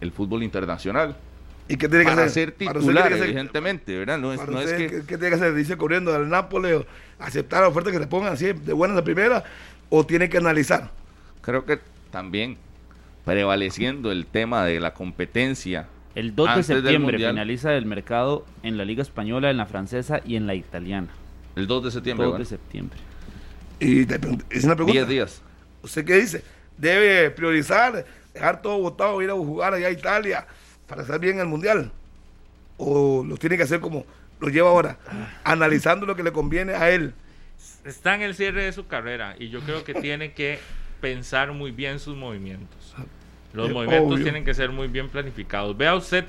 el 0.02 0.12
fútbol 0.12 0.44
internacional. 0.44 1.16
¿Y 1.68 1.78
qué 1.78 1.88
tiene 1.88 2.04
que 2.04 2.10
para 2.10 2.24
hacer? 2.24 2.50
ser 2.50 2.52
titular, 2.54 3.12
evidentemente, 3.14 3.98
¿verdad? 3.98 4.18
No 4.18 4.34
es, 4.34 4.40
Para 4.40 4.52
no 4.52 4.60
es 4.60 4.66
usted, 4.66 4.78
que... 4.78 4.88
¿qué, 4.88 5.02
qué 5.02 5.18
tiene 5.18 5.30
que 5.30 5.36
hacer? 5.36 5.54
Dice 5.54 5.78
corriendo 5.78 6.14
al 6.16 6.28
Nápoles, 6.28 6.78
o 6.78 6.86
aceptar 7.20 7.62
la 7.62 7.68
oferta 7.68 7.92
que 7.92 8.00
le 8.00 8.08
pongan 8.08 8.34
así 8.34 8.54
de 8.54 8.74
buenas 8.74 8.98
a 8.98 9.04
primera, 9.04 9.44
o 9.90 10.04
tiene 10.04 10.30
que 10.30 10.38
analizar. 10.38 10.90
Creo 11.42 11.66
que 11.66 11.80
también 12.12 12.58
prevaleciendo 13.24 14.12
el 14.12 14.26
tema 14.26 14.66
de 14.66 14.80
la 14.80 14.94
competencia. 14.94 15.88
El 16.16 16.36
2 16.36 16.56
de 16.56 16.64
septiembre 16.64 17.18
finaliza 17.18 17.76
el 17.76 17.86
mercado 17.86 18.46
en 18.64 18.78
la 18.78 18.86
Liga 18.86 19.04
Española, 19.04 19.52
en 19.52 19.58
la 19.58 19.68
francesa 19.68 20.22
y 20.26 20.36
en 20.36 20.48
la 20.48 20.56
italiana. 20.56 21.10
El 21.60 21.68
2 21.68 21.84
de 21.84 21.92
septiembre. 21.92 22.26
2 22.26 22.32
bueno. 22.32 22.44
de 22.44 22.50
septiembre. 22.50 23.00
Y 23.80 24.06
te 24.06 24.20
es 24.50 24.64
una 24.64 24.76
pregunta. 24.76 25.00
10 25.00 25.08
días. 25.08 25.42
¿Usted 25.84 26.06
qué 26.06 26.16
dice? 26.16 26.44
¿Debe 26.78 27.30
priorizar, 27.32 28.06
dejar 28.34 28.62
todo 28.62 28.80
votado, 28.80 29.22
ir 29.22 29.30
a 29.30 29.34
jugar 29.34 29.74
allá 29.74 29.88
a 29.88 29.92
Italia 29.92 30.48
para 30.88 31.02
estar 31.02 31.20
bien 31.20 31.36
en 31.36 31.42
el 31.42 31.48
Mundial? 31.48 31.92
¿O 32.78 33.24
lo 33.28 33.36
tiene 33.38 33.58
que 33.58 33.64
hacer 33.64 33.80
como 33.80 34.06
lo 34.40 34.48
lleva 34.50 34.70
ahora? 34.70 34.98
Analizando 35.44 36.06
lo 36.06 36.16
que 36.16 36.24
le 36.24 36.32
conviene 36.32 36.74
a 36.74 36.90
él. 36.90 37.14
Está 37.84 38.16
en 38.16 38.22
el 38.22 38.36
cierre 38.36 38.64
de 38.64 38.72
su 38.72 38.88
carrera 38.88 39.36
y 39.38 39.50
yo 39.50 39.60
creo 39.62 39.84
que 39.84 39.94
tiene 39.94 40.34
que 40.34 40.60
pensar 41.02 41.52
muy 41.52 41.72
bien 41.72 42.00
sus 42.00 42.16
movimientos. 42.16 42.96
Los 43.54 43.70
Eh, 43.70 43.74
movimientos 43.74 44.14
obvio. 44.14 44.24
tienen 44.24 44.46
que 44.46 44.54
ser 44.54 44.70
muy 44.72 44.88
bien 44.88 45.10
planificados. 45.10 45.76
Vea 45.76 45.96
usted 45.96 46.26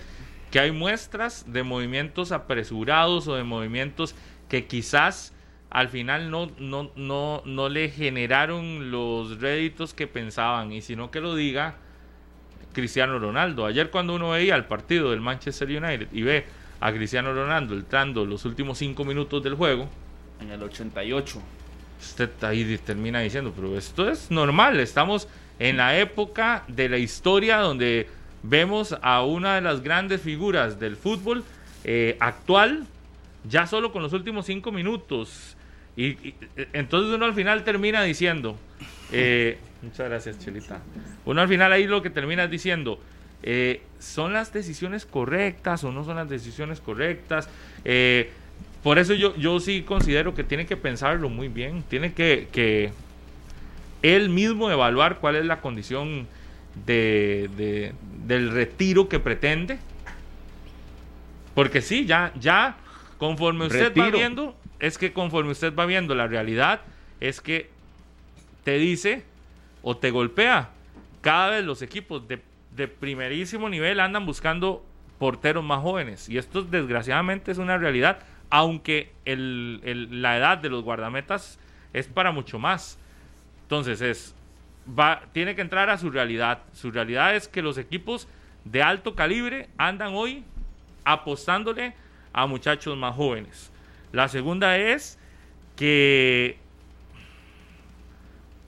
que 0.51 0.59
hay 0.59 0.73
muestras 0.73 1.45
de 1.47 1.63
movimientos 1.63 2.33
apresurados 2.33 3.29
o 3.29 3.37
de 3.37 3.45
movimientos 3.45 4.17
que 4.51 4.67
quizás 4.67 5.33
al 5.71 5.89
final 5.89 6.31
no, 6.31 6.51
no, 6.59 6.91
no, 6.97 7.43
no 7.47 7.69
le 7.69 7.89
generaron 7.89 8.91
los 8.91 9.41
réditos 9.41 9.95
que 9.95 10.07
pensaban 10.07 10.73
y 10.73 10.83
sino 10.83 11.11
que 11.11 11.21
lo 11.21 11.35
diga 11.35 11.77
Cristiano 12.73 13.19
Ronaldo. 13.19 13.65
Ayer 13.65 13.91
cuando 13.91 14.15
uno 14.15 14.31
veía 14.31 14.57
el 14.57 14.65
partido 14.65 15.13
del 15.13 15.21
Manchester 15.21 15.69
United 15.69 16.09
y 16.13 16.23
ve 16.23 16.45
a 16.81 16.93
Cristiano 16.93 17.33
Ronaldo 17.33 17.75
entrando 17.75 18.27
los 18.27 18.45
últimos 18.45 18.79
cinco 18.79 19.05
minutos 19.05 19.43
del 19.43 19.55
juego, 19.55 19.89
En 20.41 20.51
el 20.51 20.63
88. 20.63 21.41
usted 22.01 22.31
ahí 22.43 22.79
termina 22.79 23.21
diciendo, 23.21 23.53
pero 23.55 23.77
esto 23.79 24.11
es 24.11 24.31
normal, 24.31 24.81
estamos 24.81 25.29
en 25.59 25.77
la 25.77 25.99
época 25.99 26.65
de 26.67 26.89
la 26.89 26.97
historia 26.97 27.59
donde 27.59 28.09
vemos 28.43 28.97
a 29.03 29.23
una 29.23 29.57
de 29.57 29.61
las 29.61 29.83
grandes 29.83 30.23
figuras 30.23 30.81
del 30.81 30.97
fútbol 30.97 31.45
eh, 31.85 32.17
actual, 32.19 32.87
ya 33.45 33.67
solo 33.67 33.93
con 33.93 34.03
los 34.03 34.13
últimos 34.13 34.47
cinco 34.47 34.73
minutos. 34.73 35.57
Y, 35.97 36.09
eh, 36.57 36.69
entonces 36.73 37.15
uno 37.15 37.25
al 37.27 37.35
final 37.35 37.65
termina 37.65 38.03
diciendo, 38.03 38.57
eh, 39.13 39.59
muchas 39.83 40.09
gracias 40.09 40.39
Chelita, 40.39 40.81
uno 41.25 41.41
al 41.41 41.49
final 41.49 41.73
ahí 41.73 41.87
lo 41.87 42.03
que 42.03 42.11
termina 42.11 42.45
es 42.45 42.51
diciendo, 42.51 43.01
eh, 43.43 43.83
¿son 43.99 44.33
las 44.33 44.53
decisiones 44.53 45.05
correctas 45.07 45.85
o 45.85 45.93
no 45.93 46.05
son 46.05 46.17
las 46.17 46.29
decisiones 46.29 46.81
correctas? 46.81 47.49
Eh, 47.85 48.31
por 48.83 48.99
eso 48.99 49.15
yo, 49.15 49.37
yo 49.37 49.61
sí 49.61 49.83
considero 49.83 50.35
que 50.35 50.45
tiene 50.45 50.67
que 50.67 50.77
pensarlo 50.77 51.29
muy 51.29 51.49
bien, 51.49 51.83
tiene 51.83 52.13
que, 52.13 52.49
que 52.53 52.93
él 54.03 54.31
mismo 54.31 54.71
evaluar 54.71 55.19
cuál 55.19 55.37
es 55.37 55.45
la 55.45 55.61
condición 55.61 56.27
de, 56.87 57.51
de- 57.57 57.93
del 58.27 58.51
retiro 58.51 59.09
que 59.09 59.19
pretende. 59.19 59.79
Porque 61.55 61.83
sí, 61.83 62.07
ya, 62.07 62.33
ya, 62.39 62.77
conforme 63.21 63.67
usted 63.67 63.93
va 64.01 64.07
viendo, 64.19 64.57
es 64.81 64.99
que 64.99 65.13
conforme 65.13 65.53
usted 65.53 65.73
va 65.75 65.87
viendo 65.87 66.15
la 66.17 66.27
realidad, 66.27 66.81
es 67.21 67.41
que 67.41 67.71
te 68.65 68.79
dice 68.79 69.23
o 69.83 69.97
te 69.97 70.11
golpea. 70.11 70.71
Cada 71.21 71.51
vez 71.51 71.65
los 71.65 71.83
equipos 71.83 72.27
de, 72.27 72.41
de 72.75 72.89
primerísimo 72.89 73.69
nivel 73.69 74.01
andan 74.01 74.27
buscando 74.27 74.85
porteros 75.19 75.63
más 75.63 75.83
jóvenes. 75.83 76.29
Y 76.29 76.39
esto 76.39 76.63
desgraciadamente 76.63 77.53
es 77.53 77.59
una 77.59 77.77
realidad, 77.79 78.21
aunque 78.49 79.13
el- 79.27 79.81
el- 79.85 80.23
la 80.23 80.37
edad 80.39 80.59
de 80.59 80.71
los 80.71 80.83
guardametas 80.83 81.59
es 81.93 82.07
para 82.07 82.33
mucho 82.33 82.59
más. 82.59 82.99
Entonces 83.65 84.01
es, 84.01 84.35
va, 84.99 85.23
tiene 85.35 85.55
que 85.55 85.61
entrar 85.61 85.91
a 85.91 85.99
su 85.99 86.11
realidad. 86.11 86.61
Su 86.73 86.91
realidad 86.91 87.37
es 87.37 87.49
que 87.49 87.61
los 87.61 87.77
equipos 87.77 88.29
de 88.65 88.83
alto 88.83 89.15
calibre 89.15 89.69
andan 89.77 90.15
hoy 90.15 90.43
apostándole 91.05 91.93
a 92.33 92.47
muchachos 92.47 92.97
más 92.97 93.15
jóvenes. 93.15 93.71
La 94.13 94.29
segunda 94.29 94.77
es 94.77 95.19
que 95.77 96.59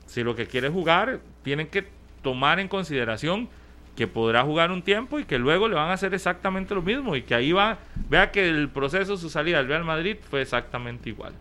si 0.05 0.23
lo 0.23 0.35
que 0.35 0.45
quiere 0.45 0.69
jugar, 0.69 1.19
tienen 1.43 1.67
que 1.67 1.87
tomar 2.21 2.59
en 2.59 2.67
consideración 2.67 3.49
que 3.95 4.07
podrá 4.07 4.43
jugar 4.43 4.71
un 4.71 4.81
tiempo 4.81 5.19
y 5.19 5.25
que 5.25 5.37
luego 5.37 5.67
le 5.67 5.75
van 5.75 5.89
a 5.89 5.93
hacer 5.93 6.13
exactamente 6.13 6.73
lo 6.73 6.81
mismo 6.81 7.15
y 7.15 7.23
que 7.23 7.35
ahí 7.35 7.51
va, 7.51 7.77
vea 8.09 8.31
que 8.31 8.47
el 8.47 8.69
proceso 8.69 9.13
de 9.13 9.17
su 9.17 9.29
salida 9.29 9.59
al 9.59 9.67
Real 9.67 9.83
Madrid 9.83 10.17
fue 10.29 10.41
exactamente 10.41 11.09
igual, 11.09 11.33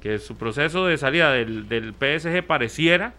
que 0.00 0.18
su 0.18 0.36
proceso 0.36 0.86
de 0.86 0.96
salida 0.96 1.32
del, 1.32 1.68
del 1.68 1.92
PSG 1.92 2.44
pareciera 2.44 3.14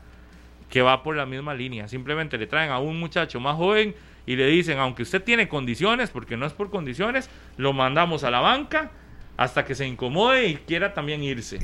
que 0.70 0.82
va 0.82 1.04
por 1.04 1.16
la 1.16 1.26
misma 1.26 1.54
línea, 1.54 1.88
simplemente 1.88 2.38
le 2.38 2.48
traen 2.48 2.72
a 2.72 2.80
un 2.80 3.00
muchacho 3.00 3.40
más 3.40 3.56
joven 3.56 3.96
y 4.26 4.36
le 4.36 4.46
dicen, 4.48 4.78
aunque 4.80 5.04
usted 5.04 5.24
tiene 5.24 5.48
condiciones, 5.48 6.10
porque 6.10 6.38
no 6.38 6.46
es 6.46 6.54
por 6.54 6.70
condiciones, 6.70 7.30
lo 7.58 7.74
mandamos 7.74 8.24
a 8.24 8.32
la 8.32 8.40
banca 8.40 8.92
hasta 9.38 9.66
que 9.66 9.76
se 9.76 9.88
incomode 9.88 10.48
y 10.48 10.56
quiera 10.56 10.94
también 10.94 11.24
irse. 11.24 11.58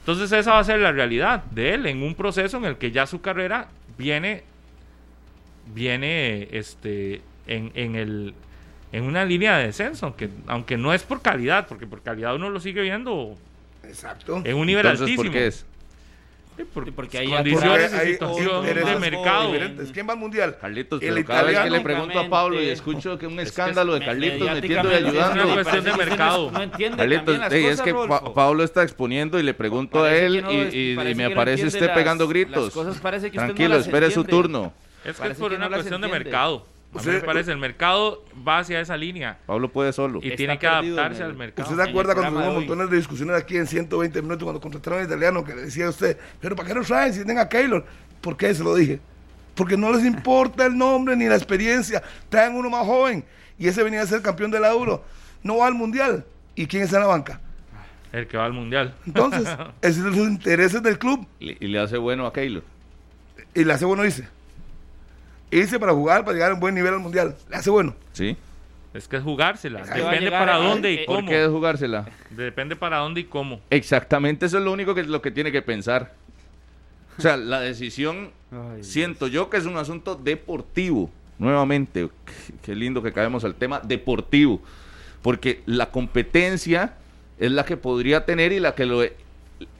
Entonces 0.00 0.32
esa 0.32 0.52
va 0.52 0.60
a 0.60 0.64
ser 0.64 0.78
la 0.80 0.92
realidad 0.92 1.44
de 1.50 1.74
él 1.74 1.86
en 1.86 2.02
un 2.02 2.14
proceso 2.14 2.56
en 2.56 2.64
el 2.64 2.76
que 2.78 2.90
ya 2.90 3.06
su 3.06 3.20
carrera 3.20 3.68
viene 3.98 4.44
viene 5.74 6.48
este 6.52 7.20
en, 7.46 7.70
en 7.74 7.94
el 7.96 8.34
en 8.90 9.04
una 9.04 9.24
línea 9.24 9.58
de 9.58 9.66
descenso, 9.66 10.06
aunque 10.06 10.30
aunque 10.46 10.78
no 10.78 10.94
es 10.94 11.02
por 11.02 11.20
calidad, 11.20 11.66
porque 11.66 11.86
por 11.86 12.00
calidad 12.02 12.34
uno 12.36 12.48
lo 12.48 12.58
sigue 12.60 12.80
viendo 12.80 13.36
Exacto. 13.84 14.40
en 14.44 14.56
un 14.56 14.66
nivel 14.66 14.86
Entonces, 14.86 15.02
altísimo. 15.02 15.24
¿por 15.24 15.32
qué 15.32 15.46
es? 15.48 15.66
Sí, 16.58 16.64
por 16.74 16.92
porque 16.92 17.18
hay 17.18 17.28
condiciones 17.28 17.92
Hay- 17.94 18.08
y 18.08 18.12
situación 18.14 18.56
intereses 18.66 18.92
de 18.94 18.98
mercado. 18.98 19.46
diferentes. 19.52 19.90
¿Quién 19.92 20.08
va 20.08 20.12
al 20.14 20.18
mundial? 20.18 20.58
Carlitos, 20.60 21.00
El 21.00 21.14
pero 21.14 21.26
cada 21.26 21.42
vez 21.44 21.58
que 21.60 21.70
le 21.70 21.80
pregunto 21.80 22.18
a 22.18 22.28
Pablo 22.28 22.60
y 22.60 22.68
escucho 22.68 23.16
que 23.16 23.26
un 23.28 23.38
escándalo 23.38 23.94
de 23.94 24.04
Carlitos 24.04 24.50
metiendo 24.50 24.90
y 24.90 24.94
ayudando. 24.94 25.40
Es 25.40 25.44
una 25.46 25.54
cuestión 25.54 25.84
de 25.84 25.92
mercado. 25.96 26.50
No 26.50 26.62
entiende 26.62 26.96
Carlitos, 26.98 27.38
las 27.38 27.48
cosas, 27.48 27.62
es 27.70 27.80
que 27.80 27.94
Pa-. 27.94 28.34
Pablo 28.34 28.64
está 28.64 28.82
exponiendo 28.82 29.38
y 29.38 29.44
le 29.44 29.54
pregunto 29.54 30.00
a 30.00 30.02
Parece 30.08 30.26
él 30.26 30.32
que 30.34 30.42
no 30.42 30.52
y, 30.52 30.56
es- 30.56 30.74
y- 30.74 30.92
y 30.92 30.96
parece 30.96 31.14
me 31.14 31.22
que 31.22 31.28
no 31.28 31.32
aparece 31.40 31.62
entiende 31.62 31.76
usted 31.78 31.86
las- 31.86 31.96
pegando 31.96 32.24
las 32.24 32.30
gritos. 32.32 32.70
cosas 32.74 32.96
parece 32.98 33.30
que 33.30 33.36
usted 33.38 33.40
no 33.40 33.46
Tranquilo, 33.54 33.76
las 33.76 33.86
espere 33.86 34.10
su 34.10 34.24
turno. 34.24 34.72
Es 35.04 35.20
que 35.20 35.28
es 35.28 35.38
por 35.38 35.50
que 35.50 35.56
una 35.56 35.64
no 35.66 35.70
las 35.70 35.78
cuestión 35.78 36.00
de 36.00 36.08
mercado. 36.08 36.66
A 36.94 37.02
mí 37.02 37.10
me 37.12 37.20
parece, 37.20 37.52
el 37.52 37.58
mercado 37.58 38.24
va 38.46 38.60
hacia 38.60 38.80
esa 38.80 38.96
línea 38.96 39.38
Pablo 39.46 39.70
puede 39.70 39.92
solo. 39.92 40.20
y 40.22 40.26
Está 40.28 40.36
tiene 40.36 40.58
que 40.58 40.66
perdido 40.66 40.98
adaptarse 40.98 41.22
al 41.22 41.34
mercado. 41.36 41.70
¿Usted 41.70 41.84
se 41.84 41.90
acuerda 41.90 42.14
cuando 42.14 42.40
hoy. 42.40 42.54
montones 42.54 42.90
de 42.90 42.96
discusiones 42.96 43.36
aquí 43.36 43.56
en 43.58 43.66
120 43.66 44.22
minutos 44.22 44.42
cuando 44.42 44.60
contrataron 44.60 45.00
a 45.00 45.04
italiano 45.04 45.44
que 45.44 45.54
le 45.54 45.62
decía 45.62 45.86
a 45.86 45.90
usted, 45.90 46.16
pero 46.40 46.56
¿para 46.56 46.68
qué 46.68 46.74
no 46.74 46.82
traen 46.82 47.12
si 47.12 47.18
tienen 47.18 47.38
a 47.38 47.48
Keylor? 47.48 47.84
¿Por 48.22 48.36
qué 48.36 48.54
se 48.54 48.64
lo 48.64 48.74
dije? 48.74 49.00
Porque 49.54 49.76
no 49.76 49.92
les 49.92 50.04
importa 50.04 50.64
el 50.66 50.78
nombre 50.78 51.14
ni 51.14 51.26
la 51.26 51.36
experiencia. 51.36 52.02
Traen 52.30 52.54
uno 52.54 52.70
más 52.70 52.86
joven 52.86 53.24
y 53.58 53.68
ese 53.68 53.82
venía 53.82 54.00
a 54.02 54.06
ser 54.06 54.22
campeón 54.22 54.50
de 54.50 54.60
la 54.60 54.70
Euro. 54.70 55.04
No 55.42 55.58
va 55.58 55.66
al 55.66 55.74
mundial. 55.74 56.24
¿Y 56.54 56.66
quién 56.66 56.82
está 56.84 56.96
en 56.96 57.02
la 57.02 57.08
banca? 57.08 57.40
El 58.12 58.26
que 58.26 58.36
va 58.38 58.46
al 58.46 58.52
mundial. 58.54 58.94
Entonces, 59.06 59.46
esos 59.82 60.02
son 60.02 60.10
los 60.16 60.28
intereses 60.28 60.82
del 60.82 60.98
club 60.98 61.26
Y, 61.38 61.62
y 61.64 61.68
le 61.68 61.78
hace 61.80 61.98
bueno 61.98 62.26
a 62.26 62.32
Keylor. 62.32 62.62
y 63.54 63.64
le 63.64 63.72
hace 63.72 63.84
bueno 63.84 64.04
irse. 64.04 64.26
Irse 65.50 65.78
para 65.78 65.92
jugar, 65.92 66.24
para 66.24 66.34
llegar 66.34 66.50
a 66.50 66.54
un 66.54 66.60
buen 66.60 66.74
nivel 66.74 66.94
al 66.94 67.00
mundial. 67.00 67.36
Le 67.48 67.56
hace 67.56 67.70
bueno. 67.70 67.94
¿Sí? 68.12 68.36
Es 68.94 69.06
que 69.06 69.16
es 69.16 69.22
jugársela. 69.22 69.82
Depende 69.84 70.30
para 70.30 70.56
dónde 70.56 70.92
y 70.92 70.96
eh, 70.96 71.04
¿Por 71.06 71.16
cómo. 71.16 71.28
qué 71.28 71.44
es 71.44 71.48
jugársela? 71.50 72.06
Depende 72.30 72.74
para 72.76 72.98
dónde 72.98 73.20
y 73.20 73.24
cómo. 73.24 73.60
Exactamente, 73.70 74.46
eso 74.46 74.58
es 74.58 74.64
lo 74.64 74.72
único 74.72 74.94
que 74.94 75.02
lo 75.04 75.20
que 75.22 75.30
tiene 75.30 75.52
que 75.52 75.62
pensar. 75.62 76.14
O 77.18 77.20
sea, 77.20 77.36
la 77.36 77.60
decisión, 77.60 78.30
siento 78.80 79.26
yo 79.26 79.50
que 79.50 79.56
es 79.56 79.66
un 79.66 79.76
asunto 79.76 80.14
deportivo. 80.14 81.10
Nuevamente, 81.38 82.08
qué- 82.62 82.74
lindo 82.74 83.02
que 83.02 83.12
caemos 83.12 83.44
al 83.44 83.54
tema 83.54 83.80
deportivo. 83.80 84.60
Porque 85.22 85.62
la 85.66 85.90
competencia 85.90 86.94
es 87.38 87.50
la 87.52 87.64
que 87.64 87.76
podría 87.76 88.24
tener 88.24 88.52
y 88.52 88.60
la 88.60 88.74
que 88.74 88.86
lo 88.86 89.02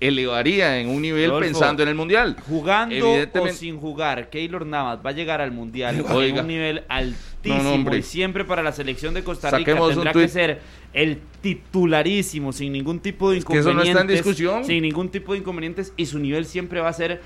elevaría 0.01 0.79
en 0.81 0.89
un 0.89 1.03
nivel 1.03 1.31
Rodolfo, 1.31 1.47
pensando 1.51 1.83
en 1.83 1.89
el 1.89 1.95
mundial. 1.95 2.37
Jugando 2.49 3.13
o 3.41 3.49
sin 3.49 3.79
jugar, 3.79 4.29
Keylor 4.31 4.67
Navas 4.67 4.99
va 5.05 5.11
a 5.11 5.13
llegar 5.13 5.41
al 5.41 5.53
mundial 5.53 6.05
Oiga. 6.11 6.39
en 6.39 6.41
un 6.41 6.47
nivel 6.49 6.83
altísimo 6.89 7.59
No, 7.59 7.63
no, 7.63 7.75
hombre. 7.75 7.99
y 7.99 8.03
siempre 8.03 8.45
para 8.45 8.63
la 8.63 8.73
selección 8.73 9.15
de 9.15 9.23
Costa 9.23 9.51
Rica 9.51 9.71
Saquemos 9.73 9.91
tendrá 9.95 10.13
que 10.13 10.29
ser 10.29 10.61
el 10.93 11.19
titularísimo 11.41 12.53
sin 12.53 12.73
ningún 12.73 13.01
tipo 13.01 13.31
de 13.31 13.39
Es 13.39 13.45
que 13.45 13.59
eso 13.59 13.73
no 13.73 13.83
inconvenientes, 13.85 14.01
está 14.01 14.13
en 14.13 14.25
discusión. 14.35 14.65
sin 14.65 14.83
ningún 14.83 15.11
tipo 15.11 15.33
de 15.33 15.39
inconvenientes 15.39 15.93
y 15.97 16.07
su 16.07 16.19
nivel 16.19 16.45
siempre 16.47 16.81
va 16.81 16.89
a 16.89 16.93
ser 16.93 17.21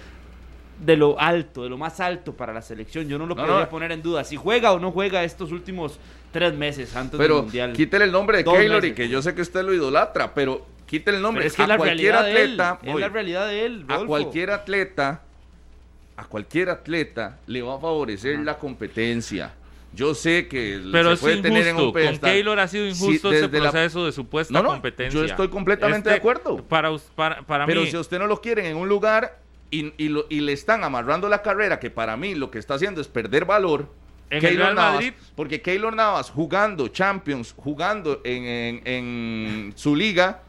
de 0.85 0.97
lo 0.97 1.19
alto, 1.21 1.63
de 1.63 1.69
lo 1.71 1.79
más 1.79 2.01
alto 2.01 2.35
para 2.35 2.53
la 2.53 2.61
selección. 2.61 3.09
Yo 3.09 3.17
no 3.17 3.27
lo 3.27 3.35
No, 3.37 3.43
podría 3.43 3.61
no. 3.65 3.69
poner 3.69 3.93
en 3.93 4.03
duda 4.03 4.25
si 4.25 4.37
juega 4.37 4.73
o 4.73 4.81
no 4.81 4.91
juega 4.91 5.23
estos 5.23 5.53
últimos 5.53 5.99
tres 6.33 6.55
meses 6.55 6.97
antes 6.97 7.13
del 7.13 7.21
Pero 7.29 7.43
mundial. 7.43 7.73
quítele 7.73 8.05
el 8.07 8.13
nombre 8.13 8.39
de 8.39 8.45
Keylor 8.45 8.85
y 8.85 8.93
que 8.93 9.09
yo 9.09 9.23
sé 9.23 9.35
que 9.35 9.43
usted 9.43 9.63
lo 9.63 9.73
idolatra, 9.73 10.35
pero 10.35 10.67
quítele 10.93 11.17
el 11.17 11.23
nombre. 11.23 11.41
Pero 11.43 11.49
es 11.51 11.57
que 11.57 11.63
a 11.63 11.67
la 11.67 11.77
cualquier 11.79 12.15
de 12.19 12.31
él, 12.45 12.61
atleta, 12.61 12.79
es 12.83 12.95
la 13.01 13.09
realidad 13.09 13.47
de 13.49 13.65
él, 13.67 13.85
a 13.89 13.93
Rodolfo. 13.95 14.07
cualquier 14.09 14.51
atleta, 14.51 15.23
a 16.17 16.25
cualquier 16.27 16.69
atleta 16.69 17.39
le 17.47 17.63
va 17.63 17.77
a 17.77 17.79
favorecer 17.81 18.39
la 18.41 18.59
competencia. 18.59 19.55
Yo 19.95 20.15
sé 20.15 20.49
que 20.49 20.81
Pero 20.93 21.09
se 21.09 21.15
es 21.15 21.21
puede 21.21 21.37
tener 21.43 21.67
en 21.67 21.77
un 21.77 21.81
injusto. 21.83 21.93
Con 21.93 22.03
pedestal. 22.03 22.31
Keylor 22.33 22.61
ha 22.61 22.69
sido 22.69 22.85
Sí, 22.85 22.91
injusto 22.91 23.31
ese 23.33 23.43
desde 23.49 23.61
la- 23.61 23.71
proceso 23.71 24.05
de 24.07 24.13
supuesta 24.13 24.53
No, 24.55 24.63
no, 24.63 24.69
competencia. 24.71 25.19
yo 25.21 25.27
estoy 25.27 25.49
completamente 25.49 26.09
de 26.11 26.17
acuerdo. 26.17 26.63
Para, 26.65 26.91
para, 27.15 27.43
para 27.43 27.67
Pero 27.67 27.81
mí, 27.83 27.87
si 27.89 27.97
a 27.97 28.01
usted 28.01 28.19
no 28.19 28.27
lo 28.27 28.41
quieren 28.41 28.67
en 28.67 28.77
un 28.77 28.89
lugar 28.89 29.39
y, 29.71 29.93
y 30.03 30.09
lo- 30.09 30.27
y 30.31 30.41
le 30.41 30.53
están 30.53 30.85
amarrando 30.85 31.29
la 31.29 31.43
carrera, 31.43 31.79
que 31.81 31.91
para 31.91 32.17
mí 32.17 32.35
lo 32.35 32.51
que 32.51 32.59
está 32.59 32.75
haciendo 32.75 33.01
es 33.01 33.09
perder 33.09 33.45
valor. 33.47 33.87
En 34.31 34.37
el 34.39 34.43
Keylor 34.49 34.65
Real 34.65 34.75
Navas, 34.77 34.95
Madrid- 34.95 35.13
porque 35.37 35.61
Keylor 35.61 35.95
Navas 35.95 36.31
jugando 36.31 36.89
Champions, 36.89 37.53
jugando 37.57 38.21
en, 38.25 38.45
en- 38.45 38.83
en 38.87 39.73
su 39.77 39.95
liga, 39.95 40.41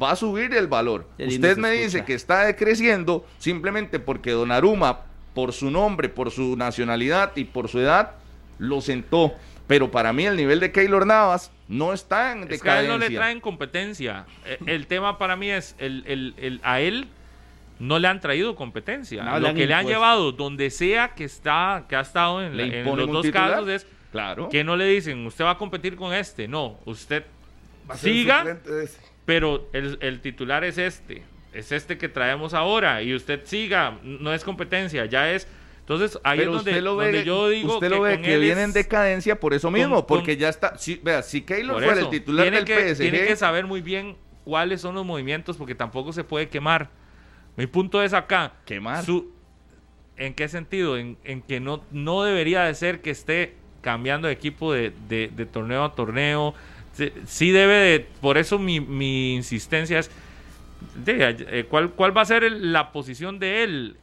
va 0.00 0.12
a 0.12 0.16
subir 0.16 0.54
el 0.54 0.66
valor. 0.68 1.08
Usted 1.18 1.56
me 1.56 1.70
escucha. 1.70 1.84
dice 1.84 2.04
que 2.04 2.14
está 2.14 2.44
decreciendo 2.44 3.26
simplemente 3.38 3.98
porque 3.98 4.30
Donnarumma, 4.30 5.00
por 5.34 5.52
su 5.52 5.70
nombre, 5.70 6.08
por 6.08 6.30
su 6.30 6.56
nacionalidad 6.56 7.32
y 7.36 7.44
por 7.44 7.68
su 7.68 7.80
edad, 7.80 8.12
lo 8.58 8.80
sentó. 8.80 9.32
Pero 9.66 9.90
para 9.90 10.12
mí 10.12 10.26
el 10.26 10.36
nivel 10.36 10.60
de 10.60 10.72
Keylor 10.72 11.06
Navas 11.06 11.50
no 11.68 11.92
está 11.92 12.32
en 12.32 12.42
es 12.52 12.60
que 12.60 12.68
a 12.68 12.80
él 12.80 12.86
decadencia. 12.86 12.92
no 12.92 12.98
le 12.98 13.10
traen 13.16 13.40
competencia. 13.40 14.26
Eh, 14.44 14.58
El 14.66 14.86
tema 14.86 15.18
para 15.18 15.36
mí 15.36 15.50
es, 15.50 15.74
el, 15.78 16.04
el- 16.06 16.34
el- 16.36 16.60
a 16.62 16.80
él 16.80 17.08
no 17.78 17.98
le 17.98 18.08
han 18.08 18.20
traído 18.20 18.54
competencia. 18.54 19.22
No, 19.24 19.38
Lo 19.40 19.54
que 19.54 19.66
le 19.66 19.74
han 19.74 19.86
llevado 19.86 20.32
donde 20.32 20.70
sea 20.70 21.14
que 21.14 21.24
está 21.24 21.84
que 21.88 21.96
ha 21.96 22.00
estado 22.00 22.42
en, 22.44 22.56
la- 22.56 22.66
los 22.94 23.10
dos 23.10 23.22
titular. 23.22 23.50
casos 23.50 23.68
es 23.68 23.86
Claro. 24.10 24.48
que 24.50 24.62
no 24.62 24.76
le 24.76 24.84
dicen, 24.86 25.24
usted 25.26 25.44
va 25.44 25.52
a 25.52 25.58
competir 25.58 25.96
con 25.96 26.12
este. 26.12 26.46
No, 26.48 26.78
usted 26.84 27.24
Va 27.90 27.94
a 27.94 27.96
ser 27.98 28.12
siga. 28.12 28.58
Pero 29.24 29.68
el, 29.72 29.98
el 30.00 30.20
titular 30.20 30.64
es 30.64 30.78
este. 30.78 31.22
Es 31.52 31.70
este 31.72 31.98
que 31.98 32.08
traemos 32.08 32.54
ahora. 32.54 33.02
Y 33.02 33.14
usted 33.14 33.40
siga, 33.44 33.98
no 34.02 34.32
es 34.32 34.42
competencia, 34.44 35.04
ya 35.06 35.30
es... 35.32 35.46
Entonces 35.80 36.18
ahí 36.22 36.38
Pero 36.38 36.52
es 36.52 36.56
donde, 36.58 36.70
usted 36.70 36.82
lo 36.82 36.96
ve, 36.96 37.06
donde 37.06 37.24
yo 37.24 37.48
digo 37.48 37.74
usted 37.74 37.88
que, 37.88 37.94
lo 37.96 38.02
ve 38.02 38.20
que 38.20 38.38
viene 38.38 38.62
en 38.62 38.72
decadencia 38.72 39.38
por 39.40 39.52
eso 39.52 39.68
mismo, 39.70 39.96
con- 40.06 40.18
porque 40.18 40.36
ya 40.36 40.48
está, 40.48 40.78
si, 40.78 41.00
vea, 41.02 41.22
si 41.22 41.42
Keylor 41.42 41.78
fuera 41.82 41.92
eso, 41.98 42.04
el 42.04 42.10
titular 42.10 42.50
del 42.50 42.64
que, 42.64 42.94
PSG, 42.94 43.00
Tiene 43.02 43.26
que 43.26 43.34
saber 43.36 43.66
muy 43.66 43.80
bien 43.80 44.16
cuáles 44.44 44.80
son 44.80 44.94
los 44.94 45.04
movimientos 45.04 45.56
porque 45.56 45.74
tampoco 45.74 46.12
se 46.12 46.22
puede 46.22 46.48
quemar. 46.48 46.88
Mi 47.56 47.66
punto 47.66 48.00
es 48.00 48.14
acá. 48.14 48.52
Quemar. 48.64 49.04
su- 49.04 49.32
¿En 50.16 50.34
qué 50.34 50.46
sentido? 50.48 50.96
En, 50.96 51.18
en 51.24 51.42
que 51.42 51.58
no, 51.58 51.84
no 51.90 52.22
debería 52.22 52.62
de 52.62 52.74
ser 52.74 53.00
que 53.02 53.10
esté 53.10 53.56
cambiando 53.80 54.28
de 54.28 54.34
equipo 54.34 54.72
de, 54.72 54.92
de- 55.08 55.30
de 55.34 55.46
torneo 55.46 55.82
a 55.84 55.94
torneo. 55.96 56.54
Sí, 56.92 57.10
sí 57.26 57.50
debe 57.50 57.74
de... 57.74 58.00
Por 58.20 58.38
eso 58.38 58.58
mi, 58.58 58.80
mi 58.80 59.34
insistencia 59.34 59.98
es... 59.98 60.10
de, 61.04 61.36
eh, 61.48 61.64
¿cuál, 61.68 61.90
¿Cuál 61.90 62.16
va 62.16 62.22
a 62.22 62.26
ser 62.26 62.44
el- 62.44 62.72
la 62.72 62.92
posición 62.92 63.38
de 63.38 63.62
él? 63.64 63.96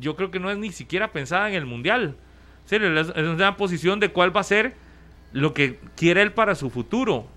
Yo 0.00 0.16
creo 0.16 0.30
que 0.30 0.40
no 0.40 0.50
es 0.50 0.58
ni 0.58 0.72
siquiera 0.72 1.12
pensada 1.12 1.48
en 1.48 1.54
el 1.54 1.66
Mundial. 1.66 2.16
Serio, 2.64 2.98
es, 3.00 3.08
una 3.10 3.56
posición 3.56 4.00
de 4.00 4.08
cuál 4.10 4.34
va 4.36 4.40
a 4.40 4.44
ser 4.44 4.74
lo 5.32 5.54
que 5.54 5.78
quiere 5.96 6.22
él 6.22 6.32
para 6.32 6.54
su 6.56 6.70
futuro. 6.70 7.28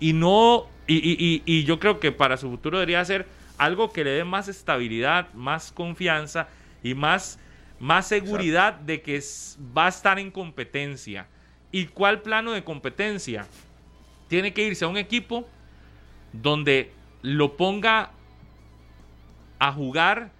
Y 0.00 0.12
no, 0.14 0.66
y, 0.86 0.94
y- 0.96 1.16
y- 1.18 1.42
y 1.44 1.64
yo 1.64 1.78
creo 1.78 2.00
que 2.00 2.12
para 2.12 2.36
su 2.36 2.48
futuro 2.48 2.78
debería 2.78 3.04
ser 3.04 3.26
algo 3.58 3.92
que 3.92 4.04
le 4.04 4.10
dé 4.10 4.24
más 4.24 4.48
estabilidad, 4.48 5.30
más 5.34 5.72
confianza 5.72 6.48
y 6.82 6.94
más, 6.94 7.38
más 7.80 8.06
seguridad 8.06 8.74
de 8.74 9.02
que 9.02 9.20
va 9.76 9.86
a 9.86 9.88
estar 9.88 10.18
en 10.18 10.30
competencia. 10.30 11.26
¿Y 11.72 11.86
cuál 11.86 12.22
plano 12.22 12.52
de 12.52 12.64
competencia? 12.64 13.46
Tiene 14.28 14.52
que 14.52 14.62
irse 14.66 14.84
a 14.84 14.88
un 14.88 14.96
equipo 14.96 15.46
donde 16.32 16.92
lo 17.22 17.56
ponga 17.56 18.10
a 19.58 19.72
jugar 19.72 20.30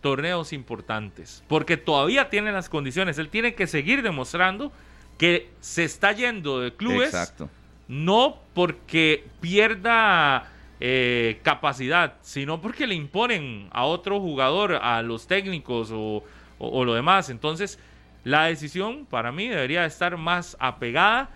torneos 0.00 0.52
importantes, 0.52 1.44
porque 1.48 1.76
todavía 1.76 2.28
tiene 2.30 2.50
las 2.52 2.68
condiciones. 2.68 3.18
Él 3.18 3.28
tiene 3.28 3.54
que 3.54 3.66
seguir 3.66 4.02
demostrando 4.02 4.72
que 5.18 5.50
se 5.60 5.84
está 5.84 6.12
yendo 6.12 6.60
de 6.60 6.72
clubes, 6.74 7.08
Exacto. 7.10 7.48
no 7.88 8.38
porque 8.54 9.24
pierda 9.40 10.48
eh, 10.80 11.38
capacidad, 11.44 12.14
sino 12.22 12.60
porque 12.60 12.88
le 12.88 12.96
imponen 12.96 13.68
a 13.70 13.84
otro 13.84 14.18
jugador, 14.20 14.74
a 14.82 15.00
los 15.02 15.28
técnicos 15.28 15.90
o, 15.92 16.24
o- 16.58 16.68
o 16.80 16.84
lo 16.84 16.94
demás. 16.94 17.30
Entonces, 17.30 17.78
la 18.24 18.46
decisión 18.46 19.06
para 19.06 19.30
mí 19.30 19.46
debería 19.46 19.84
estar 19.84 20.16
más 20.16 20.56
apegada 20.58 21.30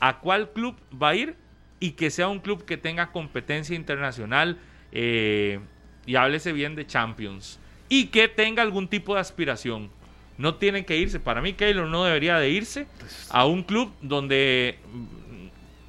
a 0.00 0.18
cuál 0.18 0.50
club 0.50 0.74
va 1.00 1.10
a 1.10 1.14
ir 1.14 1.36
y 1.80 1.92
que 1.92 2.10
sea 2.10 2.28
un 2.28 2.40
club 2.40 2.64
que 2.64 2.76
tenga 2.76 3.12
competencia 3.12 3.76
internacional 3.76 4.58
eh, 4.92 5.60
y 6.06 6.16
háblese 6.16 6.52
bien 6.52 6.74
de 6.74 6.86
Champions 6.86 7.58
y 7.88 8.06
que 8.06 8.28
tenga 8.28 8.62
algún 8.62 8.88
tipo 8.88 9.14
de 9.14 9.20
aspiración. 9.20 9.90
No 10.36 10.54
tienen 10.54 10.84
que 10.84 10.96
irse. 10.96 11.18
Para 11.18 11.40
mí, 11.42 11.52
Keylor 11.54 11.88
no 11.88 12.04
debería 12.04 12.38
de 12.38 12.48
irse 12.50 12.86
a 13.30 13.44
un 13.46 13.62
club 13.62 13.92
donde 14.00 14.78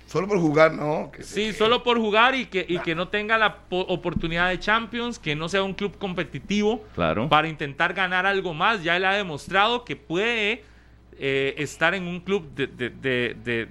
Solo 0.07 0.27
por 0.27 0.39
jugar, 0.39 0.73
no. 0.73 1.11
que- 1.11 1.21
Sí, 1.21 1.53
solo 1.53 1.83
por 1.83 1.99
jugar 1.99 2.33
y 2.33 2.47
que, 2.47 2.65
y 2.67 2.79
que 2.79 2.95
no 2.95 3.09
tenga 3.09 3.37
la 3.37 3.57
po- 3.57 3.81
oportunidad 3.81 4.49
de 4.49 4.57
Champions, 4.59 5.19
que 5.19 5.35
no 5.35 5.47
sea 5.49 5.61
un 5.61 5.75
club 5.75 5.99
competitivo 5.99 6.83
Claro. 6.95 7.29
para 7.29 7.47
intentar 7.47 7.93
ganar 7.93 8.25
algo 8.25 8.55
más. 8.55 8.81
Ya 8.83 8.97
él 8.97 9.05
ha 9.05 9.13
demostrado 9.13 9.85
que 9.85 9.95
puede 9.95 10.63
eh, 11.21 11.53
estar 11.57 11.93
en 11.93 12.07
un 12.07 12.21
club 12.21 12.49
de, 12.55 12.65
de- 12.65 12.89
de- 12.89 13.35
de- 13.43 13.67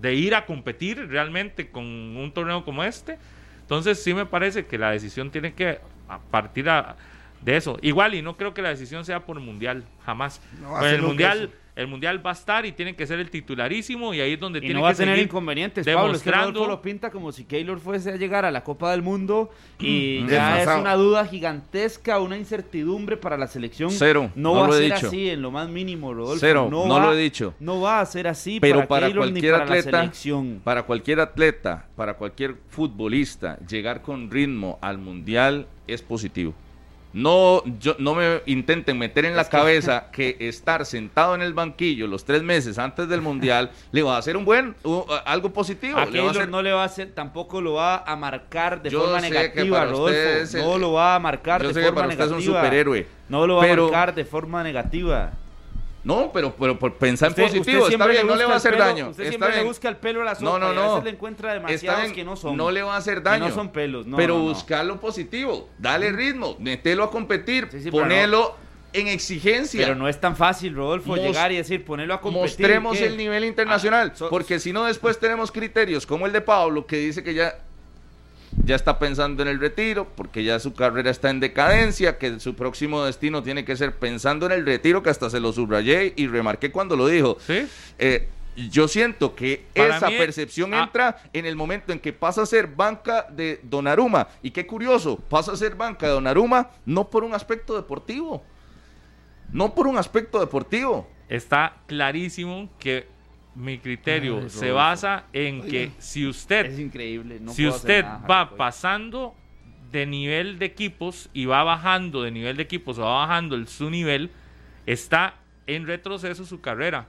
de 0.00 0.14
ir 0.14 0.34
a 0.34 0.46
competir 0.46 1.08
realmente 1.08 1.70
con 1.70 1.84
un 1.84 2.32
torneo 2.32 2.64
como 2.64 2.82
este. 2.84 3.18
Entonces 3.60 4.02
sí 4.02 4.14
me 4.14 4.26
parece 4.26 4.66
que 4.66 4.78
la 4.78 4.90
decisión 4.90 5.30
tiene 5.30 5.54
que 5.54 5.78
partir 6.30 6.68
a- 6.68 6.96
de 7.40 7.56
eso. 7.56 7.78
Igual, 7.82 8.14
y 8.14 8.22
no 8.22 8.36
creo 8.36 8.54
que 8.54 8.62
la 8.62 8.68
decisión 8.68 9.04
sea 9.04 9.20
por 9.26 9.38
mundial, 9.40 9.84
jamás. 10.04 10.40
No 10.60 10.76
Pues 10.78 10.92
el 10.92 11.02
mundial. 11.02 11.50
El 11.74 11.86
mundial 11.86 12.24
va 12.24 12.30
a 12.30 12.34
estar 12.34 12.66
y 12.66 12.72
tiene 12.72 12.94
que 12.94 13.06
ser 13.06 13.18
el 13.18 13.30
titularísimo 13.30 14.12
y 14.12 14.20
ahí 14.20 14.34
es 14.34 14.40
donde 14.40 14.58
Y 14.58 14.62
tiene 14.62 14.74
no 14.74 14.82
va 14.82 14.90
que 14.90 14.92
a 14.92 14.96
tener 15.06 15.18
inconvenientes, 15.18 15.86
Pablo. 15.86 16.12
Es 16.12 16.22
que 16.22 16.28
demostrando 16.30 16.60
Rodolfo 16.60 16.70
lo 16.76 16.82
pinta 16.82 17.10
como 17.10 17.32
si 17.32 17.44
Keylor 17.44 17.80
fuese 17.80 18.10
a 18.10 18.16
llegar 18.16 18.44
a 18.44 18.50
la 18.50 18.62
Copa 18.62 18.90
del 18.90 19.00
Mundo 19.00 19.50
y 19.78 20.20
Mm. 20.22 20.28
ya 20.28 20.62
es 20.62 20.68
una 20.68 20.94
duda 20.96 21.24
gigantesca, 21.26 22.20
una 22.20 22.36
incertidumbre 22.36 23.16
para 23.16 23.38
la 23.38 23.46
selección. 23.46 23.90
Cero, 23.90 24.30
No, 24.34 24.54
no 24.54 24.60
va 24.60 24.66
lo 24.66 24.72
a 24.74 24.76
he 24.76 24.82
ser 24.88 24.94
dicho. 24.96 25.06
así 25.06 25.30
en 25.30 25.40
lo 25.40 25.50
más 25.50 25.68
mínimo, 25.70 26.12
Rodolfo. 26.12 26.40
Cero, 26.40 26.68
no 26.70 26.86
va- 26.88 27.06
lo 27.06 27.14
he 27.14 27.16
dicho. 27.22 27.54
No 27.58 27.80
va 27.80 28.00
a 28.00 28.06
ser 28.06 28.28
así 28.28 28.60
Pero 28.60 28.76
para, 28.80 28.88
para 28.88 29.06
Keylor 29.06 29.24
ni 29.26 29.30
cualquier 29.32 29.52
para 29.52 29.64
atleta, 29.64 30.00
selección. 30.00 30.60
para 30.62 30.82
cualquier 30.82 31.20
atleta, 31.20 31.86
para 31.96 32.14
cualquier 32.14 32.56
futbolista, 32.68 33.58
llegar 33.66 34.02
con 34.02 34.30
ritmo 34.30 34.78
al 34.82 34.98
mundial 34.98 35.66
es 35.86 36.02
positivo. 36.02 36.52
No, 37.12 37.62
yo, 37.78 37.94
no 37.98 38.14
me 38.14 38.40
intenten 38.46 38.98
meter 38.98 39.24
en 39.26 39.36
la 39.36 39.44
cabeza 39.48 40.06
que 40.12 40.36
estar 40.40 40.86
sentado 40.86 41.34
en 41.34 41.42
el 41.42 41.52
banquillo 41.52 42.06
los 42.06 42.24
tres 42.24 42.42
meses 42.42 42.78
antes 42.78 43.08
del 43.08 43.20
mundial 43.20 43.70
le 43.92 44.02
va 44.02 44.16
a 44.16 44.18
hacer 44.18 44.36
un 44.36 44.44
buen, 44.46 44.74
u- 44.82 45.04
algo 45.26 45.50
positivo. 45.52 45.98
A 45.98 46.06
le 46.06 46.20
va 46.20 46.28
a 46.28 46.30
hacer- 46.30 46.48
no 46.48 46.62
le 46.62 46.72
va 46.72 46.82
a 46.82 46.86
hacer, 46.86 47.10
tampoco 47.12 47.60
lo 47.60 47.74
va 47.74 47.98
a 47.98 48.16
marcar 48.16 48.82
de 48.82 48.88
Yo 48.90 49.00
forma 49.02 49.20
que 49.20 49.28
negativa, 49.30 49.84
Rodolfo. 49.84 50.08
el- 50.18 50.62
no 50.64 50.78
lo 50.78 50.92
va 50.92 51.14
a 51.14 51.18
marcar 51.18 51.60
yo 51.60 51.68
de 51.68 51.74
sé 51.74 51.80
que 51.80 51.86
forma 51.86 52.00
para 52.00 52.08
usted 52.12 52.24
es 52.24 52.30
un 52.30 52.36
negativa. 52.38 52.60
superhéroe, 52.60 53.06
No 53.28 53.46
lo 53.46 53.56
va 53.56 53.62
pero- 53.62 53.82
a 53.82 53.90
marcar 53.90 54.14
de 54.14 54.24
forma 54.24 54.62
negativa. 54.62 55.32
No, 56.04 56.32
pero, 56.32 56.54
pero 56.56 56.78
por 56.78 56.94
pensar 56.94 57.28
en 57.28 57.46
positivo, 57.46 57.88
está 57.88 58.06
bien, 58.08 58.26
no 58.26 58.34
le 58.34 58.44
va 58.44 58.54
a 58.54 58.56
hacer 58.56 58.74
pelo- 58.74 58.84
daño. 58.84 59.08
Usted 59.10 59.22
está 59.22 59.30
siempre 59.30 59.48
le 59.50 59.54
bien. 59.56 59.66
busca 59.68 59.88
el 59.88 59.96
pelo 59.98 60.22
a 60.22 60.24
la 60.24 60.34
sopa 60.34 60.44
No, 60.44 60.58
no, 60.58 60.66
y 60.68 60.70
a 60.70 60.74
no. 60.74 60.88
veces 60.90 61.04
le 61.04 61.10
encuentra 61.10 61.54
Está 61.54 61.66
demasiados 61.66 62.02
bien, 62.02 62.14
que 62.14 62.24
no 62.24 62.34
son. 62.36 62.56
No 62.56 62.70
le 62.72 62.82
va 62.82 62.94
a 62.94 62.96
hacer 62.96 63.18
Que 63.18 63.24
daño. 63.24 63.48
no 63.48 63.54
son 63.54 63.68
pelos, 63.70 64.06
no, 64.06 64.16
pero 64.16 64.34
no, 64.34 64.40
no. 64.44 64.48
buscar 64.48 64.84
lo 64.84 64.98
positivo, 65.00 65.68
dale 65.78 66.10
ritmo, 66.10 66.56
metelo 66.58 67.04
a 67.04 67.10
competir, 67.10 67.68
Sí, 67.70 67.78
sí, 67.82 67.90
pero 67.90 68.02
ponelo 68.02 68.56
en 68.92 69.06
exigencia. 69.08 69.80
Pero 69.86 69.94
no 69.94 70.08
es 70.08 70.20
tan 70.20 70.36
fácil, 70.36 70.74
Rodolfo, 70.74 71.10
Mos- 71.10 71.20
llegar 71.20 71.52
y 71.52 71.56
decir, 71.56 71.84
ponerlo 71.84 72.14
a 72.14 72.20
competir. 72.20 72.46
Mostremos 72.48 72.98
¿qué? 72.98 73.06
el 73.06 73.16
nivel 73.16 73.44
internacional, 73.44 74.10
Ah, 74.12 74.16
so- 74.16 74.28
porque 74.28 74.58
si 74.58 74.72
no 74.72 74.84
después 74.84 75.18
tenemos 75.20 75.52
criterios 75.52 76.04
como 76.04 76.26
el 76.26 76.32
de 76.32 76.40
Pablo 76.40 76.84
que 76.86 76.96
dice 76.96 77.22
que 77.22 77.32
ya 77.34 77.54
ya 78.64 78.76
está 78.76 78.98
pensando 78.98 79.42
en 79.42 79.48
el 79.48 79.58
retiro, 79.60 80.06
porque 80.14 80.44
ya 80.44 80.58
su 80.60 80.74
carrera 80.74 81.10
está 81.10 81.30
en 81.30 81.40
decadencia, 81.40 82.18
que 82.18 82.38
su 82.40 82.54
próximo 82.54 83.04
destino 83.04 83.42
tiene 83.42 83.64
que 83.64 83.76
ser 83.76 83.96
pensando 83.96 84.46
en 84.46 84.52
el 84.52 84.66
retiro, 84.66 85.02
que 85.02 85.10
hasta 85.10 85.30
se 85.30 85.40
lo 85.40 85.52
subrayé 85.52 86.12
y 86.16 86.26
remarqué 86.26 86.70
cuando 86.70 86.96
lo 86.96 87.06
dijo. 87.06 87.38
¿Sí? 87.46 87.66
Eh, 87.98 88.28
yo 88.70 88.86
siento 88.86 89.34
que 89.34 89.64
Para 89.74 89.96
esa 89.96 90.08
mí- 90.10 90.18
percepción 90.18 90.74
ah. 90.74 90.82
entra 90.84 91.22
en 91.32 91.46
el 91.46 91.56
momento 91.56 91.90
en 91.92 91.98
que 91.98 92.12
pasa 92.12 92.42
a 92.42 92.46
ser 92.46 92.66
banca 92.66 93.26
de 93.30 93.60
Donaruma. 93.62 94.28
Y 94.42 94.50
qué 94.50 94.66
curioso, 94.66 95.16
pasa 95.16 95.52
a 95.52 95.56
ser 95.56 95.74
banca 95.74 96.06
de 96.06 96.12
Donaruma 96.12 96.68
no 96.84 97.08
por 97.08 97.24
un 97.24 97.32
aspecto 97.34 97.74
deportivo. 97.74 98.44
No 99.50 99.74
por 99.74 99.86
un 99.86 99.96
aspecto 99.96 100.38
deportivo. 100.40 101.08
está 101.28 101.76
clarísimo 101.86 102.68
que 102.78 103.06
mi 103.54 103.78
criterio 103.78 104.40
Ay, 104.42 104.48
se 104.50 104.70
basa 104.70 105.24
en 105.32 105.62
que 105.62 105.90
si 105.98 106.26
usted 106.26 106.66
Es 106.66 106.78
increíble. 106.78 107.38
no 107.40 107.52
si 107.52 107.66
usted 107.66 108.04
nada, 108.04 108.26
va 108.26 108.38
Jacob. 108.44 108.56
pasando 108.56 109.34
de 109.90 110.06
nivel 110.06 110.58
de 110.58 110.64
equipos 110.66 111.28
y 111.34 111.44
va 111.44 111.62
bajando 111.64 112.22
de 112.22 112.30
nivel 112.30 112.56
de 112.56 112.62
equipos 112.62 112.98
o 112.98 113.02
va 113.02 113.26
bajando 113.26 113.54
el, 113.56 113.68
su 113.68 113.90
nivel, 113.90 114.30
está 114.86 115.34
en 115.66 115.86
retroceso 115.86 116.44
su 116.46 116.60
carrera. 116.62 117.06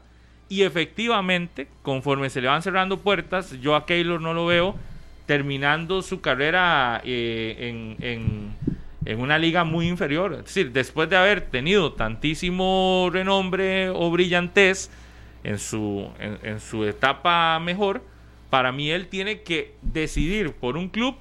Y 0.50 0.64
efectivamente, 0.64 1.68
conforme 1.82 2.30
se 2.30 2.42
le 2.42 2.48
van 2.50 2.62
cerrando 2.62 3.00
puertas, 3.00 3.60
yo 3.62 3.76
a 3.76 3.86
Keylor 3.86 4.20
no 4.20 4.34
lo 4.34 4.46
veo 4.46 4.76
terminando 5.26 6.02
su 6.02 6.20
carrera 6.20 7.02
eh, 7.06 7.56
en, 8.00 8.06
en- 8.06 8.54
en 9.06 9.20
una 9.20 9.38
liga 9.38 9.64
muy 9.66 9.88
inferior. 9.88 10.34
Es 10.34 10.46
decir, 10.46 10.72
después 10.72 11.10
de 11.10 11.18
haber 11.18 11.42
tenido 11.42 11.94
tantísimo 11.94 13.10
renombre 13.12 13.90
o 13.90 14.10
brillantez, 14.12 14.90
en 15.44 15.60
su, 15.60 16.10
en, 16.20 16.60
su 16.60 16.86
etapa 16.86 17.60
mejor, 17.60 18.02
para 18.50 18.72
mí 18.72 18.92
él 18.92 19.08
tiene 19.08 19.42
que 19.42 19.74
decidir 19.82 20.54
por 20.54 20.78
un 20.78 20.90
club 20.90 21.16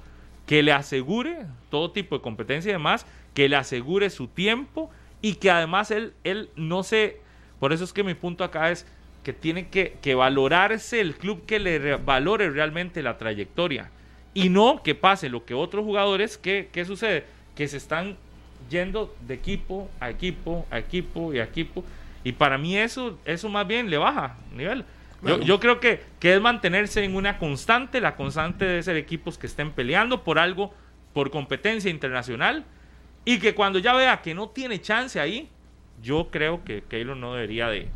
que 0.45 0.61
le 0.63 0.71
asegure 0.71 1.45
todo 1.69 1.91
tipo 1.91 2.15
de 2.17 2.21
competencia 2.21 2.69
y 2.69 2.73
demás, 2.73 3.05
que 3.33 3.49
le 3.49 3.55
asegure 3.55 4.09
su 4.09 4.27
tiempo 4.27 4.89
y 5.21 5.35
que 5.35 5.49
además 5.51 5.91
él, 5.91 6.13
él 6.23 6.49
no 6.55 6.83
se... 6.83 7.19
Por 7.59 7.73
eso 7.73 7.83
es 7.83 7.93
que 7.93 8.03
mi 8.03 8.13
punto 8.13 8.43
acá 8.43 8.71
es 8.71 8.85
que 9.23 9.31
tiene 9.33 9.69
que, 9.69 9.95
que 10.01 10.15
valorarse 10.15 10.99
el 10.99 11.15
club 11.15 11.45
que 11.45 11.59
le 11.59 11.79
re- 11.79 11.95
valore 11.95 12.49
realmente 12.49 13.01
la 13.01 13.17
trayectoria 13.17 13.89
y 14.33 14.49
no 14.49 14.83
que 14.83 14.95
pase 14.95 15.29
lo 15.29 15.45
que 15.45 15.53
otros 15.53 15.85
jugadores, 15.85 16.37
¿qué, 16.37 16.67
qué 16.71 16.83
sucede? 16.85 17.23
Que 17.55 17.67
se 17.67 17.77
están 17.77 18.17
yendo 18.69 19.15
de 19.25 19.35
equipo 19.35 19.89
a 19.99 20.09
equipo, 20.09 20.65
a 20.71 20.79
equipo 20.79 21.33
y 21.33 21.39
a 21.39 21.43
equipo. 21.45 21.83
Y 22.23 22.31
para 22.33 22.57
mí 22.57 22.77
eso, 22.77 23.19
eso 23.25 23.49
más 23.49 23.67
bien 23.67 23.89
le 23.89 23.97
baja 23.97 24.37
nivel. 24.55 24.85
Yo, 25.45 25.59
creo 25.59 25.79
que, 25.79 26.01
que 26.19 26.35
es 26.35 26.41
mantenerse 26.41 27.03
en 27.03 27.15
una 27.15 27.37
constante. 27.37 28.01
La 28.01 28.15
constante 28.15 28.65
debe 28.65 28.83
ser 28.83 28.97
equipos 28.97 29.37
que 29.37 29.47
estén 29.47 29.71
peleando 29.71 30.23
por 30.23 30.37
algo, 30.37 30.73
por 31.13 31.31
competencia 31.31 31.89
internacional. 31.89 32.65
Y 33.25 33.39
que 33.39 33.55
cuando 33.55 33.79
ya 33.79 33.93
vea 33.93 34.21
que 34.21 34.33
no 34.33 34.49
tiene 34.49 34.81
chance 34.81 35.19
ahí, 35.19 35.49
yo 36.01 36.27
creo 36.29 36.63
que 36.65 36.83
Keylor 36.83 37.15
no 37.15 37.33
debería 37.33 37.69
de, 37.69 37.87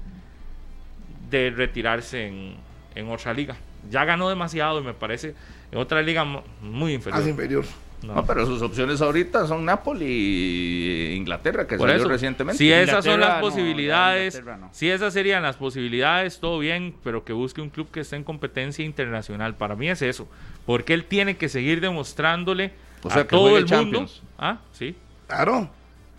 de 1.30 1.50
retirarse 1.50 2.28
en, 2.28 2.56
en 2.96 3.10
otra 3.10 3.34
liga. 3.34 3.58
Ya 3.90 4.06
ganó 4.06 4.30
demasiado 4.30 4.80
y 4.80 4.84
me 4.84 4.94
parece 4.94 5.36
en 5.72 5.78
otra 5.80 6.02
liga 6.02 6.24
mu- 6.24 6.42
muy 6.62 6.94
inferior. 6.94 7.20
Más 7.20 7.28
inferior. 7.30 7.66
No, 8.04 8.24
pero 8.26 8.46
sus 8.46 8.62
opciones 8.62 9.02
ahorita 9.02 9.48
son 9.48 9.66
Napoli 9.66 10.06
y 10.06 11.14
Inglaterra, 11.16 11.66
que 11.66 11.78
Por 11.78 11.90
salió 11.90 12.04
eso, 12.04 12.10
recientemente. 12.10 12.58
Si 12.60 12.72
esas 12.72 13.04
son 13.04 13.20
las 13.20 13.36
no, 13.36 13.42
posibilidades, 13.42 14.44
no. 14.46 14.70
si 14.72 14.90
esas 14.90 15.14
serían 15.14 15.42
las 15.42 15.56
posibilidades, 15.56 16.40
todo 16.40 16.60
bien, 16.60 16.96
pero 17.04 17.26
que 17.26 17.34
busque 17.34 17.60
un 17.60 17.70
club 17.72 17.90
que 17.92 18.02
esté 18.02 18.16
en 18.16 18.24
competencia 18.24 18.86
internacional. 18.86 19.56
Para 19.56 19.76
mí 19.76 19.90
es 19.90 20.04
eso, 20.04 20.28
porque 20.68 20.94
él 20.94 21.06
tiene 21.06 21.38
que 21.38 21.50
seguir 21.50 21.82
demostrándole 21.82 22.72
O 23.02 23.10
sea, 23.10 23.24
a 23.24 23.28
todo 23.28 23.58
el 23.58 23.66
mundo, 23.66 24.08
ah, 24.38 24.60
sí, 24.74 24.96
Claro. 25.28 25.70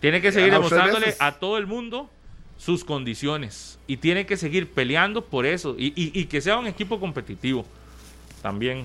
tiene 0.01 0.19
que 0.21 0.31
seguir 0.33 0.51
demostrándole 0.51 1.15
a 1.19 1.31
todo 1.39 1.57
el 1.57 1.65
mundo 1.65 2.09
sus 2.57 2.83
condiciones 2.83 3.79
y 3.87 3.95
tiene 3.97 4.25
que 4.25 4.35
seguir 4.35 4.69
peleando 4.69 5.23
por 5.23 5.45
eso 5.45 5.75
y, 5.79 5.87
y- 5.95 6.11
y 6.13 6.25
que 6.25 6.41
sea 6.41 6.57
un 6.57 6.67
equipo 6.67 6.99
competitivo 6.99 7.65
también. 8.41 8.83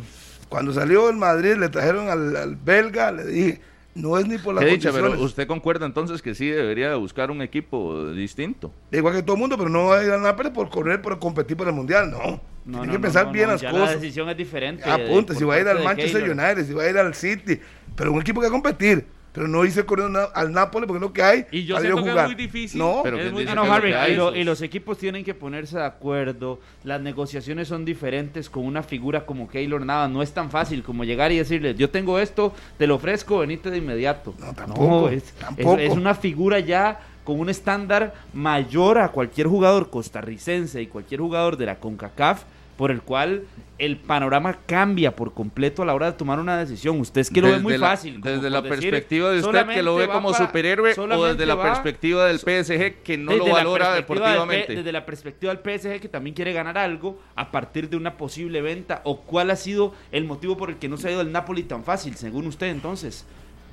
Cuando 0.54 0.72
salió 0.72 1.10
el 1.10 1.16
Madrid, 1.16 1.56
le 1.56 1.68
trajeron 1.68 2.08
al, 2.08 2.36
al 2.36 2.54
belga, 2.54 3.10
le 3.10 3.24
dije, 3.26 3.60
no 3.96 4.16
es 4.18 4.28
ni 4.28 4.38
por 4.38 4.54
las 4.54 4.64
Qué 4.64 4.70
dicha, 4.70 4.92
pero 4.92 5.10
usted 5.20 5.48
concuerda 5.48 5.84
entonces 5.84 6.22
que 6.22 6.32
sí 6.32 6.48
debería 6.48 6.90
de 6.90 6.94
buscar 6.94 7.32
un 7.32 7.42
equipo 7.42 8.12
distinto. 8.12 8.70
Igual 8.92 9.16
que 9.16 9.22
todo 9.24 9.34
el 9.34 9.40
mundo, 9.40 9.58
pero 9.58 9.68
no 9.68 9.86
va 9.86 9.98
a 9.98 10.04
ir 10.04 10.12
al 10.12 10.22
Nápoles 10.22 10.52
por 10.52 10.70
correr, 10.70 11.02
por 11.02 11.18
competir 11.18 11.56
por 11.56 11.66
el 11.66 11.74
Mundial, 11.74 12.08
no. 12.08 12.40
No, 12.66 12.78
Tiene 12.78 12.86
no, 12.86 12.92
que 12.92 12.98
pensar 13.00 13.26
no, 13.26 13.32
bien 13.32 13.46
no, 13.46 13.52
las 13.54 13.62
ya 13.62 13.70
cosas. 13.72 13.86
La 13.90 13.96
decisión 13.96 14.28
es 14.28 14.36
diferente. 14.36 14.88
Apunte, 14.88 15.32
de- 15.32 15.38
si 15.40 15.44
va 15.44 15.54
a 15.54 15.60
ir 15.60 15.66
al 15.66 15.82
Manchester. 15.82 16.22
United, 16.22 16.64
si 16.64 16.72
va 16.72 16.84
a 16.84 16.88
ir 16.90 16.98
al 16.98 17.14
City, 17.16 17.58
pero 17.96 18.12
un 18.12 18.20
equipo 18.20 18.40
que 18.40 18.46
va 18.46 18.50
a 18.50 18.52
competir. 18.52 19.04
Pero 19.34 19.48
no 19.48 19.64
hice 19.64 19.84
correr 19.84 20.08
na- 20.10 20.28
al 20.32 20.52
Nápoles 20.52 20.86
porque 20.86 20.98
es 20.98 21.02
lo 21.02 21.12
que 21.12 21.22
hay. 21.22 21.46
Y 21.50 21.64
yo 21.64 21.76
siento 21.80 21.98
a 21.98 22.02
que 22.02 22.06
es 22.08 22.12
jugar. 22.12 22.26
muy 22.28 22.34
difícil, 22.36 22.78
No, 22.78 23.00
Pero 23.02 23.16
es 23.16 23.22
¿quién 23.24 23.34
muy 23.34 23.44
No, 23.44 23.54
lo 23.66 24.08
y, 24.08 24.14
lo- 24.14 24.34
y 24.36 24.44
los 24.44 24.62
equipos 24.62 24.96
tienen 24.96 25.24
que 25.24 25.34
ponerse 25.34 25.76
de 25.76 25.84
acuerdo. 25.84 26.60
Las 26.84 27.00
negociaciones 27.00 27.66
son 27.66 27.84
diferentes 27.84 28.48
con 28.48 28.64
una 28.64 28.84
figura 28.84 29.26
como 29.26 29.48
Keylor 29.48 29.84
Navas. 29.84 30.08
No 30.08 30.22
es 30.22 30.32
tan 30.32 30.50
fácil 30.50 30.84
como 30.84 31.02
llegar 31.02 31.32
y 31.32 31.38
decirle, 31.38 31.74
yo 31.74 31.90
tengo 31.90 32.20
esto, 32.20 32.54
te 32.78 32.86
lo 32.86 32.94
ofrezco, 32.94 33.38
venite 33.40 33.70
de 33.70 33.78
inmediato. 33.78 34.34
No, 34.38 34.52
tampoco, 34.54 35.08
es, 35.08 35.24
tampoco. 35.32 35.78
es- 35.78 35.90
es 35.90 35.96
una 35.98 36.14
figura 36.14 36.60
ya 36.60 37.00
con 37.24 37.40
un 37.40 37.48
estándar 37.48 38.14
mayor 38.34 38.98
a 38.98 39.08
cualquier 39.08 39.48
jugador 39.48 39.90
costarricense 39.90 40.80
y 40.80 40.86
cualquier 40.86 41.20
jugador 41.20 41.56
de 41.56 41.66
la 41.66 41.76
CONCACAF, 41.80 42.44
por 42.76 42.90
el 42.90 43.02
cual 43.02 43.44
el 43.78 43.96
panorama 43.96 44.58
cambia 44.66 45.14
por 45.16 45.32
completo 45.34 45.82
a 45.82 45.86
la 45.86 45.94
hora 45.94 46.06
de 46.06 46.12
tomar 46.16 46.38
una 46.38 46.56
decisión. 46.56 47.00
Usted 47.00 47.20
es 47.22 47.30
que 47.30 47.40
lo 47.40 47.48
ve 47.48 47.52
Desde 47.54 47.62
muy 47.62 47.78
la- 47.78 47.88
fácil. 47.88 48.20
Desde 48.20 48.48
la 48.50 48.62
decir, 48.62 48.78
perspectiva 48.80 49.30
de 49.30 49.40
usted 49.40 49.66
que 49.66 49.82
lo 49.82 49.96
ve 49.96 50.06
como 50.08 50.30
para- 50.32 50.46
superhéroe 50.46 50.94
o 50.98 51.24
desde 51.26 51.46
la 51.46 51.54
va- 51.56 51.64
perspectiva 51.64 52.26
del 52.26 52.38
PSG 52.38 53.02
que 53.02 53.18
no 53.18 53.32
lo 53.36 53.46
valora 53.46 53.86
perspectiva 53.94 53.94
del 53.94 54.02
deportivamente. 54.36 54.76
desde 54.76 54.92
la 54.92 55.04
perspectiva 55.06 55.54
del 55.54 55.60
PSG 55.62 56.00
que 56.00 56.08
también 56.08 56.34
quiere 56.34 56.52
ganar 56.52 56.78
algo 56.78 57.18
a 57.34 57.50
partir 57.50 57.88
de 57.88 57.96
una 57.96 58.16
posible 58.16 58.60
venta 58.62 59.00
o 59.04 59.20
cuál 59.20 59.50
ha 59.50 59.56
sido 59.56 59.92
el 60.12 60.24
motivo 60.24 60.56
por 60.56 60.70
el 60.70 60.76
que 60.76 60.88
no 60.88 60.96
se 60.96 61.08
ha 61.08 61.12
ido 61.12 61.20
el 61.20 61.32
Napoli 61.32 61.64
tan 61.64 61.82
fácil, 61.84 62.14
según 62.16 62.46
usted 62.46 62.68
entonces. 62.68 63.24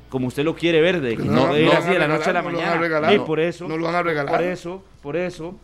Como 0.10 0.28
usted 0.28 0.44
lo 0.44 0.56
quiere 0.56 0.82
ver, 0.82 1.00
de 1.00 1.16
que 1.16 1.24
No, 1.24 1.48
no, 1.48 1.58
no 1.58 1.72
así 1.72 1.90
de 1.92 2.00
la 2.00 2.08
noche 2.08 2.30
a 2.30 2.34
la 2.34 2.42
regalar, 2.42 2.44
no 2.44 2.52
lo 2.52 2.58
van 2.58 2.66
a 2.68 2.72
mañana. 2.72 2.82
regalar. 2.82 3.14
y 3.14 3.20
por 3.20 3.40
eso, 3.40 3.68
no 3.68 3.78
lo 3.78 3.86
van 3.86 3.96
a 3.96 4.04
regalar. 4.04 4.36
Por 4.36 4.44
eso, 4.44 4.84
por 5.02 5.16
eso, 5.16 5.56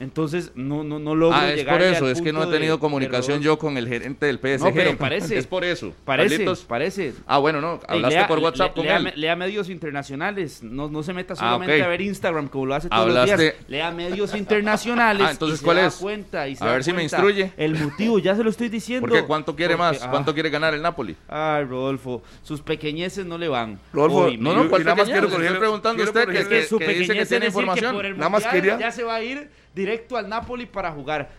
entonces 0.00 0.52
no, 0.54 0.82
no, 0.84 0.98
no 0.98 1.14
logro 1.14 1.36
Ah, 1.36 1.52
es 1.52 1.64
por 1.64 1.80
eso, 1.82 2.08
es 2.10 2.20
que 2.20 2.32
no 2.32 2.42
he 2.42 2.46
tenido 2.46 2.78
comunicación 2.80 3.40
yo 3.40 3.58
con 3.58 3.76
el 3.76 3.88
gerente 3.88 4.26
del 4.26 4.38
PSG. 4.38 4.64
No, 4.64 4.74
pero 4.74 4.96
parece. 4.96 5.38
Es 5.38 5.46
por 5.46 5.64
eso. 5.64 5.92
Parece, 6.04 6.30
Carlitos. 6.30 6.60
parece. 6.64 7.14
Ah, 7.26 7.38
bueno, 7.38 7.60
no, 7.60 7.80
hablaste 7.88 8.16
lea- 8.18 8.26
por 8.28 8.38
WhatsApp 8.40 8.68
le- 8.68 8.74
con 8.74 8.84
lea, 8.84 8.96
él. 8.96 9.12
lea 9.16 9.36
medios 9.36 9.68
internacionales, 9.70 10.62
no, 10.62 10.88
no 10.88 11.02
se 11.02 11.12
meta 11.12 11.34
Ah, 11.34 11.36
solamente 11.36 11.82
a 11.82 11.88
ver 11.88 12.00
Instagram 12.00 12.48
como 12.48 12.66
lo 12.66 12.74
hace 12.74 12.88
todos 12.88 13.06
los 13.08 13.16
Hablaste- 13.16 13.38
días. 13.42 13.54
Lea 13.68 13.90
medios 13.90 14.34
internacionales. 14.34 15.24
Ah, 15.26 15.30
entonces, 15.30 15.56
y 15.56 15.58
se 15.60 15.64
¿cuál 15.64 15.76
da 15.78 15.86
es? 15.86 15.94
Cuenta 15.96 16.48
y 16.48 16.56
se 16.56 16.64
A 16.64 16.66
da 16.66 16.72
ver 16.74 16.84
si 16.84 16.92
me 16.92 17.02
instruye. 17.02 17.52
El 17.56 17.74
motivo, 17.78 18.18
ya 18.18 18.34
se 18.36 18.42
lo 18.44 18.50
estoy 18.50 18.68
diciendo. 18.68 19.06
¿Por 19.08 19.16
qué? 19.18 19.24
¿Cuánto 19.24 19.54
quiere 19.56 19.76
Porque- 19.76 19.92
más? 19.98 20.02
ah. 20.02 20.10
¿Cuánto 20.10 20.34
quiere 20.34 20.50
ganar 20.50 20.74
el 20.74 20.82
Napoli? 20.82 21.16
Ay, 21.28 21.64
Rodolfo, 21.64 22.22
sus 22.42 22.60
pequeñeces 22.60 23.24
no 23.24 23.38
le 23.38 23.48
van. 23.48 23.78
Rodolfo, 23.92 24.18
Hoy, 24.24 24.36
No, 24.38 24.54
no, 24.54 24.64
Y- 24.64 24.68
¿cuál 24.68 24.82
y 24.82 24.84
nada 24.84 24.96
más 24.96 25.08
quiero 25.08 25.28
corregir- 25.30 25.58
preguntando 25.58 26.02
a 26.02 26.06
quiero 26.06 26.10
usted 26.20 26.32
que, 26.78 26.94
dice 26.94 27.14
que 27.14 27.26
tiene 27.26 27.46
información. 27.46 27.96
Nada 28.16 28.28
más 28.28 28.46
quería- 28.46 28.78
ya 28.78 28.90
se 28.90 29.02
va 29.04 29.14
a 29.16 29.22
ir 29.22 29.48
directo 29.74 30.16
al 30.16 30.28
Napoli 30.28 30.66
para 30.66 30.90
jugar. 30.92 31.30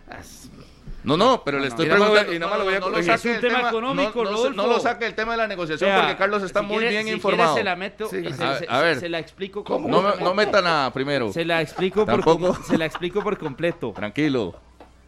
No, 1.04 1.16
no, 1.16 1.42
pero 1.44 1.58
le 1.58 1.64
no. 1.64 1.68
estoy 1.68 1.88
preguntando. 1.88 2.32
y 2.34 2.38
nada 2.38 2.50
más 2.50 2.58
lo 2.58 2.64
voy 2.64 2.74
a 2.74 2.80
no, 2.80 2.86
no, 2.86 2.92
corregir. 2.92 3.16
saque 3.16 3.30
Es 3.30 3.34
el 3.44 3.48
tema 3.52 3.68
económico, 3.68 4.24
no, 4.24 4.30
no, 4.30 4.50
no 4.50 4.66
lo 4.66 4.80
saque 4.80 5.04
del 5.04 5.14
tema 5.14 5.32
de 5.32 5.38
la 5.38 5.46
negociación 5.46 5.90
porque 6.00 6.16
Carlos 6.16 6.42
está 6.42 6.60
si 6.60 6.66
muy 6.66 6.76
quiere- 6.78 6.90
bien 6.90 7.00
si 7.02 7.04
quiere 7.04 7.16
informado. 7.16 7.54
se 7.56 7.62
la 7.64 7.76
meto 7.76 8.08
Sí, 8.08 8.16
y 8.28 8.32
se, 8.32 8.42
a- 8.44 8.58
se- 8.58 8.66
a 8.68 8.80
ver. 8.80 8.98
se 8.98 9.08
la 9.08 9.20
explico 9.20 9.62
¿Cómo? 9.62 9.86
No, 9.88 10.02
me- 10.02 10.16
no 10.22 10.34
meta 10.34 10.60
nada 10.60 10.92
primero. 10.92 11.32
Se 11.32 11.44
la 11.44 11.62
explico 11.62 12.04
por 12.04 12.14
Tampoco. 12.22 12.54
se 12.64 12.76
la 12.76 12.86
explico 12.86 13.22
por 13.22 13.38
completo. 13.38 13.92
Tranquilo. 13.94 14.56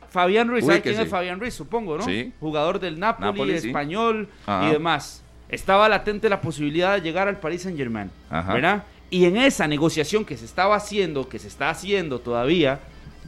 Fabián 0.09 0.49
Ruiz, 0.49 0.65
¿sabe 0.65 0.77
Uy, 0.77 0.83
que 0.83 0.91
quién 0.91 1.01
es 1.03 1.07
sí. 1.07 1.11
Fabián 1.11 1.41
Ruiz? 1.41 1.53
Supongo, 1.55 1.99
¿no? 1.99 2.05
Sí. 2.05 2.33
Jugador 2.41 2.79
del 2.79 2.99
Napoli, 3.01 3.27
Napoli, 3.33 3.59
sí. 3.61 3.67
español 3.67 4.29
Ajá. 4.47 4.69
y 4.69 4.73
demás. 4.73 5.23
Estaba 5.49 5.89
latente 5.89 6.29
la 6.29 6.41
posibilidad 6.41 6.95
de 6.95 7.01
llegar 7.03 7.27
al 7.27 7.39
Paris 7.41 7.63
Saint 7.63 7.77
Germain, 7.77 8.11
Ajá. 8.31 8.55
¿verdad? 8.55 8.85
Y 9.11 9.25
en 9.25 9.37
esa 9.37 9.67
negociación 9.67 10.25
que 10.25 10.37
se 10.37 10.45
estaba 10.45 10.77
haciendo, 10.77 11.29
que 11.29 11.39
se 11.41 11.49
está 11.49 11.71
haciendo 11.71 12.21
todavía, 12.21 12.79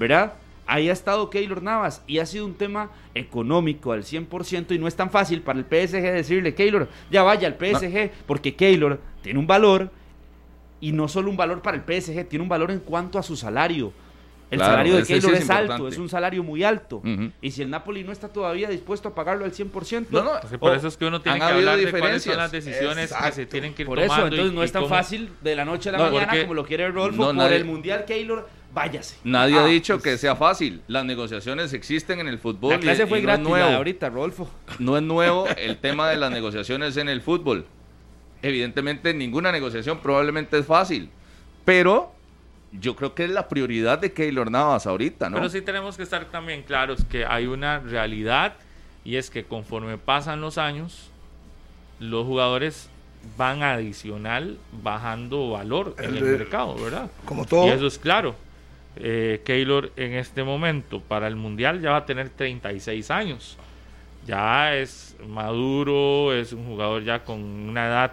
¿verdad? 0.00 0.32
Ahí 0.66 0.88
ha 0.88 0.92
estado 0.92 1.28
Keylor 1.30 1.62
Navas 1.62 2.02
y 2.06 2.18
ha 2.20 2.26
sido 2.26 2.46
un 2.46 2.54
tema 2.54 2.90
económico 3.14 3.92
al 3.92 4.02
100% 4.04 4.72
y 4.74 4.78
no 4.78 4.88
es 4.88 4.96
tan 4.96 5.10
fácil 5.10 5.42
para 5.42 5.58
el 5.58 5.64
PSG 5.66 6.00
decirle, 6.00 6.54
Keylor, 6.54 6.88
ya 7.10 7.22
vaya 7.22 7.46
al 7.48 7.54
PSG, 7.54 8.10
porque 8.26 8.54
Keylor 8.56 8.98
tiene 9.22 9.38
un 9.38 9.46
valor 9.46 9.90
y 10.80 10.92
no 10.92 11.06
solo 11.08 11.28
un 11.30 11.36
valor 11.36 11.60
para 11.60 11.76
el 11.76 11.82
PSG, 11.82 12.26
tiene 12.28 12.42
un 12.42 12.48
valor 12.48 12.70
en 12.70 12.78
cuanto 12.80 13.18
a 13.18 13.22
su 13.22 13.36
salario. 13.36 13.92
El 14.50 14.58
Claro, 14.58 14.72
salario 14.72 14.96
de 14.96 15.04
sí 15.04 15.12
Keylor 15.12 15.34
es 15.34 15.40
es, 15.42 15.50
alto, 15.50 15.86
es 15.88 15.98
un 15.98 16.08
salario 16.08 16.42
muy 16.42 16.64
alto. 16.64 17.02
Y 17.42 17.50
si 17.50 17.62
el 17.62 17.70
Napoli 17.70 18.02
no 18.02 18.10
está 18.12 18.28
todavía 18.28 18.68
dispuesto 18.68 19.08
a 19.10 19.14
pagarlo 19.14 19.44
al 19.44 19.52
100%, 19.52 20.06
No, 20.10 20.22
no, 20.24 20.34
Entonces, 20.36 20.58
por 20.58 20.74
eso 20.74 20.88
es 20.88 20.96
que 20.96 21.04
uno 21.04 21.20
tiene 21.20 21.38
que 21.38 21.44
hablar 21.44 21.78
de 21.78 21.90
cuáles 21.90 22.22
son 22.22 22.36
las 22.36 22.50
decisiones 22.52 23.12
que 23.12 23.32
se 23.32 23.46
tienen 23.46 23.74
que 23.74 23.82
ir 23.82 23.86
por 23.88 23.98
tomando. 24.00 24.26
eso, 24.26 24.26
y- 24.26 24.38
entonces 24.38 24.54
no 24.54 24.62
es 24.62 24.72
tan 24.72 24.82
cómo- 24.82 24.94
fácil 24.94 25.30
de 25.42 25.54
la 25.56 25.64
noche 25.64 25.88
a 25.88 25.92
la 25.92 25.98
No, 25.98 26.04
mañana 26.06 26.26
porque- 26.28 26.42
como 26.42 26.54
lo 26.54 26.64
quiere 26.64 26.88
Rodolfo 26.90 27.16
No, 27.20 27.26
por 27.26 27.34
nadie- 27.34 27.56
el 27.56 27.64
Mundial 27.64 28.04
Keylor, 28.06 28.48
váyase. 28.72 29.16
Nadie 29.24 29.58
Ah, 29.58 29.64
ha 29.64 29.66
dicho 29.66 29.94
pues, 29.94 30.04
que 30.04 30.18
sea 30.18 30.36
fácil. 30.36 30.82
Las 30.88 31.04
negociaciones 31.04 31.72
existen 31.72 32.20
en 32.20 32.28
el 32.28 32.38
fútbol. 32.38 32.72
La 32.74 32.80
clase 32.80 33.04
y- 33.04 33.06
fue 33.06 33.18
y 33.20 33.22
no 33.22 33.28
es 33.32 33.36
gratis 33.38 33.44
la 33.50 33.54
de 33.56 33.62
nuevo. 33.62 33.76
ahorita, 33.76 34.08
Rodolfo. 34.10 34.50
No 34.78 34.96
es 34.96 35.02
nuevo 35.02 35.46
el 35.56 35.76
tema 35.78 36.08
de 36.08 36.16
las 36.16 36.30
negociaciones 36.30 36.96
en 36.96 37.08
el 37.08 37.20
fútbol. 37.22 37.66
Evidentemente 38.42 39.12
ninguna 39.12 39.52
negociación 39.52 39.98
probablemente 39.98 40.58
es 40.58 40.64
fácil, 40.66 41.10
pero 41.64 42.12
yo 42.72 42.96
creo 42.96 43.14
que 43.14 43.24
es 43.24 43.30
la 43.30 43.48
prioridad 43.48 43.98
de 43.98 44.12
Keylor 44.12 44.50
Navas 44.50 44.86
ahorita, 44.86 45.28
¿no? 45.28 45.36
Pero 45.36 45.48
sí 45.50 45.60
tenemos 45.60 45.96
que 45.96 46.04
estar 46.04 46.24
también 46.26 46.62
claros 46.62 47.04
que 47.04 47.26
hay 47.26 47.46
una 47.46 47.80
realidad 47.80 48.54
y 49.04 49.16
es 49.16 49.28
que 49.28 49.44
conforme 49.44 49.98
pasan 49.98 50.40
los 50.40 50.56
años, 50.56 51.10
los 51.98 52.24
jugadores 52.24 52.88
van 53.36 53.62
adicional 53.62 54.56
bajando 54.82 55.50
valor 55.50 55.94
en 55.98 56.16
el 56.16 56.16
El- 56.18 56.38
mercado, 56.38 56.76
¿verdad? 56.76 57.10
Como 57.26 57.44
todo. 57.44 57.66
Y 57.66 57.70
eso 57.70 57.86
es 57.88 57.98
claro. 57.98 58.34
Eh, 58.96 59.40
Keylor 59.44 59.92
en 59.96 60.14
este 60.14 60.42
momento 60.42 61.00
para 61.00 61.28
el 61.28 61.36
Mundial 61.36 61.80
ya 61.80 61.92
va 61.92 61.98
a 61.98 62.06
tener 62.06 62.28
36 62.30 63.10
años. 63.10 63.56
Ya 64.26 64.76
es 64.76 65.16
maduro, 65.26 66.34
es 66.34 66.52
un 66.52 66.66
jugador 66.66 67.04
ya 67.04 67.24
con 67.24 67.40
una 67.40 67.86
edad 67.86 68.12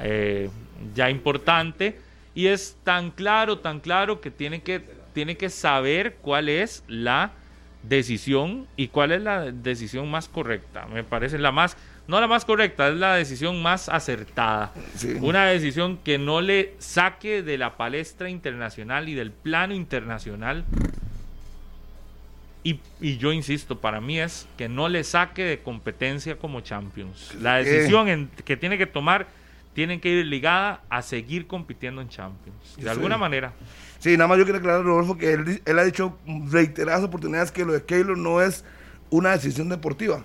eh, 0.00 0.50
ya 0.94 1.10
importante 1.10 1.98
y 2.34 2.46
es 2.46 2.76
tan 2.84 3.10
claro, 3.10 3.58
tan 3.58 3.80
claro 3.80 4.20
que 4.20 4.30
tiene 4.30 4.62
que, 4.62 4.80
tiene 5.12 5.36
que 5.36 5.50
saber 5.50 6.16
cuál 6.22 6.48
es 6.48 6.84
la 6.88 7.32
decisión 7.82 8.66
y 8.76 8.88
cuál 8.88 9.12
es 9.12 9.22
la 9.22 9.50
decisión 9.50 10.10
más 10.10 10.28
correcta. 10.28 10.86
Me 10.86 11.04
parece 11.04 11.38
la 11.38 11.52
más, 11.52 11.76
no 12.08 12.20
la 12.20 12.26
más 12.26 12.44
correcta, 12.44 12.88
es 12.88 12.96
la 12.96 13.14
decisión 13.14 13.62
más 13.62 13.88
acertada. 13.88 14.72
Sí. 14.96 15.16
Una 15.20 15.44
decisión 15.46 15.98
que 15.98 16.18
no 16.18 16.40
le 16.40 16.74
saque 16.78 17.42
de 17.42 17.56
la 17.58 17.76
palestra 17.76 18.28
internacional 18.30 19.08
y 19.08 19.14
del 19.14 19.30
plano 19.30 19.74
internacional 19.74 20.64
Y, 22.64 22.80
y 23.00 23.16
yo 23.18 23.32
insisto, 23.32 23.78
para 23.80 24.00
mí 24.00 24.18
es 24.18 24.46
que 24.58 24.68
no 24.68 24.88
le 24.88 25.04
saque 25.04 25.44
de 25.44 25.60
competencia 25.60 26.36
como 26.36 26.60
Champions. 26.60 27.34
La 27.40 27.60
Eh. 27.60 27.64
decisión 27.64 28.08
en- 28.08 28.28
que 28.44 28.56
tiene 28.56 28.76
que 28.76 28.86
tomar 28.86 29.26
tiene 29.74 30.00
que 30.00 30.08
ir 30.10 30.26
ligada 30.26 30.82
a 30.90 31.00
seguir 31.02 31.46
compitiendo 31.46 32.02
en 32.02 32.08
Champions. 32.08 32.74
De 32.76 32.82
Sí. 32.82 32.88
alguna 32.88 33.16
manera. 33.16 33.52
Sí, 34.00 34.16
nada 34.16 34.26
más 34.26 34.38
yo 34.38 34.44
quiero 34.44 34.58
aclarar, 34.58 34.82
Rodolfo, 34.82 35.16
que 35.16 35.32
él, 35.34 35.62
él 35.64 35.78
ha 35.78 35.84
dicho 35.84 36.18
reiteradas 36.50 37.04
oportunidades 37.04 37.52
que 37.52 37.64
lo 37.64 37.72
de 37.72 37.84
Keylor 37.84 38.18
no 38.18 38.42
es 38.42 38.64
una 39.08 39.30
decisión 39.30 39.68
deportiva. 39.68 40.24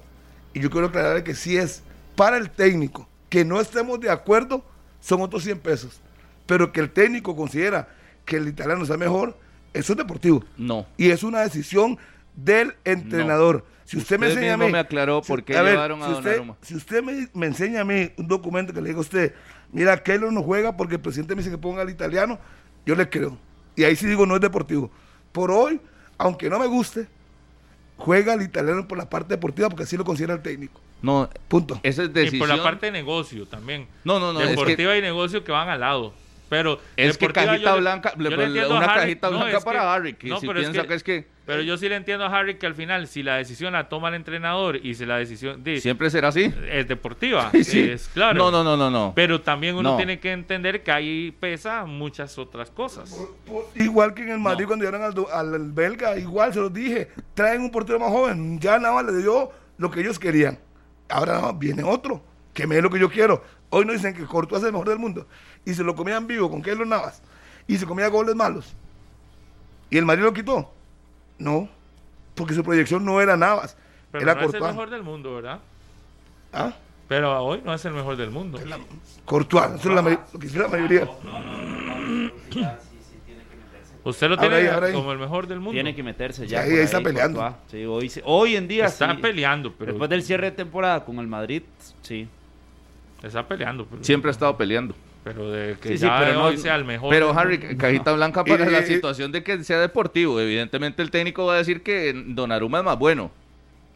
Y 0.53 0.59
yo 0.59 0.69
quiero 0.69 0.87
aclarar 0.87 1.23
que 1.23 1.35
sí 1.35 1.57
es 1.57 1.81
para 2.15 2.37
el 2.37 2.49
técnico. 2.49 3.07
Que 3.29 3.43
no 3.45 3.59
estemos 3.59 3.99
de 3.99 4.09
acuerdo 4.09 4.63
son 4.99 5.21
otros 5.21 5.43
100 5.43 5.59
pesos. 5.59 5.99
Pero 6.45 6.71
que 6.71 6.79
el 6.79 6.91
técnico 6.91 7.35
considera 7.35 7.87
que 8.25 8.37
el 8.37 8.47
italiano 8.47 8.85
sea 8.85 8.97
mejor, 8.97 9.37
eso 9.73 9.93
es 9.93 9.97
deportivo. 9.97 10.43
No. 10.57 10.85
Y 10.97 11.09
es 11.09 11.23
una 11.23 11.41
decisión 11.41 11.97
del 12.35 12.75
entrenador. 12.85 13.65
Si 13.85 13.97
usted, 13.97 14.17
me 14.19 14.27
Usted 14.27 14.37
enseña 14.39 14.53
a 14.53 14.57
mí. 14.57 14.71
me 14.71 14.79
aclaró 14.79 15.21
si- 15.23 15.27
por 15.27 15.43
qué 15.43 15.57
a 15.57 15.61
ver, 15.61 15.73
llevaron 15.73 16.01
a 16.01 16.05
si 16.07 16.11
usted, 16.13 16.23
Donnarumma. 16.37 16.55
si 16.61 16.75
usted 16.75 17.03
me, 17.03 17.27
me 17.33 17.47
enseña 17.47 17.81
a 17.81 17.83
mí 17.83 18.11
un 18.17 18.27
documento 18.27 18.73
que 18.73 18.81
le 18.81 18.87
diga 18.89 18.99
a 18.99 19.01
usted, 19.01 19.33
mira, 19.71 20.01
Keylor 20.01 20.31
no 20.31 20.41
juega 20.41 20.77
porque 20.77 20.95
el 20.95 21.01
presidente 21.01 21.35
me 21.35 21.41
dice 21.41 21.51
que 21.51 21.57
ponga 21.57 21.81
al 21.81 21.89
italiano, 21.89 22.39
yo 22.85 22.95
le 22.95 23.09
creo. 23.09 23.37
Y 23.75 23.83
ahí 23.83 23.95
sí 23.95 24.05
digo, 24.07 24.25
no 24.25 24.35
es 24.35 24.41
deportivo. 24.41 24.89
Por 25.33 25.51
hoy, 25.51 25.81
aunque 26.17 26.49
no 26.49 26.59
me 26.59 26.67
guste, 26.67 27.07
juega 27.97 28.33
al 28.33 28.41
italiano 28.41 28.87
por 28.87 28.97
la 28.97 29.09
parte 29.09 29.35
deportiva 29.35 29.69
porque 29.69 29.83
así 29.83 29.97
lo 29.97 30.05
considera 30.05 30.33
el 30.33 30.41
técnico. 30.41 30.79
No, 31.01 31.29
punto. 31.47 31.79
Esa 31.83 32.03
es 32.03 32.09
Y 32.09 32.13
decisión. 32.13 32.39
por 32.47 32.57
la 32.57 32.63
parte 32.63 32.85
de 32.87 32.91
negocio 32.93 33.45
también. 33.45 33.87
No, 34.05 34.19
no, 34.19 34.31
no, 34.33 34.39
es 34.39 34.45
que- 34.47 34.51
Deportiva 34.51 34.97
y 34.97 35.01
negocio 35.01 35.43
que 35.43 35.51
van 35.51 35.67
al 35.69 35.81
lado. 35.81 36.13
Pero 36.53 36.79
Es 36.95 37.17
que 37.17 37.27
cajita 37.29 37.55
yo 37.75 37.77
blanca, 37.77 38.13
yo 38.15 38.29
le 38.29 38.47
le- 38.49 38.61
a 38.61 38.67
una 38.67 38.85
Harry- 38.85 38.99
cajita 39.01 39.29
no, 39.31 39.39
blanca 39.39 39.59
para 39.61 39.79
que- 39.79 39.85
Harry, 39.87 40.13
que 40.13 40.27
no, 40.27 40.39
si 40.39 40.45
pero 40.47 40.59
es 40.59 40.69
piensa 40.69 40.87
que 40.87 40.93
es 40.93 41.03
que- 41.03 41.27
Pero 41.45 41.61
yo 41.63 41.75
sí 41.77 41.89
le 41.89 41.95
entiendo 41.95 42.23
a 42.25 42.27
Harry 42.39 42.55
que 42.55 42.65
al 42.67 42.75
final, 42.75 43.07
si 43.07 43.21
la 43.23 43.35
decisión 43.37 43.73
la 43.73 43.89
toma 43.89 44.09
el 44.09 44.13
entrenador 44.15 44.77
y 44.77 44.93
si 44.95 45.05
la 45.05 45.17
decisión... 45.17 45.61
di- 45.63 45.81
Siempre 45.81 46.09
será 46.09 46.27
así. 46.29 46.53
Es 46.69 46.87
deportiva, 46.87 47.51
Sí. 47.63 47.89
es 47.89 48.07
claro. 48.13 48.37
No, 48.37 48.51
no, 48.51 48.63
no, 48.63 48.77
no, 48.77 48.89
no. 48.91 49.13
Pero 49.15 49.41
también 49.41 49.75
uno 49.75 49.91
No. 49.91 49.97
tiene 49.97 50.19
que 50.19 50.31
entender 50.31 50.83
que 50.83 50.91
ahí 50.91 51.35
pesa 51.39 51.85
muchas 51.85 52.37
otras 52.37 52.69
cosas. 52.69 53.13
Igual 53.75 54.13
que 54.13 54.21
en 54.21 54.29
el 54.29 54.39
Madrid 54.39 54.65
cuando 54.67 54.85
llegaron 54.85 55.05
al, 55.05 55.13
do- 55.13 55.27
al- 55.33 55.53
al 55.55 55.71
belga, 55.71 56.17
igual 56.17 56.53
se 56.53 56.59
los 56.59 56.71
dije, 56.71 57.09
traen 57.33 57.61
un 57.61 57.71
portero 57.71 57.99
más 57.99 58.09
joven, 58.09 58.59
ya 58.59 58.77
nada 58.79 58.93
más 58.93 59.05
le 59.11 59.17
dio 59.21 59.51
lo 59.77 59.89
que 59.91 60.01
ellos 60.01 60.19
querían. 60.19 60.59
Ahora 61.09 61.33
nada 61.33 61.51
más 61.51 61.59
viene 61.59 61.83
otro, 61.83 62.23
que 62.53 62.65
me 62.67 62.75
dé 62.75 62.81
lo 62.81 62.89
que 62.89 62.99
yo 62.99 63.09
quiero. 63.09 63.43
Hoy 63.69 63.85
no 63.85 63.91
dicen 63.93 64.13
que 64.13 64.23
Courtois 64.23 64.61
es 64.61 64.67
el 64.67 64.71
mejor 64.71 64.87
del 64.87 64.99
mundo. 64.99 65.27
Y 65.65 65.73
se 65.73 65.83
lo 65.83 65.95
comían 65.95 66.27
vivo 66.27 66.49
con 66.49 66.61
Keylor 66.61 66.85
Navas. 66.87 67.21
Y 67.67 67.77
se 67.77 67.85
comía 67.85 68.07
goles 68.09 68.35
malos. 68.35 68.73
Y 69.89 69.97
el 69.97 70.05
Madrid 70.05 70.23
lo 70.23 70.33
quitó. 70.33 70.71
No, 71.37 71.69
porque 72.35 72.53
su 72.53 72.63
proyección 72.63 73.03
no 73.05 73.21
era 73.21 73.37
Navas, 73.37 73.75
Pero 74.11 74.23
era 74.23 74.33
no 74.35 74.39
es 74.41 74.45
el 74.45 74.51
Courtois. 74.51 74.73
mejor 74.73 74.89
del 74.89 75.03
mundo, 75.03 75.35
¿verdad? 75.35 75.59
¿Ah? 76.51 76.73
Pero 77.07 77.43
hoy 77.43 77.61
no 77.63 77.73
es 77.73 77.83
el 77.85 77.93
mejor 77.93 78.15
del 78.17 78.29
mundo. 78.31 78.59
Courtois, 79.25 79.71
eso 79.79 79.89
es 79.89 79.95
la 79.95 80.01
lo 80.01 80.39
que 80.39 80.47
dice 80.47 80.59
la 80.59 80.67
mayoría. 80.67 81.07
Usted 84.05 84.29
lo 84.29 84.37
tiene 84.37 84.55
ahí, 84.55 84.67
ahí. 84.67 84.91
como 84.93 85.13
el 85.13 85.17
mejor 85.19 85.47
del 85.47 85.59
mundo. 85.59 85.71
Tiene 85.73 85.95
que 85.95 86.03
meterse 86.03 86.45
ya. 86.45 86.59
Ahí- 86.61 86.69
por 86.71 86.79
ahí 86.79 86.83
está 86.85 87.01
peleando. 87.01 87.39
Courtois. 87.39 87.61
Sí, 87.71 87.85
hoy, 87.85 88.09
sí- 88.09 88.21
hoy 88.25 88.55
en 88.57 88.67
día 88.67 88.85
Está 88.87 89.15
sí. 89.15 89.21
peleando, 89.21 89.71
pero- 89.73 89.93
Después 89.93 90.09
del 90.09 90.23
cierre 90.23 90.47
de 90.47 90.57
temporada 90.57 91.05
con 91.05 91.19
el 91.19 91.27
Madrid, 91.27 91.63
sí. 92.01 92.27
Está 93.21 93.47
peleando. 93.47 93.85
Pero, 93.85 94.03
Siempre 94.03 94.29
ha 94.29 94.33
estado 94.33 94.57
peleando. 94.57 94.93
Pero 95.23 95.51
de 95.51 95.75
que 95.81 95.89
Sí, 95.89 95.97
sí, 95.97 96.03
ya 96.05 96.19
pero 96.19 96.33
no- 96.33 96.45
hoy 96.45 96.57
sea 96.57 96.75
el 96.75 96.85
mejor. 96.85 97.09
Pero 97.09 97.31
Harry, 97.37 97.59
cajita 97.77 98.11
blanca 98.13 98.43
para 98.43 98.67
Y- 98.67 98.71
la 98.71 98.79
y- 98.81 98.85
situación 98.85 99.31
de 99.31 99.43
que 99.43 99.63
sea 99.63 99.79
deportivo. 99.79 100.39
Evidentemente 100.39 101.01
el 101.01 101.11
técnico 101.11 101.45
va 101.45 101.55
a 101.55 101.57
decir 101.57 101.81
que 101.83 102.13
Donnarumma 102.27 102.79
es 102.79 102.83
más 102.85 102.99
bueno. 102.99 103.31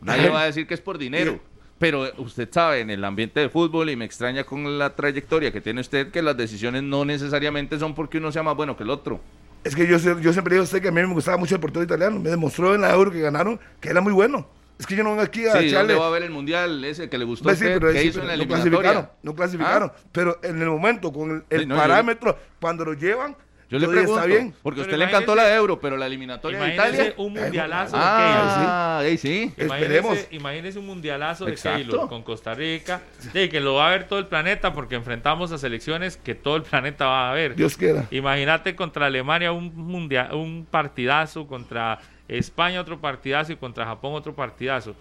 Nadie 0.02 0.30
va 0.30 0.42
a 0.42 0.46
decir 0.46 0.68
que 0.68 0.74
es 0.74 0.82
por 0.82 0.98
dinero. 0.98 1.40
Pero 1.80 2.12
usted 2.18 2.48
sabe, 2.52 2.80
en 2.80 2.90
el 2.90 3.04
ambiente 3.04 3.40
de 3.40 3.50
fútbol, 3.50 3.90
y 3.92 3.96
me 3.96 4.06
extraña 4.06 4.44
con 4.44 4.80
la 4.80 4.96
trayectoria 4.96 5.52
que 5.52 5.62
tiene 5.62 5.82
usted, 5.82 6.10
que 6.10 6.24
las 6.24 6.36
decisiones 6.36 6.82
no 6.82 7.06
necesariamente 7.06 7.78
son 7.78 7.94
porque 7.94 8.18
uno 8.18 8.32
sea 8.32 8.42
más 8.42 8.56
bueno 8.56 8.76
que 8.76 8.84
el 8.84 8.90
otro. 8.90 9.20
Es 9.64 9.76
que 9.76 9.86
yo, 9.86 9.98
yo 9.98 10.34
siempre 10.34 10.54
digo 10.56 10.62
a 10.62 10.64
usted 10.64 10.82
que 10.82 10.88
a 10.88 10.92
mí 10.92 11.02
me 11.02 11.14
gustaba 11.14 11.38
mucho 11.38 11.54
el 11.56 11.62
portero 11.62 11.84
italiano. 11.84 12.20
Me 12.20 12.30
demostró 12.30 12.74
en 12.74 12.82
la 12.82 12.92
Euro 12.94 13.12
que 13.12 13.20
ganaron 13.22 13.60
que 13.80 13.90
era 13.90 14.02
muy 14.02 14.14
bueno. 14.14 14.48
Es 14.80 14.86
que 14.86 14.96
yo 14.96 15.04
no 15.04 15.10
vengo 15.12 15.24
aquí 15.24 15.42
a 15.46 15.52
Sí, 15.54 15.58
¿dónde 15.58 15.68
echarle... 15.70 15.96
va 15.96 16.08
a 16.08 16.10
ver 16.12 16.24
el 16.24 16.30
mundial 16.32 16.84
ese 16.86 17.10
que 17.10 17.18
le 17.18 17.26
gustó 17.26 17.44
Pues 17.46 17.58
sí, 17.60 17.66
usted? 17.66 17.80
pero, 17.80 17.94
¿Qué 17.94 18.00
sí, 18.02 18.08
hizo 18.10 18.20
pero 18.22 18.24
en 18.24 18.28
la 18.28 18.36
no 18.38 18.42
eliminatoria? 18.44 18.80
clasificaron, 18.82 19.10
no 19.24 19.36
clasificaron. 19.36 19.92
¿Ah? 19.96 20.00
Pero 20.12 20.40
en 20.44 20.62
el 20.62 20.70
momento, 20.70 21.12
con 21.12 21.32
el, 21.32 21.44
el 21.50 21.60
Sí, 21.62 21.66
no, 21.66 21.76
yo- 21.76 21.82
parámetro, 21.82 22.38
cuando 22.62 22.86
lo 22.86 22.94
llevan, 22.94 23.36
Yo 23.70 23.80
le 23.80 23.88
pregunto, 23.88 24.14
está 24.16 24.26
bien. 24.28 24.54
porque 24.64 24.80
a 24.82 24.84
Pero 24.84 24.94
usted 24.96 24.98
le 25.00 25.06
encantó 25.12 25.36
la 25.36 25.44
de 25.46 25.56
Euro, 25.56 25.80
pero 25.80 25.98
la 25.98 26.06
eliminatoria 26.06 26.58
de 26.60 26.74
Imagínese 26.76 26.94
Italia... 27.08 27.14
un 27.18 27.34
mundialazo 27.34 27.98
de 27.98 28.02
Ah, 28.06 29.00
ahí 29.00 29.18
sí. 29.18 29.52
Keylor. 29.58 29.76
Esperemos. 29.78 30.18
Imagínese, 30.32 30.80
un 30.80 30.86
mundialazo 30.86 31.46
de 31.46 31.52
Exacto. 31.52 31.78
Keylor 31.80 32.08
con 32.08 32.22
Costa 32.24 32.54
Rica. 32.54 33.02
Sí, 33.34 33.50
que 33.50 33.60
lo 33.60 33.74
va 33.74 33.88
a 33.88 33.92
ver 33.92 34.08
todo 34.08 34.20
el 34.20 34.28
planeta 34.28 34.72
porque 34.74 34.96
enfrentamos 34.96 35.52
a 35.52 35.58
selecciones 35.58 36.16
que 36.18 36.34
todo 36.36 36.56
el 36.56 36.64
planeta 36.64 37.08
va 37.08 37.30
a 37.32 37.34
ver. 37.34 37.56
Dios 37.56 37.76
quiera. 37.76 38.06
Imagínate 38.12 38.74
contra 38.76 39.08
Alemania 39.08 39.52
un 39.52 39.76
mundial, 39.76 40.34
un 40.34 40.66
partidazo, 40.70 41.46
contra 41.48 42.00
España 42.28 42.82
otro 42.82 43.00
partidazo 43.00 43.52
y 43.52 43.56
contra 43.56 43.86
Japón 43.86 44.14
otro 44.14 44.34
partidazo. 44.34 44.96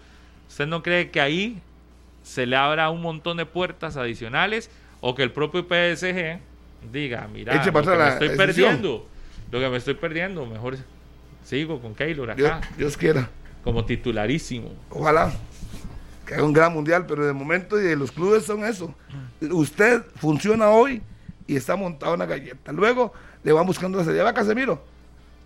¿Usted 0.47 0.67
no 0.67 0.81
cree 0.81 1.09
que 1.11 1.19
ahí 1.19 1.61
se 2.23 2.45
le 2.45 2.55
abra 2.55 2.89
un 2.89 3.01
montón 3.01 3.37
de 3.37 3.45
puertas 3.45 3.97
adicionales 3.97 4.69
o 5.01 5.15
que 5.15 5.23
el 5.23 5.31
propio 5.31 5.61
PSG 5.63 6.39
diga, 6.91 7.27
mira, 7.31 7.55
Eche 7.55 7.71
lo 7.71 7.81
que 7.81 7.89
me 7.89 8.07
estoy 8.09 8.27
decisión. 8.29 8.37
perdiendo, 8.37 9.07
lo 9.51 9.59
que 9.59 9.69
me 9.69 9.77
estoy 9.77 9.93
perdiendo, 9.93 10.45
mejor 10.45 10.77
sigo 11.43 11.79
con 11.81 11.95
Keylor 11.95 12.31
acá 12.31 12.61
Dios 12.77 12.97
quiera. 12.97 13.29
como 13.63 13.85
titularísimo. 13.85 14.73
Ojalá 14.89 15.31
que 16.25 16.33
haga 16.33 16.43
un 16.43 16.53
gran 16.53 16.73
mundial, 16.73 17.05
pero 17.07 17.25
de 17.25 17.33
momento 17.33 17.81
y 17.81 17.95
los 17.95 18.11
clubes 18.11 18.43
son 18.43 18.65
eso. 18.65 18.93
Usted 19.41 20.03
funciona 20.17 20.69
hoy 20.69 21.01
y 21.47 21.55
está 21.55 21.75
montado 21.77 22.13
en 22.13 22.19
la 22.19 22.25
galleta. 22.25 22.71
Luego 22.73 23.13
le 23.43 23.53
van 23.53 23.65
buscando 23.65 23.97
la 23.97 24.03
salida. 24.03 24.23
Va 24.23 24.33
Casemiro, 24.33 24.83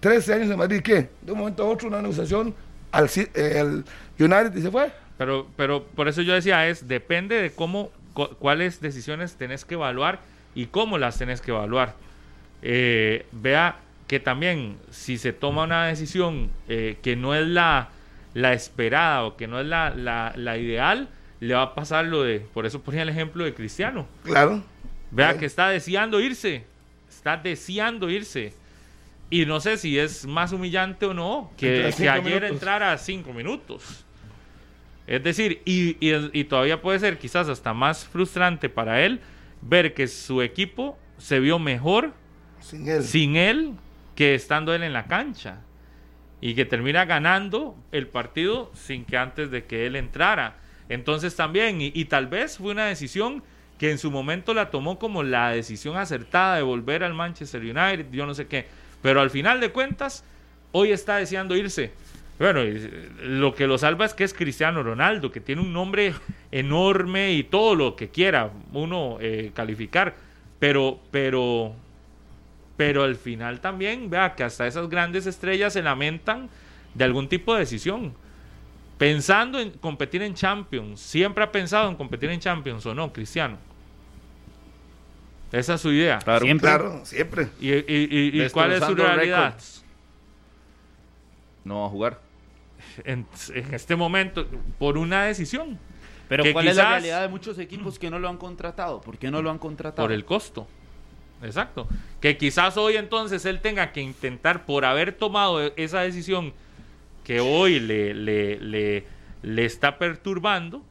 13 0.02 0.34
años 0.34 0.52
en 0.52 0.58
Madrid, 0.58 0.82
¿qué? 0.82 1.10
De 1.22 1.32
un 1.32 1.38
momento 1.40 1.64
a 1.64 1.68
otro 1.68 1.88
una 1.88 2.02
negociación 2.02 2.54
al, 2.92 3.06
Ci- 3.08 3.30
eh, 3.34 3.84
United 4.20 4.54
y 4.56 4.62
se 4.62 4.70
fue. 4.72 4.92
Pero, 5.18 5.48
pero 5.56 5.84
por 5.86 6.08
eso 6.10 6.22
yo 6.24 6.34
decía, 6.34 6.68
es 6.68 6.88
depende 6.88 7.42
de 7.42 7.52
cómo, 7.52 7.92
cu- 8.14 8.36
cuáles 8.40 8.82
decisiones 8.82 9.36
tenés 9.36 9.64
que 9.64 9.76
evaluar 9.76 10.20
y 10.56 10.66
cómo 10.66 10.98
las 10.98 11.18
tenés 11.18 11.40
que 11.40 11.52
evaluar. 11.52 11.94
Eh, 12.64 13.26
vea 13.32 13.78
que 14.08 14.20
también 14.20 14.78
si 14.90 15.18
se 15.18 15.32
toma 15.34 15.64
una 15.64 15.86
decisión 15.86 16.50
eh, 16.68 16.98
que 17.02 17.16
no 17.16 17.34
es 17.34 17.48
la, 17.48 17.90
la 18.34 18.54
esperada 18.54 19.24
o 19.24 19.38
que 19.38 19.48
no 19.48 19.60
es 19.62 19.68
la, 19.68 19.92
la, 19.92 20.34
la 20.36 20.58
ideal, 20.58 21.08
le 21.40 21.54
va 21.54 21.62
a 21.62 21.76
pasar 21.76 22.06
lo 22.06 22.24
de, 22.24 22.40
por 22.40 22.66
eso 22.66 22.82
ponía 22.82 23.04
el 23.04 23.10
ejemplo 23.10 23.44
de 23.46 23.54
Cristiano. 23.54 24.08
Claro. 24.24 24.64
Vea 25.12 25.38
que 25.38 25.46
está 25.46 25.70
deseando 25.70 26.20
irse, 26.20 26.64
está 27.10 27.38
deseando 27.38 28.10
irse. 28.10 28.54
Y 29.32 29.46
no 29.48 29.60
sé 29.62 29.78
si 29.78 29.98
es 29.98 30.28
más 30.28 30.52
humillante 30.52 31.06
o 31.08 31.14
no 31.16 31.52
que, 31.58 31.92
que 31.98 32.08
ayer 32.10 32.24
minutos. 32.26 32.50
entrara 32.52 32.92
a 32.92 32.98
cinco 33.00 33.34
minutos. 33.34 34.06
Es 35.08 35.24
decir, 35.24 35.62
y, 35.66 35.98
y- 36.06 36.30
y 36.34 36.44
todavía 36.44 36.82
puede 36.82 37.00
ser 37.00 37.18
quizás 37.18 37.50
hasta 37.50 37.74
más 37.74 38.06
frustrante 38.06 38.70
para 38.70 39.02
él 39.04 39.20
ver 39.62 39.94
que 39.94 40.08
su 40.08 40.42
equipo 40.42 40.98
se 41.18 41.40
vio 41.40 41.58
mejor 41.60 42.14
Sin 42.60 42.88
él. 42.88 43.04
sin 43.04 43.36
él 43.36 43.74
que 44.16 44.36
estando 44.36 44.74
él 44.76 44.84
en 44.84 44.94
la 44.94 45.08
cancha. 45.08 45.62
Y 46.42 46.54
que 46.56 46.66
termina 46.66 47.06
ganando 47.06 47.76
el 47.92 48.08
partido 48.08 48.72
sin 48.74 49.06
que 49.06 49.16
antes 49.18 49.50
de 49.52 49.66
que 49.66 49.86
él 49.86 49.96
entrara. 49.96 50.58
Entonces 50.90 51.36
también, 51.36 51.80
y, 51.82 51.92
y 51.96 52.06
tal 52.06 52.28
vez 52.28 52.58
fue 52.58 52.72
una 52.72 52.86
decisión 52.86 53.44
que 53.78 53.92
en 53.92 53.98
su 53.98 54.12
momento 54.12 54.54
la 54.54 54.70
tomó 54.72 55.00
como 55.00 55.24
la 55.24 55.50
decisión 55.52 55.98
acertada 55.98 56.56
de 56.58 56.62
volver 56.64 57.04
al 57.04 57.14
Manchester 57.14 57.62
United, 57.62 58.08
yo 58.12 58.26
no 58.26 58.34
sé 58.34 58.48
qué. 58.48 58.66
Pero 59.02 59.22
al 59.22 59.30
final 59.30 59.60
de 59.60 59.72
cuentas, 59.72 60.24
hoy 60.72 60.92
está 60.92 61.18
deseando 61.18 61.56
irse. 61.56 61.92
Bueno, 62.40 62.62
eh, 62.62 63.10
lo 63.22 63.54
que 63.54 63.68
lo 63.68 63.78
salva 63.78 64.06
es 64.06 64.14
que 64.14 64.24
es 64.24 64.34
Cristiano 64.34 64.82
Ronaldo, 64.82 65.32
que 65.32 65.42
tiene 65.42 65.62
un 65.62 65.74
nombre 65.74 66.14
enorme 66.52 67.34
y 67.34 67.44
todo 67.44 67.76
lo 67.76 67.96
que 67.96 68.10
quiera 68.10 68.52
uno 68.74 69.18
eh, 69.20 69.52
calificar. 69.54 70.16
Pero, 70.60 71.00
pero, 71.12 71.74
pero 72.78 73.04
al 73.04 73.16
final 73.16 73.62
también, 73.62 74.10
vea 74.10 74.36
que 74.36 74.44
hasta 74.44 74.68
esas 74.68 74.90
grandes 74.90 75.26
estrellas 75.28 75.74
se 75.74 75.82
lamentan 75.82 76.50
de 76.94 77.04
algún 77.04 77.28
tipo 77.28 77.54
de 77.54 77.62
decisión. 77.62 78.14
Pensando 78.98 79.60
en 79.60 79.72
competir 79.72 80.22
en 80.22 80.36
Champions, 80.36 81.00
siempre 81.00 81.44
ha 81.44 81.52
pensado 81.52 81.90
en 81.90 81.96
competir 81.96 82.30
en 82.30 82.40
Champions 82.40 82.86
o 82.86 82.94
no, 82.94 83.12
Cristiano. 83.12 83.58
Esa 85.52 85.74
es 85.74 85.82
su 85.82 85.92
idea. 85.92 86.20
Claro. 86.20 86.46
Siempre. 86.46 86.68
Claro, 86.70 87.02
siempre. 87.06 87.48
¿Y, 87.60 87.72
y- 87.74 87.84
y- 87.88 88.42
y 88.44 88.50
cuál 88.50 88.72
es 88.72 88.84
su 88.84 88.96
realidad? 88.96 89.56
No 91.64 91.82
va 91.82 91.86
a 91.88 91.90
jugar. 91.90 92.20
En, 93.04 93.26
en 93.54 93.74
este 93.74 93.96
momento, 93.96 94.46
por 94.80 94.98
una 94.98 95.24
decisión. 95.26 95.78
Pero 96.28 96.44
¿cuál 96.54 96.68
es 96.68 96.76
la 96.78 96.84
quizás- 96.84 96.92
realidad 96.94 97.22
de 97.22 97.28
muchos 97.28 97.60
equipos 97.60 98.00
que 98.00 98.10
no 98.10 98.18
lo 98.20 98.30
han 98.30 98.38
contratado? 98.38 99.02
¿Por 99.02 99.18
qué 99.18 99.30
no 99.30 99.42
lo 99.42 99.52
han 99.52 99.60
contratado? 99.60 100.06
Por 100.08 100.14
el 100.14 100.24
costo. 100.26 100.68
Exacto. 101.44 101.88
Que 102.22 102.38
quizás 102.38 102.78
hoy 102.78 102.96
entonces 102.98 103.46
él 103.46 103.60
tenga 103.62 103.92
que 103.92 104.02
intentar, 104.02 104.66
por 104.66 104.86
haber 104.86 105.12
tomado 105.14 105.62
e- 105.62 105.74
esa 105.76 106.02
decisión 106.02 106.54
que 107.26 107.40
hoy 107.42 107.80
le, 107.80 108.14
le, 108.14 108.60
le, 108.60 109.06
le 109.42 109.66
está 109.66 109.98
perturbando, 109.98 110.84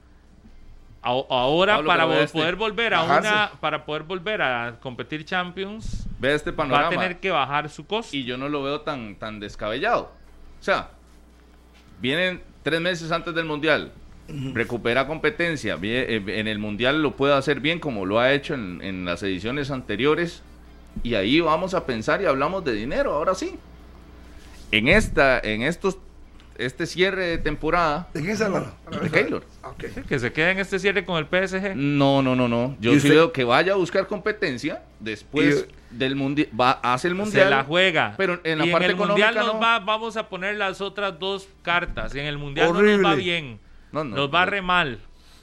ahora 1.02 1.76
Pablo, 1.76 1.88
para 1.88 2.22
este. 2.22 2.38
poder 2.38 2.56
volver 2.56 2.94
a 2.94 3.02
Bajarse. 3.02 3.28
una 3.28 3.50
para 3.60 3.84
poder 3.84 4.02
volver 4.02 4.42
a 4.42 4.76
competir 4.80 5.24
Champions 5.24 6.06
Ve 6.18 6.34
este 6.34 6.50
va 6.50 6.86
a 6.86 6.90
tener 6.90 7.18
que 7.18 7.30
bajar 7.30 7.70
su 7.70 7.86
costo. 7.86 8.14
Y 8.14 8.24
yo 8.24 8.36
no 8.36 8.50
lo 8.50 8.62
veo 8.62 8.82
tan, 8.82 9.16
tan 9.16 9.40
descabellado. 9.40 10.12
O 10.60 10.62
sea, 10.62 10.90
vienen 12.00 12.42
tres 12.62 12.80
meses 12.80 13.10
antes 13.10 13.34
del 13.34 13.46
Mundial, 13.46 13.92
recupera 14.28 15.06
competencia, 15.06 15.78
eh, 15.82 16.22
en 16.26 16.46
el 16.46 16.58
Mundial 16.58 17.02
lo 17.02 17.16
puede 17.16 17.32
hacer 17.34 17.60
bien 17.60 17.80
como 17.80 18.04
lo 18.04 18.20
ha 18.20 18.32
hecho 18.32 18.52
en, 18.52 18.82
en 18.82 19.06
las 19.06 19.22
ediciones 19.22 19.70
anteriores, 19.70 20.42
y 21.02 21.14
ahí 21.14 21.40
vamos 21.40 21.72
a 21.72 21.86
pensar 21.86 22.20
y 22.20 22.26
hablamos 22.26 22.64
de 22.64 22.72
dinero, 22.72 23.12
ahora 23.12 23.34
sí. 23.34 23.58
En 24.72 24.88
esta, 24.88 25.40
en 25.40 25.62
estos, 25.62 25.98
este 26.60 26.86
cierre 26.86 27.26
de 27.26 27.38
temporada... 27.38 28.08
¿De 28.12 28.20
quién 28.20 28.36
se 28.36 28.44
habla? 28.44 28.72
De 29.02 29.10
Keylor. 29.10 29.44
Que 30.08 30.18
se 30.18 30.32
quede 30.32 30.52
en 30.52 30.58
este 30.58 30.78
cierre 30.78 31.04
con 31.04 31.16
el 31.16 31.26
PSG. 31.26 31.74
No, 31.74 32.22
no, 32.22 32.36
no, 32.36 32.48
no. 32.48 32.76
Yo 32.80 32.92
¿Y 32.92 33.00
sí 33.00 33.08
veo 33.08 33.32
que 33.32 33.44
vaya 33.44 33.72
a 33.72 33.76
buscar 33.76 34.06
competencia 34.06 34.82
después 34.98 35.66
del 35.90 36.16
mundial. 36.16 36.48
Va, 36.58 36.72
hace 36.82 37.08
el 37.08 37.14
mundial. 37.14 37.44
Se 37.44 37.50
la 37.50 37.64
juega. 37.64 38.14
Pero 38.16 38.40
en 38.44 38.58
la 38.58 38.66
y 38.66 38.70
parte 38.70 38.86
en 38.86 38.90
el 38.92 38.96
mundial 38.96 39.34
económica 39.34 39.52
nos 39.52 39.54
no. 39.54 39.60
va, 39.60 39.78
vamos 39.80 40.16
a 40.16 40.28
poner 40.28 40.56
las 40.56 40.80
otras 40.80 41.18
dos 41.18 41.48
cartas. 41.62 42.14
Y 42.14 42.20
en 42.20 42.26
el 42.26 42.38
mundial 42.38 42.72
no 42.72 42.78
Horrible. 42.78 42.98
nos 42.98 43.12
va 43.12 43.14
bien. 43.16 43.58
No, 43.92 44.04
no, 44.04 44.16
nos 44.16 44.32
va 44.32 44.44
no. 44.44 44.50
re 44.50 44.62
mal. 44.62 44.98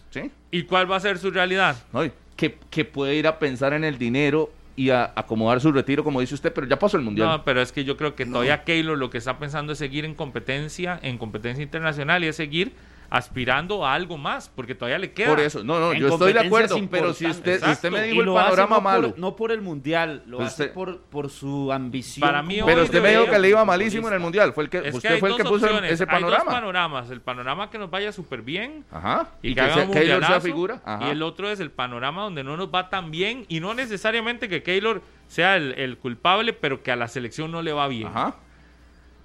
¿Sí? 0.10 0.32
¿Y 0.52 0.64
cuál 0.64 0.90
va 0.90 0.96
a 0.96 1.00
ser 1.00 1.18
su 1.18 1.32
realidad? 1.32 1.76
No, 1.92 2.02
que, 2.36 2.58
que 2.70 2.86
puede 2.86 3.16
ir 3.16 3.28
a 3.28 3.40
pensar 3.40 3.74
en 3.74 3.84
el 3.84 3.98
dinero 3.98 4.52
y 4.78 4.92
a 4.92 5.12
acomodar 5.16 5.60
su 5.60 5.72
retiro, 5.72 6.04
como 6.04 6.22
dice 6.22 6.36
usted, 6.36 6.54
pero 6.54 6.68
ya 6.68 6.78
pasó 6.78 6.98
el 6.98 7.04
mundial. 7.04 7.28
No, 7.28 7.44
pero 7.44 7.62
es 7.62 7.72
que 7.72 7.84
yo 7.84 7.98
creo 7.98 8.16
que 8.16 8.28
todavía 8.28 8.64
Keylor 8.64 8.96
lo 8.96 9.10
que 9.10 9.18
está 9.18 9.40
pensando 9.40 9.74
es 9.74 9.80
seguir 9.80 10.06
en 10.06 10.14
competencia, 10.14 11.00
en 11.02 11.18
competencia 11.18 11.64
internacional 11.64 12.24
y 12.24 12.28
es 12.28 12.36
seguir 12.36 12.74
aspirando 13.10 13.86
a 13.86 13.94
algo 13.94 14.18
más, 14.18 14.50
porque 14.54 14.76
todavía 14.76 15.00
le 15.00 15.12
queda. 15.12 15.30
Por 15.30 15.40
eso, 15.40 15.64
no, 15.64 15.80
no, 15.80 15.94
yo 15.94 16.08
estoy 16.10 16.34
de 16.34 16.40
acuerdo, 16.42 16.76
pero 16.90 17.14
si 17.14 17.26
usted, 17.26 17.60
si 17.60 17.66
importantes. 17.70 17.72
usted 17.76 17.92
me 17.92 17.98
Exacto. 18.00 18.12
dijo 18.22 18.22
el 18.38 18.44
panorama 18.44 18.76
no 18.78 18.82
malo. 18.82 19.10
Por, 19.12 19.20
no 19.20 19.36
por 19.36 19.52
el 19.52 19.62
mundial, 19.62 20.24
lo 20.28 20.38
Pues 20.38 20.50
hace 20.50 20.64
usted- 20.64 20.74
por, 20.74 21.02
por 21.02 21.30
su 21.30 21.72
ambición. 21.72 22.28
Para 22.28 22.42
mí 22.44 22.60
Pero 22.66 22.84
usted 22.84 23.02
me 23.02 23.10
dijo 23.12 23.26
que 23.30 23.40
le 23.40 23.50
iba 23.50 23.64
malísimo 23.66 24.08
en 24.08 24.14
el 24.16 24.20
mundial. 24.20 24.54
Fue 24.54 24.64
el 24.66 24.70
que, 24.70 24.80
Es 24.80 24.96
usted 24.96 25.20
fue 25.20 25.30
el 25.30 25.38
que 25.38 25.44
puso 25.44 25.66
opciones, 25.66 25.92
ese 25.92 26.04
Hay 26.04 26.08
dos 26.22 26.32
panorama. 26.32 26.52
panoramas. 26.52 27.10
El 27.10 27.22
panorama 27.22 27.70
que 27.70 27.78
nos 27.78 27.90
vaya 27.90 28.12
súper 28.12 28.42
bien 28.42 28.84
Ajá. 28.92 29.28
y, 29.42 29.50
Y 29.50 29.52
que, 29.52 29.56
que 29.56 29.62
haga 29.62 29.74
sea- 29.76 29.84
un 29.86 29.92
Keylor 29.94 30.26
sea 30.26 30.42
figura. 30.42 30.82
Ajá. 30.86 31.08
Y 31.08 31.10
el 31.12 31.24
otro 31.24 31.50
es 31.50 31.60
el 31.60 31.72
panorama 31.72 32.24
donde 32.24 32.44
no 32.44 32.58
nos 32.58 32.74
va 32.74 32.90
tan 32.90 33.12
bien 33.12 33.46
y 33.48 33.60
no 33.60 33.74
necesariamente 33.74 34.50
que 34.50 34.64
Keylor 34.64 35.02
sea 35.28 35.56
el, 35.58 35.74
el 35.78 35.98
culpable, 35.98 36.54
pero 36.54 36.84
que 36.84 36.92
a 36.92 36.96
la 36.96 37.08
selección 37.08 37.52
no 37.52 37.62
le 37.62 37.74
va 37.74 37.88
bien. 37.88 38.08
Ajá. 38.08 38.36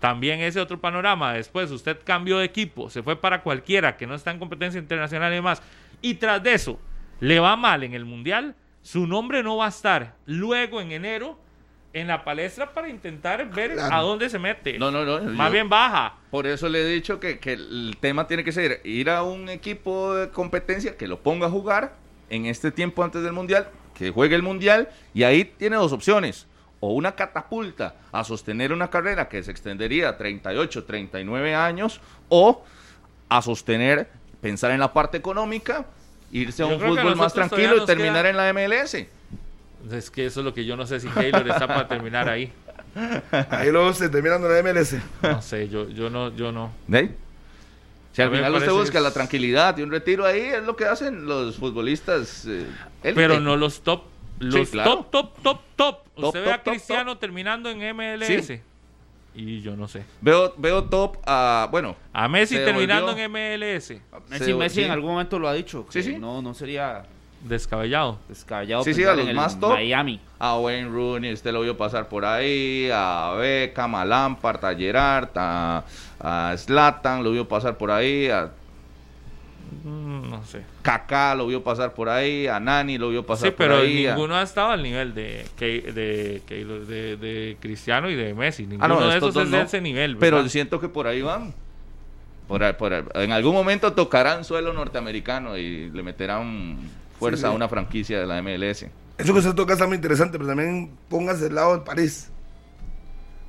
También 0.02 0.40
ese 0.40 0.58
otro 0.58 0.80
panorama. 0.80 1.32
Después 1.34 1.70
usted 1.70 1.96
cambió 2.02 2.38
de 2.38 2.44
equipo, 2.44 2.90
se 2.90 3.04
fue 3.04 3.14
para 3.14 3.40
cualquiera 3.42 3.96
que 3.96 4.04
no 4.04 4.16
está 4.16 4.32
en 4.32 4.40
competencia 4.40 4.80
internacional 4.80 5.30
y 5.30 5.36
demás. 5.36 5.62
Y 6.00 6.14
tras 6.14 6.42
de 6.42 6.54
eso, 6.54 6.80
le 7.20 7.38
va 7.38 7.54
mal 7.54 7.84
en 7.84 7.94
el 7.94 8.04
mundial, 8.04 8.56
su 8.82 9.06
nombre 9.06 9.44
no 9.44 9.58
va 9.58 9.66
a 9.66 9.68
estar 9.68 10.16
luego 10.26 10.80
en 10.80 10.90
enero 10.90 11.38
en 11.92 12.08
la 12.08 12.24
palestra 12.24 12.74
para 12.74 12.88
intentar 12.88 13.48
ver 13.50 13.74
Claro. 13.74 13.94
a 13.94 14.00
dónde 14.00 14.28
se 14.28 14.40
mete. 14.40 14.76
No, 14.76 14.90
no, 14.90 15.04
no. 15.04 15.20
Más 15.34 15.46
yo- 15.50 15.52
bien 15.52 15.68
baja. 15.68 16.14
Por 16.32 16.48
eso 16.48 16.68
le 16.68 16.80
he 16.82 16.86
dicho 16.86 17.20
que, 17.20 17.38
que 17.38 17.52
el 17.52 17.96
tema 18.00 18.26
tiene 18.26 18.42
que 18.42 18.50
ser 18.50 18.80
ir 18.82 19.08
a 19.08 19.22
un 19.22 19.48
equipo 19.50 20.14
de 20.16 20.30
competencia 20.30 20.96
que 20.96 21.06
lo 21.06 21.20
ponga 21.20 21.46
a 21.46 21.50
jugar 21.50 21.94
en 22.28 22.46
este 22.46 22.72
tiempo 22.72 23.04
antes 23.04 23.22
del 23.22 23.34
Mundial, 23.34 23.68
que 23.94 24.10
juegue 24.10 24.34
el 24.34 24.42
Mundial, 24.42 24.88
y 25.14 25.22
ahí 25.22 25.44
tiene 25.44 25.76
dos 25.76 25.92
opciones. 25.92 26.48
O 26.84 26.94
una 26.94 27.12
catapulta 27.12 27.94
a 28.10 28.24
sostener 28.24 28.72
una 28.72 28.90
carrera 28.90 29.28
que 29.28 29.40
se 29.44 29.52
extendería 29.52 30.08
a 30.08 30.16
38, 30.18 30.82
39 30.82 31.54
años, 31.54 32.00
o 32.28 32.64
a 33.28 33.40
sostener, 33.40 34.08
pensar 34.40 34.72
en 34.72 34.80
la 34.80 34.92
parte 34.92 35.16
económica, 35.16 35.86
irse 36.32 36.64
a 36.64 36.66
un 36.66 36.80
fútbol 36.80 37.14
más 37.14 37.32
tranquilo 37.32 37.76
y 37.84 37.86
terminar 37.86 38.24
queda- 38.24 38.30
en 38.30 38.36
la 38.36 38.48
MLS. 38.52 39.06
Es 39.92 40.10
que 40.10 40.26
eso 40.26 40.40
es 40.40 40.44
lo 40.44 40.52
que 40.52 40.64
yo 40.64 40.76
no 40.76 40.84
sé 40.86 40.98
si 40.98 41.06
Keylor 41.08 41.48
está 41.48 41.68
para 41.68 41.86
terminar 41.86 42.28
ahí. 42.28 42.52
Ahí 43.50 43.70
luego 43.70 43.92
se 43.94 44.08
terminando 44.08 44.48
la 44.48 44.58
MLS. 44.62 44.96
No 45.22 45.40
sé, 45.40 45.68
yo, 45.68 45.88
yo 45.88 46.10
no, 46.10 46.34
yo 46.34 46.50
no. 46.50 46.72
¿De? 46.88 47.10
Si 48.12 48.20
al 48.22 48.28
final 48.30 48.54
usted 48.54 48.72
busca 48.72 49.00
la 49.00 49.12
tranquilidad 49.12 49.78
y 49.78 49.82
un 49.82 49.90
retiro 49.90 50.26
ahí, 50.26 50.40
es 50.40 50.64
lo 50.64 50.74
que 50.76 50.84
hacen 50.84 51.26
los 51.26 51.56
futbolistas. 51.56 52.44
eh. 52.46 52.66
Pero 53.02 53.40
no 53.40 53.56
los 53.56 53.82
top, 53.82 54.02
los 54.42 54.70
claro. 54.70 54.96
top, 54.96 55.10
top, 55.10 55.42
top, 55.42 55.60
top. 55.76 55.98
Top, 56.14 56.24
Usted 56.26 56.44
ve 56.44 56.50
a 56.52 56.56
top, 56.56 56.64
top, 56.64 56.72
Cristiano 56.74 57.16
terminando 57.18 57.70
en 57.70 57.96
MLS. 57.96 58.44
Sí. 58.46 58.60
Y 59.34 59.62
yo 59.62 59.74
no 59.76 59.88
sé. 59.88 60.04
Veo, 60.20 60.52
veo 60.58 60.84
top 60.84 61.16
a, 61.24 61.66
bueno. 61.70 61.96
A 62.12 62.28
Messi 62.28 62.56
terminando 62.56 63.12
volvió- 63.14 63.24
en 63.24 63.30
MLS. 63.32 64.00
Messi, 64.28 64.44
Se- 64.44 64.54
Messi 64.54 64.74
sí. 64.80 64.82
en 64.84 64.90
algún 64.90 65.12
momento 65.12 65.38
lo 65.38 65.48
ha 65.48 65.54
dicho. 65.54 65.86
Sí, 65.88 66.00
que 66.00 66.02
sí. 66.02 66.16
No, 66.18 66.42
no 66.42 66.52
sería 66.52 67.04
Descabellado. 67.42 68.18
descabellado. 68.28 68.84
Sí, 68.84 68.92
sí, 68.92 69.04
a 69.04 69.14
los 69.14 69.32
más 69.32 69.58
top. 69.58 69.72
Miami. 69.72 70.20
A 70.38 70.58
Wayne 70.58 70.88
Rooney, 70.90 71.32
usted 71.32 71.50
lo 71.52 71.62
vio 71.62 71.76
pasar 71.78 72.08
por 72.08 72.24
ahí, 72.26 72.90
a 72.92 73.32
Beckham, 73.38 73.94
a 73.94 74.04
Lampard, 74.04 74.62
a 74.64 74.74
Gerard, 74.74 75.30
a, 75.36 75.82
a 76.20 76.54
Zlatan, 76.58 77.24
lo 77.24 77.30
vio 77.32 77.48
pasar 77.48 77.78
por 77.78 77.90
ahí, 77.90 78.28
a 78.28 78.50
No 79.84 80.44
sé. 80.44 80.62
Kaká 80.82 81.34
lo 81.34 81.46
vio 81.46 81.62
pasar 81.62 81.94
por 81.94 82.08
ahí, 82.08 82.46
a 82.46 82.58
Nani 82.60 82.98
lo 82.98 83.08
vio 83.10 83.24
pasar 83.26 83.48
Sí, 83.50 83.54
pero 83.56 83.76
por 83.76 83.84
ahí. 83.84 84.06
a- 84.06 84.14
ninguno 84.14 84.36
ha 84.36 84.42
estado 84.42 84.70
al 84.70 84.82
nivel 84.82 85.14
de, 85.14 85.44
de, 85.58 86.42
de, 86.46 87.16
de 87.16 87.56
Cristiano 87.60 88.10
y 88.10 88.14
de 88.14 88.34
Messi. 88.34 88.66
Ninguno 88.66 88.84
Ah, 88.84 88.88
no, 88.88 89.06
de 89.08 89.16
esos 89.16 89.36
es 89.36 89.50
de 89.50 89.60
ese 89.62 89.80
nivel. 89.80 90.16
Pero 90.16 90.48
siento 90.48 90.80
que 90.80 90.88
por 90.88 91.06
ahí 91.06 91.22
van. 91.22 91.54
Por 92.48 92.62
ahí- 92.64 92.72
por 92.74 92.92
ahí- 92.92 93.04
en 93.14 93.32
algún 93.32 93.54
momento 93.54 93.92
tocarán 93.92 94.44
suelo 94.44 94.72
norteamericano 94.72 95.56
y 95.56 95.90
le 95.90 96.02
meterán 96.02 96.76
fuerza 97.18 97.36
Sí, 97.36 97.42
sí. 97.42 97.46
a 97.46 97.50
una 97.52 97.68
franquicia 97.68 98.18
de 98.20 98.26
la 98.26 98.38
MLS. 98.42 98.90
Eso 99.18 99.32
que 99.32 99.38
usted 99.38 99.54
toca 99.54 99.74
está 99.74 99.86
muy 99.86 99.96
interesante, 99.96 100.38
pero 100.38 100.48
también 100.48 100.90
póngase 101.08 101.44
del 101.44 101.54
lado 101.54 101.72
del 101.72 101.82
París. 101.82 102.30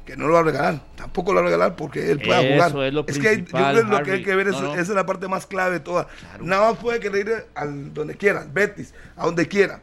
Que 0.06 0.18
no 0.18 0.28
lo 0.28 0.34
va 0.34 0.42
a 0.42 0.44
regalar. 0.44 0.82
Tampoco 0.96 1.32
lo 1.32 1.36
va 1.36 1.42
a 1.42 1.46
regalar 1.46 1.76
porque 1.78 2.12
él 2.12 2.20
pueda 2.20 2.42
Eso 2.42 2.72
jugar. 2.72 2.88
es 2.88 2.94
lo 2.94 3.06
que 3.06 3.12
hay- 3.14 3.18
yo 3.18 3.24
principal, 3.24 3.74
creo 3.74 3.86
que 3.86 3.92
lo 3.98 4.04
que 4.04 4.12
hay 4.12 4.24
que 4.24 4.36
ver 4.36 4.48
es, 4.50 4.54
No, 4.54 4.62
no. 4.64 4.72
esa 4.74 4.82
es 4.82 4.90
la 4.90 5.06
parte 5.06 5.28
más 5.30 5.46
clave 5.46 5.72
de 5.76 5.80
toda. 5.80 6.08
Nada 6.42 6.72
más 6.72 6.80
puede 6.80 7.00
querer 7.00 7.28
ir 7.28 7.46
al 7.56 7.94
donde 7.94 8.16
quiera, 8.16 8.42
al 8.42 8.50
Betis, 8.50 8.94
a 9.16 9.26
donde 9.26 9.48
quiera. 9.48 9.82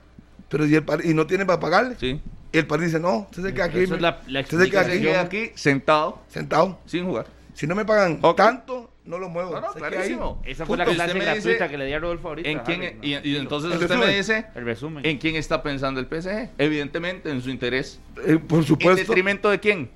Pero 0.50 0.66
y, 0.66 0.74
el 0.74 0.84
y 1.04 1.14
no 1.14 1.26
tiene 1.26 1.46
para 1.46 1.58
pagarle. 1.60 1.96
Sí. 1.98 2.20
Y 2.52 2.58
el 2.58 2.66
París 2.66 2.86
dice, 2.86 2.98
no, 3.00 3.20
usted 3.30 3.42
se 3.44 3.54
queda 3.54 3.64
aquí. 3.66 3.78
Es 3.80 3.90
la- 3.90 4.20
la 4.26 4.40
usted 4.40 4.58
se 4.58 4.70
queda 4.70 4.84
Se 4.84 5.16
aquí, 5.18 5.52
sentado, 5.54 6.20
sentado. 6.28 6.78
sin 6.84 7.06
jugar. 7.06 7.26
Si 7.54 7.66
no 7.66 7.74
me 7.74 7.84
pagan 7.84 8.18
Ok. 8.22 8.36
tanto, 8.36 8.90
no 9.04 9.18
lo 9.18 9.28
muevo. 9.28 9.52
No, 9.52 9.60
no, 9.60 9.72
Se 9.72 9.78
queda 9.78 9.88
clarísimo. 9.90 10.42
Esa 10.44 10.66
fue 10.66 10.76
la 10.76 10.84
clase 10.84 11.18
gratuita 11.18 11.68
que 11.68 11.78
le 11.78 11.86
di 11.86 11.92
a 11.92 11.98
Rodolfo 11.98 12.28
ahorita. 12.28 12.48
¿En 12.48 12.58
quién, 12.60 12.82
Harry, 12.82 12.98
y, 13.02 13.28
y 13.30 13.36
entonces 13.36 13.70
El 13.72 13.78
usted 13.82 13.96
me 13.96 14.08
dice 14.14 14.46
El 14.54 14.64
resumen. 14.64 15.04
en 15.06 15.18
quién 15.18 15.36
está 15.36 15.62
pensando 15.62 16.00
el 16.00 16.06
PSG. 16.06 16.50
Evidentemente 16.58 17.30
en 17.30 17.40
su 17.42 17.50
interés. 17.50 18.00
Eh, 18.26 18.38
por 18.38 18.58
¿En 18.60 18.64
supuesto. 18.66 18.96
detrimento 18.96 19.48
de 19.50 19.60
quién? 19.60 19.90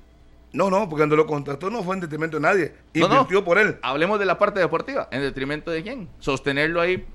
No, 0.55 0.69
no, 0.69 0.87
porque 0.89 1.01
cuando 1.01 1.15
lo 1.15 1.25
contrató 1.27 1.69
no 1.69 1.83
fue 1.83 1.95
en 1.95 2.01
detrimento 2.01 2.37
de 2.37 2.41
nadie. 2.41 2.73
No, 2.93 3.07
no. 3.07 3.13
Invirtió 3.15 3.43
por 3.43 3.57
él. 3.57 3.77
Hablemos 3.81 4.19
de 4.19 4.25
la 4.25 4.37
parte 4.37 4.59
deportiva. 4.59 5.07
¿En 5.11 5.21
detrimento 5.21 5.69
de 5.69 5.83
quién? 5.83 6.09
Sostenerlo 6.19 6.79
ahí. 6.81 7.05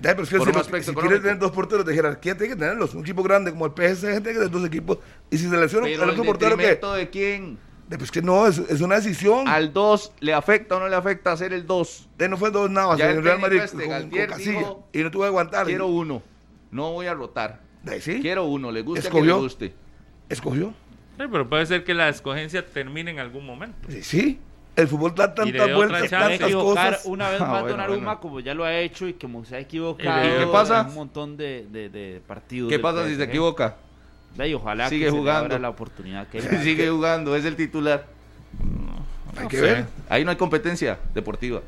Ya, 0.00 0.14
pero 0.14 0.26
que 0.28 0.38
si, 0.38 0.82
si 0.82 0.94
quieres 0.94 1.22
tener 1.22 1.38
dos 1.38 1.50
porteros 1.52 1.84
de 1.84 1.94
jerarquía, 1.94 2.36
tiene 2.36 2.54
que 2.54 2.60
tenerlos. 2.60 2.94
Un 2.94 3.02
equipo 3.02 3.22
grande 3.22 3.50
como 3.50 3.66
el 3.66 3.72
PSG 3.72 4.00
tiene 4.00 4.22
que 4.22 4.32
tener 4.34 4.50
dos 4.50 4.64
equipos. 4.64 4.98
Y 5.30 5.38
si 5.38 5.48
selecciona 5.48 5.88
el 5.88 6.00
otro 6.00 6.24
portero 6.24 6.56
que. 6.56 6.62
detrimento 6.62 6.92
de 6.94 7.10
quién? 7.10 7.58
de, 7.88 7.98
Pues 7.98 8.10
que 8.10 8.22
no, 8.22 8.46
es, 8.46 8.58
es 8.58 8.80
una 8.80 8.96
decisión. 8.96 9.48
Al 9.48 9.72
2 9.72 10.12
le 10.20 10.34
afecta 10.34 10.76
o 10.76 10.80
no 10.80 10.88
le 10.88 10.96
afecta 10.96 11.32
hacer 11.32 11.52
el 11.52 11.66
2. 11.66 12.08
De 12.18 12.28
no 12.28 12.36
fue 12.36 12.50
dos 12.50 12.70
nada 12.70 12.96
Ya 12.96 13.10
en 13.10 13.18
el 13.18 13.24
Real 13.24 13.40
Madrid 13.40 13.60
este, 13.62 13.86
con, 13.86 14.10
con 14.10 14.26
Casilla. 14.26 14.58
dijo, 14.58 14.88
y 14.92 14.98
no 15.02 15.10
tuvo 15.10 15.22
que 15.22 15.28
aguantar. 15.28 15.66
Quiero 15.66 15.86
uno. 15.86 16.22
No 16.70 16.92
voy 16.92 17.06
a 17.06 17.14
rotar. 17.14 17.60
Sí, 18.00 18.20
Quiero 18.20 18.44
uno. 18.44 18.72
Le 18.72 18.82
guste 18.82 19.06
a 19.06 19.10
quien 19.10 19.24
Escogió. 19.24 19.36
le 19.36 19.42
guste. 19.42 19.74
escogió. 20.28 20.74
Sí, 21.18 21.24
pero 21.30 21.48
puede 21.48 21.64
ser 21.66 21.84
que 21.84 21.94
la 21.94 22.08
escogencia 22.08 22.64
termine 22.66 23.10
en 23.12 23.18
algún 23.20 23.46
momento. 23.46 23.76
Sí, 23.88 24.02
sí. 24.02 24.40
El 24.76 24.88
fútbol 24.88 25.14
da 25.14 25.32
tantas 25.32 25.72
vueltas, 25.72 26.10
tantas 26.10 26.32
equivocar 26.40 26.90
cosas. 26.94 27.06
una 27.06 27.30
vez 27.30 27.40
Ah, 27.40 27.44
más 27.44 27.60
bueno, 27.60 27.68
Donnarumma 27.68 28.04
bueno. 28.06 28.20
como 28.20 28.40
ya 28.40 28.54
lo 28.54 28.64
ha 28.64 28.76
hecho 28.76 29.06
y 29.06 29.14
como 29.14 29.44
se 29.44 29.54
ha 29.54 29.60
equivocado 29.60 30.24
¿Y 30.26 30.38
qué 30.40 30.46
pasa? 30.50 30.80
en 30.80 30.86
un 30.88 30.94
montón 30.94 31.36
de, 31.36 31.64
de- 31.70 31.88
de 31.88 32.20
partidos. 32.26 32.70
¿Qué 32.70 32.80
pasa 32.80 33.04
si 33.04 33.10
se 33.14 33.22
PSG. 33.24 33.28
equivoca? 33.28 33.76
Y 34.36 34.52
ojalá 34.54 34.88
Sigue 34.88 35.04
que 35.04 35.10
se 35.10 35.14
le 35.14 35.20
jugando. 35.20 35.44
abra 35.44 35.58
la 35.60 35.68
oportunidad 35.68 36.26
que 36.26 36.42
Sigue 36.64 36.88
jugando. 36.90 37.36
Es 37.36 37.44
el 37.44 37.54
titular. 37.54 38.06
Hay 39.36 39.46
que 39.46 39.56
sé. 39.58 39.62
ver. 39.62 39.84
Ahí 40.08 40.24
no 40.24 40.30
hay 40.32 40.36
competencia 40.36 40.98
deportiva. 41.14 41.60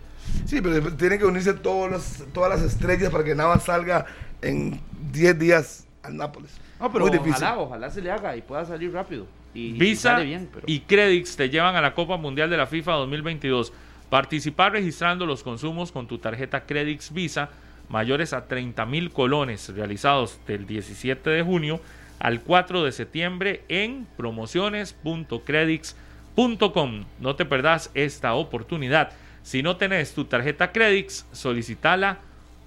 Sí, 0.45 0.61
pero 0.61 0.93
tienen 0.95 1.21
que 1.21 1.25
unirse 1.27 1.53
todos 1.55 1.89
los, 1.89 2.25
todas 2.33 2.51
las 2.51 2.63
estrellas 2.63 3.11
para 3.11 3.23
que 3.23 3.37
Navas 3.37 3.63
salga 3.65 4.07
en 4.43 4.81
10 5.13 5.39
días 5.39 5.87
al 6.07 6.17
Nápoles. 6.17 6.51
No, 6.81 6.93
pero 6.93 7.07
Muy 7.07 7.19
difícil. 7.19 7.45
ojalá, 7.45 7.59
ojalá 7.59 7.91
se 7.91 8.01
le 8.01 8.11
haga 8.11 8.37
y 8.37 8.43
pueda 8.43 8.65
salir 8.65 8.93
rápido. 8.93 9.27
Y, 9.55 9.69
y 9.69 9.73
Visa 9.73 10.13
sale 10.13 10.25
bien, 10.25 10.49
pero... 10.53 10.65
y 10.67 10.81
Credits 10.81 11.37
te 11.37 11.49
llevan 11.49 11.77
a 11.77 11.81
la 11.81 11.95
Copa 11.95 12.17
Mundial 12.17 12.51
de 12.51 12.57
la 12.57 12.67
FIFA 12.67 12.93
2022. 12.93 13.73
Participar 14.11 14.73
registrando 14.73 15.27
los 15.27 15.43
consumos 15.43 15.93
con 15.93 16.07
tu 16.07 16.19
tarjeta 16.19 16.65
Credits 16.67 17.13
Visa 17.13 17.49
mayores 17.89 18.33
a 18.33 18.47
30 18.47 18.85
mil 18.87 19.11
colones 19.11 19.69
realizados 19.75 20.39
del 20.47 20.67
17 20.67 21.31
de 21.31 21.43
junio 21.43 21.81
al 22.19 22.43
4 22.43 22.85
de 22.85 22.93
septiembre 22.93 23.63
en 23.69 24.07
promociones.credits.com 24.17 27.05
No 27.21 27.37
te 27.37 27.45
perdás 27.45 27.91
esta 27.95 28.35
oportunidad. 28.35 29.11
Si 29.43 29.63
no 29.63 29.77
tenés 29.77 30.15
tu 30.15 30.25
tarjeta 30.25 30.73
Credix, 30.73 31.27
solicitala 31.33 32.19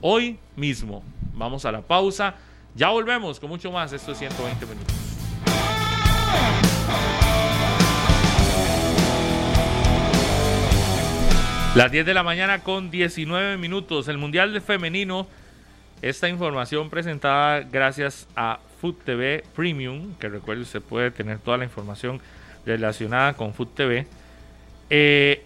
hoy 0.02 0.38
mismo. 0.56 1.04
Vamos 1.34 1.66
a 1.66 1.72
la 1.72 1.82
pausa. 1.82 2.36
Ya 2.80 2.88
volvemos 2.92 3.42
con 3.42 3.50
mucho 3.50 3.74
más 3.74 3.92
estos 3.92 4.18
120 4.18 4.66
minutos. 4.66 4.96
Las 11.76 11.92
10 11.92 12.06
de 12.06 12.14
la 12.14 12.24
mañana 12.24 12.64
con 12.64 12.90
19 12.90 13.58
minutos. 13.58 14.08
El 14.08 14.18
Mundial 14.18 14.54
de 14.54 14.62
Femenino. 14.62 15.28
Esta 16.02 16.30
información 16.30 16.90
presentada 16.90 17.60
gracias 17.70 18.30
a 18.38 18.60
Food 18.80 18.96
TV 19.04 19.44
Premium, 19.54 20.16
que 20.16 20.30
recuerde 20.30 20.62
usted 20.62 20.82
puede 20.82 21.12
tener 21.12 21.40
toda 21.40 21.58
la 21.58 21.66
información 21.66 22.22
relacionada 22.66 23.34
con 23.34 23.54
Food 23.54 23.76
TV. 23.76 24.08
Eh, 24.90 25.44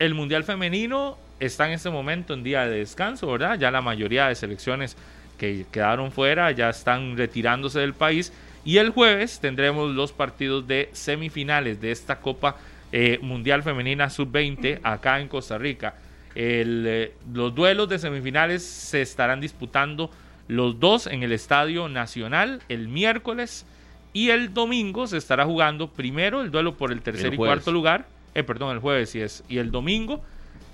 el 0.00 0.14
Mundial 0.14 0.42
Femenino 0.42 1.16
está 1.38 1.68
en 1.68 1.74
este 1.74 1.90
momento 1.90 2.34
en 2.34 2.42
día 2.42 2.66
de 2.66 2.78
descanso, 2.78 3.30
¿verdad? 3.30 3.56
Ya 3.56 3.70
la 3.70 3.82
mayoría 3.82 4.26
de 4.26 4.34
selecciones 4.34 4.96
que 5.38 5.66
quedaron 5.70 6.12
fuera 6.12 6.50
ya 6.50 6.70
están 6.70 7.16
retirándose 7.16 7.80
del 7.80 7.94
país. 7.94 8.32
Y 8.64 8.78
el 8.78 8.90
jueves 8.90 9.38
tendremos 9.40 9.94
los 9.94 10.12
partidos 10.12 10.66
de 10.66 10.90
semifinales 10.92 11.80
de 11.80 11.92
esta 11.92 12.20
Copa 12.20 12.56
eh, 12.92 13.18
Mundial 13.22 13.62
Femenina 13.62 14.10
Sub-20 14.10 14.80
acá 14.82 15.20
en 15.20 15.28
Costa 15.28 15.58
Rica. 15.58 15.94
Eh, 16.34 17.12
los 17.32 17.54
duelos 17.54 17.88
de 17.88 17.98
semifinales 17.98 18.64
se 18.64 19.02
estarán 19.02 19.40
disputando 19.40 20.10
los 20.48 20.78
dos 20.78 21.06
en 21.06 21.22
el 21.22 21.32
Estadio 21.32 21.88
Nacional 21.88 22.62
el 22.68 22.88
miércoles 22.88 23.66
y 24.12 24.30
el 24.30 24.54
domingo 24.54 25.06
se 25.06 25.16
estará 25.16 25.44
jugando 25.44 25.88
primero 25.88 26.42
el 26.42 26.50
duelo 26.50 26.76
por 26.76 26.92
el 26.92 27.02
tercer 27.02 27.34
y 27.34 27.36
cuarto 27.36 27.72
lugar, 27.72 28.06
eh, 28.34 28.42
perdón, 28.42 28.74
el 28.74 28.80
jueves 28.80 29.10
sí 29.10 29.20
es, 29.20 29.44
y 29.48 29.58
el 29.58 29.70
domingo 29.70 30.22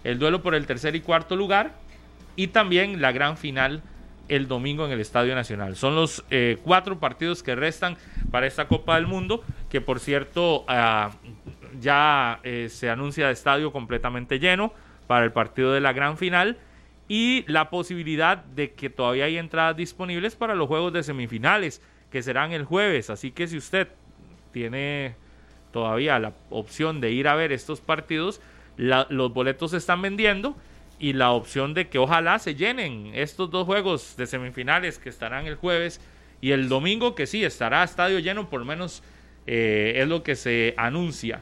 el 0.04 0.18
duelo 0.18 0.42
por 0.42 0.54
el 0.54 0.66
tercer 0.66 0.96
y 0.96 1.00
cuarto 1.00 1.36
lugar 1.36 1.72
y 2.36 2.48
también 2.48 3.00
la 3.00 3.12
gran 3.12 3.36
final 3.36 3.82
el 4.36 4.48
domingo 4.48 4.86
en 4.86 4.92
el 4.92 5.00
Estadio 5.00 5.34
Nacional. 5.34 5.76
Son 5.76 5.94
los 5.94 6.24
eh, 6.30 6.56
cuatro 6.64 6.98
partidos 6.98 7.42
que 7.42 7.54
restan 7.54 7.98
para 8.30 8.46
esta 8.46 8.66
Copa 8.66 8.96
del 8.96 9.06
Mundo, 9.06 9.44
que 9.68 9.82
por 9.82 10.00
cierto 10.00 10.64
ah, 10.68 11.10
ya 11.80 12.40
eh, 12.42 12.68
se 12.70 12.88
anuncia 12.88 13.26
de 13.26 13.32
estadio 13.34 13.72
completamente 13.72 14.38
lleno 14.38 14.72
para 15.06 15.26
el 15.26 15.32
partido 15.32 15.72
de 15.72 15.80
la 15.80 15.92
gran 15.92 16.16
final 16.16 16.56
y 17.08 17.44
la 17.46 17.68
posibilidad 17.68 18.38
de 18.38 18.72
que 18.72 18.88
todavía 18.88 19.26
hay 19.26 19.36
entradas 19.36 19.76
disponibles 19.76 20.34
para 20.34 20.54
los 20.54 20.66
juegos 20.66 20.94
de 20.94 21.02
semifinales 21.02 21.82
que 22.10 22.22
serán 22.22 22.52
el 22.52 22.64
jueves. 22.64 23.10
Así 23.10 23.32
que 23.32 23.46
si 23.46 23.58
usted 23.58 23.88
tiene 24.50 25.14
todavía 25.72 26.18
la 26.18 26.32
opción 26.48 27.02
de 27.02 27.10
ir 27.10 27.28
a 27.28 27.34
ver 27.34 27.52
estos 27.52 27.82
partidos, 27.82 28.40
los 28.78 29.34
boletos 29.34 29.72
se 29.72 29.76
están 29.76 30.00
vendiendo 30.00 30.56
y 31.02 31.14
la 31.14 31.32
opción 31.32 31.74
de 31.74 31.88
que 31.88 31.98
ojalá 31.98 32.38
se 32.38 32.54
llenen 32.54 33.10
estos 33.12 33.50
dos 33.50 33.66
juegos 33.66 34.14
de 34.16 34.24
semifinales 34.24 35.00
que 35.00 35.08
estarán 35.08 35.48
el 35.48 35.56
jueves 35.56 36.00
y 36.40 36.52
el 36.52 36.68
domingo 36.68 37.16
que 37.16 37.26
sí 37.26 37.44
estará 37.44 37.82
estadio 37.82 38.20
lleno, 38.20 38.48
por 38.48 38.60
lo 38.60 38.66
menos 38.66 39.02
eh, 39.48 39.94
es 39.96 40.06
lo 40.06 40.22
que 40.22 40.36
se 40.36 40.74
anuncia. 40.76 41.40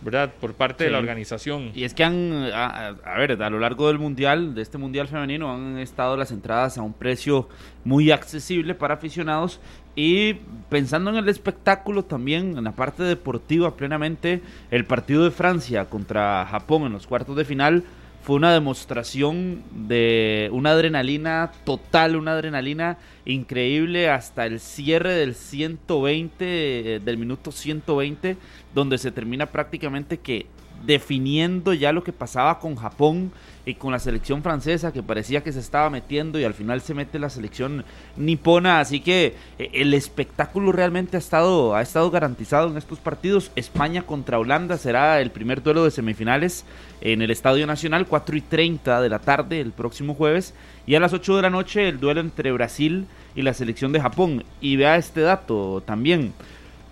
¿verdad? 0.00 0.32
Por 0.40 0.54
parte 0.54 0.82
de 0.82 0.90
la 0.90 0.98
organización. 0.98 1.70
Y 1.74 1.84
es 1.84 1.94
que 1.94 2.02
han, 2.02 2.50
a, 2.52 2.88
a, 2.88 3.18
ver, 3.18 3.40
a 3.40 3.50
lo 3.50 3.60
largo 3.60 3.86
del 3.86 4.00
mundial, 4.00 4.52
de 4.52 4.62
este 4.62 4.76
mundial 4.76 5.06
femenino, 5.06 5.52
han 5.52 5.78
estado 5.78 6.16
las 6.16 6.32
entradas 6.32 6.76
a 6.76 6.82
un 6.82 6.92
precio 6.92 7.48
muy 7.84 8.10
accesible 8.10 8.74
para 8.74 8.94
aficionados 8.94 9.60
y 9.94 10.38
pensando 10.70 11.10
en 11.10 11.16
el 11.16 11.28
espectáculo 11.28 12.04
también, 12.04 12.58
en 12.58 12.64
la 12.64 12.72
parte 12.72 13.04
deportiva 13.04 13.76
plenamente, 13.76 14.40
el 14.72 14.86
partido 14.86 15.22
de 15.22 15.30
Francia 15.30 15.84
contra 15.84 16.46
Japón 16.50 16.84
en 16.84 16.94
los 16.94 17.06
cuartos 17.06 17.36
de 17.36 17.44
final 17.44 17.84
fue 18.22 18.36
una 18.36 18.52
demostración 18.52 19.62
de 19.72 20.48
una 20.52 20.70
adrenalina 20.70 21.50
total, 21.64 22.14
una 22.14 22.32
adrenalina 22.32 22.98
increíble 23.24 24.10
hasta 24.10 24.46
el 24.46 24.60
cierre 24.60 25.12
del 25.14 25.34
120, 25.34 27.00
del 27.04 27.18
minuto 27.18 27.50
120, 27.50 28.36
donde 28.74 28.98
se 28.98 29.10
termina 29.10 29.46
prácticamente 29.46 30.18
que 30.18 30.46
definiendo 30.86 31.72
ya 31.74 31.92
lo 31.92 32.04
que 32.04 32.12
pasaba 32.12 32.60
con 32.60 32.76
Japón 32.76 33.32
y 33.64 33.74
con 33.74 33.92
la 33.92 33.98
selección 33.98 34.42
francesa 34.42 34.92
que 34.92 35.02
parecía 35.02 35.42
que 35.42 35.52
se 35.52 35.60
estaba 35.60 35.88
metiendo 35.90 36.38
y 36.38 36.44
al 36.44 36.54
final 36.54 36.80
se 36.80 36.94
mete 36.94 37.18
la 37.18 37.30
selección 37.30 37.84
nipona, 38.16 38.80
así 38.80 39.00
que 39.00 39.34
eh, 39.58 39.70
el 39.74 39.94
espectáculo 39.94 40.72
realmente 40.72 41.16
ha 41.16 41.20
estado, 41.20 41.74
ha 41.74 41.82
estado 41.82 42.10
garantizado 42.10 42.68
en 42.68 42.76
estos 42.76 42.98
partidos. 42.98 43.52
España 43.54 44.02
contra 44.02 44.38
Holanda 44.38 44.78
será 44.78 45.20
el 45.20 45.30
primer 45.30 45.62
duelo 45.62 45.84
de 45.84 45.90
semifinales 45.90 46.64
en 47.00 47.22
el 47.22 47.30
Estadio 47.30 47.66
Nacional, 47.66 48.06
4 48.06 48.36
y 48.36 48.40
30 48.40 49.00
de 49.00 49.08
la 49.08 49.18
tarde 49.20 49.60
el 49.60 49.72
próximo 49.72 50.14
jueves 50.14 50.54
y 50.86 50.94
a 50.94 51.00
las 51.00 51.12
8 51.12 51.36
de 51.36 51.42
la 51.42 51.50
noche 51.50 51.88
el 51.88 52.00
duelo 52.00 52.20
entre 52.20 52.52
Brasil 52.52 53.06
y 53.34 53.42
la 53.42 53.54
selección 53.54 53.92
de 53.92 54.00
Japón. 54.00 54.44
Y 54.60 54.76
vea 54.76 54.96
este 54.96 55.20
dato 55.20 55.82
también 55.86 56.32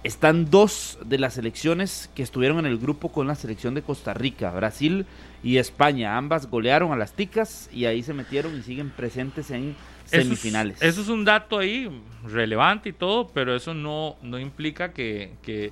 están 0.02 0.50
dos 0.50 0.98
de 1.04 1.18
las 1.18 1.34
selecciones 1.34 2.10
que 2.14 2.22
estuvieron 2.22 2.58
en 2.60 2.66
el 2.66 2.78
grupo 2.78 3.12
con 3.12 3.26
la 3.26 3.34
selección 3.34 3.74
de 3.74 3.82
Costa 3.82 4.14
Rica, 4.14 4.50
Brasil 4.50 5.04
y 5.42 5.58
España. 5.58 6.16
Ambas 6.16 6.48
golearon 6.48 6.92
a 6.92 6.96
las 6.96 7.12
ticas 7.12 7.68
y 7.72 7.84
ahí 7.84 8.02
se 8.02 8.14
metieron 8.14 8.56
y 8.58 8.62
siguen 8.62 8.90
presentes 8.90 9.50
en 9.50 9.76
semifinales. 10.06 10.80
Eso 10.80 11.02
es, 11.02 11.08
un 11.08 11.24
dato 11.24 11.58
ahí 11.58 11.90
relevante 12.24 12.88
y 12.88 12.92
todo, 12.92 13.28
pero 13.28 13.54
eso 13.54 13.74
no, 13.74 14.16
no 14.22 14.38
implica 14.38 14.92
que, 14.92 15.32
que, 15.42 15.70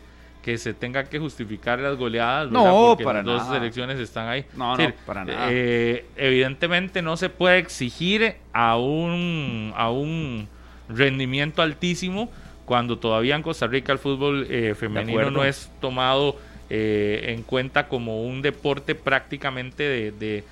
se 0.57 0.73
tenga 0.73 1.05
que 1.05 1.19
justificar 1.19 1.79
las 1.79 1.97
goleadas. 1.97 2.51
No, 2.51 2.97
para 3.05 3.23
las 3.23 3.47
dos 3.47 3.55
selecciones 3.55 3.99
están 3.99 4.29
ahí. 4.29 4.47
No, 4.57 4.77
no, 4.77 4.93
para 5.05 5.25
nada. 5.25 5.49
Eh, 5.51 6.07
evidentemente 6.17 7.03
no 7.03 7.19
se 7.19 7.29
puede 7.29 7.59
exigir 7.59 8.37
a 8.55 8.79
un, 8.79 9.75
a 9.77 9.91
un 9.91 10.49
rendimiento 10.89 11.61
altísimo 11.61 12.31
cuando 12.69 12.99
todavía 12.99 13.35
en 13.35 13.43
Costa 13.43 13.66
Rica 13.66 13.93
el 13.93 13.99
fútbol 13.99 14.47
eh, 14.51 14.74
femenino 14.74 15.31
no 15.31 15.43
es 15.43 15.70
tomado 15.81 16.36
eh, 16.69 17.32
en 17.35 17.43
cuenta 17.43 17.89
como 17.89 18.24
un 18.24 18.43
deporte 18.43 18.95
prácticamente 18.95 20.12
de, 20.12 20.45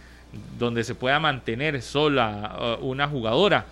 donde 0.59 0.83
se 0.83 0.95
pueda 0.95 1.21
mantener 1.21 1.83
sola 1.83 2.79
uh, 2.81 2.87
una 2.87 3.07
jugadora. 3.07 3.67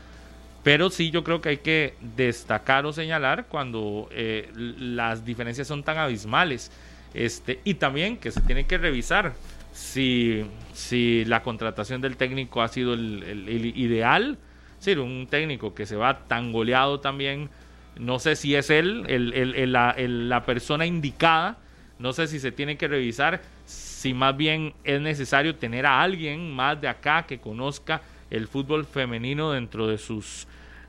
Pero 0.62 0.90
sí 0.90 1.10
yo 1.10 1.24
creo 1.24 1.40
que 1.40 1.48
hay 1.48 1.56
que 1.56 1.94
destacar 2.16 2.84
o 2.84 2.92
señalar 2.92 3.46
cuando 3.48 4.10
eh, 4.12 4.50
las 4.54 5.24
diferencias 5.24 5.66
son 5.66 5.82
tan 5.82 5.96
abismales. 5.96 6.70
Este, 7.14 7.60
y 7.64 7.74
también 7.74 8.18
que 8.18 8.30
se 8.30 8.42
tiene 8.42 8.66
que 8.66 8.76
revisar 8.76 9.32
si, 9.72 10.44
si 10.74 11.24
la 11.24 11.42
contratación 11.42 12.02
del 12.02 12.18
técnico 12.18 12.60
ha 12.60 12.68
sido 12.68 12.92
el, 12.92 13.72
ideal. 13.74 14.36
Es 14.84 14.98
un 14.98 15.28
técnico 15.30 15.74
que 15.74 15.86
se 15.86 15.96
va 15.96 16.26
tan 16.26 16.52
goleado 16.52 17.00
también 17.00 17.48
no 17.98 18.18
sé 18.18 18.36
si 18.36 18.54
es 18.54 18.70
él 18.70 19.04
el, 19.08 19.72
la, 19.72 20.42
persona 20.44 20.86
indicada. 20.86 21.58
No 21.98 22.12
sé 22.12 22.26
si 22.26 22.40
se 22.40 22.50
tiene 22.52 22.76
que 22.76 22.88
revisar 22.88 23.40
si 23.66 24.12
más 24.14 24.36
bien 24.36 24.74
es 24.84 25.00
necesario 25.00 25.54
tener 25.54 25.86
a 25.86 26.02
alguien 26.02 26.52
más 26.52 26.80
de 26.80 26.88
acá 26.88 27.24
que 27.26 27.38
conozca 27.38 28.02
el 28.30 28.48
fútbol 28.48 28.84
femenino 28.84 29.52
dentro 29.52 29.86
de 29.86 29.98
sus... 29.98 30.46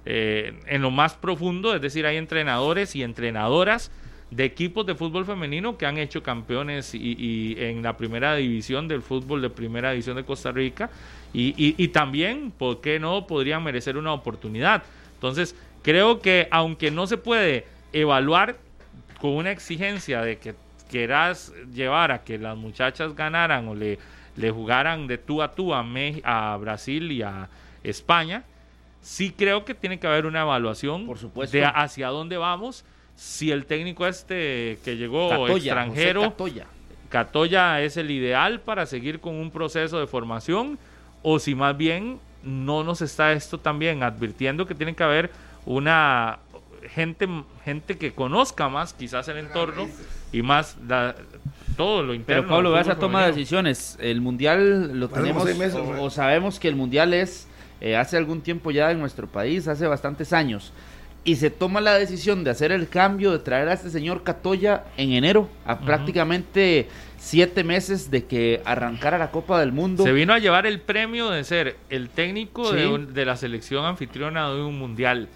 Eh, 0.08 0.60
en 0.68 0.84
lo 0.84 0.92
más 0.92 1.16
profundo, 1.16 1.74
es 1.74 1.82
decir, 1.82 2.06
hay 2.06 2.18
entrenadores 2.18 2.96
y 2.96 3.02
entrenadoras 3.02 3.92
de 4.30 4.44
equipos 4.44 4.86
de 4.86 4.94
fútbol 4.94 5.26
femenino 5.26 5.78
que 5.78 5.88
han 5.88 5.98
hecho 5.98 6.22
campeones 6.22 6.94
y, 6.94 7.56
en 7.58 7.82
la 7.82 7.98
primera 7.98 8.36
división 8.36 8.88
del 8.88 9.02
fútbol 9.02 9.42
de 9.42 9.50
primera 9.50 9.92
división 9.92 10.16
de 10.16 10.24
Costa 10.24 10.52
Rica 10.52 10.92
y, 11.34 11.56
y 11.58 11.88
también, 11.88 12.52
¿por 12.52 12.82
qué 12.82 13.00
no? 13.00 13.26
Podrían 13.26 13.64
merecer 13.64 13.98
una 13.98 14.14
oportunidad. 14.14 14.84
Entonces, 15.16 15.56
Creo 15.86 16.20
que 16.20 16.48
aunque 16.50 16.90
no 16.90 17.06
se 17.06 17.16
puede 17.18 17.68
evaluar 17.94 18.56
con 19.22 19.34
una 19.34 19.52
exigencia 19.52 20.24
de 20.24 20.40
que 20.40 20.56
quieras 20.90 21.54
llevar 21.72 22.12
a 22.12 22.24
que 22.24 22.40
las 22.40 22.58
muchachas 22.58 23.16
ganaran 23.16 23.68
o 23.68 23.76
le, 23.76 24.00
le 24.36 24.50
jugaran 24.50 25.06
de 25.06 25.20
tú 25.20 25.44
a 25.44 25.54
tú 25.54 25.76
a, 25.76 25.86
a 26.24 26.58
Brasil 26.58 27.12
y 27.12 27.22
a 27.22 27.50
España, 27.84 28.44
sí 29.00 29.32
creo 29.32 29.64
que 29.64 29.76
tiene 29.76 30.00
que 30.00 30.08
haber 30.08 30.26
una 30.26 30.42
evaluación 30.42 31.06
Por 31.06 31.20
supuesto. 31.20 31.56
de 31.56 31.66
hacia 31.66 32.08
dónde 32.08 32.38
vamos. 32.38 32.84
Si 33.16 33.52
el 33.52 33.68
técnico 33.68 34.08
este 34.08 34.80
que 34.84 34.98
llegó 34.98 35.48
extranjero, 35.48 36.24
Catoya. 36.24 36.66
Catoya 37.10 37.82
es 37.82 37.96
el 37.96 38.10
ideal 38.10 38.60
para 38.60 38.88
seguir 38.88 39.20
con 39.20 39.36
un 39.36 39.52
proceso 39.52 40.00
de 40.00 40.08
formación, 40.08 40.80
o 41.22 41.38
si 41.38 41.54
más 41.54 41.78
bien 41.78 42.20
no 42.42 42.84
nos 42.84 43.04
está 43.04 43.34
esto 43.34 43.60
también 43.60 44.02
advirtiendo 44.02 44.66
que 44.66 44.74
tiene 44.74 44.96
que 44.96 45.04
haber 45.04 45.30
una 45.66 46.40
gente, 46.94 47.28
gente 47.64 47.98
que 47.98 48.14
conozca 48.14 48.70
más 48.70 48.94
quizás 48.94 49.28
el 49.28 49.38
entorno 49.38 49.88
y 50.32 50.42
más 50.42 50.78
todo 51.78 52.04
lo 52.04 52.14
interno. 52.14 52.44
Pero 52.44 52.48
Pablo, 52.56 52.72
vas 52.72 52.88
a 52.88 52.98
tomar 52.98 53.28
decisiones. 53.28 53.98
El 54.00 54.22
mundial 54.22 55.00
lo 55.00 55.10
tenemos 55.10 55.48
o, 56.00 56.10
sabemos 56.10 56.60
que 56.60 56.68
el 56.68 56.76
mundial 56.76 57.14
es 57.14 57.48
eh, 57.82 57.96
hace 57.96 58.18
algún 58.18 58.42
tiempo 58.42 58.72
ya 58.72 58.92
en 58.92 59.00
nuestro 59.00 59.28
país, 59.28 59.68
hace 59.68 59.86
bastantes 59.88 60.32
años. 60.34 60.72
y 61.28 61.38
se 61.38 61.50
toma 61.50 61.82
la 61.82 61.96
decisión 61.96 62.44
de 62.44 62.52
hacer 62.52 62.72
el 62.72 62.88
cambio, 62.88 63.32
de 63.32 63.40
traer 63.40 63.68
a 63.68 63.74
este 63.74 63.90
señor 63.90 64.22
Catoya 64.22 64.84
en 64.96 65.12
enero, 65.14 65.50
a 65.66 65.80
prácticamente 65.80 66.88
siete 67.18 67.64
meses 67.64 68.12
de 68.12 68.26
que 68.26 68.62
arrancara 68.64 69.18
la 69.18 69.32
Copa 69.32 69.60
del 69.60 69.72
Mundo. 69.72 70.04
Se 70.04 70.12
vino 70.12 70.34
a 70.34 70.38
llevar 70.40 70.68
el 70.68 70.80
premio 70.82 71.32
de 71.32 71.44
ser 71.44 71.78
el 71.90 72.10
técnico 72.10 72.70
Sí. 72.70 72.76
de, 72.78 72.88
un- 72.88 73.14
de 73.16 73.26
la 73.26 73.36
selección 73.38 73.86
anfitriona 73.86 74.52
de 74.52 74.62
un 74.62 74.78
mundial. 74.78 75.28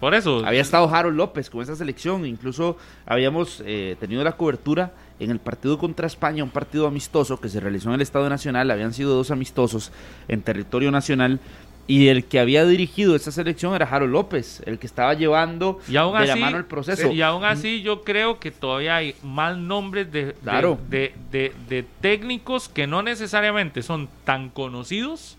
Por 0.00 0.14
eso. 0.14 0.42
Había 0.46 0.62
estado 0.62 0.88
Harold 0.92 1.16
López 1.16 1.50
con 1.50 1.62
esa 1.62 1.76
selección, 1.76 2.24
incluso 2.26 2.76
habíamos 3.06 3.62
eh, 3.66 3.96
tenido 4.00 4.24
la 4.24 4.32
cobertura 4.32 4.92
en 5.18 5.30
el 5.30 5.38
partido 5.38 5.76
contra 5.78 6.06
España, 6.06 6.42
un 6.42 6.48
partido 6.50 6.86
amistoso 6.86 7.38
que 7.38 7.50
se 7.50 7.60
realizó 7.60 7.90
en 7.90 7.96
el 7.96 8.00
Estado 8.00 8.28
Nacional, 8.30 8.70
habían 8.70 8.94
sido 8.94 9.14
dos 9.14 9.30
amistosos 9.30 9.92
en 10.28 10.40
territorio 10.42 10.90
nacional, 10.90 11.38
y 11.86 12.06
el 12.08 12.24
que 12.24 12.38
había 12.38 12.64
dirigido 12.64 13.16
esa 13.16 13.32
selección 13.32 13.74
era 13.74 13.84
Harold 13.84 14.12
López, 14.12 14.62
el 14.64 14.78
que 14.78 14.86
estaba 14.86 15.12
llevando 15.14 15.80
Y 15.88 15.96
aún 15.96 16.12
de 16.12 16.18
así, 16.20 16.28
la 16.28 16.46
mano 16.46 16.56
el 16.56 16.64
proceso. 16.64 17.10
Y 17.10 17.20
aún 17.20 17.44
así, 17.44 17.82
yo 17.82 18.02
creo 18.02 18.38
que 18.38 18.52
todavía 18.52 18.96
hay 18.96 19.16
más 19.24 19.58
nombres 19.58 20.10
de, 20.12 20.26
de- 20.26 20.32
Claro. 20.34 20.78
de, 20.88 21.12
de- 21.32 21.52
de 21.68 21.84
técnicos 22.00 22.68
que 22.68 22.86
no 22.86 23.02
necesariamente 23.02 23.82
son 23.82 24.08
tan 24.24 24.50
conocidos 24.50 25.36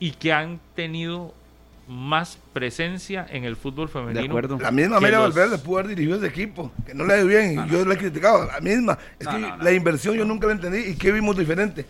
y 0.00 0.10
que 0.12 0.32
han 0.32 0.58
tenido 0.74 1.34
más 1.90 2.38
presencia 2.52 3.26
en 3.28 3.42
el 3.44 3.56
fútbol 3.56 3.88
femenino. 3.88 4.40
La 4.60 4.70
misma 4.70 4.90
que 4.94 4.96
Amelia 4.98 5.18
los- 5.18 5.34
Valverde 5.34 5.58
pudo 5.58 5.78
haber 5.80 5.88
dirigido 5.88 6.18
ese 6.18 6.28
equipo, 6.28 6.70
que 6.86 6.94
no 6.94 7.04
le 7.04 7.16
dio 7.16 7.26
bien, 7.26 7.64
y 7.66 7.68
yo 7.70 7.84
le 7.84 7.94
he 7.94 7.98
criticado, 7.98 8.46
la 8.46 8.60
misma. 8.60 8.96
Es 9.18 9.26
No, 9.26 9.32
que 9.32 9.38
no, 9.40 9.56
no. 9.56 9.62
la 9.64 9.72
inversión 9.72 10.14
yo 10.14 10.24
nunca 10.24 10.46
la 10.46 10.52
entendí 10.52 10.78
y 10.90 10.94
qué 10.94 11.10
vimos 11.10 11.36
diferente. 11.36 11.84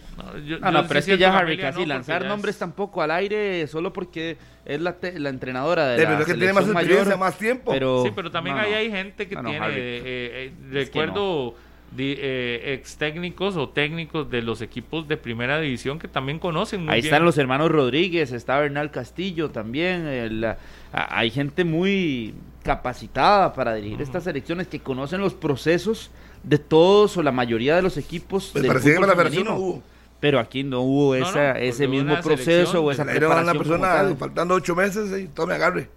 yo- 0.46 0.56
Ah, 0.62 0.70
no, 0.70 0.82
yo 0.82 0.88
pero 0.88 1.02
sí 1.02 1.10
es 1.10 1.16
que 1.16 1.20
ya 1.20 1.36
Harry 1.36 1.58
no, 1.58 1.84
lanzar 1.86 2.24
nombres 2.24 2.56
tampoco 2.56 3.02
al 3.02 3.10
aire 3.10 3.66
solo 3.66 3.92
porque 3.92 4.38
es 4.64 4.80
la, 4.80 4.94
te- 4.94 5.18
la 5.18 5.28
entrenadora 5.28 5.86
de 5.88 5.96
Sí, 5.98 6.02
la 6.04 6.08
pero 6.08 6.20
es 6.22 6.26
que 6.28 6.34
tiene 6.34 6.52
más 6.54 6.64
experiencia, 6.64 7.04
mayor, 7.04 7.18
más 7.18 7.36
tiempo. 7.38 7.70
Pero, 7.72 8.02
sí, 8.02 8.12
pero 8.14 8.30
también 8.30 8.56
no, 8.56 8.62
ahí 8.62 8.70
no. 8.70 8.76
hay 8.78 8.90
gente 8.90 9.28
que 9.28 9.34
No, 9.34 9.42
no, 9.42 9.50
tiene, 9.50 9.66
eh, 9.68 9.72
eh, 9.76 10.52
Es 10.54 10.68
que 10.70 10.74
recuerdo 11.00 11.50
di- 11.50 11.69
eh, 11.98 12.74
ex 12.74 12.96
técnicos 12.96 13.56
o 13.56 13.68
técnicos 13.68 14.30
de 14.30 14.42
los 14.42 14.62
equipos 14.62 15.08
de 15.08 15.16
primera 15.16 15.60
división 15.60 15.98
que 15.98 16.08
también 16.08 16.38
conocen 16.38 16.84
muy 16.84 16.94
Ahí 16.94 17.00
bien. 17.00 17.12
están 17.12 17.24
los 17.24 17.36
hermanos 17.38 17.70
Rodríguez, 17.70 18.32
está 18.32 18.58
Bernal 18.60 18.90
Castillo 18.90 19.50
también. 19.50 20.06
el, 20.06 20.54
hay 20.92 21.30
gente 21.30 21.64
muy 21.64 22.34
capacitada 22.62 23.52
para 23.54 23.74
dirigir 23.74 24.00
estas 24.02 24.24
selecciones 24.24 24.68
que 24.68 24.80
conocen 24.80 25.20
los 25.20 25.34
procesos 25.34 26.10
de 26.42 26.58
todos 26.58 27.16
o 27.16 27.22
la 27.22 27.32
mayoría 27.32 27.76
de 27.76 27.82
los 27.82 27.96
equipos. 27.96 28.50
Pues 28.52 28.62
del 28.62 28.68
parecía 28.70 28.92
que 28.92 28.96
fútbol 28.96 29.08
para 29.08 29.18
la 29.18 29.24
versión 29.24 29.44
femenino. 29.44 29.66
no 29.66 29.72
hubo. 29.74 29.82
Pero 30.20 30.38
aquí 30.38 30.62
no 30.62 30.80
hubo 30.82 31.16
No, 31.16 31.26
esa, 31.26 31.54
no, 31.54 31.58
ese 31.58 31.88
mismo 31.88 32.20
proceso 32.20 32.82
o 32.82 32.90
esa 32.90 33.10
Era 33.10 33.40
una 33.40 33.54
persona 33.54 34.14
faltando 34.18 34.54
ocho 34.54 34.76
meses 34.76 35.18
y 35.18 35.28
todo 35.28 35.46
me 35.46 35.54
agarre. 35.54 35.88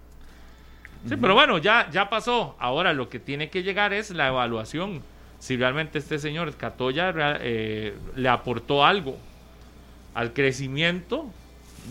Sí, 1.06 1.16
pero 1.20 1.34
bueno, 1.34 1.58
ya, 1.58 1.88
ya 1.90 2.08
pasó. 2.08 2.56
Ahora 2.58 2.94
lo 2.94 3.10
que 3.10 3.20
tiene 3.20 3.50
que 3.50 3.62
llegar 3.62 3.92
es 3.92 4.10
la 4.10 4.28
evaluación. 4.28 5.02
Si 5.38 5.56
realmente 5.56 5.98
este 5.98 6.18
señor 6.18 6.54
Catoya 6.56 7.12
eh, 7.40 7.94
le 8.16 8.28
aportó 8.28 8.84
algo 8.84 9.18
al 10.14 10.32
crecimiento 10.32 11.30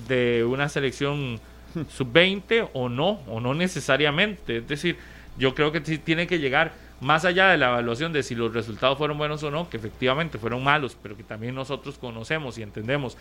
de 0.07 0.44
una 0.44 0.70
selección 0.70 1.40
sub-20 1.90 2.70
o 2.74 2.90
no, 2.90 3.22
o 3.28 3.40
no 3.40 3.53
necesariamente. 3.53 4.57
Es 4.57 4.68
decir, 4.68 4.98
yo 5.38 5.53
creo 5.56 5.72
que 5.72 5.82
tiene 5.82 6.28
que 6.28 6.40
llegar 6.40 6.74
más 7.02 7.26
allá 7.26 7.49
de 7.49 7.57
la 7.57 7.70
evaluación 7.70 8.14
de 8.14 8.24
si 8.24 8.34
los 8.34 8.53
resultados 8.53 8.98
fueron 8.98 9.18
buenos 9.18 9.44
o 9.44 9.52
no, 9.52 9.70
que 9.70 9.78
efectivamente 9.78 10.38
fueron 10.38 10.64
malos, 10.64 10.98
pero 11.02 11.18
que 11.18 11.24
también 11.24 11.53
nosotros 11.53 11.98
conocemos 11.98 12.57
y 12.57 12.64
entendemos 12.64 13.18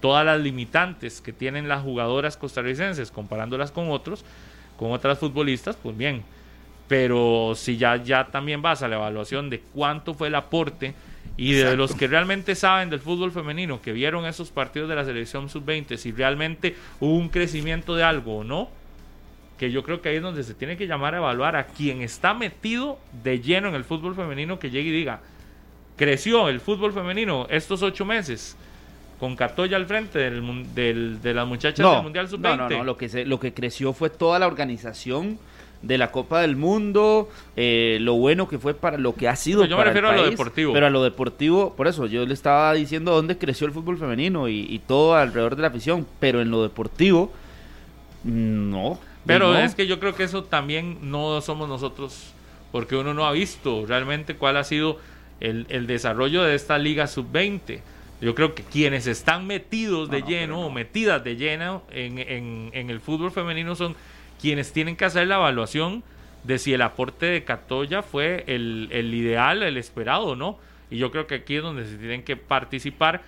todas 0.00 0.24
las 0.24 0.40
limitantes 0.40 1.20
que 1.20 1.32
tienen 1.32 1.68
las 1.68 1.82
jugadoras 1.82 2.36
costarricenses 2.36 3.10
comparándolas 3.10 3.72
con 3.72 3.90
otros, 3.90 4.24
con 4.78 4.92
otras 4.92 5.18
futbolistas, 5.18 5.76
pues 5.76 5.96
bien. 5.96 6.22
Pero 6.88 7.52
si 7.56 7.76
ya, 7.76 7.96
ya 8.02 8.26
también 8.26 8.62
vas 8.62 8.82
a 8.82 8.88
la 8.88 8.96
evaluación 8.96 9.50
de 9.50 9.60
cuánto 9.74 10.14
fue 10.14 10.28
el 10.28 10.34
aporte 10.36 10.94
y 11.36 11.52
de 11.52 11.60
Exacto. 11.62 11.76
los 11.76 11.94
que 11.94 12.06
realmente 12.06 12.54
saben 12.54 12.88
del 12.90 13.00
fútbol 13.00 13.32
femenino, 13.32 13.82
que 13.82 13.92
vieron 13.92 14.24
esos 14.24 14.50
partidos 14.50 14.88
de 14.88 14.94
la 14.94 15.04
selección 15.04 15.48
sub-20, 15.48 15.96
si 15.96 16.12
realmente 16.12 16.76
hubo 17.00 17.14
un 17.16 17.28
crecimiento 17.28 17.94
de 17.96 18.04
algo 18.04 18.38
o 18.38 18.44
no, 18.44 18.70
que 19.58 19.70
yo 19.70 19.82
creo 19.82 20.00
que 20.00 20.10
ahí 20.10 20.16
es 20.16 20.22
donde 20.22 20.44
se 20.44 20.54
tiene 20.54 20.76
que 20.76 20.86
llamar 20.86 21.14
a 21.14 21.18
evaluar 21.18 21.56
a 21.56 21.66
quien 21.66 22.02
está 22.02 22.34
metido 22.34 22.98
de 23.24 23.40
lleno 23.40 23.68
en 23.68 23.74
el 23.74 23.84
fútbol 23.84 24.14
femenino, 24.14 24.58
que 24.58 24.70
llegue 24.70 24.90
y 24.90 24.92
diga, 24.92 25.20
creció 25.96 26.48
el 26.48 26.60
fútbol 26.60 26.92
femenino 26.92 27.46
estos 27.50 27.82
ocho 27.82 28.04
meses 28.04 28.56
con 29.18 29.34
Catoya 29.34 29.76
al 29.78 29.86
frente 29.86 30.18
del, 30.18 30.74
del- 30.74 31.22
de 31.22 31.34
las 31.34 31.46
muchachas 31.46 31.90
del 31.90 32.02
Mundial 32.02 32.28
Sub-20. 32.28 32.56
No, 32.56 32.68
no, 32.68 32.78
no, 32.78 32.84
lo 32.84 32.96
que, 32.98 33.08
se, 33.08 33.24
lo 33.24 33.40
que 33.40 33.54
creció 33.54 33.92
fue 33.94 34.10
toda 34.10 34.38
la 34.38 34.46
organización 34.46 35.38
de 35.82 35.98
la 35.98 36.10
Copa 36.10 36.40
del 36.40 36.56
Mundo, 36.56 37.28
eh, 37.56 37.98
lo 38.00 38.14
bueno 38.14 38.48
que 38.48 38.58
fue 38.58 38.74
para 38.74 38.98
lo 38.98 39.14
que 39.14 39.28
ha 39.28 39.36
sido. 39.36 39.60
Pero 39.60 39.70
yo 39.70 39.76
me 39.76 39.80
para 39.82 39.90
el 39.90 39.94
refiero 39.94 40.08
a 40.08 40.16
lo 40.16 40.22
país, 40.22 40.30
deportivo. 40.32 40.72
Pero 40.72 40.86
a 40.86 40.90
lo 40.90 41.02
deportivo, 41.04 41.74
por 41.76 41.86
eso 41.86 42.06
yo 42.06 42.24
le 42.26 42.34
estaba 42.34 42.72
diciendo 42.74 43.12
dónde 43.12 43.38
creció 43.38 43.66
el 43.66 43.72
fútbol 43.72 43.98
femenino 43.98 44.48
y, 44.48 44.60
y 44.68 44.78
todo 44.80 45.14
alrededor 45.14 45.54
de 45.56 45.62
la 45.62 45.68
afición, 45.68 46.06
pero 46.18 46.40
en 46.40 46.50
lo 46.50 46.62
deportivo, 46.62 47.32
mm, 48.24 48.70
no. 48.70 48.98
Pero 49.26 49.52
no. 49.52 49.58
es 49.58 49.74
que 49.74 49.86
yo 49.86 49.98
creo 49.98 50.14
que 50.14 50.24
eso 50.24 50.44
también 50.44 50.98
no 51.10 51.40
somos 51.40 51.68
nosotros, 51.68 52.32
porque 52.72 52.96
uno 52.96 53.12
no 53.14 53.26
ha 53.26 53.32
visto 53.32 53.84
realmente 53.86 54.36
cuál 54.36 54.56
ha 54.56 54.64
sido 54.64 54.98
el, 55.40 55.66
el 55.68 55.86
desarrollo 55.86 56.42
de 56.44 56.54
esta 56.54 56.78
liga 56.78 57.06
sub-20. 57.06 57.80
Yo 58.20 58.34
creo 58.34 58.54
que 58.54 58.62
quienes 58.62 59.06
están 59.06 59.46
metidos 59.46 60.08
de 60.10 60.22
lleno 60.22 60.60
o 60.66 60.70
metidas 60.70 61.22
de 61.22 61.36
lleno 61.36 61.82
en, 61.90 62.18
en- 62.18 62.70
en 62.72 62.88
el 62.88 63.00
fútbol 63.00 63.30
femenino 63.30 63.74
son 63.74 63.94
quienes 64.46 64.72
tienen 64.72 64.94
que 64.94 65.04
hacer 65.04 65.26
la 65.26 65.34
evaluación 65.34 66.04
de 66.44 66.60
si 66.60 66.72
el 66.72 66.80
aporte 66.80 67.26
de 67.26 67.42
Catoya 67.42 68.04
fue 68.04 68.44
el, 68.46 68.88
el 68.92 69.12
ideal, 69.12 69.64
el 69.64 69.76
esperado 69.76 70.26
o 70.26 70.36
no. 70.36 70.56
Y 70.88 70.98
yo 70.98 71.10
creo 71.10 71.26
que 71.26 71.34
aquí 71.34 71.56
es 71.56 71.64
donde 71.64 71.84
se 71.84 71.96
tienen 71.96 72.22
que 72.22 72.36
participar 72.36 73.22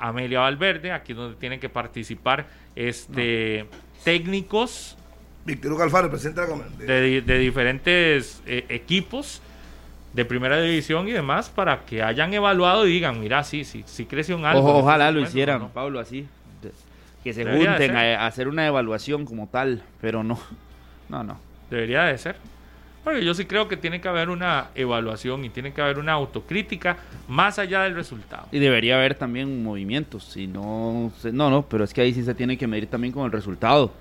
Amelia 0.00 0.40
Valverde, 0.40 0.90
aquí 0.90 1.12
es 1.12 1.18
donde 1.18 1.36
tienen 1.36 1.60
que 1.60 1.68
participar 1.68 2.48
este 2.74 3.66
técnicos 4.02 4.96
Víctor 5.44 5.70
Hugo 5.70 5.84
Alfaro, 5.84 6.06
el 6.06 6.10
presidente 6.10 6.40
de 6.40 7.38
diferentes 7.38 8.42
eh, 8.44 8.66
equipos 8.68 9.40
de 10.14 10.24
primera 10.24 10.60
división 10.60 11.06
y 11.06 11.12
demás 11.12 11.48
para 11.48 11.84
que 11.86 12.02
hayan 12.02 12.34
evaluado 12.34 12.88
y 12.88 12.90
digan, 12.90 13.20
mira, 13.20 13.44
sí, 13.44 13.64
sí, 13.64 13.84
sí 13.86 14.04
creció 14.06 14.36
en 14.36 14.46
algo. 14.46 14.62
Ojo, 14.62 14.70
este 14.70 14.82
ojalá 14.82 15.12
lo 15.12 15.20
hicieran, 15.20 15.60
¿no? 15.60 15.68
Pablo, 15.68 16.00
así. 16.00 16.26
Que 17.26 17.34
se 17.34 17.44
Debería 17.44 17.72
de 17.72 17.88
junten 17.88 17.96
a, 17.96 18.22
a 18.22 18.26
hacer 18.28 18.46
una 18.46 18.64
evaluación 18.68 19.24
como 19.24 19.48
tal, 19.48 19.82
pero 20.00 20.22
no. 20.22 20.38
No, 21.08 21.24
no. 21.24 21.40
Debería 21.68 22.04
de 22.04 22.16
ser. 22.18 22.36
Porque 23.02 23.24
yo 23.24 23.34
sí 23.34 23.46
creo 23.46 23.66
que 23.66 23.76
tiene 23.76 24.00
que 24.00 24.06
haber 24.06 24.28
una 24.30 24.68
evaluación 24.76 25.44
y 25.44 25.50
tiene 25.50 25.72
que 25.72 25.82
haber 25.82 25.98
una 25.98 26.12
autocrítica 26.12 26.98
más 27.26 27.58
allá 27.58 27.82
del 27.82 27.96
resultado. 27.96 28.46
Y 28.52 28.60
debería 28.60 28.94
haber 28.94 29.16
también 29.16 29.64
movimientos, 29.64 30.22
si 30.22 30.46
no, 30.46 31.10
no, 31.32 31.50
no, 31.50 31.62
pero 31.62 31.82
es 31.82 31.92
que 31.92 32.00
ahí 32.00 32.14
sí 32.14 32.22
se 32.22 32.32
tiene 32.32 32.56
que 32.56 32.68
medir 32.68 32.86
también 32.86 33.12
con 33.12 33.24
el 33.24 33.32
resultado. 33.32 33.92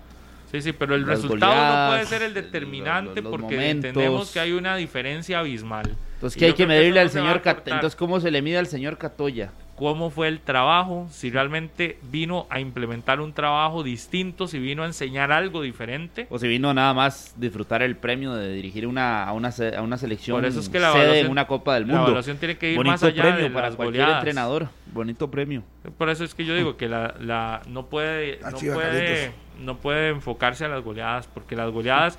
Sí, 0.52 0.62
sí, 0.62 0.72
pero 0.72 0.94
el 0.94 1.02
Las 1.02 1.22
resultado 1.24 1.56
no 1.88 1.94
puede 1.94 2.06
ser 2.06 2.22
el 2.22 2.34
determinante 2.36 3.22
los- 3.22 3.24
los 3.24 3.32
porque 3.32 3.56
momentos. 3.56 3.86
entendemos 3.90 4.32
que 4.32 4.40
hay 4.40 4.52
una 4.52 4.76
diferencia 4.76 5.40
abismal. 5.40 5.96
Entonces, 6.14 6.38
¿qué 6.40 6.46
hay 6.46 6.54
que 6.54 6.68
medirle 6.68 7.00
al 7.00 7.10
señor 7.10 7.42
Cat-. 7.42 7.68
Entonces, 7.68 7.96
¿cómo 7.96 8.20
se 8.20 8.30
le 8.30 8.44
mide 8.44 8.60
al 8.60 8.68
señor 8.68 9.00
Catoya? 9.00 9.50
Cómo 9.76 10.10
fue 10.10 10.30
el 10.30 10.40
trabajo, 10.40 11.06
si 11.12 11.30
realmente 11.30 11.98
vino 12.04 12.48
a 12.50 12.62
implementar 12.62 13.20
un 13.20 13.34
trabajo 13.34 13.84
distinto, 13.84 14.48
si 14.48 14.58
vino 14.58 14.84
a 14.84 14.86
enseñar 14.86 15.34
algo 15.34 15.62
diferente. 15.62 16.28
O 16.30 16.40
si 16.40 16.48
vino 16.48 16.74
nada 16.74 16.94
más 16.94 17.34
disfrutar 17.38 17.82
el 17.82 17.98
premio 17.98 18.34
de 18.36 18.54
dirigir 18.54 18.88
una, 18.88 19.26
a, 19.26 19.34
una, 19.34 19.50
a 19.78 19.82
una 19.82 19.98
selección 19.98 20.38
Por 20.38 20.46
eso 20.46 20.62
es 20.62 20.70
que 20.70 20.80
la 20.80 20.94
sede 20.94 21.04
evaluación- 21.20 21.26
en 21.26 21.32
una 21.32 21.46
Copa 21.48 21.74
del 21.74 21.84
la 21.88 21.88
Mundo. 21.88 22.04
evaluación 22.08 22.38
tiene 22.38 22.58
que 22.58 22.72
ir 22.72 22.78
Bonito 22.78 22.92
más 22.94 23.04
allá 23.04 23.22
premio 23.22 23.44
de 23.44 23.50
para 23.50 23.68
las 23.68 23.76
cualquier 23.76 24.04
goleadas. 24.04 24.24
entrenador. 24.24 24.70
Bonito 24.94 25.30
premio. 25.30 25.64
Por 25.98 26.10
eso 26.10 26.24
es 26.24 26.34
que 26.34 26.46
yo 26.46 26.56
digo 26.56 26.78
que 26.78 26.88
la, 26.88 27.14
la 27.20 27.62
no 27.68 27.88
puede 27.88 28.40
Ah, 28.44 28.52
no 28.52 28.58
puede 28.58 29.32
no 29.60 29.78
puede 29.78 30.10
enfocarse 30.10 30.64
a 30.64 30.70
las 30.70 30.84
goleadas 30.84 31.28
porque 31.28 31.56
las 31.58 31.70
goleadas 31.72 32.18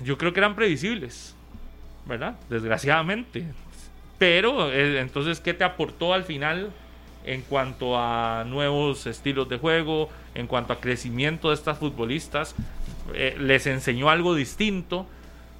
yo 0.00 0.18
creo 0.18 0.32
que 0.32 0.40
eran 0.40 0.54
previsibles, 0.56 1.36
¿verdad? 2.06 2.34
Desgraciadamente. 2.50 3.46
Pero 4.18 4.70
eh, 4.72 5.00
entonces 5.00 5.40
qué 5.40 5.54
te 5.54 5.64
aportó 5.64 6.14
al 6.14 6.24
final 6.24 6.70
en 7.24 7.42
cuanto 7.42 7.98
a 7.98 8.44
nuevos 8.46 9.06
estilos 9.06 9.48
de 9.48 9.58
juego, 9.58 10.08
en 10.34 10.46
cuanto 10.46 10.72
a 10.72 10.80
crecimiento 10.80 11.48
de 11.48 11.54
estas 11.54 11.78
futbolistas, 11.78 12.54
Eh, 13.12 13.36
les 13.38 13.66
enseñó 13.66 14.08
algo 14.08 14.34
distinto. 14.34 15.06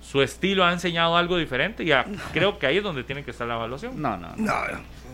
Su 0.00 0.22
estilo 0.22 0.64
ha 0.64 0.72
enseñado 0.72 1.14
algo 1.14 1.36
diferente 1.36 1.84
y 1.84 1.92
a- 1.92 2.06
creo 2.32 2.58
que 2.58 2.66
ahí 2.66 2.78
es 2.78 2.82
donde 2.82 3.04
tiene 3.04 3.22
que 3.22 3.32
estar 3.32 3.46
la 3.46 3.56
evaluación. 3.56 4.00
No, 4.00 4.16
no. 4.16 4.28
No, 4.36 4.52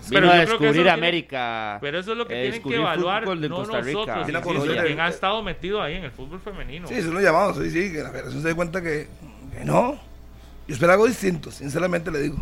Pero 0.08 0.20
Vino 0.22 0.32
a 0.32 0.36
descubrir 0.38 0.72
tiene- 0.74 0.90
América. 0.90 1.78
Pero 1.80 1.98
eso 1.98 2.12
es 2.12 2.18
lo 2.18 2.26
que 2.28 2.34
eh, 2.38 2.42
tienen 2.52 2.62
que 2.62 2.76
evaluar, 2.76 3.22
no 3.26 3.56
Costa 3.56 3.80
Rica. 3.80 3.92
nosotros, 3.98 4.16
insisto, 4.28 4.40
conocer 4.42 4.70
quien 4.84 4.92
el- 4.92 5.00
ha 5.00 5.08
estado 5.08 5.42
metido 5.42 5.82
ahí 5.82 5.94
en 5.94 6.04
el 6.04 6.12
fútbol 6.12 6.40
femenino. 6.40 6.86
Sí, 6.86 6.94
eso 6.94 7.10
lo 7.12 7.20
llamamos, 7.20 7.56
sí, 7.58 7.68
sí, 7.70 7.92
que 7.92 8.00
la 8.02 8.10
federación 8.10 8.42
se 8.42 8.48
dé 8.48 8.54
cuenta 8.54 8.80
que, 8.80 9.08
que 9.58 9.64
no. 9.64 10.00
Yo 10.68 10.74
espero 10.74 10.92
algo 10.92 11.06
distinto, 11.08 11.50
sinceramente 11.50 12.12
le 12.12 12.20
digo. 12.20 12.36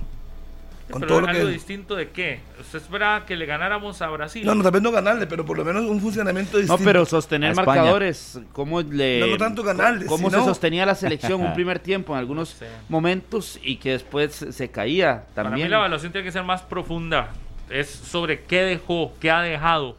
Con 0.90 1.00
Pero 1.00 1.08
todo 1.08 1.20
lo 1.22 1.28
algo 1.28 1.46
que... 1.46 1.52
distinto 1.52 1.94
de 1.96 2.10
qué? 2.10 2.40
¿Usted 2.60 2.78
esperaba 2.78 3.26
que 3.26 3.36
le 3.36 3.44
ganáramos 3.46 4.00
a 4.00 4.08
Brasil? 4.08 4.44
No, 4.46 4.54
no, 4.54 4.62
tal 4.62 4.72
vez 4.72 4.82
no 4.82 4.90
ganarle, 4.90 5.26
pero 5.26 5.44
por 5.44 5.56
lo 5.58 5.64
menos 5.64 5.84
un 5.84 6.00
funcionamiento 6.00 6.52
No, 6.56 6.58
distinto. 6.60 6.82
pero 6.84 7.04
sostener 7.04 7.54
marcadores, 7.54 8.40
¿cómo 8.52 8.80
le 8.80 9.20
No, 9.20 9.26
no 9.26 9.36
tanto 9.36 9.62
ganarle, 9.62 10.06
cómo 10.06 10.30
sino- 10.30 10.42
se 10.42 10.48
sostenía 10.48 10.86
la 10.86 10.94
selección 10.94 11.40
un 11.42 11.52
primer 11.54 11.78
tiempo 11.78 12.12
en 12.14 12.18
algunos 12.20 12.56
momentos 12.88 13.58
y 13.62 13.76
que 13.76 13.90
después 13.92 14.46
se 14.50 14.70
caía 14.70 15.24
Para 15.34 15.50
mí 15.50 15.52
también? 15.54 15.70
la 15.70 15.76
evaluación 15.78 16.12
tiene 16.12 16.24
que 16.24 16.32
ser 16.32 16.44
más 16.44 16.62
profunda. 16.62 17.30
Es 17.70 17.90
sobre 17.90 18.44
qué 18.44 18.62
dejó, 18.62 19.12
qué 19.20 19.30
ha 19.30 19.42
dejado 19.42 19.98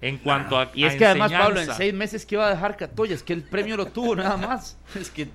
en 0.00 0.16
cuanto 0.16 0.58
a 0.58 0.70
Y 0.74 0.84
es 0.84 0.94
a 0.94 0.96
que 0.96 1.04
además, 1.04 1.30
Pablo, 1.30 1.44
en 1.48 1.50
enseñanza. 1.58 1.74
seis 1.76 1.92
meses 1.92 2.24
que 2.24 2.36
iba 2.36 2.46
a 2.46 2.50
dejar 2.50 2.78
Catoya, 2.78 3.14
es 3.14 3.22
que 3.22 3.34
el 3.34 3.42
premio 3.42 3.76
lo 3.76 3.84
tuvo 3.86 4.16
nada 4.16 4.38
más. 4.38 4.78
Es 4.98 5.10
que. 5.10 5.28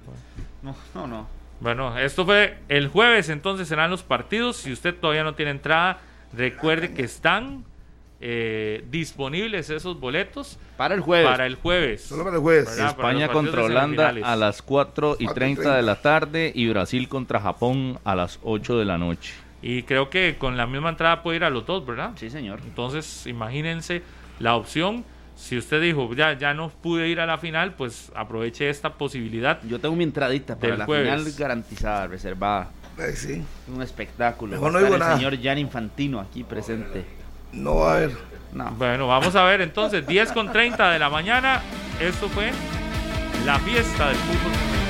No, 0.64 0.76
no, 0.96 1.06
no. 1.06 1.28
Bueno, 1.60 1.98
esto 1.98 2.26
fue 2.26 2.58
el 2.68 2.88
jueves, 2.88 3.30
entonces 3.30 3.68
serán 3.68 3.90
los 3.90 4.04
partidos. 4.04 4.58
Si 4.58 4.72
usted 4.72 4.94
todavía 4.96 5.24
no 5.24 5.36
tiene 5.36 5.52
entrada, 5.52 6.00
recuerde 6.34 6.94
que 6.94 7.04
están 7.04 7.64
eh, 8.22 8.84
disponibles 8.90 9.70
esos 9.70 10.00
boletos 10.00 10.58
Para 10.78 10.96
el 10.96 11.02
jueves. 11.02 11.28
para 11.30 11.46
el 11.46 11.56
jueves. 11.56 12.02
Solo 12.04 12.24
para 12.24 12.38
el 12.38 12.42
jueves. 12.42 12.78
España 12.78 13.28
contra 13.30 13.64
Holanda 13.64 14.14
a 14.24 14.36
las 14.36 14.62
4 14.62 15.18
y 15.20 15.28
30 15.28 15.76
de 15.76 15.82
la 15.82 16.02
tarde 16.02 16.52
y 16.54 16.68
Brasil 16.70 17.08
contra 17.08 17.40
Japón 17.40 18.00
a 18.04 18.16
las 18.16 18.40
8 18.44 18.78
de 18.78 18.86
la 18.86 18.98
noche. 18.98 19.34
Y 19.62 19.84
creo 19.84 20.10
que 20.10 20.38
con 20.38 20.58
la 20.58 20.68
misma 20.68 20.90
entrada 20.90 21.24
puede 21.24 21.38
ir 21.38 21.44
a 21.44 21.50
los 21.50 21.66
dos, 21.66 21.86
¿verdad? 21.86 22.12
Sí, 22.16 22.30
señor. 22.30 22.60
Entonces, 22.64 23.26
imagínense 23.26 24.04
la 24.40 24.56
opción. 24.56 25.04
Si 25.36 25.58
usted 25.58 25.82
dijo, 25.82 26.14
ya, 26.14 26.38
ya 26.38 26.54
no 26.54 26.70
pude 26.70 27.08
ir 27.10 27.20
a 27.20 27.26
la 27.26 27.38
final, 27.38 27.74
pues 27.74 28.12
aproveche 28.16 28.70
esta 28.70 28.94
posibilidad. 28.94 29.60
Yo 29.64 29.80
tengo 29.80 29.96
mi 29.96 30.04
entradita 30.04 30.56
para 30.56 30.78
la 30.78 30.86
jueves. 30.86 31.14
final 31.14 31.34
garantizada, 31.38 32.08
reservada. 32.08 32.70
Ay, 32.98 33.14
sí. 33.16 33.44
Un 33.68 33.82
espectáculo. 33.82 34.54
Mejor 34.54 34.72
no 34.72 34.80
digo 34.80 34.94
el 34.94 35.00
nada. 35.00 35.18
señor 35.18 35.38
Jan 35.42 35.58
Infantino 35.58 36.20
aquí 36.20 36.44
presente. 36.44 37.06
No 37.52 37.76
va 37.76 37.94
a 37.94 37.98
haber. 37.98 38.12
No. 38.54 38.72
Bueno, 38.72 39.08
vamos 39.08 39.36
a 39.36 39.44
ver 39.44 39.60
entonces, 39.62 40.08
10 40.08 40.32
con 40.32 40.52
30 40.52 40.92
de 40.92 41.00
la 41.00 41.10
mañana. 41.10 41.62
Esto 42.00 42.30
fue 42.30 42.52
la 43.46 43.60
fiesta 43.60 44.08
del 44.08 44.16
fútbol. 44.16 44.85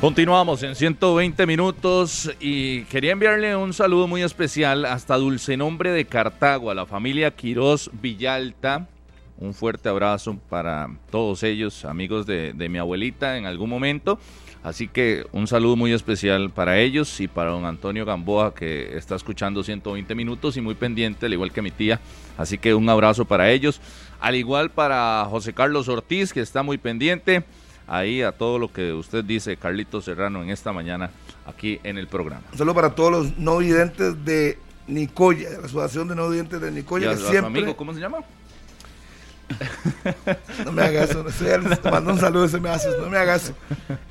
Continuamos 0.00 0.62
en 0.62 0.76
120 0.76 1.46
minutos 1.46 2.32
y 2.40 2.84
quería 2.84 3.12
enviarle 3.12 3.54
un 3.54 3.74
saludo 3.74 4.08
muy 4.08 4.22
especial 4.22 4.86
hasta 4.86 5.18
Dulce 5.18 5.58
Nombre 5.58 5.90
de 5.90 6.06
Cartago, 6.06 6.70
a 6.70 6.74
la 6.74 6.86
familia 6.86 7.32
Quirós 7.32 7.90
Villalta. 8.00 8.88
Un 9.36 9.52
fuerte 9.52 9.90
abrazo 9.90 10.38
para 10.48 10.88
todos 11.10 11.42
ellos, 11.42 11.84
amigos 11.84 12.24
de, 12.24 12.54
de 12.54 12.68
mi 12.70 12.78
abuelita 12.78 13.36
en 13.36 13.44
algún 13.44 13.68
momento. 13.68 14.18
Así 14.62 14.88
que 14.88 15.26
un 15.32 15.46
saludo 15.46 15.76
muy 15.76 15.92
especial 15.92 16.48
para 16.48 16.78
ellos 16.78 17.20
y 17.20 17.28
para 17.28 17.50
don 17.50 17.66
Antonio 17.66 18.06
Gamboa 18.06 18.54
que 18.54 18.96
está 18.96 19.16
escuchando 19.16 19.62
120 19.62 20.14
minutos 20.14 20.56
y 20.56 20.62
muy 20.62 20.76
pendiente, 20.76 21.26
al 21.26 21.34
igual 21.34 21.52
que 21.52 21.60
mi 21.60 21.72
tía. 21.72 22.00
Así 22.38 22.56
que 22.56 22.72
un 22.72 22.88
abrazo 22.88 23.26
para 23.26 23.50
ellos. 23.50 23.82
Al 24.18 24.34
igual 24.34 24.70
para 24.70 25.26
José 25.28 25.52
Carlos 25.52 25.88
Ortiz 25.88 26.32
que 26.32 26.40
está 26.40 26.62
muy 26.62 26.78
pendiente 26.78 27.44
ahí 27.90 28.22
a 28.22 28.32
todo 28.32 28.58
lo 28.58 28.72
que 28.72 28.92
usted 28.92 29.24
dice, 29.24 29.56
Carlito 29.56 30.00
Serrano, 30.00 30.42
en 30.42 30.50
esta 30.50 30.72
mañana 30.72 31.10
aquí 31.44 31.80
en 31.82 31.98
el 31.98 32.06
programa. 32.06 32.42
Un 32.52 32.58
saludo 32.58 32.74
para 32.74 32.94
todos 32.94 33.10
los 33.10 33.38
no 33.38 33.58
videntes 33.58 34.24
de 34.24 34.58
Nicoya, 34.86 35.50
de 35.50 35.58
la 35.58 35.66
Asociación 35.66 36.08
de 36.08 36.14
No 36.14 36.28
Videntes 36.30 36.60
de 36.60 36.70
Nicoya, 36.70 37.10
que 37.10 37.16
siempre... 37.16 37.46
amigo, 37.46 37.76
¿cómo 37.76 37.92
se 37.92 38.00
llama? 38.00 38.18
No 40.64 40.70
me 40.70 40.82
hagas 40.82 41.10
eso, 41.10 41.24
al- 41.52 41.92
mando 41.92 42.12
un 42.12 42.20
saludo, 42.20 42.44
ese 42.44 42.60
me 42.60 42.68
haces, 42.68 42.96
no 42.98 43.08
me 43.10 43.18
hagas 43.18 43.44
eso. 43.44 43.54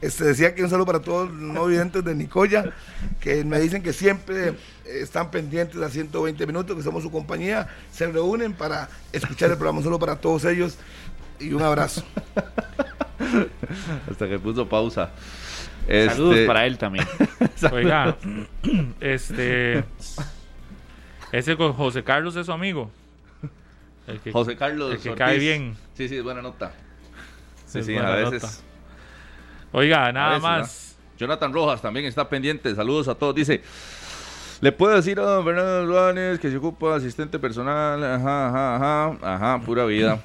Este, 0.01 0.25
decía 0.25 0.53
que 0.53 0.63
un 0.63 0.69
saludo 0.69 0.85
para 0.85 0.99
todos 0.99 1.29
los 1.29 1.39
no 1.39 1.65
videntes 1.65 2.03
de 2.03 2.13
Nicoya, 2.13 2.73
que 3.21 3.45
me 3.45 3.59
dicen 3.59 3.81
que 3.81 3.93
siempre 3.93 4.49
eh, 4.49 4.55
están 4.85 5.31
pendientes 5.31 5.81
a 5.81 5.89
120 5.89 6.45
minutos, 6.45 6.75
que 6.75 6.83
somos 6.83 7.03
su 7.03 7.11
compañía, 7.11 7.69
se 7.91 8.07
reúnen 8.07 8.53
para 8.53 8.89
escuchar 9.13 9.49
el 9.51 9.55
programa, 9.55 9.77
un 9.77 9.83
saludo 9.85 9.99
para 9.99 10.17
todos 10.17 10.43
ellos 10.43 10.77
y 11.39 11.53
un 11.53 11.61
abrazo. 11.61 12.03
Hasta 14.11 14.27
que 14.27 14.39
puso 14.39 14.67
pausa. 14.67 15.11
Saludos 15.87 16.35
Este, 16.35 16.45
para 16.47 16.65
él 16.67 16.77
también. 16.77 17.07
Oiga, 17.71 18.15
este. 18.99 19.83
Ese 21.31 21.55
con 21.57 21.73
José 21.73 22.03
Carlos 22.03 22.35
es 22.35 22.45
su 22.45 22.51
amigo. 22.51 22.91
El 24.07 24.19
que- 24.19 24.31
José 24.31 24.55
Carlos 24.55 24.91
El 24.93 24.99
que 24.99 25.09
Ortiz. 25.09 25.23
cae 25.25 25.37
bien. 25.39 25.75
Sí, 25.93 26.07
sí, 26.09 26.17
es 26.17 26.23
buena 26.23 26.41
nota. 26.41 26.71
Sí, 27.65 27.79
Es 27.79 27.85
sí, 27.85 27.93
buena 27.93 28.13
a 28.13 28.17
nota. 28.21 28.29
veces. 28.31 28.63
Oiga, 29.71 30.07
a 30.07 30.11
nada 30.11 30.29
veces, 30.29 30.43
más. 30.43 30.97
¿no? 30.97 31.17
Jonathan 31.19 31.53
Rojas 31.53 31.81
también 31.81 32.05
está 32.05 32.27
pendiente. 32.27 32.73
Saludos 32.75 33.07
a 33.07 33.15
todos. 33.15 33.35
Dice. 33.35 33.61
Le 34.61 34.71
puedo 34.73 34.93
decir 34.95 35.17
a 35.19 35.23
don 35.23 35.45
Fernando 35.45 35.85
Duanes 35.85 36.37
que 36.39 36.49
se 36.49 36.57
ocupa 36.57 36.89
de 36.91 36.95
asistente 36.97 37.39
personal. 37.39 38.03
Ajá, 38.03 38.47
ajá, 38.49 38.75
ajá. 38.75 39.17
Ajá, 39.35 39.61
pura 39.65 39.85
vida. 39.85 40.19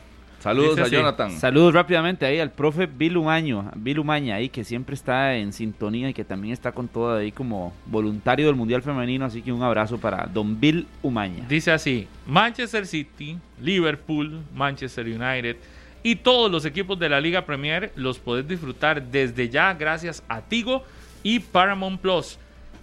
Saludos 0.44 0.76
Dice 0.76 0.82
a. 0.82 1.00
Jonathan. 1.00 1.30
Saludos 1.30 1.72
rápidamente 1.72 2.26
ahí 2.26 2.38
al 2.38 2.50
profe 2.50 2.84
Bill 2.84 3.16
Umaño, 3.16 3.70
Bill 3.76 4.00
Umaña 4.00 4.34
ahí 4.34 4.50
que 4.50 4.62
siempre 4.62 4.94
está 4.94 5.36
en 5.36 5.54
sintonía 5.54 6.10
y 6.10 6.12
que 6.12 6.22
también 6.22 6.52
está 6.52 6.72
con 6.72 6.86
todo 6.86 7.16
ahí 7.16 7.32
como 7.32 7.72
voluntario 7.86 8.44
del 8.48 8.54
Mundial 8.54 8.82
Femenino, 8.82 9.24
así 9.24 9.40
que 9.40 9.50
un 9.50 9.62
abrazo 9.62 9.96
para 9.96 10.26
don 10.26 10.60
Bill 10.60 10.86
Umaña. 11.02 11.46
Dice 11.48 11.72
así: 11.72 12.06
Manchester 12.26 12.86
City, 12.86 13.38
Liverpool, 13.58 14.42
Manchester 14.54 15.06
United 15.06 15.56
y 16.02 16.16
todos 16.16 16.50
los 16.50 16.66
equipos 16.66 16.98
de 16.98 17.08
la 17.08 17.22
Liga 17.22 17.46
Premier 17.46 17.90
los 17.96 18.18
podés 18.18 18.46
disfrutar 18.46 19.02
desde 19.02 19.48
ya 19.48 19.72
gracias 19.72 20.22
a 20.28 20.42
Tigo 20.42 20.84
y 21.22 21.38
Paramount 21.38 22.02
Plus. 22.02 22.38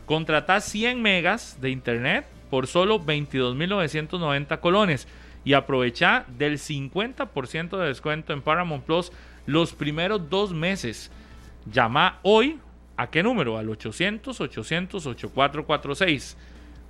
Contratá 0.07 0.61
100 0.61 0.99
megas 0.99 1.59
de 1.61 1.69
internet 1.69 2.25
por 2.49 2.65
solo 2.65 2.99
22.990 2.99 4.59
colones 4.59 5.07
y 5.43 5.53
aprovecha 5.53 6.25
del 6.37 6.57
50% 6.57 7.77
de 7.77 7.87
descuento 7.87 8.33
en 8.33 8.41
Paramount 8.41 8.83
Plus 8.83 9.11
los 9.45 9.73
primeros 9.73 10.29
dos 10.29 10.53
meses. 10.53 11.11
Llama 11.71 12.19
hoy 12.23 12.59
a 12.97 13.07
qué 13.09 13.23
número? 13.23 13.57
Al 13.57 13.69
800-800-8446. 13.69 16.35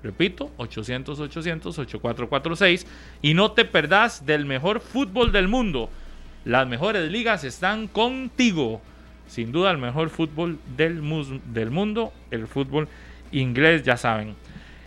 Repito, 0.03 0.52
800-800-8446. 0.57 2.86
Y 3.22 3.34
no 3.34 3.52
te 3.52 3.64
perdás 3.65 4.26
del 4.26 4.45
mejor 4.45 4.82
fútbol 4.82 5.32
del 5.32 5.48
mundo. 5.48 5.90
Las 6.44 6.68
mejores 6.68 7.11
ligas 7.11 7.44
están 7.44 7.88
contigo. 7.88 8.82
Sin 9.28 9.52
duda 9.52 9.69
el 9.72 9.78
mejor 9.78 10.10
fútbol 10.10 10.57
del, 10.76 11.02
mundo, 11.02 12.11
el 12.32 12.48
fútbol 12.48 12.88
inglés, 13.32 13.84
ya 13.84 13.95
saben. 13.95 14.36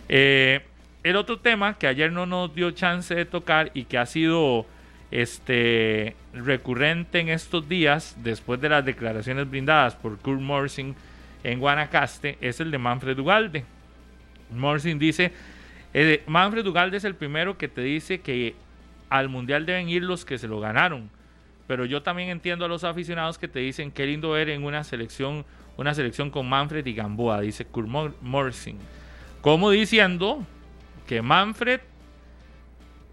Eh, 0.07 0.63
el 1.05 1.15
otro 1.17 1.37
tema 1.37 1.77
que 1.77 1.85
ayer 1.85 2.11
no 2.11 2.25
nos 2.25 2.53
dio 2.55 2.71
chance 2.71 3.13
de 3.13 3.25
tocar 3.25 3.69
y 3.75 3.83
que 3.83 3.99
ha 3.99 4.07
sido 4.07 4.65
este 5.11 6.15
recurrente 6.33 7.19
en 7.19 7.29
estos 7.29 7.69
días 7.69 8.15
después 8.23 8.59
de 8.59 8.69
las 8.69 8.83
declaraciones 8.83 9.47
brindadas 9.47 9.95
por 9.95 10.17
Kurt 10.17 10.41
Morsing 10.41 10.95
en 11.43 11.59
Guanacaste 11.59 12.39
es 12.41 12.59
el 12.59 12.71
de 12.71 12.79
Manfred 12.79 13.19
Ugalde. 13.19 13.63
Morsing 14.51 14.97
dice, 14.97 15.31
eh, 15.93 16.23
Manfred 16.25 16.65
Ugalde 16.65 16.97
es 16.97 17.03
el 17.03 17.13
primero 17.13 17.55
que 17.55 17.67
te 17.67 17.81
dice 17.81 18.19
que 18.21 18.55
al 19.11 19.29
mundial 19.29 19.67
deben 19.67 19.87
ir 19.89 20.01
los 20.01 20.25
que 20.25 20.39
se 20.39 20.47
lo 20.47 20.59
ganaron. 20.59 21.11
Pero 21.67 21.85
yo 21.85 22.01
también 22.01 22.29
entiendo 22.29 22.65
a 22.65 22.67
los 22.67 22.83
aficionados 22.83 23.37
que 23.37 23.47
te 23.47 23.59
dicen 23.59 23.91
qué 23.91 24.07
lindo 24.07 24.31
ver 24.31 24.49
en 24.49 24.63
una 24.63 24.83
selección, 24.83 25.45
una 25.77 25.93
selección 25.93 26.31
con 26.31 26.49
Manfred 26.49 26.85
y 26.87 26.93
Gamboa, 26.93 27.41
dice 27.41 27.63
Kurt 27.63 27.87
Mor- 27.87 28.15
Morsing. 28.21 28.77
Como 29.41 29.69
diciendo 29.69 30.43
que 31.07 31.21
Manfred 31.21 31.81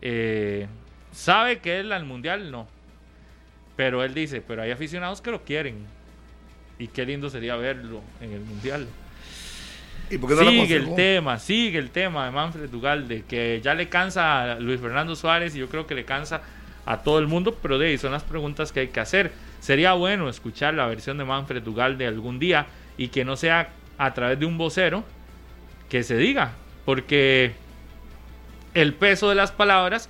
eh, 0.00 0.66
sabe 1.12 1.58
que 1.60 1.80
él 1.80 1.92
al 1.92 2.04
mundial 2.04 2.50
no. 2.50 2.66
Pero 3.76 4.04
él 4.04 4.14
dice, 4.14 4.42
pero 4.46 4.62
hay 4.62 4.70
aficionados 4.70 5.20
que 5.20 5.30
lo 5.30 5.42
quieren. 5.42 5.86
Y 6.78 6.88
qué 6.88 7.06
lindo 7.06 7.30
sería 7.30 7.56
verlo 7.56 8.02
en 8.20 8.32
el 8.32 8.40
mundial. 8.40 8.86
¿Y 10.10 10.18
por 10.18 10.28
qué 10.28 10.36
no 10.36 10.42
lo 10.42 10.50
sigue 10.50 10.76
el 10.76 10.94
tema, 10.94 11.38
sigue 11.38 11.78
el 11.78 11.90
tema 11.90 12.26
de 12.26 12.32
Manfred 12.32 12.74
Ugalde, 12.74 13.24
que 13.26 13.60
ya 13.62 13.74
le 13.74 13.88
cansa 13.88 14.52
a 14.52 14.60
Luis 14.60 14.80
Fernando 14.80 15.16
Suárez 15.16 15.54
y 15.54 15.58
yo 15.58 15.68
creo 15.68 15.86
que 15.86 15.94
le 15.94 16.04
cansa 16.04 16.42
a 16.84 17.02
todo 17.02 17.18
el 17.18 17.28
mundo, 17.28 17.56
pero 17.62 17.78
de 17.78 17.88
ahí 17.88 17.98
son 17.98 18.12
las 18.12 18.22
preguntas 18.22 18.72
que 18.72 18.80
hay 18.80 18.88
que 18.88 19.00
hacer. 19.00 19.32
Sería 19.60 19.94
bueno 19.94 20.28
escuchar 20.28 20.74
la 20.74 20.86
versión 20.86 21.16
de 21.16 21.24
Manfred 21.24 21.66
Ugalde 21.66 22.06
algún 22.06 22.38
día 22.38 22.66
y 22.98 23.08
que 23.08 23.24
no 23.24 23.36
sea 23.36 23.70
a 23.96 24.12
través 24.12 24.38
de 24.38 24.44
un 24.44 24.58
vocero 24.58 25.04
que 25.88 26.02
se 26.02 26.16
diga, 26.16 26.52
porque 26.84 27.52
el 28.74 28.94
peso 28.94 29.28
de 29.28 29.34
las 29.34 29.52
palabras 29.52 30.08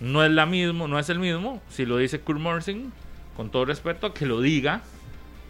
no 0.00 0.24
es 0.24 0.30
la 0.30 0.46
mismo, 0.46 0.88
no 0.88 0.98
es 0.98 1.08
el 1.08 1.18
mismo 1.18 1.60
si 1.68 1.84
lo 1.86 1.96
dice 1.96 2.20
Kurt 2.20 2.40
Morsing, 2.40 2.92
con 3.36 3.50
todo 3.50 3.64
respeto, 3.64 4.12
que 4.12 4.26
lo 4.26 4.40
diga 4.40 4.82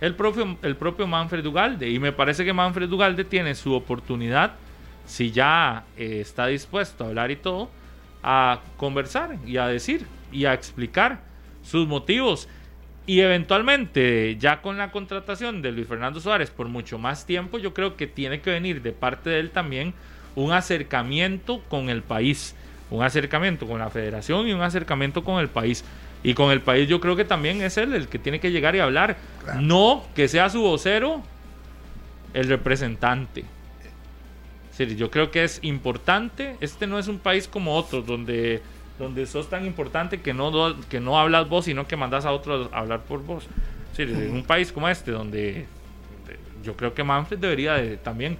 el 0.00 0.14
propio, 0.14 0.56
el 0.62 0.76
propio 0.76 1.06
Manfred 1.06 1.44
Ugalde. 1.44 1.90
Y 1.90 1.98
me 1.98 2.12
parece 2.12 2.44
que 2.44 2.52
Manfred 2.52 2.90
Ugalde 2.90 3.24
tiene 3.24 3.54
su 3.54 3.74
oportunidad, 3.74 4.52
si 5.06 5.30
ya 5.30 5.84
eh, 5.96 6.20
está 6.20 6.46
dispuesto 6.46 7.04
a 7.04 7.08
hablar 7.08 7.30
y 7.30 7.36
todo, 7.36 7.70
a 8.22 8.60
conversar 8.76 9.36
y 9.46 9.56
a 9.56 9.66
decir 9.66 10.06
y 10.32 10.44
a 10.44 10.54
explicar 10.54 11.20
sus 11.62 11.86
motivos. 11.86 12.48
Y 13.06 13.20
eventualmente, 13.20 14.36
ya 14.38 14.60
con 14.60 14.76
la 14.76 14.90
contratación 14.90 15.62
de 15.62 15.72
Luis 15.72 15.88
Fernando 15.88 16.20
Suárez 16.20 16.50
por 16.50 16.68
mucho 16.68 16.98
más 16.98 17.24
tiempo, 17.24 17.58
yo 17.58 17.72
creo 17.72 17.96
que 17.96 18.06
tiene 18.06 18.42
que 18.42 18.50
venir 18.50 18.82
de 18.82 18.92
parte 18.92 19.30
de 19.30 19.40
él 19.40 19.50
también 19.50 19.94
un 20.38 20.52
acercamiento 20.52 21.60
con 21.68 21.88
el 21.90 22.02
país, 22.02 22.54
un 22.90 23.02
acercamiento 23.02 23.66
con 23.66 23.78
la 23.78 23.90
federación 23.90 24.46
y 24.48 24.52
un 24.52 24.62
acercamiento 24.62 25.24
con 25.24 25.40
el 25.40 25.48
país. 25.48 25.84
Y 26.22 26.34
con 26.34 26.50
el 26.50 26.60
país 26.60 26.88
yo 26.88 27.00
creo 27.00 27.14
que 27.16 27.24
también 27.24 27.62
es 27.62 27.76
él 27.76 27.94
el 27.94 28.08
que 28.08 28.18
tiene 28.18 28.40
que 28.40 28.50
llegar 28.50 28.74
y 28.74 28.80
hablar. 28.80 29.16
No 29.60 30.04
que 30.14 30.26
sea 30.28 30.48
su 30.50 30.60
vocero 30.62 31.22
el 32.34 32.48
representante. 32.48 33.44
Yo 34.96 35.10
creo 35.10 35.30
que 35.32 35.42
es 35.42 35.58
importante. 35.62 36.56
Este 36.60 36.86
no 36.86 36.98
es 37.00 37.08
un 37.08 37.18
país 37.18 37.48
como 37.48 37.74
otros 37.74 38.06
donde, 38.06 38.62
donde 38.98 39.26
sos 39.26 39.50
tan 39.50 39.66
importante 39.66 40.20
que 40.20 40.32
no, 40.32 40.76
que 40.88 41.00
no 41.00 41.18
hablas 41.18 41.48
vos, 41.48 41.64
sino 41.64 41.88
que 41.88 41.96
mandas 41.96 42.24
a 42.24 42.32
otros 42.32 42.68
a 42.72 42.78
hablar 42.78 43.00
por 43.00 43.22
vos. 43.24 43.46
En 43.96 44.32
un 44.32 44.44
país 44.44 44.70
como 44.70 44.88
este, 44.88 45.10
donde 45.10 45.40
de- 45.52 45.66
yo 46.62 46.76
creo 46.76 46.94
que 46.94 47.02
Manfred 47.02 47.38
debería 47.38 47.74
de, 47.74 47.96
también 47.96 48.38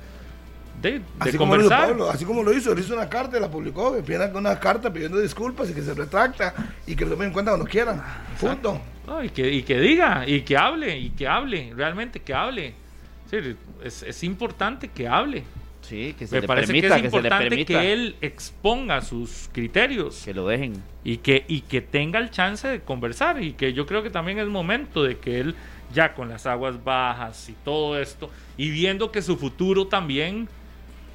de, 0.81 0.91
de 0.93 1.03
Así 1.19 1.37
como, 1.37 1.57
lo 1.57 1.63
hizo 1.63 1.69
conversar. 1.69 1.89
Pablo, 1.89 2.11
así 2.11 2.25
como 2.25 2.43
lo 2.43 2.53
hizo, 2.53 2.75
le 2.75 2.81
hizo 2.81 2.95
una 2.95 3.09
carta 3.09 3.37
y 3.37 3.41
la 3.41 3.51
publicó, 3.51 4.03
que 4.03 4.17
una 4.35 4.61
carta 4.61 4.93
pidiendo 4.93 5.19
disculpas 5.19 5.71
y 5.71 5.75
que 5.75 5.83
se 5.83 5.95
retracta 5.95 6.55
y 6.87 6.95
que 6.95 7.05
lo 7.05 7.13
tomen 7.13 7.29
en 7.29 7.33
cuenta 7.33 7.53
cuando 7.53 7.67
quieran. 7.67 8.03
Punto. 8.41 8.81
No, 9.07 9.25
y, 9.25 9.31
que, 9.31 9.51
y 9.51 9.63
que 9.63 9.81
diga, 9.81 10.25
y 10.27 10.43
que 10.43 10.57
hable, 10.57 10.99
y 10.99 11.11
que 11.11 11.27
hable, 11.27 11.73
realmente 11.75 12.21
que 12.21 12.35
hable. 12.35 12.75
Sí, 13.31 13.57
es, 13.83 14.03
es 14.03 14.23
importante 14.23 14.89
que 14.89 15.09
hable. 15.09 15.45
Sí, 15.81 16.15
que 16.19 16.27
se 16.27 16.35
Me 16.35 16.41
le 16.43 16.47
parece 16.47 16.67
permita, 16.67 17.01
que 17.01 17.07
es 17.07 17.15
importante 17.15 17.65
que 17.65 17.93
él 17.93 18.17
exponga 18.21 19.01
sus 19.01 19.49
criterios. 19.53 20.21
Que 20.23 20.35
lo 20.35 20.47
dejen. 20.47 20.75
Y 21.03 21.19
que, 21.19 21.47
y 21.49 21.63
que 21.63 21.81
tenga 21.81 22.19
el 22.19 22.31
chance 22.31 22.69
de 22.69 22.81
conversar. 22.81 23.43
Y 23.43 23.55
que 23.55 23.73
yo 23.73 23.87
creo 23.87 24.03
que 24.03 24.11
también 24.11 24.39
es 24.39 24.49
momento 24.49 25.03
de 25.03 25.17
que 25.17 25.41
él, 25.41 25.55
ya 25.95 26.13
con 26.13 26.29
las 26.29 26.45
aguas 26.45 26.85
bajas 26.85 27.49
y 27.49 27.55
todo 27.65 27.99
esto, 27.99 28.31
y 28.59 28.71
viendo 28.71 29.11
que 29.11 29.23
su 29.23 29.39
futuro 29.39 29.87
también 29.87 30.47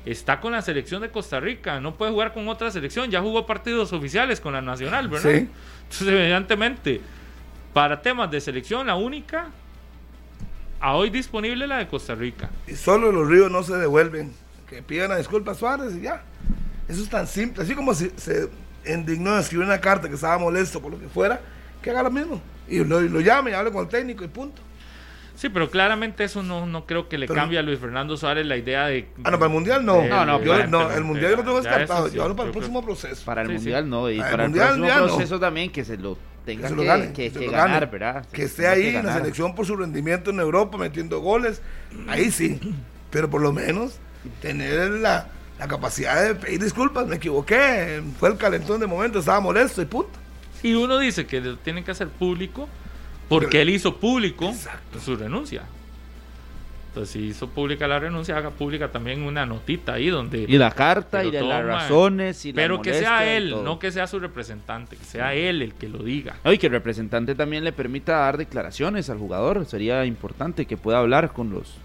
está 0.06 0.40
con 0.40 0.52
la 0.52 0.62
selección 0.62 1.02
de 1.02 1.10
Costa 1.10 1.40
Rica, 1.40 1.80
no 1.80 1.96
puede 1.96 2.12
jugar 2.12 2.34
con 2.34 2.48
otra 2.48 2.72
selección, 2.72 3.10
ya 3.10 3.22
jugó 3.22 3.46
partidos 3.46 3.94
oficiales 3.94 4.42
con 4.42 4.54
la 4.54 4.62
Nacional, 4.62 5.08
¿verdad? 5.08 5.32
Sí. 5.32 5.50
Entonces, 5.84 6.08
evidentemente, 6.08 7.02
para 7.74 8.02
temas 8.02 8.30
de 8.30 8.42
selección, 8.42 8.88
la 8.88 8.96
única 8.96 9.48
a 10.84 10.96
hoy 10.96 11.10
disponible 11.10 11.64
es 11.64 11.70
la 11.70 11.78
de 11.78 11.88
Costa 11.88 12.14
Rica. 12.14 12.50
Y 12.68 12.76
solo 12.76 13.12
los 13.12 13.28
ríos 13.30 13.50
no 13.50 13.64
se 13.64 13.76
devuelven. 13.76 14.34
Que 14.68 14.82
pidan 14.84 15.12
a 15.12 15.54
Suárez 15.54 15.96
y 15.96 16.02
ya. 16.02 16.24
Eso 16.90 17.02
es 17.04 17.10
tan 17.10 17.26
simple. 17.26 17.64
Así 17.64 17.74
como 17.74 17.94
si 17.94 18.12
se 18.18 18.50
indignó 18.86 19.36
de 19.36 19.42
escribir 19.42 19.66
una 19.66 19.80
carta 19.80 20.10
que 20.10 20.16
estaba 20.16 20.38
molesto 20.38 20.82
por 20.82 20.92
lo 20.92 21.00
que 21.00 21.08
fuera, 21.08 21.40
que 21.82 21.90
haga 21.90 22.04
lo 22.04 22.12
mismo. 22.12 22.42
Y 22.68 22.84
lo, 22.84 23.02
y 23.02 23.08
lo 23.08 23.22
llame 23.22 23.52
y 23.52 23.54
hable 23.54 23.72
con 23.72 23.84
el 23.84 23.90
técnico 23.90 24.26
y 24.26 24.28
punto. 24.28 24.62
Sí, 25.36 25.50
pero 25.50 25.70
claramente 25.70 26.24
eso 26.24 26.44
no, 26.44 26.66
no 26.66 26.86
creo 26.86 27.10
que 27.10 27.18
le 27.18 27.28
Pero- 27.28 27.40
cambie 27.40 27.58
a 27.58 27.64
Luis 27.64 27.80
Fernando 27.80 28.16
Suárez 28.18 28.46
la 28.46 28.56
idea 28.56 28.86
de... 28.88 29.08
Ah, 29.24 29.32
no, 29.32 29.40
para 29.40 29.46
el 29.48 29.52
mundial 29.52 29.84
no. 29.86 30.02
de- 30.02 30.08
No, 30.10 30.26
no, 30.26 30.42
yo- 30.44 30.54
de- 30.58 30.96
el 30.96 31.04
mundial 31.04 31.32
yo 31.32 31.38
lo 31.38 31.44
tengo 31.44 31.62
descartado. 31.62 32.08
sí, 32.10 32.16
Yo 32.16 32.24
hablo 32.24 32.36
para 32.36 32.48
el 32.48 32.52
creo 32.52 32.62
próximo 32.62 32.84
proceso. 32.84 33.26
Para 33.26 33.42
el 33.42 33.48
Sí, 33.48 33.54
sí. 33.54 33.58
mundial 33.60 33.90
no, 33.90 34.10
y 34.12 34.18
Para 34.18 34.30
el 34.30 34.32
para 34.32 34.44
el, 34.44 34.50
mundial 34.50 34.68
próximo 34.78 35.08
no. 35.08 35.16
proceso 35.16 35.40
también 35.40 35.72
que 35.72 35.84
se 35.84 35.98
lo 35.98 36.18
tenga 36.46 36.62
que 36.64 36.68
se 36.70 36.76
que, 36.76 36.82
lo 36.82 36.88
gane, 36.88 37.08
que- 37.08 37.14
que 37.14 37.30
se 37.32 37.40
que 37.40 37.46
lo 37.48 37.52
ganar, 37.52 37.80
gane. 37.80 37.92
¿verdad? 37.92 38.26
Que 38.32 38.44
esté 38.44 38.68
ahí 38.68 38.88
en 38.96 39.06
la 39.06 39.14
selección 39.16 39.56
por 39.56 39.66
su 39.66 39.76
rendimiento 39.76 40.30
en 40.30 40.40
Europa, 40.40 40.78
metiendo 40.78 41.20
goles, 41.20 41.62
ahí 42.08 42.30
sí. 42.32 42.60
Pero 43.10 43.30
por 43.30 43.42
lo 43.42 43.52
menos 43.52 43.98
tener 44.42 44.92
la, 44.92 45.28
la 45.60 45.68
capacidad 45.68 46.22
de 46.24 46.36
pedir 46.36 46.62
disculpas, 46.64 47.08
me 47.08 47.16
equivoqué, 47.16 48.02
fue 48.20 48.30
el 48.30 48.38
calentón 48.38 48.80
de 48.80 48.88
momento, 48.88 49.20
estaba 49.20 49.40
molesto 49.40 49.82
y 49.82 49.86
punto. 49.86 50.12
Y 50.62 50.76
uno 50.76 51.00
dice 51.00 51.26
que 51.26 51.42
lo 51.42 51.58
tiene 51.58 51.84
que 51.84 51.92
hacer 51.92 52.08
público 52.10 52.70
porque 53.30 53.62
él 53.62 53.70
hizo 53.70 53.95
público 53.98 54.54
su 55.04 55.16
renuncia. 55.16 55.64
Entonces, 56.90 57.14
si 57.14 57.20
hizo 57.30 57.50
pública 57.50 57.88
la 57.88 57.98
renuncia, 57.98 58.38
haga 58.38 58.52
pública 58.52 58.91
también 58.91 59.24
una 59.24 59.48
notita 59.48 59.94
ahí 59.94 60.10
donde... 60.10 60.45
Y 60.48 60.60
la 60.60 60.70
carta 60.70 61.24
y 61.26 61.32
de 61.32 61.41
las 61.41 61.66
razones 61.66 62.45
y 62.45 62.52
la 62.52 62.56
Pero 62.56 62.84
que 62.84 62.94
sea 62.94 63.36
él, 63.36 63.50
no 63.64 63.80
que 63.80 63.91
sea 63.91 64.06
su 64.06 64.20
representante, 64.20 64.95
que 64.95 65.04
sea 65.04 65.34
él 65.34 65.64
el 65.64 65.74
que 65.74 65.90
lo 65.90 66.04
diga. 66.04 66.36
No, 66.45 66.54
y 66.54 66.60
que 66.60 66.68
el 66.68 66.72
representante 66.74 67.34
también 67.34 67.64
le 67.64 67.72
permita 67.72 68.18
dar 68.18 68.38
declaraciones 68.38 69.10
al 69.10 69.18
jugador. 69.18 69.66
Sería 69.66 70.06
importante 70.06 70.68
que 70.68 70.78
pueda 70.78 71.00
hablar 71.00 71.34
con 71.34 71.50
los 71.52 71.78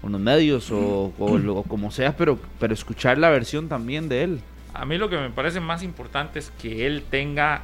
con 0.00 0.12
los 0.12 0.20
medios 0.20 0.70
o, 0.70 1.12
o 1.18 1.38
lo- 1.38 1.56
o 1.56 1.62
como 1.64 1.90
sea, 1.90 2.14
pero, 2.16 2.38
pero 2.60 2.72
escuchar 2.74 3.18
la 3.18 3.30
versión 3.30 3.68
también 3.68 4.08
de 4.08 4.22
él. 4.22 4.40
A 4.74 4.84
mí 4.84 4.96
lo 4.96 5.08
que 5.08 5.16
me 5.16 5.30
parece 5.30 5.58
más 5.58 5.82
importante 5.82 6.38
es 6.38 6.52
que 6.62 6.86
él 6.86 7.02
tenga 7.10 7.62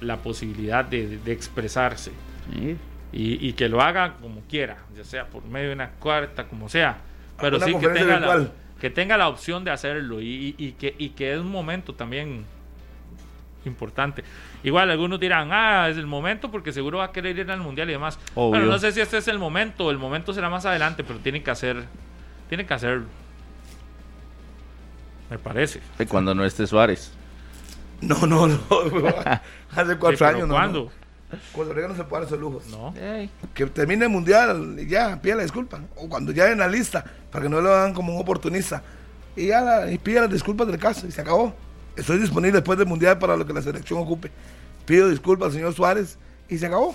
la 0.00 0.18
posibilidad 0.18 0.84
de, 0.84 1.18
de 1.18 1.32
expresarse. 1.32 2.12
Sí. 2.52 2.76
Y, 3.12 3.48
y 3.48 3.52
que 3.54 3.68
lo 3.68 3.80
haga 3.80 4.14
como 4.20 4.40
quiera, 4.42 4.78
ya 4.96 5.04
sea 5.04 5.26
por 5.26 5.44
medio 5.44 5.68
de 5.68 5.74
una 5.74 5.90
carta, 6.02 6.44
como 6.48 6.68
sea. 6.68 6.98
Pero 7.40 7.56
Una 7.56 7.66
sí 7.66 7.74
que 7.74 7.88
tenga, 7.88 8.04
la, 8.04 8.16
virtual. 8.36 8.52
que 8.80 8.90
tenga 8.90 9.16
la 9.16 9.28
opción 9.28 9.64
de 9.64 9.70
hacerlo 9.70 10.20
y, 10.20 10.54
y 10.58 10.72
que, 10.72 10.94
y 10.98 11.10
que 11.10 11.32
es 11.32 11.38
un 11.38 11.50
momento 11.50 11.94
también 11.94 12.44
importante. 13.64 14.22
Igual 14.62 14.90
algunos 14.90 15.18
dirán, 15.20 15.50
ah, 15.52 15.88
es 15.88 15.96
el 15.96 16.06
momento 16.06 16.50
porque 16.50 16.72
seguro 16.72 16.98
va 16.98 17.04
a 17.06 17.12
querer 17.12 17.38
ir 17.38 17.50
al 17.50 17.60
mundial 17.60 17.88
y 17.88 17.92
demás. 17.92 18.18
Obvio. 18.34 18.50
Bueno, 18.50 18.66
no 18.66 18.78
sé 18.78 18.92
si 18.92 19.00
este 19.00 19.18
es 19.18 19.28
el 19.28 19.38
momento, 19.38 19.90
el 19.90 19.98
momento 19.98 20.32
será 20.32 20.48
más 20.50 20.66
adelante, 20.66 21.04
pero 21.04 21.18
tiene 21.18 21.42
que 21.42 21.50
hacer, 21.50 21.84
tiene 22.48 22.66
que 22.66 22.74
hacerlo. 22.74 23.06
Me 25.30 25.38
parece. 25.38 25.80
Cuando 26.08 26.34
no 26.34 26.44
esté 26.44 26.66
Suárez. 26.66 27.12
No, 28.00 28.26
no, 28.26 28.46
no. 28.46 28.58
Hace 29.74 29.96
cuatro 29.98 30.16
Sí, 30.18 30.24
años, 30.24 30.48
no. 30.48 30.54
¿cuándo? 30.54 30.84
no. 30.84 31.06
Costa 31.52 31.74
Rica 31.74 31.88
no 31.88 31.96
se 31.96 32.04
puede 32.04 32.22
dar 32.22 32.28
esos 32.28 32.40
lujos. 32.40 32.66
No. 32.68 32.94
Que 33.54 33.66
termine 33.66 34.04
el 34.04 34.10
mundial 34.10 34.76
y 34.78 34.86
ya, 34.86 35.20
pida 35.20 35.34
la 35.36 35.42
disculpa. 35.42 35.80
O 35.96 36.08
cuando 36.08 36.30
ya 36.32 36.50
en 36.50 36.58
la 36.58 36.68
lista, 36.68 37.04
para 37.32 37.42
que 37.44 37.48
no 37.48 37.60
lo 37.60 37.74
hagan 37.74 37.94
como 37.94 38.14
un 38.14 38.20
oportunista. 38.20 38.82
Y 39.34 39.46
ya, 39.48 39.60
la- 39.60 39.90
y 39.90 39.98
pida 39.98 40.22
las 40.22 40.30
disculpas 40.30 40.66
del 40.68 40.78
caso 40.78 41.06
y 41.06 41.10
se 41.10 41.20
acabó. 41.20 41.52
Estoy 41.96 42.18
disponible 42.18 42.52
después 42.58 42.78
del 42.78 42.86
mundial 42.86 43.18
para 43.18 43.36
lo 43.36 43.44
que 43.46 43.52
la 43.52 43.62
selección 43.62 43.98
ocupe. 43.98 44.30
Pido 44.84 45.08
disculpas 45.08 45.46
al 45.48 45.52
señor 45.54 45.74
Suárez 45.74 46.16
y 46.48 46.58
se 46.58 46.66
acabó. 46.66 46.94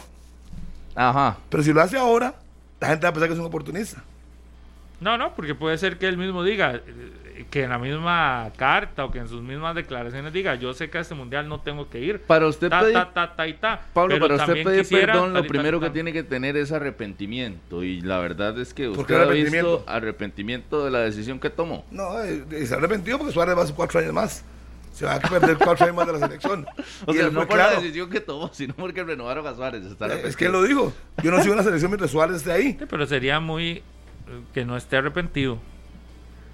Ajá. 0.95 1.37
Pero 1.49 1.63
si 1.63 1.73
lo 1.73 1.81
hace 1.81 1.97
ahora, 1.97 2.35
la 2.79 2.87
gente 2.87 3.05
va 3.05 3.09
a 3.09 3.13
pensar 3.13 3.27
que 3.27 3.33
es 3.33 3.39
un 3.39 3.45
oportunista. 3.45 4.03
No, 5.01 5.17
no, 5.17 5.33
porque 5.35 5.53
puede 5.55 5.77
ser 5.77 5.97
que 5.97 6.07
él 6.07 6.15
mismo 6.17 6.43
diga 6.43 6.75
eh, 6.75 7.45
que 7.49 7.63
en 7.63 7.71
la 7.71 7.79
misma 7.79 8.51
carta 8.55 9.03
o 9.03 9.11
que 9.11 9.17
en 9.19 9.27
sus 9.27 9.41
mismas 9.41 9.73
declaraciones 9.75 10.31
diga, 10.31 10.55
yo 10.55 10.73
sé 10.75 10.89
que 10.91 10.99
a 10.99 11.01
este 11.01 11.15
mundial 11.15 11.49
no 11.49 11.59
tengo 11.59 11.89
que 11.89 11.99
ir. 11.99 12.21
Para 12.21 12.47
usted 12.47 12.69
ta, 12.69 12.81
pedir- 12.81 12.93
ta, 12.93 13.11
ta, 13.13 13.35
ta 13.35 13.47
y 13.47 13.53
ta. 13.55 13.81
Pablo, 13.93 14.15
Pero 14.15 14.27
para 14.27 14.43
usted 14.45 14.63
pedir 14.63 14.81
quisiera 14.83 15.13
perdón, 15.13 15.33
lo 15.33 15.43
primero 15.47 15.79
que 15.79 15.89
tiene 15.89 16.13
que 16.13 16.21
tener 16.23 16.55
es 16.55 16.71
arrepentimiento. 16.71 17.83
Y 17.83 18.01
la 18.01 18.19
verdad 18.19 18.57
es 18.59 18.73
que 18.73 18.89
¿Por 18.89 18.99
usted 18.99 19.15
ha 19.15 19.21
arrepentimiento? 19.23 19.77
visto 19.79 19.91
arrepentimiento 19.91 20.85
de 20.85 20.91
la 20.91 20.99
decisión 20.99 21.39
que 21.39 21.49
tomó. 21.49 21.83
No, 21.91 22.21
eh, 22.23 22.43
eh, 22.51 22.65
se 22.65 22.73
ha 22.73 22.77
arrepentido 22.77 23.17
porque 23.17 23.33
Suárez 23.33 23.55
va 23.55 23.61
a 23.61 23.63
hacer 23.63 23.75
cuatro 23.75 23.99
años 23.99 24.13
más. 24.13 24.45
Se 24.93 25.05
va 25.05 25.15
a 25.15 25.19
perder 25.19 25.57
cuatro 25.57 25.85
años 25.85 25.95
más 25.95 26.05
de 26.07 26.13
la 26.13 26.19
selección. 26.19 26.65
O 27.07 27.11
Y 27.13 27.17
sea, 27.17 27.29
no 27.31 27.39
por 27.47 27.55
claro. 27.57 27.73
la 27.75 27.81
decisión 27.81 28.09
que 28.09 28.19
tomó, 28.19 28.51
sino 28.53 28.75
porque 28.75 29.03
renovaron 29.03 29.47
a 29.47 29.55
Suárez. 29.55 29.83
Está 29.83 30.07
Eh, 30.13 30.21
Es 30.25 30.35
que 30.35 30.45
él 30.45 30.51
lo 30.51 30.61
dijo. 30.61 30.93
Yo 31.23 31.31
no 31.31 31.41
sigo 31.41 31.53
una 31.55 31.63
selección 31.63 31.89
mientras 31.89 32.11
Suárez 32.11 32.37
esté 32.37 32.51
ahí. 32.51 32.75
Sí, 32.77 32.85
pero 32.87 33.07
sería 33.07 33.39
muy 33.39 33.81
que 34.53 34.65
no 34.65 34.77
esté 34.77 34.97
arrepentido. 34.97 35.59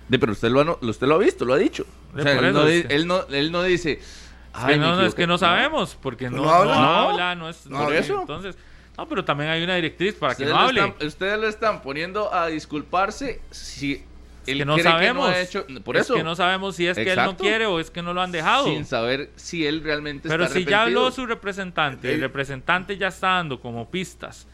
De, 0.07 0.19
pero 0.19 0.31
usted 0.31 0.49
lo, 0.49 0.61
ha, 0.61 0.77
usted 0.81 1.07
lo 1.07 1.15
ha 1.15 1.17
visto, 1.17 1.45
lo 1.45 1.53
ha 1.53 1.57
dicho. 1.57 1.85
O 2.15 2.21
sea, 2.21 2.33
él, 2.33 2.53
no, 2.53 2.67
él, 2.67 3.07
no, 3.07 3.25
él 3.27 3.51
no 3.51 3.63
dice. 3.63 3.93
Es 3.93 4.27
"Ay, 4.53 4.75
que 4.75 4.79
no, 4.79 4.87
no, 4.87 4.91
es 4.93 4.97
equivoqué". 4.99 5.15
que 5.23 5.27
no 5.27 5.37
sabemos, 5.37 5.97
porque 6.01 6.29
no, 6.29 6.43
no 6.43 6.49
habla. 6.49 7.01
habla, 7.01 7.35
no, 7.35 7.49
es 7.49 7.57
por 7.57 7.93
eso. 7.93 8.21
Entonces, 8.21 8.57
no, 8.97 9.07
pero 9.07 9.23
también 9.25 9.49
hay 9.49 9.63
una 9.63 9.75
directriz 9.75 10.15
para 10.15 10.33
que 10.35 10.45
no 10.45 10.57
hable. 10.57 10.85
están, 10.85 11.07
ustedes 11.07 11.39
lo 11.39 11.47
están 11.47 11.81
poniendo 11.81 12.33
a 12.33 12.47
disculparse 12.47 13.41
si 13.51 14.03
él 14.47 14.59
que 14.59 14.65
no 14.65 14.79
sabemos. 14.79 15.25
que 15.27 15.31
no 15.31 15.37
ha 15.37 15.41
hecho. 15.41 15.65
Por 15.83 15.97
es 15.97 16.03
eso. 16.03 16.15
que 16.15 16.23
no 16.23 16.35
sabemos 16.35 16.75
si 16.77 16.87
es 16.87 16.95
que 16.95 17.11
él 17.11 17.17
no 17.17 17.35
quiere 17.35 17.65
o 17.65 17.79
es 17.79 17.91
que 17.91 18.01
no 18.01 18.13
lo 18.13 18.21
han 18.21 18.31
dejado. 18.31 18.65
Sin 18.65 18.85
saber 18.85 19.29
si 19.35 19.67
él 19.67 19.83
realmente 19.83 20.29
Pero 20.29 20.45
está 20.45 20.55
si 20.57 20.65
ya 20.65 20.83
habló 20.83 21.11
su 21.11 21.25
representante, 21.25 22.13
el 22.13 22.21
representante 22.21 22.97
ya 22.97 23.09
está 23.09 23.27
dando 23.33 23.59
como 23.59 23.89
pistas 23.91 24.47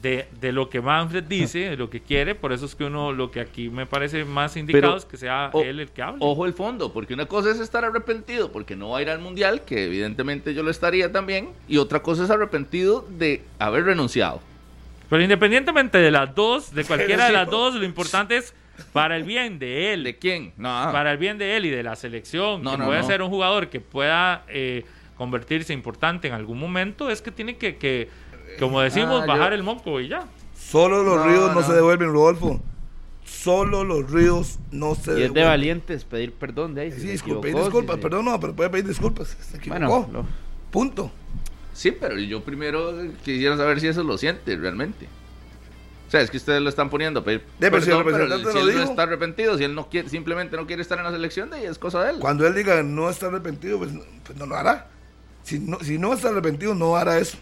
de, 0.00 0.26
de 0.40 0.52
lo 0.52 0.70
que 0.70 0.80
Manfred 0.80 1.24
dice, 1.24 1.70
de 1.70 1.76
lo 1.76 1.90
que 1.90 2.00
quiere, 2.00 2.34
por 2.34 2.52
eso 2.52 2.64
es 2.66 2.74
que 2.74 2.84
uno, 2.84 3.12
lo 3.12 3.30
que 3.30 3.40
aquí 3.40 3.68
me 3.68 3.84
parece 3.86 4.24
más 4.24 4.56
indicado 4.56 4.80
Pero, 4.82 4.96
es 4.96 5.04
que 5.04 5.16
sea 5.16 5.50
o- 5.52 5.62
él 5.62 5.80
el 5.80 5.90
que 5.90 6.02
hable. 6.02 6.18
Ojo 6.20 6.46
el 6.46 6.54
fondo, 6.54 6.92
porque 6.92 7.14
una 7.14 7.26
cosa 7.26 7.50
es 7.50 7.60
estar 7.60 7.84
arrepentido 7.84 8.50
porque 8.50 8.74
no 8.74 8.90
va 8.90 8.98
a 8.98 9.02
ir 9.02 9.10
al 9.10 9.20
mundial, 9.20 9.62
que 9.66 9.84
evidentemente 9.84 10.54
yo 10.54 10.62
lo 10.62 10.70
estaría 10.70 11.12
también, 11.12 11.50
y 11.68 11.76
otra 11.76 12.00
cosa 12.00 12.24
es 12.24 12.30
arrepentido 12.30 13.06
de 13.10 13.42
haber 13.58 13.84
renunciado. 13.84 14.40
Pero 15.10 15.22
independientemente 15.22 15.98
de 15.98 16.10
las 16.10 16.34
dos, 16.34 16.74
de 16.74 16.84
cualquiera 16.84 17.26
de 17.26 17.32
las 17.32 17.48
dos, 17.50 17.74
lo 17.74 17.84
importante 17.84 18.38
es 18.38 18.54
para 18.94 19.14
el 19.18 19.24
bien 19.24 19.58
de 19.58 19.92
él. 19.92 20.04
¿De 20.04 20.16
quién? 20.16 20.54
No. 20.56 20.68
Para 20.90 21.12
el 21.12 21.18
bien 21.18 21.36
de 21.36 21.54
él 21.58 21.66
y 21.66 21.70
de 21.70 21.82
la 21.82 21.94
selección, 21.96 22.62
No, 22.62 22.72
que 22.72 22.78
no, 22.78 22.86
puede 22.86 23.02
no. 23.02 23.06
ser 23.06 23.20
un 23.20 23.28
jugador 23.28 23.68
que 23.68 23.78
pueda 23.80 24.44
eh, 24.48 24.84
convertirse 25.18 25.74
importante 25.74 26.28
en 26.28 26.34
algún 26.34 26.58
momento, 26.58 27.10
es 27.10 27.20
que 27.20 27.30
tiene 27.30 27.56
que, 27.58 27.76
que 27.76 28.08
como 28.58 28.80
decimos, 28.80 29.22
Ah, 29.22 29.26
bajar 29.26 29.50
yo- 29.50 29.56
el 29.56 29.62
moco 29.62 30.00
y 30.00 30.08
ya. 30.08 30.26
Solo 30.56 31.02
los 31.02 31.16
No, 31.16 31.26
ríos 31.26 31.48
no, 31.54 31.60
no. 31.60 31.66
se 31.66 31.72
devuelven, 31.74 32.12
Rodolfo. 32.12 32.60
Solo 33.24 33.84
los 33.84 34.10
ríos 34.10 34.58
no 34.70 34.94
se 34.94 35.00
Y 35.00 35.00
es 35.00 35.06
de 35.06 35.22
devuelven. 35.22 35.44
valientes 35.46 36.04
pedir 36.04 36.32
perdón 36.32 36.74
de 36.74 36.82
ahí. 36.82 36.92
si 36.92 37.00
Sí, 37.00 37.10
equivocó, 37.10 37.46
disculpas, 37.46 37.96
si 37.96 38.02
perdón, 38.02 38.24
no, 38.24 38.38
pero 38.40 38.54
puede 38.54 38.70
pedir 38.70 38.86
disculpas. 38.88 39.28
Se 39.40 39.56
equivocó. 39.56 39.80
Bueno, 39.80 40.08
lo- 40.12 40.26
Punto. 40.70 41.10
Sí, 41.74 41.90
pero 41.92 42.18
yo 42.18 42.42
primero 42.42 42.92
quisiera 43.24 43.56
saber 43.56 43.80
si 43.80 43.88
eso 43.88 44.02
lo 44.02 44.16
siente 44.18 44.56
realmente. 44.56 45.06
O 46.08 46.10
sea, 46.10 46.20
es 46.20 46.30
que 46.30 46.36
ustedes 46.36 46.60
lo 46.60 46.68
están 46.68 46.90
poniendo 46.90 47.20
a 47.20 47.24
pedir 47.24 47.40
De, 47.58 47.70
pero 47.70 47.82
si 47.82 47.90
el 47.90 47.96
perdón, 47.98 48.12
pero 48.12 48.18
representante 48.26 48.58
si 48.60 48.64
lo 48.66 48.70
él 48.72 48.76
no 48.76 48.90
está 48.90 49.02
arrepentido, 49.04 49.56
si 49.58 49.64
él 49.64 49.74
no 49.74 49.88
quiere, 49.88 50.08
simplemente 50.10 50.56
no 50.56 50.66
quiere 50.66 50.82
estar 50.82 50.98
en 50.98 51.04
la 51.04 51.10
selección, 51.10 51.48
de 51.50 51.56
ahí 51.56 51.64
es 51.64 51.78
cosa 51.78 52.02
de 52.04 52.10
él. 52.10 52.16
Cuando 52.18 52.46
él 52.46 52.54
diga 52.54 52.82
no 52.82 53.08
está 53.08 53.26
arrepentido, 53.28 53.78
pues, 53.78 53.92
no- 53.92 54.02
pues 54.24 54.36
no 54.38 54.44
lo 54.46 54.54
hará. 54.56 54.88
Si 55.42 55.58
no, 55.58 55.78
si 55.80 55.96
no 55.98 56.12
está 56.12 56.28
arrepentido, 56.28 56.74
no 56.74 56.96
hará 56.96 57.18
eso. 57.18 57.38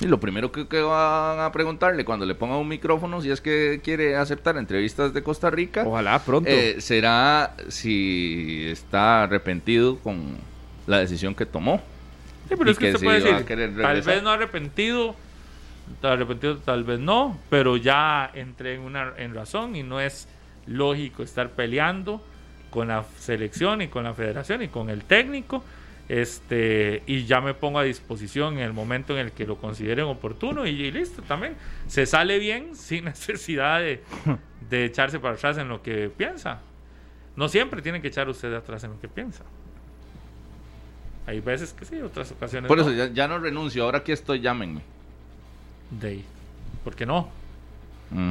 Y 0.00 0.06
lo 0.06 0.20
primero 0.20 0.52
que, 0.52 0.68
que 0.68 0.80
van 0.80 1.40
a 1.40 1.50
preguntarle 1.50 2.04
cuando 2.04 2.24
le 2.24 2.34
ponga 2.34 2.56
un 2.56 2.68
micrófono, 2.68 3.20
si 3.20 3.30
es 3.30 3.40
que 3.40 3.80
quiere 3.82 4.16
aceptar 4.16 4.56
entrevistas 4.56 5.12
de 5.12 5.22
Costa 5.22 5.50
Rica, 5.50 5.84
Ojalá 5.84 6.20
pronto. 6.20 6.48
eh, 6.50 6.76
será 6.80 7.54
si 7.68 8.66
está 8.68 9.24
arrepentido 9.24 9.98
con 9.98 10.36
la 10.86 10.98
decisión 10.98 11.34
que 11.34 11.46
tomó. 11.46 11.82
Sí, 12.48 12.54
pero 12.56 12.70
es 12.70 12.78
que, 12.78 12.92
que 12.92 12.98
se 12.98 13.04
puede 13.04 13.20
decir, 13.20 13.76
tal 13.82 14.02
vez 14.02 14.22
no 14.22 14.30
arrepentido, 14.30 15.16
tal 16.00 16.12
arrepentido 16.12 16.58
tal 16.58 16.84
vez 16.84 17.00
no, 17.00 17.38
pero 17.50 17.76
ya 17.76 18.30
entré 18.34 18.74
en 18.74 18.82
una 18.82 19.12
en 19.18 19.34
razón 19.34 19.74
y 19.74 19.82
no 19.82 20.00
es 20.00 20.28
lógico 20.66 21.22
estar 21.22 21.50
peleando 21.50 22.22
con 22.70 22.88
la 22.88 23.04
selección 23.18 23.82
y 23.82 23.88
con 23.88 24.04
la 24.04 24.14
federación 24.14 24.62
y 24.62 24.68
con 24.68 24.90
el 24.90 25.02
técnico. 25.04 25.64
Este, 26.08 27.02
y 27.06 27.26
ya 27.26 27.40
me 27.40 27.52
pongo 27.52 27.78
a 27.78 27.82
disposición 27.82 28.54
en 28.54 28.60
el 28.60 28.72
momento 28.72 29.12
en 29.12 29.26
el 29.26 29.32
que 29.32 29.46
lo 29.46 29.56
consideren 29.56 30.06
oportuno 30.06 30.66
y, 30.66 30.70
y 30.70 30.90
listo 30.90 31.22
también. 31.22 31.54
Se 31.86 32.06
sale 32.06 32.38
bien 32.38 32.74
sin 32.74 33.04
necesidad 33.04 33.80
de, 33.80 34.02
de 34.70 34.84
echarse 34.86 35.20
para 35.20 35.34
atrás 35.34 35.58
en 35.58 35.68
lo 35.68 35.82
que 35.82 36.08
piensa. 36.08 36.60
No 37.36 37.48
siempre 37.48 37.82
tiene 37.82 38.00
que 38.00 38.08
echar 38.08 38.28
usted 38.28 38.52
atrás 38.54 38.82
en 38.84 38.92
lo 38.92 39.00
que 39.00 39.08
piensa. 39.08 39.44
Hay 41.26 41.40
veces 41.40 41.74
que 41.74 41.84
sí, 41.84 42.00
otras 42.00 42.32
ocasiones 42.32 42.68
Por 42.68 42.78
no. 42.78 42.84
eso 42.84 42.92
ya, 42.92 43.12
ya 43.12 43.28
no 43.28 43.38
renuncio, 43.38 43.84
ahora 43.84 43.98
aquí 43.98 44.12
estoy, 44.12 44.40
llámenme. 44.40 44.80
De 45.90 46.08
ahí. 46.08 46.24
¿Por 46.82 46.96
qué 46.96 47.04
no? 47.04 47.28
Mm. 48.10 48.30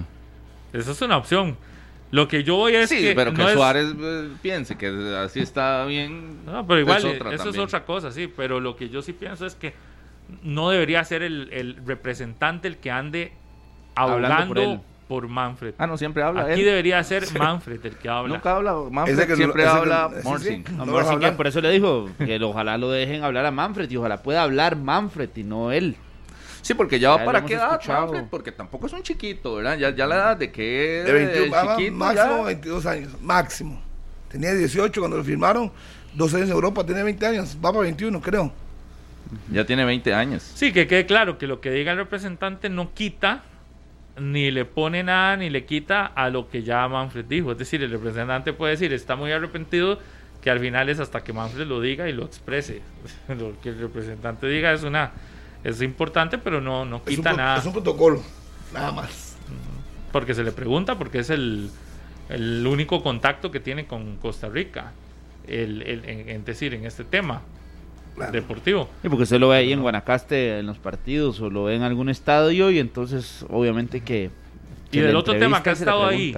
Esa 0.73 0.91
es 0.91 1.01
una 1.03 1.17
opción. 1.17 1.55
Lo 2.11 2.27
que 2.27 2.43
yo 2.43 2.55
voy 2.55 2.73
es 2.75 2.89
Sí, 2.89 3.01
que 3.01 3.13
pero 3.15 3.33
que 3.33 3.41
no 3.43 3.49
Suárez 3.49 3.93
eh, 3.99 4.29
piense 4.41 4.77
que 4.77 4.87
así 5.17 5.41
está 5.41 5.85
bien. 5.85 6.45
No, 6.45 6.65
pero 6.65 6.79
igual, 6.79 6.97
es 6.99 7.03
eh, 7.05 7.07
otra 7.15 7.33
eso 7.33 7.43
también. 7.45 7.61
es 7.63 7.67
otra 7.67 7.85
cosa, 7.85 8.11
sí. 8.11 8.31
Pero 8.35 8.59
lo 8.61 8.75
que 8.77 8.89
yo 8.89 9.01
sí 9.01 9.11
pienso 9.13 9.45
es 9.45 9.55
que 9.55 9.73
no 10.43 10.69
debería 10.69 11.03
ser 11.03 11.21
el, 11.23 11.49
el 11.51 11.77
representante 11.85 12.67
el 12.67 12.77
que 12.77 12.91
ande 12.91 13.31
Hablando 13.95 14.27
hablando 14.27 14.53
por 14.53 14.63
él. 14.63 14.79
por 15.07 15.27
Manfred. 15.27 15.73
Ah, 15.77 15.87
no, 15.87 15.97
siempre 15.97 16.21
habla 16.23 16.43
Aquí 16.43 16.59
él. 16.61 16.65
debería 16.65 17.03
ser 17.03 17.23
Manfred 17.37 17.85
el 17.85 17.95
que 17.97 18.07
habla. 18.07 18.35
Nunca 18.35 18.55
habla 18.55 18.73
Manfred, 18.91 19.17
Ese 19.17 19.27
que 19.27 19.35
siempre 19.35 19.63
ese 19.63 19.71
que- 19.71 19.77
habla 19.77 20.09
sí, 20.39 20.63
no 20.77 21.37
por 21.37 21.47
eso 21.47 21.59
le 21.61 21.71
dijo 21.71 22.09
que 22.17 22.41
ojalá 22.43 22.77
lo 22.77 22.89
dejen 22.91 23.23
hablar 23.23 23.45
a 23.45 23.51
Manfred 23.51 23.89
y 23.89 23.97
ojalá 23.97 24.21
pueda 24.23 24.43
hablar 24.43 24.75
Manfred 24.77 25.29
y 25.35 25.43
no 25.43 25.71
él. 25.71 25.95
Sí, 26.67 26.73
porque 26.73 26.99
ya 26.99 27.11
va 27.11 27.23
para 27.23 27.45
qué 27.45 27.53
edad. 27.53 27.79
Manfred, 27.87 28.25
porque 28.29 28.51
tampoco 28.51 28.87
es 28.87 28.91
un 28.91 29.01
chiquito, 29.01 29.55
¿verdad? 29.55 29.77
Ya, 29.77 29.95
ya 29.95 30.05
la 30.05 30.15
edad 30.15 30.35
de 30.35 30.51
que 30.51 31.01
De 31.05 31.13
21, 31.13 31.45
eh, 31.45 31.51
ah, 31.55 31.75
chiquito 31.77 31.95
máximo 31.95 32.37
ya. 32.39 32.43
22 32.43 32.85
años, 32.85 33.21
máximo. 33.21 33.81
Tenía 34.27 34.53
18 34.53 34.99
cuando 34.99 35.15
lo 35.15 35.23
firmaron, 35.23 35.71
dos 36.13 36.33
años 36.33 36.49
en 36.49 36.55
Europa, 36.55 36.85
tenía 36.85 37.05
20 37.05 37.25
años, 37.25 37.57
va 37.63 37.71
para 37.71 37.83
21 37.83 38.19
creo. 38.19 38.51
Ya 39.49 39.65
tiene 39.65 39.85
20 39.85 40.13
años. 40.13 40.43
Sí, 40.55 40.73
que 40.73 40.87
quede 40.87 41.05
claro 41.05 41.37
que 41.37 41.47
lo 41.47 41.61
que 41.61 41.71
diga 41.71 41.93
el 41.93 41.99
representante 41.99 42.67
no 42.67 42.93
quita, 42.93 43.43
ni 44.19 44.51
le 44.51 44.65
pone 44.65 45.03
nada, 45.03 45.37
ni 45.37 45.49
le 45.49 45.63
quita 45.63 46.07
a 46.07 46.29
lo 46.29 46.49
que 46.49 46.63
ya 46.63 46.85
Manfred 46.89 47.23
dijo. 47.23 47.53
Es 47.53 47.57
decir, 47.57 47.81
el 47.81 47.91
representante 47.91 48.51
puede 48.51 48.73
decir, 48.73 48.91
está 48.91 49.15
muy 49.15 49.31
arrepentido, 49.31 49.99
que 50.41 50.49
al 50.49 50.59
final 50.59 50.89
es 50.89 50.99
hasta 50.99 51.23
que 51.23 51.31
Manfred 51.31 51.65
lo 51.65 51.79
diga 51.79 52.09
y 52.09 52.11
lo 52.11 52.25
exprese. 52.25 52.81
lo 53.29 53.53
que 53.61 53.69
el 53.69 53.79
representante 53.79 54.47
diga 54.47 54.73
es 54.73 54.83
una 54.83 55.13
es 55.63 55.81
importante, 55.81 56.37
pero 56.37 56.61
no, 56.61 56.85
no 56.85 56.97
Es 56.97 57.01
un, 57.11 57.15
quita 57.17 57.33
nada. 57.33 57.57
es 57.59 57.65
un 57.65 57.73
protocolo, 57.73 58.21
nada 58.73 58.91
más. 58.91 59.35
Porque 60.11 60.33
se 60.33 60.43
le 60.43 60.51
pregunta, 60.51 60.97
porque 60.97 61.19
es 61.19 61.29
el, 61.29 61.69
el 62.29 62.65
único 62.65 63.03
contacto 63.03 63.51
que 63.51 63.59
tiene 63.59 63.85
con 63.85 64.17
Costa 64.17 64.47
Rica. 64.49 64.91
El, 65.47 65.81
el- 65.83 66.05
en, 66.05 66.29
en 66.29 66.45
decir, 66.45 66.73
en 66.73 66.85
este 66.85 67.03
tema 67.03 67.41
Claro. 68.15 68.31
deportivo. 68.31 68.89
Y 69.03 69.09
porque 69.09 69.23
usted 69.23 69.39
lo 69.39 69.49
ve 69.49 69.57
ahí 69.57 69.71
en 69.71 69.81
Guanacaste 69.81 70.57
en 70.59 70.65
los 70.65 70.79
partidos 70.79 71.39
o 71.39 71.49
lo 71.51 71.65
ve 71.65 71.75
en 71.75 71.83
algún 71.83 72.09
estadio 72.09 72.71
y 72.71 72.79
entonces 72.79 73.45
obviamente 73.49 74.01
que... 74.01 74.31
Y 74.87 74.93
que 74.97 75.01
del 75.03 75.11
le 75.11 75.17
otro 75.17 75.37
tema 75.37 75.61
que 75.61 75.69
ha 75.69 75.73
y 75.73 75.75
estado 75.75 76.05
ahí, 76.07 76.35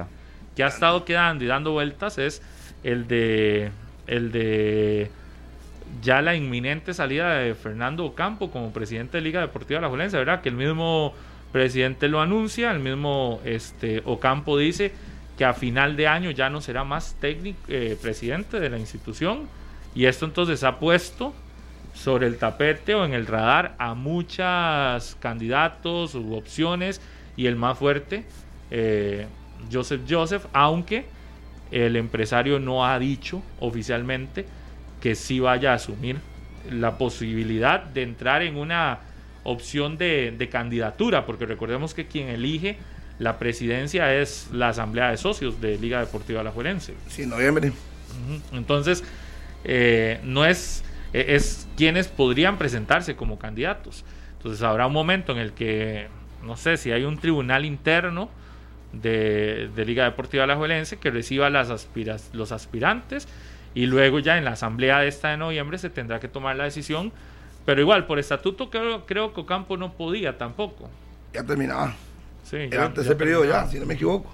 que 0.56 0.64
ha 0.64 0.68
estado 0.68 1.06
quedando 1.06 1.44
y 1.44 1.48
dando 1.48 1.72
vueltas, 1.72 2.18
es 2.18 2.41
el 2.84 3.08
de 3.08 3.72
el 4.08 4.32
de 4.34 5.10
ya 6.02 6.22
la 6.22 6.36
inminente 6.36 6.94
salida 6.94 7.36
de 7.36 7.56
Fernando 7.56 8.06
Ocampo 8.06 8.52
como 8.52 8.72
presidente 8.72 9.18
de 9.18 9.22
Liga 9.22 9.41
Deportiva 9.41 9.82
La 9.82 9.90
Juelense, 9.90 10.18
¿verdad? 10.18 10.41
Que 10.41 10.49
el 10.49 10.56
mismo 10.56 11.14
presidente 11.52 12.07
lo 12.07 12.22
anuncia, 12.22 12.72
el 12.72 12.80
mismo 12.80 13.41
este 13.44 14.02
Ocampo 14.06 14.57
dice 14.57 14.91
que 15.38 15.45
a 15.45 15.53
final 15.53 15.95
de 15.95 16.07
año 16.07 16.32
ya 16.32 16.49
no 16.49 16.61
será 16.61 16.84
más 16.84 17.16
técnico 17.20 17.60
eh, 17.68 17.98
presidente 18.02 18.60
de 18.60 18.70
la 18.70 18.78
institución 18.78 19.48
y 19.95 20.06
esto 20.06 20.26
entonces 20.26 20.64
ha 20.64 20.80
puesto 20.80 21.34
sobre 21.94 22.28
el 22.28 22.38
tapete 22.38 22.94
o 22.95 23.06
en 23.06 23.14
el 23.14 23.26
radar 23.26 23.76
a 23.80 23.94
muchos 23.94 25.18
candidatos 25.20 26.16
u 26.16 26.36
opciones 26.36 27.02
y 27.36 27.48
el 27.48 27.56
más 27.56 27.78
fuerte, 27.78 28.26
eh, 28.70 29.28
Joseph 29.72 30.02
Joseph, 30.07 30.45
aunque 30.53 31.06
el 31.72 31.95
empresario 31.95 32.60
no 32.60 32.86
ha 32.86 32.98
dicho 32.99 33.41
oficialmente 33.60 34.45
que 35.02 35.16
sí 35.16 35.40
vaya 35.40 35.72
a 35.72 35.76
asumir 35.76 36.18
la 36.70 36.98
posibilidad 36.98 37.84
de 37.84 38.04
entrar 38.04 38.42
en 38.42 38.58
una 38.58 39.00
opción 39.44 39.98
de, 39.98 40.34
de 40.38 40.50
candidatura, 40.50 41.26
porque 41.26 41.46
recordemos 41.46 41.94
que 41.94 42.08
quien 42.08 42.28
elige 42.28 42.78
la 43.20 43.38
presidencia 43.38 44.16
es 44.16 44.50
la 44.52 44.70
Asamblea 44.70 45.12
de 45.12 45.18
Socios 45.18 45.60
de 45.62 45.78
Liga 45.78 46.00
Deportiva 46.00 46.42
Alajuelense. 46.42 46.94
Sí, 47.08 47.24
en 47.24 47.30
noviembre. 47.30 47.72
Entonces, 48.54 49.04
eh, 49.66 50.20
no 50.24 50.46
es, 50.46 50.84
eh, 51.14 51.26
es 51.30 51.68
quienes 51.76 52.08
podrían 52.08 52.58
presentarse 52.58 53.16
como 53.16 53.38
candidatos. 53.38 54.06
Entonces, 54.38 54.64
habrá 54.64 54.88
un 54.88 54.94
momento 54.94 55.34
en 55.34 55.40
el 55.40 55.52
que, 55.52 56.08
no 56.44 56.56
sé, 56.56 56.78
si 56.78 56.92
hay 56.92 57.04
un 57.04 57.18
tribunal 57.18 57.66
interno 57.66 58.30
de, 58.94 59.70
de 59.76 59.86
Liga 59.86 60.06
Deportiva 60.06 60.46
Alajuelense 60.46 60.98
que 60.98 61.12
reciba 61.12 61.50
las 61.50 61.70
aspiras, 61.70 62.30
los 62.34 62.54
aspirantes 62.54 63.28
y 63.76 63.86
luego 63.86 64.20
ya 64.20 64.38
en 64.38 64.46
la 64.46 64.52
asamblea 64.52 65.00
de 65.00 65.08
esta 65.08 65.30
de 65.30 65.38
noviembre 65.38 65.78
se 65.78 65.90
tendrá 65.90 66.20
que 66.20 66.28
tomar 66.28 66.56
la 66.56 66.64
decisión. 66.66 67.12
Pero 67.66 67.82
igual, 67.82 68.06
por 68.08 68.18
estatuto 68.20 68.70
creo, 68.70 69.06
creo 69.06 69.34
que 69.34 69.41
Ocampo 69.41 69.78
no 69.78 69.94
podía 69.94 70.38
tampoco. 70.38 70.90
Ya 71.34 71.44
terminaba. 71.44 71.94
Sí, 72.44 72.58
Era 72.58 72.88
el 72.88 72.94
tercer 72.94 73.16
periodo 73.16 73.46
ya, 73.46 73.68
si 73.68 73.80
no 73.80 73.86
me 73.86 73.94
equivoco. 73.94 74.34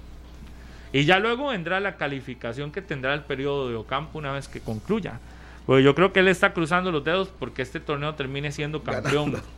Y 0.92 1.04
ya 1.04 1.18
luego 1.18 1.48
vendrá 1.48 1.80
la 1.80 1.96
calificación 1.96 2.70
que 2.72 2.80
tendrá 2.80 3.12
el 3.12 3.20
periodo 3.22 3.68
de 3.68 3.74
Ocampo 3.74 4.18
una 4.18 4.32
vez 4.32 4.48
que 4.48 4.60
concluya. 4.60 5.20
Pues 5.66 5.84
yo 5.84 5.94
creo 5.94 6.12
que 6.12 6.20
él 6.20 6.28
está 6.28 6.54
cruzando 6.54 6.90
los 6.92 7.04
dedos 7.04 7.28
porque 7.38 7.60
este 7.60 7.80
torneo 7.80 8.14
termine 8.14 8.52
siendo 8.52 8.82
campeón, 8.82 9.32
Ganando. 9.32 9.48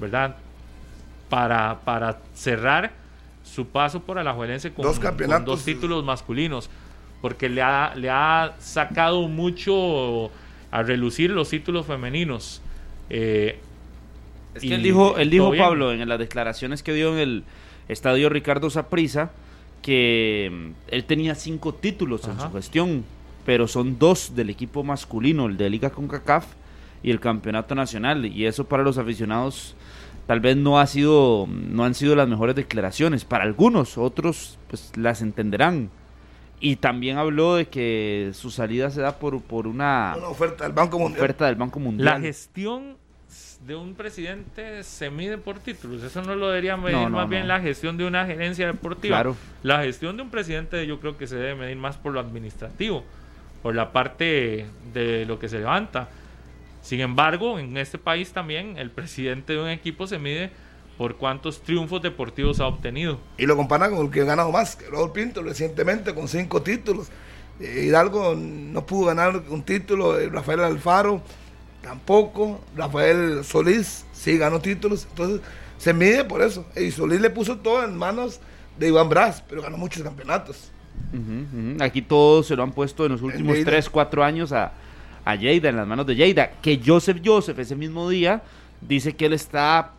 ¿verdad? 0.00 0.36
Para, 1.28 1.78
para 1.84 2.18
cerrar 2.34 2.90
su 3.44 3.66
paso 3.68 4.00
por 4.00 4.18
Alajuelense 4.18 4.72
con 4.72 4.84
Dos 4.84 4.96
con 4.96 5.04
campeonatos. 5.08 5.46
dos 5.46 5.64
títulos 5.64 6.02
masculinos. 6.04 6.70
Porque 7.22 7.48
le 7.48 7.62
ha, 7.62 7.94
le 7.94 8.10
ha 8.10 8.54
sacado 8.58 9.26
mucho 9.28 10.30
a 10.70 10.82
relucir 10.82 11.30
los 11.30 11.48
títulos 11.48 11.86
femeninos. 11.86 12.60
Eh, 13.08 13.58
Es 14.54 14.62
que 14.62 14.74
él 14.74 14.82
dijo, 14.82 15.16
él 15.16 15.30
dijo. 15.30 15.52
Pablo, 15.56 15.92
en 15.92 16.06
las 16.08 16.18
declaraciones 16.18 16.82
que 16.82 16.92
dio 16.92 17.14
en 17.14 17.18
el 17.20 17.44
estadio 17.88 18.28
Ricardo 18.28 18.68
Saprissa, 18.68 19.30
que 19.80 20.50
mm, 20.52 20.70
él 20.88 21.04
tenía 21.04 21.34
cinco 21.34 21.72
títulos 21.74 22.26
en 22.28 22.38
su 22.38 22.52
gestión, 22.52 23.04
pero 23.46 23.66
son 23.68 23.98
dos 23.98 24.34
del 24.34 24.50
equipo 24.50 24.82
masculino, 24.84 25.46
el 25.46 25.56
de 25.56 25.70
Liga 25.70 25.90
CONCACAF 25.90 26.46
y 27.02 27.10
el 27.10 27.20
Campeonato 27.20 27.74
Nacional, 27.74 28.26
y 28.26 28.46
eso 28.46 28.64
para 28.64 28.82
los 28.82 28.98
aficionados 28.98 29.74
tal 30.26 30.38
vez 30.40 30.56
no 30.56 30.78
ha 30.78 30.86
sido, 30.86 31.48
no 31.48 31.84
han 31.84 31.94
sido 31.94 32.14
las 32.14 32.28
mejores 32.28 32.54
declaraciones. 32.54 33.24
Para 33.24 33.44
algunos, 33.44 33.98
otros 33.98 34.58
pues 34.68 34.92
las 34.96 35.20
entenderán. 35.22 35.90
Y 36.64 36.76
también 36.76 37.18
habló 37.18 37.56
de 37.56 37.66
que 37.66 38.30
su 38.34 38.52
salida 38.52 38.88
se 38.90 39.00
da 39.00 39.18
por, 39.18 39.42
por 39.42 39.66
una 39.66 40.14
Una 40.16 40.28
oferta 40.28 40.62
del 40.62 40.72
Banco 40.72 40.96
Mundial. 40.96 41.20
oferta 41.20 41.46
del 41.46 41.56
Banco 41.56 41.80
La 41.98 42.20
gestión 42.20 42.96
de 43.66 43.74
un 43.74 43.94
presidente 43.94 44.84
se 44.84 45.10
mide 45.10 45.38
por 45.38 45.58
títulos. 45.58 46.04
Eso 46.04 46.22
no 46.22 46.36
lo 46.36 46.48
debería 46.48 46.76
medir 46.76 46.96
No, 46.96 47.08
no, 47.08 47.16
más 47.16 47.24
no. 47.24 47.30
bien 47.30 47.48
la 47.48 47.60
gestión 47.60 47.96
de 47.96 48.06
una 48.06 48.26
gerencia 48.26 48.68
deportiva. 48.68 49.16
Claro. 49.16 49.36
La 49.64 49.82
gestión 49.82 50.16
de 50.16 50.22
un 50.22 50.30
presidente 50.30 50.86
yo 50.86 51.00
creo 51.00 51.18
que 51.18 51.26
se 51.26 51.34
debe 51.34 51.56
medir 51.56 51.76
más 51.76 51.96
por 51.96 52.12
lo 52.12 52.20
administrativo, 52.20 53.02
por 53.60 53.74
la 53.74 53.90
parte 53.90 54.66
de 54.94 55.26
lo 55.26 55.40
que 55.40 55.48
se 55.48 55.58
levanta. 55.58 56.08
Sin 56.80 57.00
embargo, 57.00 57.58
en 57.58 57.76
este 57.76 57.98
país 57.98 58.32
también 58.32 58.78
el 58.78 58.90
presidente 58.92 59.54
de 59.54 59.60
un 59.60 59.68
equipo 59.68 60.06
se 60.06 60.20
mide 60.20 60.50
por 61.02 61.16
cuántos 61.16 61.60
triunfos 61.62 62.00
deportivos 62.00 62.60
ha 62.60 62.68
obtenido. 62.68 63.18
Y 63.36 63.44
lo 63.46 63.56
comparan 63.56 63.92
con 63.92 64.06
el 64.06 64.12
que 64.12 64.20
ha 64.20 64.24
ganado 64.24 64.52
más, 64.52 64.76
que 64.76 64.88
Raúl 64.88 65.10
Pinto 65.10 65.42
recientemente 65.42 66.14
con 66.14 66.28
cinco 66.28 66.62
títulos. 66.62 67.08
Eh, 67.58 67.86
Hidalgo 67.88 68.36
no 68.36 68.86
pudo 68.86 69.06
ganar 69.06 69.42
un 69.48 69.64
título, 69.64 70.16
eh, 70.20 70.28
Rafael 70.28 70.60
Alfaro 70.60 71.20
tampoco. 71.82 72.60
Rafael 72.76 73.42
Solís 73.42 74.06
sí 74.12 74.38
ganó 74.38 74.60
títulos. 74.60 75.08
Entonces 75.10 75.40
se 75.76 75.92
mide 75.92 76.22
por 76.22 76.40
eso. 76.40 76.66
Y 76.76 76.92
Solís 76.92 77.20
le 77.20 77.30
puso 77.30 77.56
todo 77.56 77.84
en 77.84 77.96
manos 77.96 78.38
de 78.78 78.86
Iván 78.86 79.08
Brás, 79.08 79.42
pero 79.48 79.60
ganó 79.60 79.78
muchos 79.78 80.04
campeonatos. 80.04 80.70
Aquí 81.80 82.02
todos 82.02 82.46
se 82.46 82.54
lo 82.54 82.62
han 82.62 82.70
puesto 82.70 83.06
en 83.06 83.10
los 83.10 83.22
últimos 83.22 83.56
Lleida. 83.56 83.72
3, 83.72 83.90
4 83.90 84.22
años 84.22 84.52
a, 84.52 84.70
a 85.24 85.34
Lleida, 85.34 85.68
en 85.68 85.78
las 85.78 85.86
manos 85.88 86.06
de 86.06 86.14
Lleida. 86.14 86.52
Que 86.62 86.80
Joseph 86.86 87.20
Joseph 87.24 87.58
ese 87.58 87.74
mismo 87.74 88.08
día 88.08 88.44
dice 88.80 89.16
que 89.16 89.26
él 89.26 89.32
está 89.32 89.94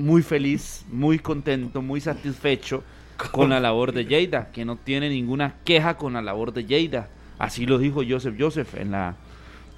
muy 0.00 0.22
feliz, 0.22 0.84
muy 0.90 1.18
contento, 1.18 1.82
muy 1.82 2.00
satisfecho 2.00 2.82
con 3.32 3.50
la 3.50 3.60
labor 3.60 3.92
de 3.92 4.04
Lleida, 4.06 4.50
que 4.50 4.64
no 4.64 4.76
tiene 4.76 5.08
ninguna 5.08 5.56
queja 5.64 5.96
con 5.96 6.14
la 6.14 6.22
labor 6.22 6.52
de 6.52 6.64
Lleida. 6.64 7.08
Así 7.38 7.66
lo 7.66 7.78
dijo 7.78 8.02
Joseph 8.08 8.34
Joseph 8.38 8.74
en 8.74 8.90
la, 8.90 9.16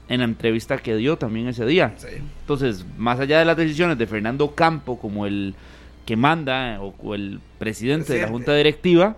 en 0.08 0.20
la 0.20 0.24
entrevista 0.24 0.78
que 0.78 0.96
dio 0.96 1.16
también 1.16 1.48
ese 1.48 1.66
día. 1.66 1.94
Entonces, 2.40 2.84
más 2.96 3.20
allá 3.20 3.38
de 3.38 3.44
las 3.44 3.56
decisiones 3.56 3.98
de 3.98 4.06
Fernando 4.06 4.54
Campo 4.54 4.98
como 4.98 5.26
el 5.26 5.54
que 6.06 6.16
manda 6.16 6.80
o, 6.80 6.94
o 6.98 7.14
el 7.14 7.40
presidente 7.58 8.14
de 8.14 8.20
la 8.20 8.26
Presidente. 8.26 8.32
junta 8.32 8.56
directiva, 8.56 9.16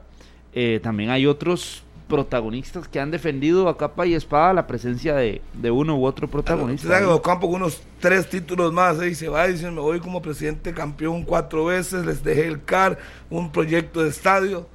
eh, 0.53 0.81
también 0.83 1.11
hay 1.11 1.27
otros 1.27 1.84
protagonistas 2.09 2.87
que 2.89 3.01
han 3.01 3.11
defendido 3.11 3.69
a 3.69 3.79
capa 3.79 4.07
y 4.07 4.15
espada 4.15 4.53
la 4.53 4.67
presencia 4.67 5.15
de, 5.15 5.41
de 5.55 5.71
uno 5.71 5.97
u 5.97 6.05
otro 6.05 6.29
protagonista. 6.29 6.87
Usted 6.89 7.07
Ocampo 7.09 7.47
con 7.49 7.57
unos 7.63 7.83
tres 8.01 8.29
títulos 8.29 8.73
más 8.73 9.01
¿eh? 9.01 9.09
y 9.09 9.15
se 9.15 9.29
va 9.29 9.49
y 9.49 9.53
dice, 9.53 9.71
me 9.71 9.81
voy 9.81 10.01
como 10.01 10.21
presidente 10.21 10.73
campeón 10.75 11.25
cuatro 11.25 11.65
veces, 11.67 12.05
les 12.05 12.23
dejé 12.23 12.47
el 12.47 12.63
CAR, 12.65 12.99
un 13.31 13.51
proyecto 13.51 14.03
de 14.03 14.11
estadio. 14.11 14.69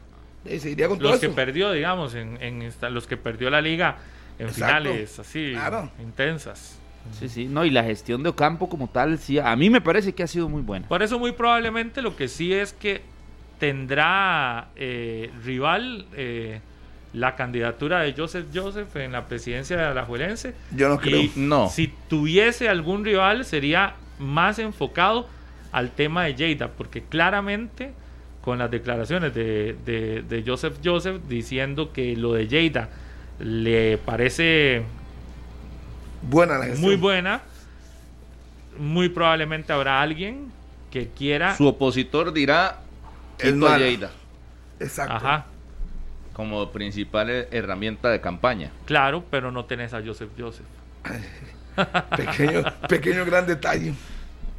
Y 0.45 0.60
se 0.60 0.72
iría 0.72 0.88
con 0.88 0.97
todo 0.97 1.11
Los 1.11 1.19
que 1.19 1.27
eso. 1.27 1.35
perdió, 1.35 1.72
digamos, 1.72 2.15
en, 2.15 2.41
en 2.41 2.61
esta- 2.64 2.89
los 2.89 3.06
que 3.06 3.18
perdió 3.18 3.49
la 3.49 3.61
liga 3.61 3.97
en 4.39 4.47
Exacto. 4.47 4.89
finales 4.89 5.19
así 5.19 5.51
Claro. 5.51 5.91
intensas. 6.01 6.80
Sí, 7.19 7.30
sí, 7.30 7.45
no, 7.45 7.64
y 7.65 7.69
la 7.69 7.84
gestión 7.84 8.23
de 8.23 8.30
Ocampo 8.30 8.69
como 8.69 8.88
tal, 8.88 9.18
sí, 9.19 9.38
a 9.39 9.56
mí 9.56 9.69
me 9.69 9.81
parece 9.81 10.14
que 10.14 10.23
ha 10.23 10.27
sido 10.27 10.47
muy 10.49 10.61
buena. 10.61 10.88
Por 10.88 11.01
eso 11.03 11.18
muy 11.19 11.31
probablemente 11.31 12.01
lo 12.01 12.15
que 12.15 12.27
sí 12.27 12.53
es 12.53 12.73
que 12.73 13.01
tendrá 13.60 14.69
eh, 14.76 15.30
rival 15.43 16.06
eh, 16.15 16.61
la 17.14 17.36
candidatura 17.36 18.02
de 18.02 18.14
Joseph 18.14 18.45
Joseph 18.53 18.95
en 18.98 19.11
la 19.11 19.26
presidencia 19.26 19.76
de 19.77 19.84
Alajuelense. 19.84 20.53
Yo 20.76 20.90
no 20.90 20.98
creo. 20.99 21.22
Y 21.22 21.31
No. 21.36 21.69
Si 21.69 21.91
tuviese 22.07 22.69
algún 22.69 23.03
rival 23.06 23.45
sería 23.45 23.95
más 24.19 24.60
enfocado 24.60 25.27
al 25.72 25.91
tema 25.91 26.26
de 26.26 26.36
Lleida, 26.36 26.68
porque 26.69 27.02
claramente 27.03 27.94
con 28.41 28.57
las 28.60 28.69
declaraciones 28.72 29.34
de, 29.34 29.76
de- 29.86 30.22
de 30.27 30.44
Joseph 30.45 30.77
Joseph 30.84 31.22
diciendo 31.27 31.91
que 31.94 32.15
lo 32.15 32.34
de 32.34 32.48
Lleida 32.48 32.90
le 33.40 33.98
parece 33.98 34.84
Buena 36.22 36.57
la 36.57 36.65
gestión. 36.65 36.86
muy 36.86 36.95
buena, 36.95 37.41
muy 38.77 39.10
probablemente 39.10 39.72
habrá 39.73 40.02
alguien 40.02 40.52
que 40.91 41.07
quiera 41.10 41.56
Su 41.56 41.68
opositor 41.68 42.34
dirá 42.34 42.80
Es 43.38 43.53
Quito 43.53 43.68
a 43.68 43.69
mala. 43.72 43.86
Lleida 43.86 44.11
Exacto. 44.80 45.14
Ajá, 45.15 45.45
como 46.39 46.71
principal 46.71 47.29
eh, 47.29 47.49
herramienta 47.51 48.09
de 48.09 48.21
campaña. 48.21 48.71
claro, 48.85 49.25
pero 49.29 49.51
no 49.51 49.65
tenés 49.65 49.93
a 49.93 50.01
Joseph 50.01 50.29
Joseph. 50.39 50.65
Pequeño, 52.15 52.63
pequeño 52.87 53.25
gran 53.25 53.45
detalle. 53.45 53.93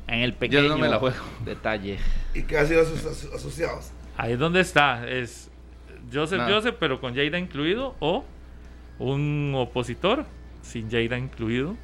En 0.06 0.20
el 0.20 0.32
Yo 0.32 0.38
pequeño 0.38 0.68
no 0.68 0.76
me 0.76 0.90
la 0.90 0.98
juego. 0.98 1.16
detalle. 1.42 1.98
¿Y 2.34 2.42
qué 2.42 2.58
ha 2.58 2.66
sido 2.66 2.84
sus 2.84 3.02
aso- 3.06 3.34
asociados? 3.34 3.92
Ahí 4.18 4.34
es 4.34 4.38
donde 4.38 4.60
está, 4.60 5.08
es 5.08 5.50
Joseph 6.12 6.40
Nada. 6.40 6.52
Joseph, 6.54 6.76
pero 6.78 7.00
con 7.00 7.14
Jada 7.14 7.38
incluido, 7.38 7.94
o 7.98 8.26
un 8.98 9.54
opositor 9.56 10.26
sin 10.60 10.90
Jada 10.90 11.16
incluido, 11.16 11.76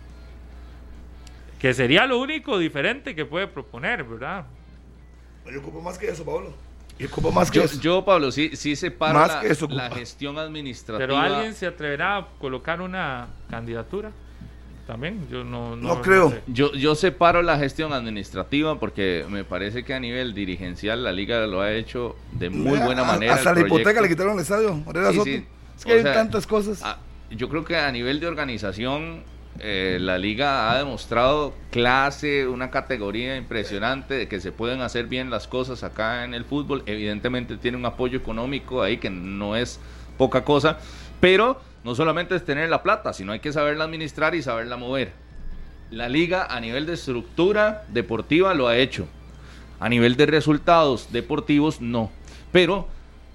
que 1.58 1.72
sería 1.72 2.04
lo 2.06 2.18
único 2.18 2.58
diferente 2.58 3.14
que 3.14 3.24
puede 3.24 3.46
proponer, 3.46 4.04
¿verdad? 4.04 4.44
Yo 5.50 5.58
ocupo 5.60 5.80
más 5.80 5.96
que 5.96 6.08
eso, 6.10 6.22
Pablo. 6.22 6.52
Yo 6.98 7.08
ocupo 7.08 7.30
más 7.30 7.50
que 7.50 7.58
Yo, 7.58 7.64
eso. 7.64 7.80
yo, 7.80 8.04
Pablo, 8.04 8.30
sí, 8.32 8.50
sí 8.54 8.74
separo 8.76 9.18
Más 9.18 9.28
la, 9.34 9.40
que 9.40 9.48
eso, 9.48 9.66
la 9.68 9.84
compa. 9.88 9.96
gestión 9.98 10.38
administrativa. 10.38 10.98
Pero 10.98 11.18
alguien 11.18 11.54
se 11.54 11.66
atreverá 11.66 12.16
a 12.16 12.26
colocar 12.38 12.80
una 12.80 13.26
candidatura 13.50 14.12
también, 14.86 15.26
yo 15.30 15.42
no, 15.44 15.74
No 15.76 16.00
creo. 16.00 16.30
sé. 16.30 16.42
Yo, 16.46 16.72
yo 16.72 16.94
separo 16.94 17.42
la 17.42 17.58
gestión 17.58 17.92
administrativa 17.92 18.78
porque 18.78 19.26
me 19.28 19.42
parece 19.44 19.84
que 19.84 19.92
a 19.94 20.00
nivel 20.00 20.32
dirigencial 20.32 21.02
la 21.02 21.10
liga 21.12 21.44
lo 21.46 21.60
ha 21.60 21.72
hecho 21.72 22.16
de 22.32 22.50
muy 22.50 22.78
buena 22.78 23.02
a- 23.02 23.04
manera. 23.12 23.34
Hasta 23.34 23.52
la 23.52 23.60
hipoteca 23.60 24.00
le 24.00 24.08
quitaron 24.08 24.34
el 24.34 24.40
estadio. 24.40 24.80
Sí, 25.12 25.20
sí. 25.24 25.46
Es 25.76 25.84
que 25.84 25.92
O 25.92 25.96
hay 25.96 26.02
sea, 26.02 26.14
tantas 26.14 26.46
cosas. 26.46 26.82
Yo 27.30 27.48
creo 27.48 27.64
que 27.64 27.76
a 27.76 27.90
nivel 27.90 28.20
de 28.20 28.28
organización 28.28 29.22
eh, 29.60 29.98
la 30.00 30.18
liga 30.18 30.70
ha 30.70 30.78
demostrado 30.78 31.54
clase, 31.70 32.46
una 32.46 32.70
categoría 32.70 33.36
impresionante 33.36 34.14
de 34.14 34.28
que 34.28 34.40
se 34.40 34.52
pueden 34.52 34.80
hacer 34.80 35.06
bien 35.06 35.30
las 35.30 35.48
cosas 35.48 35.82
acá 35.82 36.24
en 36.24 36.34
el 36.34 36.44
fútbol. 36.44 36.82
Evidentemente 36.86 37.56
tiene 37.56 37.76
un 37.76 37.86
apoyo 37.86 38.18
económico 38.18 38.82
ahí 38.82 38.98
que 38.98 39.10
no 39.10 39.56
es 39.56 39.80
poca 40.18 40.44
cosa, 40.44 40.78
pero 41.20 41.60
no 41.84 41.94
solamente 41.94 42.34
es 42.34 42.44
tener 42.44 42.68
la 42.68 42.82
plata, 42.82 43.12
sino 43.12 43.32
hay 43.32 43.40
que 43.40 43.52
saberla 43.52 43.84
administrar 43.84 44.34
y 44.34 44.42
saberla 44.42 44.76
mover. 44.76 45.12
La 45.90 46.08
liga 46.08 46.44
a 46.44 46.60
nivel 46.60 46.84
de 46.84 46.94
estructura 46.94 47.84
deportiva 47.88 48.54
lo 48.54 48.66
ha 48.66 48.76
hecho. 48.76 49.06
A 49.78 49.88
nivel 49.88 50.16
de 50.16 50.26
resultados 50.26 51.12
deportivos, 51.12 51.80
no. 51.80 52.10
Pero, 52.50 52.88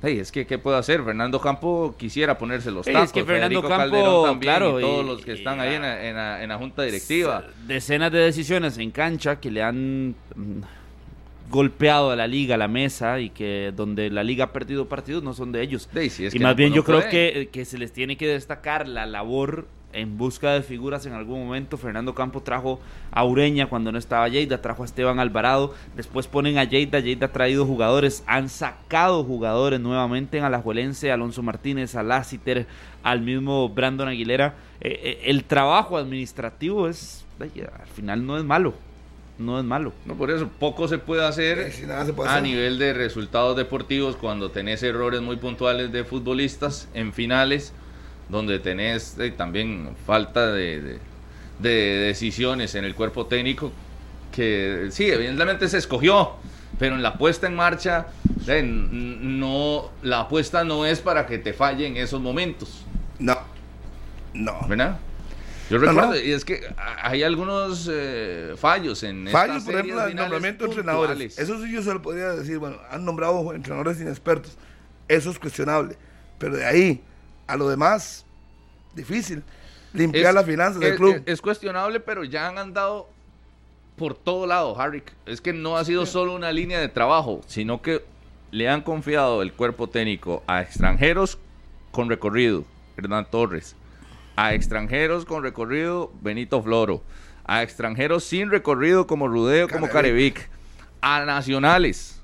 hey, 0.04 0.20
es 0.20 0.32
que, 0.32 0.46
¿qué 0.48 0.58
puede 0.58 0.78
hacer? 0.78 1.04
Fernando 1.04 1.40
Campo 1.40 1.96
quisiera 1.98 2.38
ponerse 2.38 2.72
los 2.72 2.86
tacos. 2.86 3.04
es 3.04 3.12
que 3.12 3.24
Fernando 3.24 3.62
Federico 3.62 3.68
Campo, 3.70 3.96
Calderón 3.96 4.24
también, 4.26 4.40
claro, 4.54 4.80
y 4.80 4.84
todos 4.84 5.04
y- 5.04 5.08
los 5.08 5.26
que 5.26 5.32
están 5.34 5.60
ahí 5.60 5.76
en 5.76 5.82
la, 5.82 6.06
en 6.10 6.16
la- 6.16 6.44
en 6.44 6.50
la 6.50 6.58
junta 6.58 6.84
directiva. 6.84 7.46
Decenas 7.68 8.12
de 8.12 8.20
decisiones 8.20 8.78
en 8.78 8.92
cancha 8.92 9.40
que 9.40 9.52
le 9.52 9.62
han 9.64 10.10
mm, 10.36 10.62
golpeado 11.50 12.12
a 12.12 12.16
la 12.16 12.28
liga, 12.28 12.56
a 12.56 12.58
la 12.58 12.68
mesa, 12.68 13.20
y 13.20 13.30
que 13.30 13.74
donde 13.76 14.10
la 14.10 14.24
liga 14.24 14.46
ha 14.46 14.54
perdido 14.54 14.88
partidos 14.88 15.22
no 15.24 15.34
son 15.34 15.52
de 15.52 15.62
ellos. 15.62 15.90
Sí, 15.94 16.10
sí, 16.10 16.28
y 16.32 16.40
más 16.40 16.52
no- 16.52 16.56
bien 16.56 16.70
no 16.70 16.76
yo 16.78 16.84
creo 16.84 16.98
pueden. 17.00 17.12
que, 17.12 17.50
que 17.52 17.66
se 17.66 17.78
les 17.78 17.92
tiene 17.92 18.16
que 18.18 18.28
destacar 18.28 18.88
la 18.88 19.06
labor 19.06 19.68
en 19.94 20.18
busca 20.18 20.54
de 20.54 20.62
figuras 20.62 21.06
en 21.06 21.14
algún 21.14 21.46
momento. 21.46 21.78
Fernando 21.78 22.16
Campo 22.16 22.42
trajo 22.42 22.80
a 23.12 23.26
Ureña 23.26 23.68
cuando 23.68 23.92
no 23.92 23.98
estaba 23.98 24.28
Lleida, 24.28 24.62
trajo 24.62 24.84
a 24.84 24.86
Esteban 24.86 25.20
Alvarado, 25.20 25.74
después 25.96 26.28
ponen 26.28 26.58
a 26.58 26.64
Lleida, 26.64 27.00
Lleida 27.00 27.28
ha 27.28 27.32
traído 27.32 27.66
jugadores, 27.66 28.24
han 28.28 28.50
sacado 28.50 29.24
jugadores 29.24 29.80
nuevamente 29.80 30.38
en 30.38 30.44
Alajuelense, 30.44 31.12
Alonso 31.12 31.44
Martínez, 31.44 31.96
a 31.96 32.04
Lassiter, 32.04 32.68
al 33.04 33.22
mismo 33.22 33.70
Brandon 33.70 34.08
Aguilera. 34.08 34.56
Eh, 34.82 35.00
eh, 35.04 35.22
el 35.26 35.44
trabajo 35.44 35.98
administrativo 35.98 36.88
es, 36.88 37.26
al 37.40 37.88
final 37.88 38.26
no 38.26 38.38
es 38.38 38.44
malo, 38.44 38.74
no 39.38 39.58
es 39.60 39.66
malo. 39.66 39.94
No, 40.06 40.16
por 40.16 40.30
eso 40.32 40.48
poco 40.60 40.88
se 40.88 40.98
puede 41.00 41.26
hacer 41.26 41.72
Sí, 41.72 41.86
nada 41.86 42.06
se 42.06 42.14
puede 42.14 42.30
a 42.30 42.34
hacer. 42.34 42.44
nivel 42.44 42.78
de 42.80 42.94
resultados 42.94 43.56
deportivos 43.58 44.16
cuando 44.16 44.52
tenés 44.52 44.84
errores 44.84 45.22
muy 45.22 45.38
puntuales 45.38 45.92
de 45.92 46.04
futbolistas 46.04 46.88
en 46.94 47.14
finales, 47.14 47.74
donde 48.32 48.58
tenés 48.60 49.18
eh, 49.20 49.30
también 49.32 49.90
falta 50.08 50.52
de, 50.52 50.82
de- 50.82 51.00
de 51.60 51.70
decisiones 52.08 52.74
en 52.74 52.86
el 52.86 52.96
cuerpo 52.96 53.28
técnico, 53.28 53.72
que 54.32 54.88
sí, 54.90 55.06
evidentemente 55.12 55.68
se 55.70 55.78
escogió, 55.78 56.32
pero 56.80 56.96
en 56.96 57.04
la 57.04 57.18
puesta 57.20 57.46
en 57.46 57.56
marcha, 57.56 58.08
eh, 58.48 58.64
no, 58.64 59.92
la 60.02 60.22
apuesta 60.22 60.64
no 60.64 60.86
es 60.88 61.00
para 61.02 61.28
que 61.28 61.38
te 61.38 61.54
falle 61.54 61.86
en 61.86 61.98
esos 61.98 62.20
momentos, 62.20 62.84
No. 63.20 63.38
No. 64.34 64.66
¿verdad? 64.68 64.98
Yo 65.70 65.78
recuerdo, 65.78 66.10
no. 66.12 66.16
y 66.18 66.32
es 66.32 66.44
que 66.44 66.62
hay 67.02 67.24
algunos 67.24 67.88
eh, 67.92 68.56
fallos 68.58 69.04
en 69.04 69.28
Fallos, 69.30 69.64
por 69.64 69.76
ejemplo, 69.76 70.06
el 70.08 70.16
nombramiento 70.16 70.64
de 70.66 70.70
entrenadores. 70.72 71.38
Eso 71.38 71.64
sí 71.64 71.72
yo 71.72 71.82
se 71.82 71.94
lo 71.94 72.02
podría 72.02 72.30
decir. 72.34 72.58
Bueno, 72.58 72.78
han 72.90 73.06
nombrado 73.06 73.54
entrenadores 73.54 74.02
inexpertos. 74.02 74.58
Eso 75.08 75.30
es 75.32 75.40
cuestionable. 75.40 75.96
Pero 76.40 76.58
de 76.58 76.66
ahí 76.66 77.02
a 77.52 77.58
lo 77.58 77.68
demás, 77.70 78.26
difícil. 78.96 79.44
Limpiar 79.94 80.28
Es- 80.30 80.34
las 80.36 80.46
finanzas 80.46 80.80
del 80.80 80.92
es- 80.94 80.98
club. 80.98 81.16
Es, 81.18 81.34
es 81.34 81.42
cuestionable, 81.42 82.00
pero 82.00 82.24
ya 82.24 82.48
han 82.48 82.58
andado 82.58 83.10
por 83.98 84.16
todo 84.16 84.48
lado, 84.48 84.80
Harry. 84.80 85.04
Es 85.26 85.42
que 85.42 85.52
no 85.52 85.76
ha 85.78 85.84
sido 85.84 86.06
solo 86.06 86.34
una 86.34 86.52
línea 86.54 86.80
de 86.80 86.88
trabajo, 86.88 87.42
sino 87.48 87.82
que 87.82 88.04
le 88.52 88.70
han 88.70 88.82
confiado 88.82 89.42
el 89.42 89.52
cuerpo 89.54 89.88
técnico 89.90 90.44
a 90.48 90.62
extranjeros 90.62 91.38
con 91.92 92.08
recorrido, 92.10 92.64
Hernán 92.98 93.28
Torres, 93.30 93.76
a 94.38 94.54
extranjeros 94.54 95.26
con 95.26 95.44
recorrido, 95.44 96.10
Benito 96.22 96.64
Floro, 96.64 97.04
a 97.46 97.62
extranjeros 97.64 98.24
sin 98.24 98.50
recorrido 98.50 99.08
como 99.08 99.28
Rudeo, 99.28 99.68
como. 99.68 99.90
Carevic, 99.90 100.50
a 101.02 101.26
nacionales. 101.26 102.21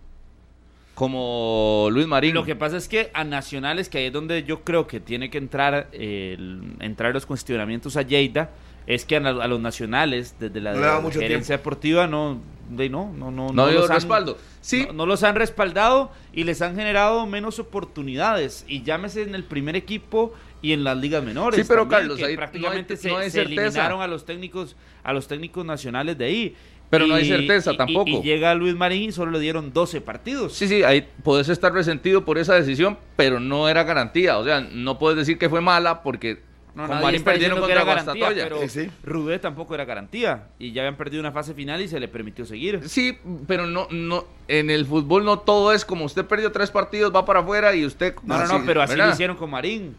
Como 0.98 1.90
Luis 1.92 2.08
Marín. 2.08 2.34
Lo 2.34 2.44
que 2.44 2.56
pasa 2.56 2.76
es 2.76 2.88
que 2.88 3.12
a 3.14 3.24
Nacionales, 3.24 3.88
que 3.88 4.00
ahí 4.00 4.06
es 4.06 4.14
donde 4.14 4.44
yo 4.44 4.64
creo 4.64 4.88
que 4.88 5.00
tiene 5.00 5.30
que 5.30 5.38
entrar, 5.38 5.90
entrar 5.92 7.14
los 7.14 7.28
cuestionamientos 7.28 7.96
a 7.98 8.02
Lleida, 8.02 8.50
es 8.88 9.06
que 9.06 9.16
a, 9.18 9.20
los 9.20 9.60
nacionales, 9.60 10.34
desde 10.40 10.60
la 10.60 10.74
gerencia 11.12 11.58
deportiva, 11.58 12.08
no, 12.08 12.42
de, 12.72 12.90
no, 12.90 13.14
no, 13.16 13.30
no, 13.30 13.52
no, 13.52 13.70
los 13.70 13.88
respaldo. 13.88 14.40
Sí. 14.62 14.88
No, 14.92 15.06
los 15.06 15.22
han 15.22 15.36
respaldado 15.36 16.12
y 16.34 16.46
les 16.46 16.64
han 16.64 16.76
generado 16.76 17.28
menos 17.28 17.60
oportunidades. 17.60 18.66
Y 18.68 18.82
llámese 18.82 19.22
en 19.22 19.36
el 19.36 19.44
primer 19.44 19.76
equipo 19.76 20.34
y 20.64 20.74
en 20.74 20.84
las 20.84 20.98
ligas 20.98 21.24
menores. 21.24 21.60
Sí, 21.62 21.66
pero 21.68 21.88
Carlos, 21.88 22.20
ahí 22.24 22.36
prácticamente 22.36 22.98
se, 22.98 23.10
eliminaron 23.40 24.02
a 24.02 24.08
los 24.08 24.26
técnicos, 24.26 24.76
a 25.04 25.14
los 25.14 25.28
técnicos 25.28 25.64
nacionales 25.64 26.18
de 26.18 26.26
ahí. 26.26 26.56
Pero 26.90 27.08
no 27.08 27.16
hay 27.16 27.26
certeza 27.26 27.76
tampoco. 27.76 28.10
Y, 28.10 28.22
llega 28.22 28.56
Luis 28.56 28.76
Marín 28.76 29.10
y 29.10 29.12
solo 29.12 29.32
le 29.32 29.40
dieron 29.40 29.74
12 29.74 30.02
partidos. 30.02 30.54
Sí, 30.54 30.68
sí, 30.68 30.84
ahí 30.84 31.06
puedes 31.24 31.50
estar 31.50 31.74
resentido 31.74 32.24
por 32.24 32.38
esa 32.38 32.56
decisión, 32.56 32.98
pero 33.16 33.40
no 33.40 33.68
era 33.68 33.84
garantía. 33.84 34.38
O 34.38 34.44
sea, 34.44 34.62
no 34.62 34.98
puedes 34.98 35.18
decir 35.18 35.38
que 35.38 35.50
fue 35.50 35.60
mala 35.60 36.02
porque 36.02 36.40
no, 36.78 36.88
con 36.88 37.02
Marín 37.02 37.24
perdieron 37.24 37.60
contra 37.60 37.84
Guastatoya. 37.84 38.44
Pero 38.44 38.70
sí, 38.70 38.88
Rudé 39.04 39.40
tampoco 39.40 39.74
era 39.74 39.84
garantía. 39.84 40.50
Y 40.60 40.74
ya 40.74 40.84
habían 40.84 40.96
perdido 40.96 41.22
una 41.22 41.32
fase 41.32 41.56
final 41.56 41.82
y 41.82 41.88
se 41.88 42.00
le 42.00 42.08
permitió 42.08 42.46
seguir. 42.46 42.88
Sí, 42.88 43.18
pero 43.48 43.66
no, 43.66 43.88
no, 43.90 44.26
en 44.48 44.70
el 44.70 44.86
fútbol 44.86 45.26
no 45.26 45.40
todo 45.40 45.74
es 45.74 45.84
como 45.84 46.06
usted 46.06 46.24
perdió 46.26 46.52
tres 46.52 46.70
partidos, 46.70 47.14
va 47.14 47.26
para 47.26 47.40
afuera 47.40 47.76
y 47.76 47.84
usted. 47.84 48.14
No, 48.24 48.38
no, 48.38 48.60
no, 48.60 48.66
pero 48.66 48.84
así 48.84 48.96
lo 48.96 49.10
hicieron 49.10 49.36
con 49.36 49.50
Marín. 49.50 49.96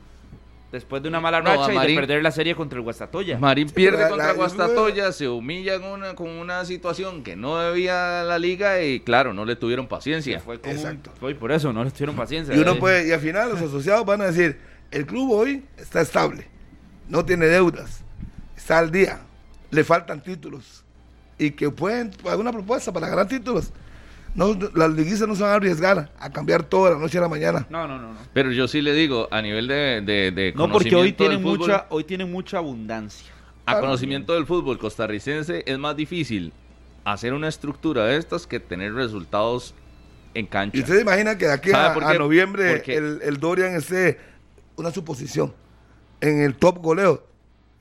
Después 0.70 1.02
de 1.02 1.08
una 1.08 1.18
mala 1.18 1.40
racha 1.40 1.72
y 1.72 1.88
de 1.88 1.94
perder 1.94 2.22
la 2.22 2.30
serie 2.30 2.54
contra 2.54 2.76
el 2.78 2.82
Guastatoya. 2.82 3.38
Marín 3.38 3.70
pierde 3.70 4.06
contra 4.06 4.32
el 4.32 4.36
Guastatoya, 4.36 5.12
se 5.12 5.26
humilla 5.26 5.80
con 5.80 5.92
una, 5.92 6.14
con 6.14 6.28
una 6.28 6.64
situación 6.66 7.22
que 7.22 7.36
no 7.36 7.58
debía 7.58 8.22
la 8.22 8.38
liga 8.38 8.82
y 8.82 9.00
claro, 9.00 9.32
no 9.32 9.46
le 9.46 9.56
tuvieron 9.56 9.88
paciencia. 9.88 10.40
fue 10.40 10.56
Exacto. 10.56 11.10
Fue 11.18 11.34
por 11.34 11.52
eso, 11.52 11.72
no 11.72 11.84
le 11.84 11.90
tuvieron 11.90 12.16
paciencia. 12.16 12.54
Y 12.54 12.58
uno 12.58 12.72
eh. 12.72 12.76
puede, 12.76 13.08
y 13.08 13.12
al 13.12 13.20
final 13.20 13.48
los 13.48 13.62
asociados 13.62 14.04
van 14.04 14.20
a 14.20 14.26
decir, 14.26 14.58
el 14.90 15.06
club 15.06 15.32
hoy 15.32 15.64
está 15.78 16.02
estable, 16.02 16.46
no 17.08 17.24
tiene 17.24 17.46
deudas, 17.46 18.02
está 18.54 18.78
al 18.78 18.90
día, 18.90 19.20
le 19.70 19.84
faltan 19.84 20.22
títulos 20.22 20.84
y 21.38 21.52
que 21.52 21.70
pueden 21.70 22.10
alguna 22.28 22.52
propuesta 22.52 22.92
para 22.92 23.08
ganar 23.08 23.26
títulos 23.26 23.72
no, 24.34 24.56
las 24.74 24.90
liguistas 24.90 25.26
no 25.26 25.34
se 25.34 25.42
van 25.42 25.52
a 25.52 25.54
arriesgar 25.54 26.12
a 26.18 26.30
cambiar 26.30 26.62
todo 26.62 26.86
de 26.86 26.92
la 26.92 26.98
noche 26.98 27.18
a 27.18 27.22
la 27.22 27.28
mañana. 27.28 27.66
No, 27.70 27.88
no, 27.88 27.98
no. 27.98 28.12
no. 28.12 28.18
Pero 28.32 28.52
yo 28.52 28.68
sí 28.68 28.80
le 28.82 28.92
digo, 28.92 29.28
a 29.30 29.42
nivel 29.42 29.66
de, 29.66 30.02
de, 30.04 30.52
No, 30.54 30.70
porque 30.70 30.94
hoy 30.94 31.12
tienen, 31.12 31.42
mucha, 31.42 31.86
hoy 31.88 32.04
tienen 32.04 32.30
mucha 32.30 32.58
abundancia. 32.58 33.32
A 33.66 33.80
conocimiento 33.80 34.34
del 34.34 34.46
fútbol 34.46 34.78
costarricense 34.78 35.62
es 35.66 35.78
más 35.78 35.94
difícil 35.94 36.52
hacer 37.04 37.32
una 37.32 37.48
estructura 37.48 38.06
de 38.06 38.16
estas 38.16 38.46
que 38.46 38.60
tener 38.60 38.94
resultados 38.94 39.74
en 40.34 40.46
cancha. 40.46 40.78
¿Y 40.78 40.80
usted 40.80 41.00
imagina 41.00 41.36
que 41.36 41.46
de 41.46 41.52
aquí 41.52 41.70
a, 41.72 41.94
noviembre 42.18 42.82
el, 42.86 43.20
el, 43.22 43.36
Dorian 43.38 43.74
esté 43.74 44.18
una 44.76 44.90
suposición 44.90 45.52
en 46.20 46.40
el 46.40 46.54
top 46.54 46.78
goleo? 46.78 47.26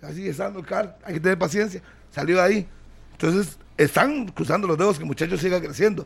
Así 0.02 0.28
estando 0.28 0.60
el 0.60 0.66
car, 0.66 0.98
hay 1.04 1.16
que 1.16 1.20
tener 1.20 1.38
paciencia. 1.38 1.82
Salió 2.12 2.38
de 2.38 2.42
ahí. 2.42 2.68
Entonces, 3.14 3.58
están 3.78 4.28
cruzando 4.28 4.68
los 4.68 4.78
dedos 4.78 4.98
que 4.98 5.04
el 5.04 5.08
muchacho 5.08 5.38
siga 5.38 5.62
creciendo 5.62 6.06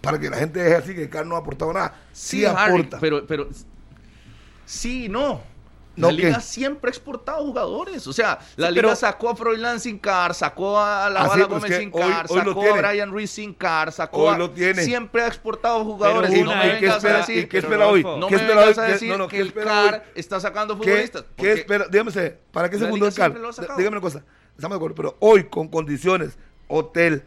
para 0.00 0.18
que 0.18 0.30
la 0.30 0.36
gente 0.36 0.60
deje 0.60 0.74
así 0.76 0.94
que 0.94 1.02
el 1.04 1.10
CAR 1.10 1.26
no 1.26 1.36
ha 1.36 1.38
aportado 1.38 1.72
nada. 1.72 1.94
Sí, 2.12 2.44
aporta. 2.44 2.98
pero, 3.00 3.26
pero 3.26 3.48
sí 4.64 5.08
no. 5.08 5.42
la 5.96 6.12
liga 6.12 6.40
siempre 6.40 6.88
ha 6.88 6.92
exportado 6.92 7.44
jugadores. 7.44 8.06
O 8.06 8.12
sea, 8.12 8.38
la 8.56 8.70
liga 8.70 8.94
sacó 8.94 9.30
a 9.30 9.36
Froilán 9.36 9.80
sin 9.80 9.98
car, 9.98 10.34
sacó 10.34 10.78
a 10.78 11.10
la 11.10 11.26
Bala 11.26 11.48
pues 11.48 11.62
Gómez 11.62 11.78
sin 11.78 11.90
car, 11.90 12.28
sacó 12.28 12.62
a 12.62 12.76
Brian 12.76 13.10
Ruiz 13.10 13.30
sin 13.30 13.54
car, 13.54 13.92
sacó 13.92 14.30
a... 14.30 14.38
Lo 14.38 14.50
tiene. 14.50 14.82
Siempre 14.82 15.22
ha 15.22 15.26
exportado 15.26 15.84
jugadores. 15.84 16.32
y 16.32 16.42
no 16.42 16.54
me 16.54 16.78
qué 16.78 16.86
espera, 16.86 17.18
decir, 17.18 17.38
¿y 17.38 17.46
qué 17.46 17.58
espera 17.58 17.88
hoy? 17.88 18.04
No 18.04 18.26
¿Qué 18.28 18.36
me 18.36 18.42
espera 18.42 18.60
vengas 18.60 18.78
a 18.78 18.82
decir 18.82 19.10
no, 19.10 19.18
no, 19.18 19.28
que 19.28 19.40
el 19.40 19.52
CAR 19.52 20.04
está 20.14 20.38
sacando 20.40 20.76
futbolistas. 20.76 21.24
¿Qué, 21.36 21.42
¿qué 21.42 21.52
espera? 21.52 21.86
Dígame, 21.88 22.12
¿para 22.52 22.68
qué 22.68 22.78
se 22.78 22.86
fundó 22.86 23.06
el 23.06 23.14
CAR? 23.14 23.32
Dígame 23.76 23.88
una 23.88 24.00
cosa. 24.00 24.22
Estamos 24.54 24.74
de 24.74 24.76
acuerdo, 24.76 24.94
pero 24.94 25.16
hoy 25.20 25.44
con 25.44 25.68
condiciones, 25.68 26.38
hotel, 26.68 27.24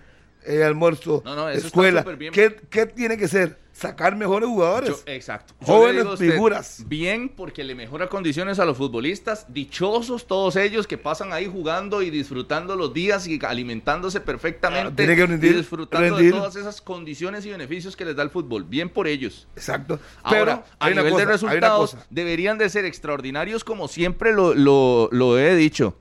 eh, 0.50 0.64
almuerzo, 0.64 1.24
escuela. 1.54 2.04
¿Qué, 2.32 2.86
tiene 2.88 3.18
que 3.18 3.28
ser? 3.28 3.60
Sacar 3.72 4.16
mejores 4.16 4.50
jugadores. 4.50 5.04
exacto. 5.06 5.54
Jóvenes 5.62 6.06
figuras. 6.18 6.84
Bien, 6.88 7.30
porque 7.30 7.64
le 7.64 7.76
mejora 7.76 8.08
condiciones 8.08 8.58
a 8.60 8.66
los 8.66 8.76
futbolistas. 8.76 9.46
Dichosos 9.48 10.26
todos 10.28 10.56
ellos 10.56 10.88
que 10.88 10.98
pasan 10.98 11.32
ahí 11.32 11.48
jugando 11.48 12.02
y 12.02 12.10
disfrutando 12.10 12.76
los 12.76 12.94
días 12.94 13.28
y 13.28 13.40
alimentándose 13.46 14.20
perfectamente. 14.20 15.06
tiene 15.06 15.16
que 15.16 15.48
y 15.48 15.54
disfrutando 15.54 16.18
de 16.18 16.32
todas 16.32 16.56
esas 16.56 16.82
condiciones 16.82 17.46
y 17.46 17.52
beneficios 17.52 17.96
que 17.96 18.04
les 18.04 18.16
da 18.16 18.24
el 18.24 18.32
fútbol. 18.32 18.64
Bien 18.64 18.90
por 18.90 19.08
ellos. 19.08 19.48
Exacto. 19.56 20.00
Ahora, 20.24 20.66
a 20.80 20.90
nivel 20.90 21.16
de 21.16 21.26
resultados, 21.26 21.96
deberían 22.10 22.58
de 22.58 22.70
ser 22.70 22.86
extraordinarios 22.86 23.64
como 23.64 23.88
siempre 23.88 24.34
lo, 24.34 24.56
lo, 24.56 25.10
lo 25.12 25.38
he 25.38 25.56
dicho. 25.56 25.96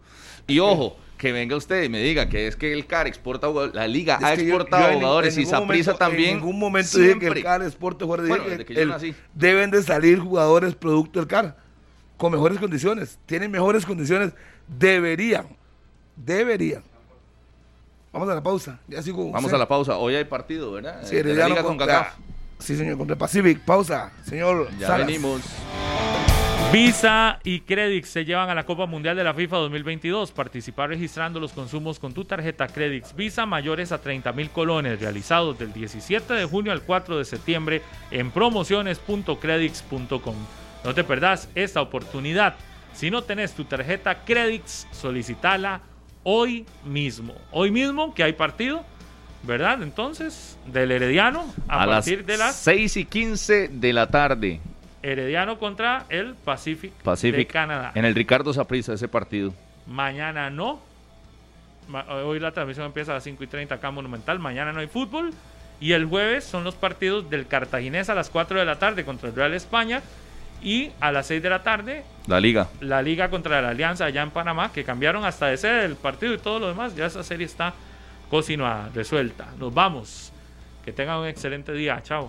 Y 0.46 0.58
ojo 0.58 0.96
que 1.18 1.32
venga 1.32 1.56
usted 1.56 1.82
y 1.82 1.88
me 1.88 2.00
diga 2.00 2.28
que 2.28 2.46
es 2.46 2.56
que 2.56 2.72
el 2.72 2.86
CAR 2.86 3.06
exporta 3.06 3.48
la 3.72 3.86
liga 3.86 4.18
ha 4.22 4.34
exportado 4.34 4.94
jugadores 4.94 5.36
y 5.36 5.44
Saprisa 5.44 5.94
también. 5.94 6.30
En 6.30 6.36
ningún 6.36 6.58
momento 6.58 6.98
dije 6.98 7.18
que 7.18 7.26
el 7.26 7.42
CAR 7.42 7.62
exporta 7.62 8.06
jugadores. 8.06 8.66
deben 9.34 9.70
de 9.70 9.82
salir 9.82 10.20
jugadores 10.20 10.74
producto 10.74 11.18
del 11.18 11.28
CAR 11.28 11.56
con 12.16 12.32
mejores 12.32 12.58
condiciones. 12.58 13.18
Tienen 13.26 13.50
mejores 13.50 13.84
condiciones. 13.84 14.32
Deberían. 14.66 15.46
Deberían. 16.16 16.82
Vamos 18.12 18.28
a 18.28 18.34
la 18.34 18.42
pausa. 18.42 18.80
Ya 18.88 19.02
sigo, 19.02 19.30
Vamos 19.30 19.52
a 19.52 19.58
la 19.58 19.68
pausa. 19.68 19.98
Hoy 19.98 20.14
hay 20.14 20.24
partido, 20.24 20.72
¿verdad? 20.72 21.00
Sí, 21.04 21.22
la 21.22 21.48
liga 21.48 21.62
con 21.62 21.76
CACAF. 21.76 22.14
Sí, 22.58 22.76
señor, 22.76 22.98
contra 22.98 23.16
Pacific. 23.16 23.60
Pausa, 23.60 24.12
señor. 24.24 24.68
Ya 24.78 24.96
venimos. 24.96 25.42
Visa 26.70 27.40
y 27.44 27.60
Credix 27.60 28.10
se 28.10 28.26
llevan 28.26 28.50
a 28.50 28.54
la 28.54 28.66
Copa 28.66 28.84
Mundial 28.84 29.16
de 29.16 29.24
la 29.24 29.32
FIFA 29.32 29.56
2022. 29.56 30.32
Participar 30.32 30.90
registrando 30.90 31.40
los 31.40 31.54
consumos 31.54 31.98
con 31.98 32.12
tu 32.12 32.26
tarjeta 32.26 32.68
Credix 32.68 33.16
Visa 33.16 33.46
mayores 33.46 33.90
a 33.90 34.02
30 34.02 34.30
mil 34.32 34.50
colones 34.50 35.00
realizados 35.00 35.58
del 35.58 35.72
17 35.72 36.34
de 36.34 36.44
junio 36.44 36.70
al 36.70 36.82
4 36.82 37.16
de 37.16 37.24
septiembre 37.24 37.80
en 38.10 38.30
promociones.credix.com. 38.30 40.34
No 40.84 40.94
te 40.94 41.04
perdás 41.04 41.48
esta 41.54 41.80
oportunidad. 41.80 42.56
Si 42.92 43.10
no 43.10 43.22
tenés 43.22 43.54
tu 43.54 43.64
tarjeta 43.64 44.26
Credix, 44.26 44.86
solicitala 44.92 45.80
hoy 46.22 46.66
mismo. 46.84 47.34
Hoy 47.50 47.70
mismo 47.70 48.12
que 48.12 48.24
hay 48.24 48.34
partido, 48.34 48.84
¿verdad? 49.42 49.82
Entonces, 49.82 50.58
del 50.66 50.90
Herediano 50.90 51.46
a, 51.66 51.86
partir 51.86 52.26
de 52.26 52.36
las 52.36 52.56
6 52.56 52.98
y 52.98 53.06
15 53.06 53.68
de 53.68 53.92
la 53.94 54.08
tarde. 54.08 54.60
Herediano 55.02 55.58
contra 55.58 56.04
el 56.08 56.34
Pacific, 56.34 56.92
de 57.02 57.46
Canadá. 57.46 57.92
En 57.94 58.04
el 58.04 58.14
Ricardo 58.14 58.52
Saprissa 58.52 58.92
ese 58.92 59.08
partido. 59.08 59.54
Mañana 59.86 60.50
no. 60.50 60.80
Hoy 62.24 62.38
la 62.40 62.52
transmisión 62.52 62.86
empieza 62.86 63.12
a 63.12 63.14
las 63.14 63.24
5 63.24 63.42
y 63.44 63.46
30 63.46 63.76
acá 63.76 63.90
Monumental. 63.90 64.38
Mañana 64.38 64.72
no 64.72 64.80
hay 64.80 64.88
fútbol. 64.88 65.32
Y 65.80 65.92
el 65.92 66.06
jueves 66.06 66.44
son 66.44 66.64
los 66.64 66.74
partidos 66.74 67.30
del 67.30 67.46
Cartaginés 67.46 68.10
a 68.10 68.14
las 68.14 68.30
4 68.30 68.58
de 68.58 68.64
la 68.64 68.78
tarde 68.78 69.04
contra 69.04 69.28
el 69.28 69.34
Real 69.34 69.54
España. 69.54 70.02
Y 70.62 70.90
a 71.00 71.12
las 71.12 71.28
6 71.28 71.42
de 71.42 71.50
la 71.50 71.62
tarde. 71.62 72.04
La 72.26 72.40
Liga. 72.40 72.68
La 72.80 73.00
Liga 73.00 73.30
contra 73.30 73.62
la 73.62 73.70
Alianza 73.70 74.04
allá 74.04 74.22
en 74.22 74.30
Panamá. 74.30 74.72
Que 74.72 74.84
cambiaron 74.84 75.24
hasta 75.24 75.46
de 75.46 75.56
sede 75.56 75.84
el 75.84 75.96
partido 75.96 76.34
y 76.34 76.38
todo 76.38 76.58
lo 76.58 76.68
demás. 76.68 76.94
Ya 76.96 77.06
esa 77.06 77.22
serie 77.22 77.46
está 77.46 77.72
cocinada, 78.28 78.90
resuelta. 78.94 79.46
Nos 79.58 79.72
vamos. 79.72 80.32
Que 80.84 80.92
tengan 80.92 81.18
un 81.18 81.26
excelente 81.26 81.72
día. 81.72 82.02
Chao. 82.02 82.28